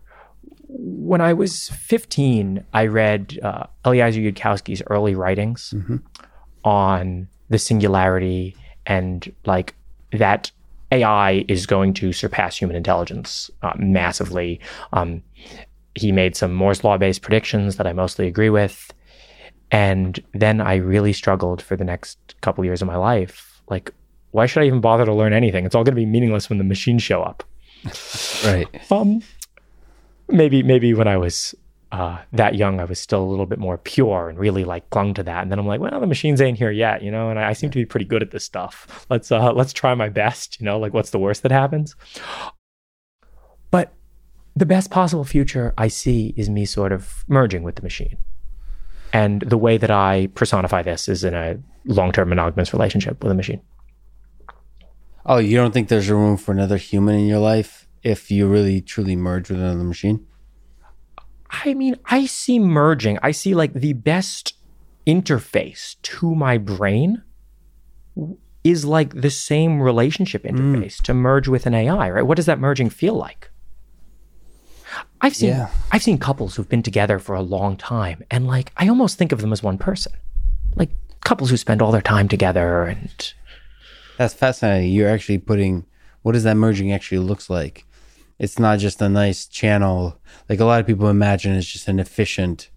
When 0.69 1.21
I 1.21 1.33
was 1.33 1.69
15, 1.69 2.65
I 2.73 2.85
read 2.87 3.39
uh, 3.41 3.67
Eliezer 3.85 4.19
Yudkowsky's 4.19 4.83
early 4.87 5.15
writings 5.15 5.73
on 6.63 7.27
the 7.49 7.57
singularity 7.57 8.55
and 8.85 9.33
like 9.45 9.73
that 10.11 10.51
AI 10.91 11.45
is 11.47 11.65
going 11.65 11.93
to 11.95 12.11
surpass 12.13 12.57
human 12.57 12.75
intelligence 12.75 13.49
uh, 13.61 13.73
massively. 13.77 14.59
Um, 14.93 15.23
he 15.97 16.11
made 16.11 16.35
some 16.35 16.53
Moore's 16.53 16.83
Law 16.83 16.97
based 16.97 17.21
predictions 17.21 17.77
that 17.77 17.87
I 17.87 17.93
mostly 17.93 18.27
agree 18.27 18.49
with. 18.49 18.93
And 19.71 20.23
then 20.33 20.61
I 20.61 20.75
really 20.75 21.13
struggled 21.13 21.61
for 21.61 21.75
the 21.75 21.83
next 21.83 22.35
couple 22.41 22.63
years 22.63 22.81
of 22.81 22.87
my 22.87 22.95
life. 22.95 23.61
Like, 23.69 23.93
why 24.31 24.45
should 24.45 24.63
I 24.63 24.67
even 24.67 24.81
bother 24.81 25.05
to 25.05 25.13
learn 25.13 25.33
anything? 25.33 25.65
It's 25.65 25.75
all 25.75 25.83
going 25.83 25.95
to 25.95 25.99
be 25.99 26.05
meaningless 26.05 26.49
when 26.49 26.57
the 26.57 26.63
machines 26.63 27.03
show 27.03 27.21
up. 27.21 27.43
Right. 28.45 28.67
Um, 28.91 29.21
maybe 30.29 30.63
maybe 30.63 30.93
when 30.93 31.07
I 31.07 31.17
was 31.17 31.53
uh, 31.91 32.19
that 32.33 32.55
young, 32.55 32.79
I 32.79 32.85
was 32.85 32.99
still 32.99 33.23
a 33.23 33.25
little 33.29 33.45
bit 33.45 33.59
more 33.59 33.77
pure 33.77 34.29
and 34.29 34.37
really 34.37 34.63
like 34.63 34.89
clung 34.89 35.13
to 35.15 35.23
that. 35.23 35.41
And 35.41 35.51
then 35.51 35.59
I'm 35.59 35.67
like, 35.67 35.79
well, 35.79 35.99
the 35.99 36.07
machines 36.07 36.41
ain't 36.41 36.57
here 36.57 36.71
yet, 36.71 37.01
you 37.01 37.11
know. 37.11 37.29
And 37.29 37.39
I, 37.39 37.49
I 37.49 37.53
seem 37.53 37.69
to 37.71 37.77
be 37.77 37.85
pretty 37.85 38.05
good 38.05 38.21
at 38.21 38.31
this 38.31 38.43
stuff. 38.43 39.05
Let's 39.09 39.31
uh, 39.31 39.53
let's 39.53 39.73
try 39.73 39.93
my 39.95 40.09
best, 40.09 40.59
you 40.59 40.65
know. 40.65 40.79
Like, 40.79 40.93
what's 40.93 41.11
the 41.11 41.19
worst 41.19 41.43
that 41.43 41.51
happens? 41.51 41.95
But 43.71 43.93
the 44.57 44.65
best 44.65 44.89
possible 44.89 45.23
future 45.23 45.73
I 45.77 45.87
see 45.87 46.33
is 46.35 46.49
me 46.49 46.65
sort 46.65 46.91
of 46.91 47.23
merging 47.27 47.63
with 47.63 47.75
the 47.75 47.83
machine. 47.83 48.17
And 49.13 49.41
the 49.41 49.57
way 49.57 49.77
that 49.77 49.91
I 49.91 50.27
personify 50.33 50.81
this 50.81 51.07
is 51.07 51.23
in 51.23 51.33
a 51.33 51.57
long-term 51.85 52.29
monogamous 52.29 52.73
relationship 52.73 53.23
with 53.23 53.31
a 53.31 53.35
machine. 53.35 53.61
Oh, 55.25 55.37
you 55.37 55.57
don't 55.57 55.73
think 55.73 55.89
there's 55.89 56.09
room 56.09 56.37
for 56.37 56.51
another 56.51 56.77
human 56.77 57.15
in 57.15 57.27
your 57.27 57.39
life 57.39 57.87
if 58.03 58.31
you 58.31 58.47
really 58.47 58.81
truly 58.81 59.15
merge 59.15 59.49
with 59.49 59.59
another 59.59 59.83
machine? 59.83 60.25
I 61.49 61.73
mean, 61.73 61.97
I 62.05 62.25
see 62.25 62.59
merging. 62.59 63.19
I 63.21 63.31
see 63.31 63.53
like 63.53 63.73
the 63.73 63.93
best 63.93 64.53
interface 65.05 65.95
to 66.01 66.33
my 66.35 66.57
brain 66.57 67.21
is 68.63 68.85
like 68.85 69.21
the 69.21 69.29
same 69.29 69.81
relationship 69.81 70.43
interface 70.43 70.97
mm. 70.97 71.03
to 71.03 71.13
merge 71.13 71.47
with 71.47 71.65
an 71.65 71.73
AI, 71.73 72.09
right? 72.09 72.23
What 72.23 72.35
does 72.35 72.47
that 72.47 72.59
merging 72.59 72.89
feel 72.89 73.13
like? 73.13 73.51
I've 75.21 75.35
seen 75.35 75.49
Yeah. 75.49 75.69
I've 75.91 76.03
seen 76.03 76.17
couples 76.17 76.55
who've 76.55 76.69
been 76.69 76.83
together 76.83 77.19
for 77.19 77.35
a 77.35 77.41
long 77.41 77.75
time 77.77 78.23
and 78.29 78.47
like 78.47 78.71
I 78.77 78.87
almost 78.87 79.17
think 79.17 79.31
of 79.31 79.41
them 79.41 79.51
as 79.51 79.63
one 79.63 79.77
person. 79.77 80.13
Like 80.75 80.89
couples 81.23 81.49
who 81.49 81.57
spend 81.57 81.81
all 81.81 81.91
their 81.91 82.01
time 82.01 82.27
together 82.27 82.83
and 82.83 83.33
That's 84.17 84.33
fascinating. 84.33 84.91
You're 84.91 85.09
actually 85.09 85.39
putting 85.39 85.85
what 86.21 86.33
does 86.33 86.43
that 86.43 86.55
merging 86.55 86.91
actually 86.91 87.19
looks 87.19 87.49
like? 87.49 87.85
It's 88.39 88.59
not 88.59 88.79
just 88.79 89.01
a 89.01 89.09
nice 89.09 89.45
channel. 89.47 90.19
Like 90.49 90.59
a 90.59 90.65
lot 90.65 90.79
of 90.79 90.85
people 90.87 91.07
imagine 91.09 91.53
it's 91.55 91.67
just 91.67 91.87
an 91.87 91.99
efficient 91.99 92.69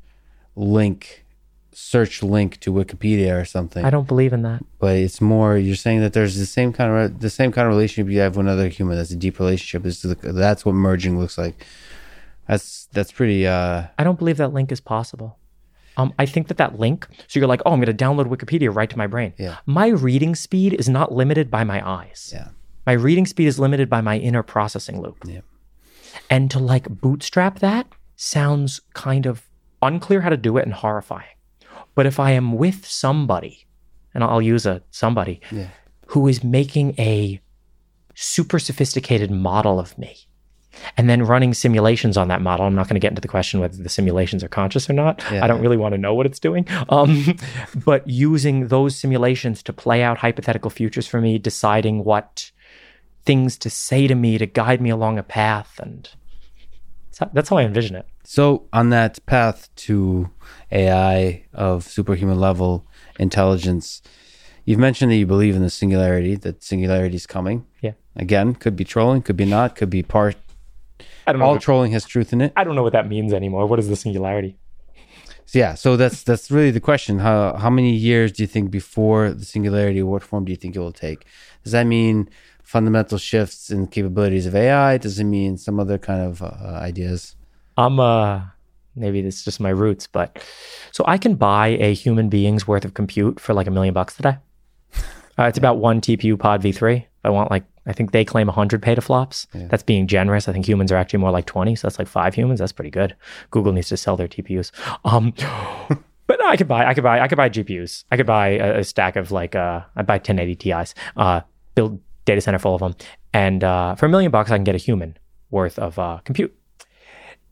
link, 0.56 1.24
search 1.72 2.22
link 2.22 2.58
to 2.60 2.72
Wikipedia 2.72 3.38
or 3.40 3.44
something. 3.44 3.84
I 3.84 3.90
don't 3.90 4.08
believe 4.08 4.32
in 4.32 4.42
that. 4.42 4.64
but 4.78 4.96
it's 4.96 5.20
more. 5.20 5.58
You're 5.58 5.76
saying 5.76 6.00
that 6.00 6.12
there's 6.14 6.38
the 6.38 6.46
same 6.46 6.72
kind 6.72 6.90
of 6.96 7.20
the 7.20 7.28
same 7.30 7.52
kind 7.52 7.66
of 7.68 7.74
relationship 7.74 8.10
you 8.10 8.20
have 8.20 8.36
with 8.36 8.46
another 8.46 8.68
human. 8.68 8.96
That's 8.96 9.10
a 9.10 9.16
deep 9.16 9.38
relationship. 9.38 9.84
Is 9.86 10.00
the, 10.02 10.14
that's 10.14 10.64
what 10.64 10.74
merging 10.74 11.18
looks 11.18 11.36
like. 11.36 11.64
That's 12.50 12.86
that's 12.92 13.12
pretty. 13.12 13.46
uh 13.46 13.84
I 13.98 14.04
don't 14.04 14.18
believe 14.18 14.36
that 14.38 14.52
link 14.52 14.72
is 14.72 14.80
possible. 14.80 15.38
Um, 15.96 16.12
I 16.18 16.26
think 16.26 16.48
that 16.48 16.56
that 16.58 16.78
link, 16.78 17.06
so 17.28 17.38
you're 17.38 17.48
like, 17.48 17.62
oh, 17.66 17.72
I'm 17.72 17.80
going 17.80 17.94
to 17.94 18.04
download 18.04 18.26
Wikipedia 18.26 18.74
right 18.74 18.88
to 18.88 18.96
my 18.96 19.06
brain. 19.06 19.34
Yeah. 19.38 19.56
My 19.66 19.88
reading 19.88 20.34
speed 20.34 20.72
is 20.72 20.88
not 20.88 21.12
limited 21.12 21.50
by 21.50 21.62
my 21.64 21.86
eyes. 21.86 22.30
Yeah. 22.32 22.48
My 22.86 22.92
reading 22.92 23.26
speed 23.26 23.48
is 23.48 23.58
limited 23.58 23.88
by 23.90 24.00
my 24.00 24.16
inner 24.18 24.42
processing 24.42 25.00
loop. 25.02 25.18
Yeah. 25.26 25.40
And 26.30 26.50
to 26.52 26.58
like 26.58 26.88
bootstrap 26.88 27.58
that 27.58 27.86
sounds 28.16 28.80
kind 28.94 29.26
of 29.26 29.42
unclear 29.82 30.20
how 30.22 30.30
to 30.30 30.36
do 30.36 30.56
it 30.58 30.64
and 30.64 30.72
horrifying. 30.74 31.36
But 31.94 32.06
if 32.06 32.18
I 32.18 32.30
am 32.32 32.52
with 32.56 32.86
somebody, 32.86 33.66
and 34.14 34.24
I'll 34.24 34.42
use 34.42 34.64
a 34.66 34.82
somebody 34.90 35.40
Yeah. 35.50 35.68
who 36.06 36.26
is 36.28 36.42
making 36.42 36.94
a 36.98 37.40
super 38.14 38.58
sophisticated 38.58 39.30
model 39.30 39.78
of 39.78 39.96
me 39.98 40.16
and 40.96 41.08
then 41.08 41.22
running 41.22 41.54
simulations 41.54 42.16
on 42.16 42.28
that 42.28 42.42
model. 42.42 42.66
I'm 42.66 42.74
not 42.74 42.88
going 42.88 42.94
to 42.94 43.00
get 43.00 43.10
into 43.10 43.20
the 43.20 43.28
question 43.28 43.60
whether 43.60 43.76
the 43.76 43.88
simulations 43.88 44.44
are 44.44 44.48
conscious 44.48 44.88
or 44.88 44.92
not. 44.92 45.22
Yeah. 45.30 45.44
I 45.44 45.46
don't 45.46 45.60
really 45.60 45.76
want 45.76 45.92
to 45.94 45.98
know 45.98 46.14
what 46.14 46.26
it's 46.26 46.38
doing. 46.38 46.66
Um, 46.88 47.36
but 47.84 48.06
using 48.08 48.68
those 48.68 48.96
simulations 48.96 49.62
to 49.64 49.72
play 49.72 50.02
out 50.02 50.18
hypothetical 50.18 50.70
futures 50.70 51.06
for 51.06 51.20
me, 51.20 51.38
deciding 51.38 52.04
what 52.04 52.50
things 53.24 53.58
to 53.58 53.70
say 53.70 54.06
to 54.06 54.14
me 54.14 54.38
to 54.38 54.46
guide 54.46 54.80
me 54.80 54.90
along 54.90 55.18
a 55.18 55.22
path. 55.22 55.78
And 55.82 56.08
that's 57.06 57.18
how, 57.18 57.30
that's 57.32 57.48
how 57.48 57.58
I 57.58 57.64
envision 57.64 57.96
it. 57.96 58.06
So 58.24 58.68
on 58.72 58.90
that 58.90 59.24
path 59.26 59.68
to 59.76 60.30
AI 60.70 61.44
of 61.52 61.84
superhuman 61.84 62.38
level 62.38 62.86
intelligence, 63.18 64.02
you've 64.64 64.78
mentioned 64.78 65.10
that 65.10 65.16
you 65.16 65.26
believe 65.26 65.56
in 65.56 65.62
the 65.62 65.70
singularity. 65.70 66.36
That 66.36 66.62
singularity 66.62 67.16
is 67.16 67.26
coming. 67.26 67.66
Yeah. 67.82 67.92
Again, 68.16 68.54
could 68.54 68.76
be 68.76 68.84
trolling, 68.84 69.22
could 69.22 69.36
be 69.36 69.44
not, 69.44 69.76
could 69.76 69.90
be 69.90 70.02
part. 70.02 70.36
I 71.26 71.32
don't 71.32 71.40
know. 71.40 71.46
All 71.46 71.52
what- 71.52 71.62
trolling 71.62 71.92
has 71.92 72.04
truth 72.04 72.32
in 72.32 72.40
it. 72.40 72.52
I 72.56 72.64
don't 72.64 72.74
know 72.74 72.82
what 72.82 72.92
that 72.92 73.08
means 73.08 73.32
anymore. 73.32 73.66
What 73.66 73.78
is 73.78 73.88
the 73.88 73.96
singularity? 73.96 74.56
So, 75.46 75.58
yeah, 75.58 75.74
so 75.74 75.96
that's 75.96 76.22
that's 76.22 76.50
really 76.50 76.70
the 76.70 76.80
question. 76.80 77.18
How 77.18 77.56
how 77.56 77.70
many 77.70 77.92
years 77.92 78.30
do 78.32 78.42
you 78.42 78.46
think 78.46 78.70
before 78.70 79.30
the 79.30 79.44
singularity? 79.44 80.00
What 80.02 80.22
form 80.22 80.44
do 80.44 80.52
you 80.52 80.56
think 80.56 80.76
it 80.76 80.78
will 80.78 80.92
take? 80.92 81.24
Does 81.64 81.72
that 81.72 81.86
mean 81.88 82.28
fundamental 82.62 83.18
shifts 83.18 83.68
in 83.70 83.88
capabilities 83.88 84.46
of 84.46 84.54
AI? 84.54 84.96
Does 84.98 85.18
it 85.18 85.24
mean 85.24 85.56
some 85.58 85.80
other 85.80 85.98
kind 85.98 86.20
of 86.22 86.40
uh, 86.42 86.78
ideas? 86.80 87.34
I'm 87.76 87.98
uh 87.98 88.42
maybe 88.94 89.22
this 89.22 89.38
is 89.38 89.44
just 89.44 89.58
my 89.60 89.70
roots, 89.70 90.06
but 90.06 90.44
so 90.92 91.02
I 91.08 91.18
can 91.18 91.34
buy 91.34 91.68
a 91.80 91.94
human 91.94 92.28
being's 92.28 92.68
worth 92.68 92.84
of 92.84 92.94
compute 92.94 93.40
for 93.40 93.52
like 93.52 93.66
a 93.66 93.70
million 93.72 93.94
bucks 93.94 94.14
today. 94.16 94.36
Uh, 95.38 95.44
it's 95.44 95.56
about 95.56 95.78
one 95.78 96.02
TPU 96.02 96.38
pod 96.38 96.60
v3. 96.62 97.06
I 97.24 97.30
want 97.30 97.50
like 97.50 97.64
I 97.86 97.92
think 97.92 98.12
they 98.12 98.24
claim 98.24 98.46
100 98.46 98.82
petaflops. 98.82 99.46
That's 99.68 99.82
being 99.82 100.06
generous. 100.06 100.48
I 100.48 100.52
think 100.52 100.66
humans 100.66 100.92
are 100.92 100.96
actually 100.96 101.18
more 101.18 101.30
like 101.30 101.46
20, 101.46 101.74
so 101.76 101.86
that's 101.86 101.98
like 101.98 102.08
five 102.08 102.34
humans. 102.34 102.60
That's 102.60 102.72
pretty 102.72 102.90
good. 102.90 103.16
Google 103.50 103.72
needs 103.72 103.88
to 103.88 103.96
sell 103.96 104.16
their 104.16 104.28
TPUs. 104.28 104.70
Um, 105.04 105.32
but 106.26 106.38
no, 106.38 106.46
I 106.46 106.56
could 106.56 106.68
buy 106.68 106.86
I 106.86 106.94
could 106.94 107.04
buy 107.04 107.20
I 107.20 107.28
could 107.28 107.36
buy 107.36 107.48
GPUs. 107.48 108.04
I 108.10 108.16
could 108.16 108.26
buy 108.26 108.48
a, 108.48 108.78
a 108.78 108.84
stack 108.84 109.16
of 109.16 109.30
like 109.30 109.54
uh 109.54 109.82
I'd 109.96 110.06
buy 110.06 110.14
1080 110.14 110.54
Ti's. 110.56 110.94
Uh, 111.16 111.40
build 111.74 112.00
data 112.24 112.40
center 112.40 112.58
full 112.58 112.74
of 112.74 112.80
them, 112.80 112.94
and 113.32 113.64
uh, 113.64 113.94
for 113.94 114.06
a 114.06 114.08
million 114.08 114.30
bucks 114.30 114.50
I 114.50 114.56
can 114.56 114.64
get 114.64 114.74
a 114.74 114.78
human 114.78 115.16
worth 115.50 115.78
of 115.78 115.98
uh, 115.98 116.18
compute. 116.24 116.54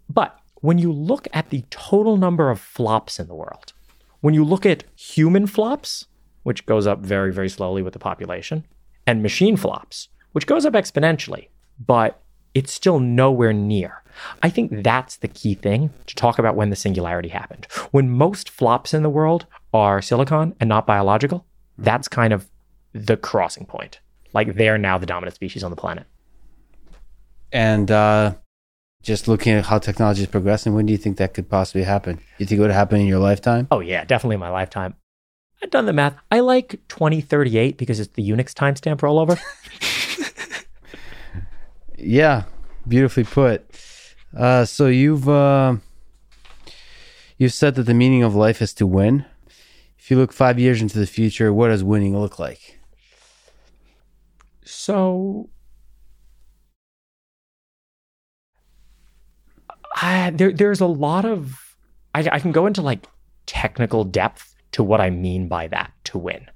But 0.08 0.38
when 0.60 0.78
you 0.78 0.92
look 0.92 1.28
at 1.32 1.50
the 1.50 1.64
total 1.70 2.16
number 2.16 2.50
of 2.50 2.60
flops 2.60 3.18
in 3.18 3.28
the 3.28 3.34
world, 3.34 3.72
when 4.20 4.34
you 4.34 4.44
look 4.44 4.66
at 4.66 4.84
human 4.96 5.46
flops, 5.46 6.06
which 6.42 6.66
goes 6.66 6.86
up 6.86 7.00
very, 7.00 7.32
very 7.32 7.48
slowly 7.48 7.82
with 7.82 7.92
the 7.92 7.98
population, 7.98 8.64
and 9.08 9.22
machine 9.22 9.56
flops, 9.56 10.08
which 10.32 10.46
goes 10.46 10.66
up 10.66 10.74
exponentially, 10.74 11.48
but 11.84 12.20
it's 12.52 12.70
still 12.70 13.00
nowhere 13.00 13.54
near. 13.54 14.02
I 14.42 14.50
think 14.50 14.82
that's 14.82 15.16
the 15.16 15.28
key 15.28 15.54
thing 15.54 15.88
to 16.06 16.14
talk 16.14 16.38
about 16.38 16.56
when 16.56 16.68
the 16.68 16.76
singularity 16.76 17.30
happened. 17.30 17.66
When 17.90 18.10
most 18.10 18.50
flops 18.50 18.92
in 18.92 19.02
the 19.02 19.08
world 19.08 19.46
are 19.72 20.02
silicon 20.02 20.54
and 20.60 20.68
not 20.68 20.86
biological, 20.86 21.46
that's 21.78 22.06
kind 22.06 22.34
of 22.34 22.50
the 22.92 23.16
crossing 23.16 23.64
point. 23.64 24.00
Like 24.34 24.56
they're 24.56 24.76
now 24.76 24.98
the 24.98 25.06
dominant 25.06 25.34
species 25.34 25.64
on 25.64 25.70
the 25.70 25.76
planet. 25.76 26.04
And 27.50 27.90
uh, 27.90 28.34
just 29.02 29.26
looking 29.26 29.54
at 29.54 29.64
how 29.64 29.78
technology 29.78 30.20
is 30.20 30.28
progressing, 30.28 30.74
when 30.74 30.84
do 30.84 30.92
you 30.92 30.98
think 30.98 31.16
that 31.16 31.32
could 31.32 31.48
possibly 31.48 31.84
happen? 31.84 32.20
You 32.36 32.44
think 32.44 32.58
it 32.58 32.62
would 32.62 32.72
happen 32.72 33.00
in 33.00 33.06
your 33.06 33.20
lifetime? 33.20 33.68
Oh 33.70 33.80
yeah, 33.80 34.04
definitely 34.04 34.34
in 34.34 34.40
my 34.40 34.50
lifetime. 34.50 34.96
I've 35.62 35.70
done 35.70 35.86
the 35.86 35.92
math. 35.92 36.16
I 36.30 36.40
like 36.40 36.80
2038 36.88 37.76
because 37.78 37.98
it's 38.00 38.12
the 38.14 38.28
Unix 38.28 38.52
timestamp 38.52 38.98
rollover. 38.98 39.38
Yeah, 41.98 42.44
beautifully 42.86 43.24
put. 43.24 43.68
Uh, 44.36 44.64
so 44.64 44.86
you've 44.86 45.28
uh, 45.28 45.76
you've 47.36 47.52
said 47.52 47.74
that 47.74 47.82
the 47.82 47.94
meaning 47.94 48.22
of 48.22 48.34
life 48.34 48.62
is 48.62 48.72
to 48.74 48.86
win. 48.86 49.24
If 49.98 50.10
you 50.10 50.16
look 50.16 50.32
five 50.32 50.58
years 50.58 50.80
into 50.80 50.98
the 50.98 51.06
future, 51.06 51.52
what 51.52 51.68
does 51.68 51.82
winning 51.84 52.18
look 52.18 52.38
like? 52.38 52.76
so 54.64 55.48
I, 60.00 60.30
there, 60.30 60.52
there's 60.52 60.80
a 60.80 60.86
lot 60.86 61.24
of 61.24 61.74
I, 62.14 62.28
I 62.30 62.38
can 62.38 62.52
go 62.52 62.66
into 62.66 62.82
like 62.82 63.06
technical 63.46 64.04
depth 64.04 64.54
to 64.72 64.82
what 64.82 65.00
I 65.00 65.10
mean 65.10 65.48
by 65.48 65.66
that 65.68 65.92
to 66.04 66.18
win. 66.18 66.46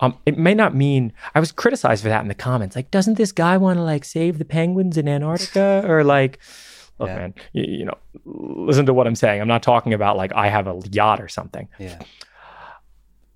Um, 0.00 0.18
it 0.26 0.36
may 0.36 0.52
not 0.54 0.74
mean 0.74 1.12
I 1.34 1.40
was 1.40 1.52
criticized 1.52 2.02
for 2.02 2.10
that 2.10 2.20
in 2.20 2.28
the 2.28 2.34
comments. 2.34 2.76
Like, 2.76 2.90
doesn't 2.90 3.14
this 3.14 3.32
guy 3.32 3.56
want 3.56 3.78
to 3.78 3.82
like 3.82 4.04
save 4.04 4.38
the 4.38 4.44
penguins 4.44 4.98
in 4.98 5.08
Antarctica 5.08 5.82
or 5.88 6.04
like? 6.04 6.38
Look, 6.98 7.08
Yeah. 7.08 7.16
man, 7.16 7.34
you, 7.52 7.64
you 7.78 7.84
know, 7.86 7.96
listen 8.24 8.86
to 8.86 8.94
what 8.94 9.06
I'm 9.06 9.14
saying. 9.14 9.40
I'm 9.40 9.48
not 9.48 9.62
talking 9.62 9.92
about 9.94 10.16
like 10.16 10.32
I 10.34 10.48
have 10.48 10.66
a 10.66 10.80
yacht 10.90 11.20
or 11.20 11.28
something. 11.28 11.68
Yeah. 11.78 11.98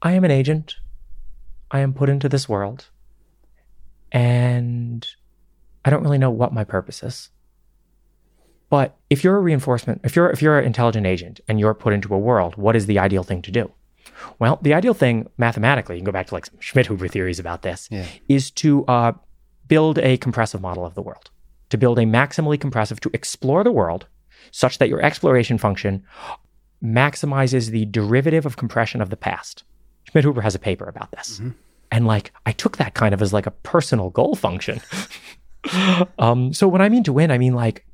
I 0.03 0.13
am 0.13 0.25
an 0.25 0.31
agent. 0.31 0.77
I 1.71 1.81
am 1.81 1.93
put 1.95 2.09
into 2.09 2.29
this 2.29 2.49
world. 2.49 2.89
And 4.13 5.07
I 5.85 5.91
don't 5.91 6.03
really 6.03 6.19
know 6.19 6.31
what 6.31 6.53
my 6.53 6.65
purpose 6.65 7.03
is. 7.03 7.31
But 8.71 8.97
if 9.11 9.23
you're 9.25 9.37
a 9.37 9.41
reinforcement, 9.41 10.01
if 10.05 10.17
you're 10.17 10.31
if 10.31 10.41
you're 10.41 10.59
an 10.59 10.65
intelligent 10.65 11.07
agent 11.07 11.41
and 11.49 11.61
you're 11.61 11.75
put 11.75 11.93
into 11.93 12.15
a 12.15 12.19
world, 12.19 12.57
what 12.57 12.75
is 12.77 12.87
the 12.87 12.99
ideal 12.99 13.23
thing 13.25 13.43
to 13.43 13.51
do? 13.51 13.71
Well, 14.39 14.59
the 14.63 14.73
ideal 14.75 14.95
thing 14.95 15.29
mathematically, 15.39 15.97
you 15.97 16.01
can 16.01 16.07
go 16.07 16.13
back 16.13 16.29
to 16.29 16.35
like 16.35 16.47
Schmidhuber 16.61 17.11
theories 17.11 17.39
about 17.39 17.63
this, 17.63 17.89
Yeah. 17.91 18.07
is 18.29 18.51
to 18.53 18.85
uh, 18.87 19.13
build 19.67 19.99
a 19.99 20.17
compressive 20.19 20.61
model 20.61 20.85
of 20.87 20.95
the 20.95 21.03
world, 21.03 21.31
to 21.71 21.77
build 21.79 21.99
a 21.99 22.03
maximally 22.05 22.59
compressive, 22.61 23.01
to 23.01 23.11
explore 23.13 23.65
the 23.65 23.73
world 23.73 24.07
such 24.53 24.79
that 24.79 24.89
your 24.89 25.01
exploration 25.03 25.59
function 25.59 26.03
maximizes 26.83 27.71
the 27.71 27.85
derivative 27.87 28.47
of 28.47 28.57
compression 28.57 29.01
of 29.01 29.11
the 29.11 29.17
past. 29.17 29.65
Schmidhuber 30.11 30.43
has 30.43 30.55
a 30.55 30.59
paper 30.59 30.87
about 30.89 31.11
this. 31.13 31.41
And 31.91 32.07
like, 32.07 32.33
I 32.47 32.53
took 32.53 32.77
that 32.77 32.95
kind 32.95 33.13
of 33.15 33.21
as 33.23 33.33
like 33.33 33.47
a 33.47 33.51
personal 33.51 34.11
goal 34.11 34.35
function. 34.37 34.81
um, 36.19 36.53
so 36.53 36.69
when 36.69 36.81
I 36.83 36.89
mean 36.89 37.03
to 37.05 37.13
win, 37.13 37.31
I 37.31 37.39
mean 37.39 37.55
like, 37.55 37.85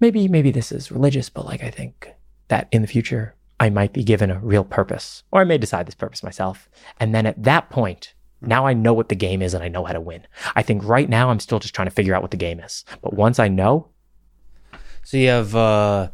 maybe, 0.00 0.28
maybe 0.28 0.50
this 0.50 0.72
is 0.72 0.90
religious, 0.90 1.28
but 1.28 1.46
like, 1.46 1.62
I 1.62 1.70
think 1.70 2.10
that 2.48 2.68
in 2.72 2.82
the 2.82 2.88
future, 2.88 3.34
I 3.60 3.70
might 3.70 3.92
be 3.92 4.04
given 4.04 4.30
a 4.30 4.38
real 4.38 4.64
purpose, 4.64 5.24
or 5.32 5.40
I 5.40 5.44
may 5.44 5.58
decide 5.58 5.86
this 5.86 5.94
purpose 5.94 6.22
myself. 6.22 6.68
And 7.00 7.14
then 7.14 7.26
at 7.26 7.42
that 7.42 7.70
point, 7.70 8.14
now 8.40 8.66
I 8.66 8.72
know 8.72 8.92
what 8.94 9.08
the 9.08 9.16
game 9.16 9.42
is 9.42 9.52
and 9.54 9.64
I 9.64 9.68
know 9.68 9.84
how 9.84 9.92
to 9.92 10.00
win. 10.00 10.26
I 10.54 10.62
think 10.62 10.84
right 10.84 11.08
now 11.08 11.30
I'm 11.30 11.40
still 11.40 11.58
just 11.58 11.74
trying 11.74 11.88
to 11.88 11.94
figure 11.94 12.14
out 12.14 12.22
what 12.22 12.30
the 12.30 12.36
game 12.36 12.60
is. 12.60 12.84
But 13.02 13.14
once 13.14 13.38
I 13.40 13.48
know, 13.48 13.88
So 15.02 15.16
you 15.16 15.28
have 15.28 15.56
uh, 15.56 16.08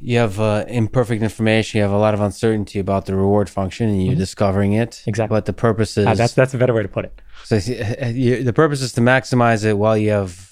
you 0.00 0.18
have 0.18 0.38
uh, 0.38 0.64
imperfect 0.68 1.22
information. 1.22 1.78
You 1.78 1.82
have 1.84 1.92
a 1.92 1.98
lot 1.98 2.12
of 2.14 2.20
uncertainty 2.20 2.78
about 2.78 3.06
the 3.06 3.14
reward 3.16 3.48
function, 3.48 3.88
and 3.88 4.04
you're 4.04 4.14
discovering 4.14 4.72
it. 4.74 5.02
Exactly. 5.06 5.34
But 5.34 5.46
the 5.46 5.52
purpose 5.52 5.96
is 5.96 6.06
uh, 6.06 6.14
that's 6.14 6.34
that's 6.34 6.52
a 6.54 6.58
better 6.58 6.74
way 6.74 6.82
to 6.82 6.88
put 6.88 7.04
it. 7.06 7.22
so 7.44 7.56
you- 7.56 8.42
the 8.44 8.52
purpose 8.52 8.82
is 8.82 8.92
to 8.94 9.00
maximize 9.00 9.64
it 9.64 9.78
while 9.78 9.96
you 9.96 10.10
have 10.10 10.47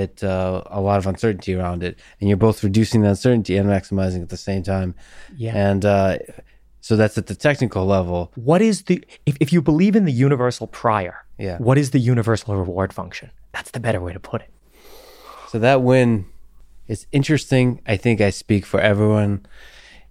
it 0.00 0.24
uh, 0.24 0.62
a 0.66 0.80
lot 0.80 0.98
of 0.98 1.06
uncertainty 1.06 1.54
around 1.54 1.82
it, 1.82 1.98
and 2.18 2.28
you're 2.28 2.44
both 2.48 2.64
reducing 2.64 3.02
the 3.02 3.08
uncertainty 3.10 3.56
and 3.58 3.68
maximizing 3.68 4.22
at 4.22 4.28
the 4.30 4.36
same 4.36 4.62
time. 4.62 4.94
Yeah. 5.36 5.52
And 5.68 5.84
uh, 5.84 6.18
so 6.80 6.96
that's 6.96 7.16
at 7.18 7.26
the 7.26 7.34
technical 7.34 7.84
level. 7.86 8.32
What 8.34 8.60
is 8.62 8.82
the 8.84 9.04
if, 9.26 9.36
if 9.40 9.52
you 9.52 9.60
believe 9.62 9.94
in 9.96 10.04
the 10.04 10.12
universal 10.26 10.66
prior, 10.66 11.16
Yeah. 11.38 11.58
what 11.58 11.78
is 11.78 11.90
the 11.90 11.98
universal 12.12 12.56
reward 12.56 12.92
function? 12.92 13.30
That's 13.52 13.70
the 13.70 13.80
better 13.80 14.00
way 14.00 14.12
to 14.12 14.20
put 14.20 14.40
it. 14.42 14.50
So 15.48 15.58
that 15.58 15.82
win 15.82 16.24
is 16.88 17.06
interesting. 17.12 17.80
I 17.86 17.96
think 17.98 18.20
I 18.20 18.30
speak 18.30 18.64
for 18.66 18.80
everyone 18.80 19.44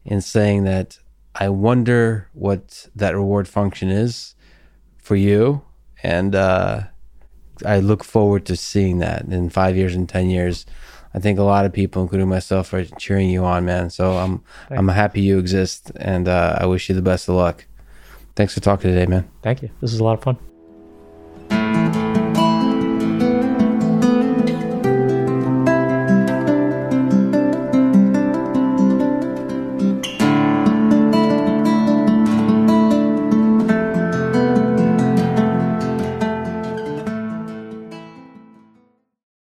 in 0.06 0.22
saying 0.22 0.64
that 0.66 0.99
I 1.36 1.49
wonder 1.49 2.30
what 2.34 2.88
that 2.95 3.16
reward 3.16 3.48
function 3.48 3.90
is 3.90 4.36
for 4.98 5.16
you. 5.16 5.62
And 6.03 6.36
uh, 6.36 6.84
I 7.64 7.80
look 7.80 8.04
forward 8.04 8.46
to 8.46 8.56
seeing 8.56 9.00
that 9.00 9.24
in 9.26 9.50
five 9.50 9.76
years 9.76 9.96
and 9.96 10.08
10 10.08 10.30
years. 10.30 10.66
I 11.14 11.20
think 11.20 11.40
a 11.40 11.44
lot 11.44 11.66
of 11.66 11.74
people, 11.74 12.02
including 12.02 12.30
myself, 12.30 12.74
are 12.74 12.86
cheering 12.86 13.30
you 13.30 13.44
on, 13.44 13.66
man. 13.66 13.90
So 13.90 14.14
I'm 14.14 14.44
I'm 14.70 14.88
happy 14.88 15.22
you 15.22 15.40
exist, 15.40 15.92
and 15.98 16.28
uh, 16.28 16.58
I 16.60 16.66
wish 16.66 16.88
you 16.88 16.96
the 16.96 17.02
best 17.02 17.28
of 17.28 17.36
luck. 17.36 17.66
Thanks 18.36 18.54
for 18.54 18.62
talking 18.62 18.92
today, 18.92 19.06
man. 19.06 19.30
Thank 19.42 19.62
you. 19.62 19.70
This 19.82 19.92
is 19.92 20.00
a 20.00 20.04
lot 20.06 20.14
of 20.14 20.24
fun. 20.24 20.38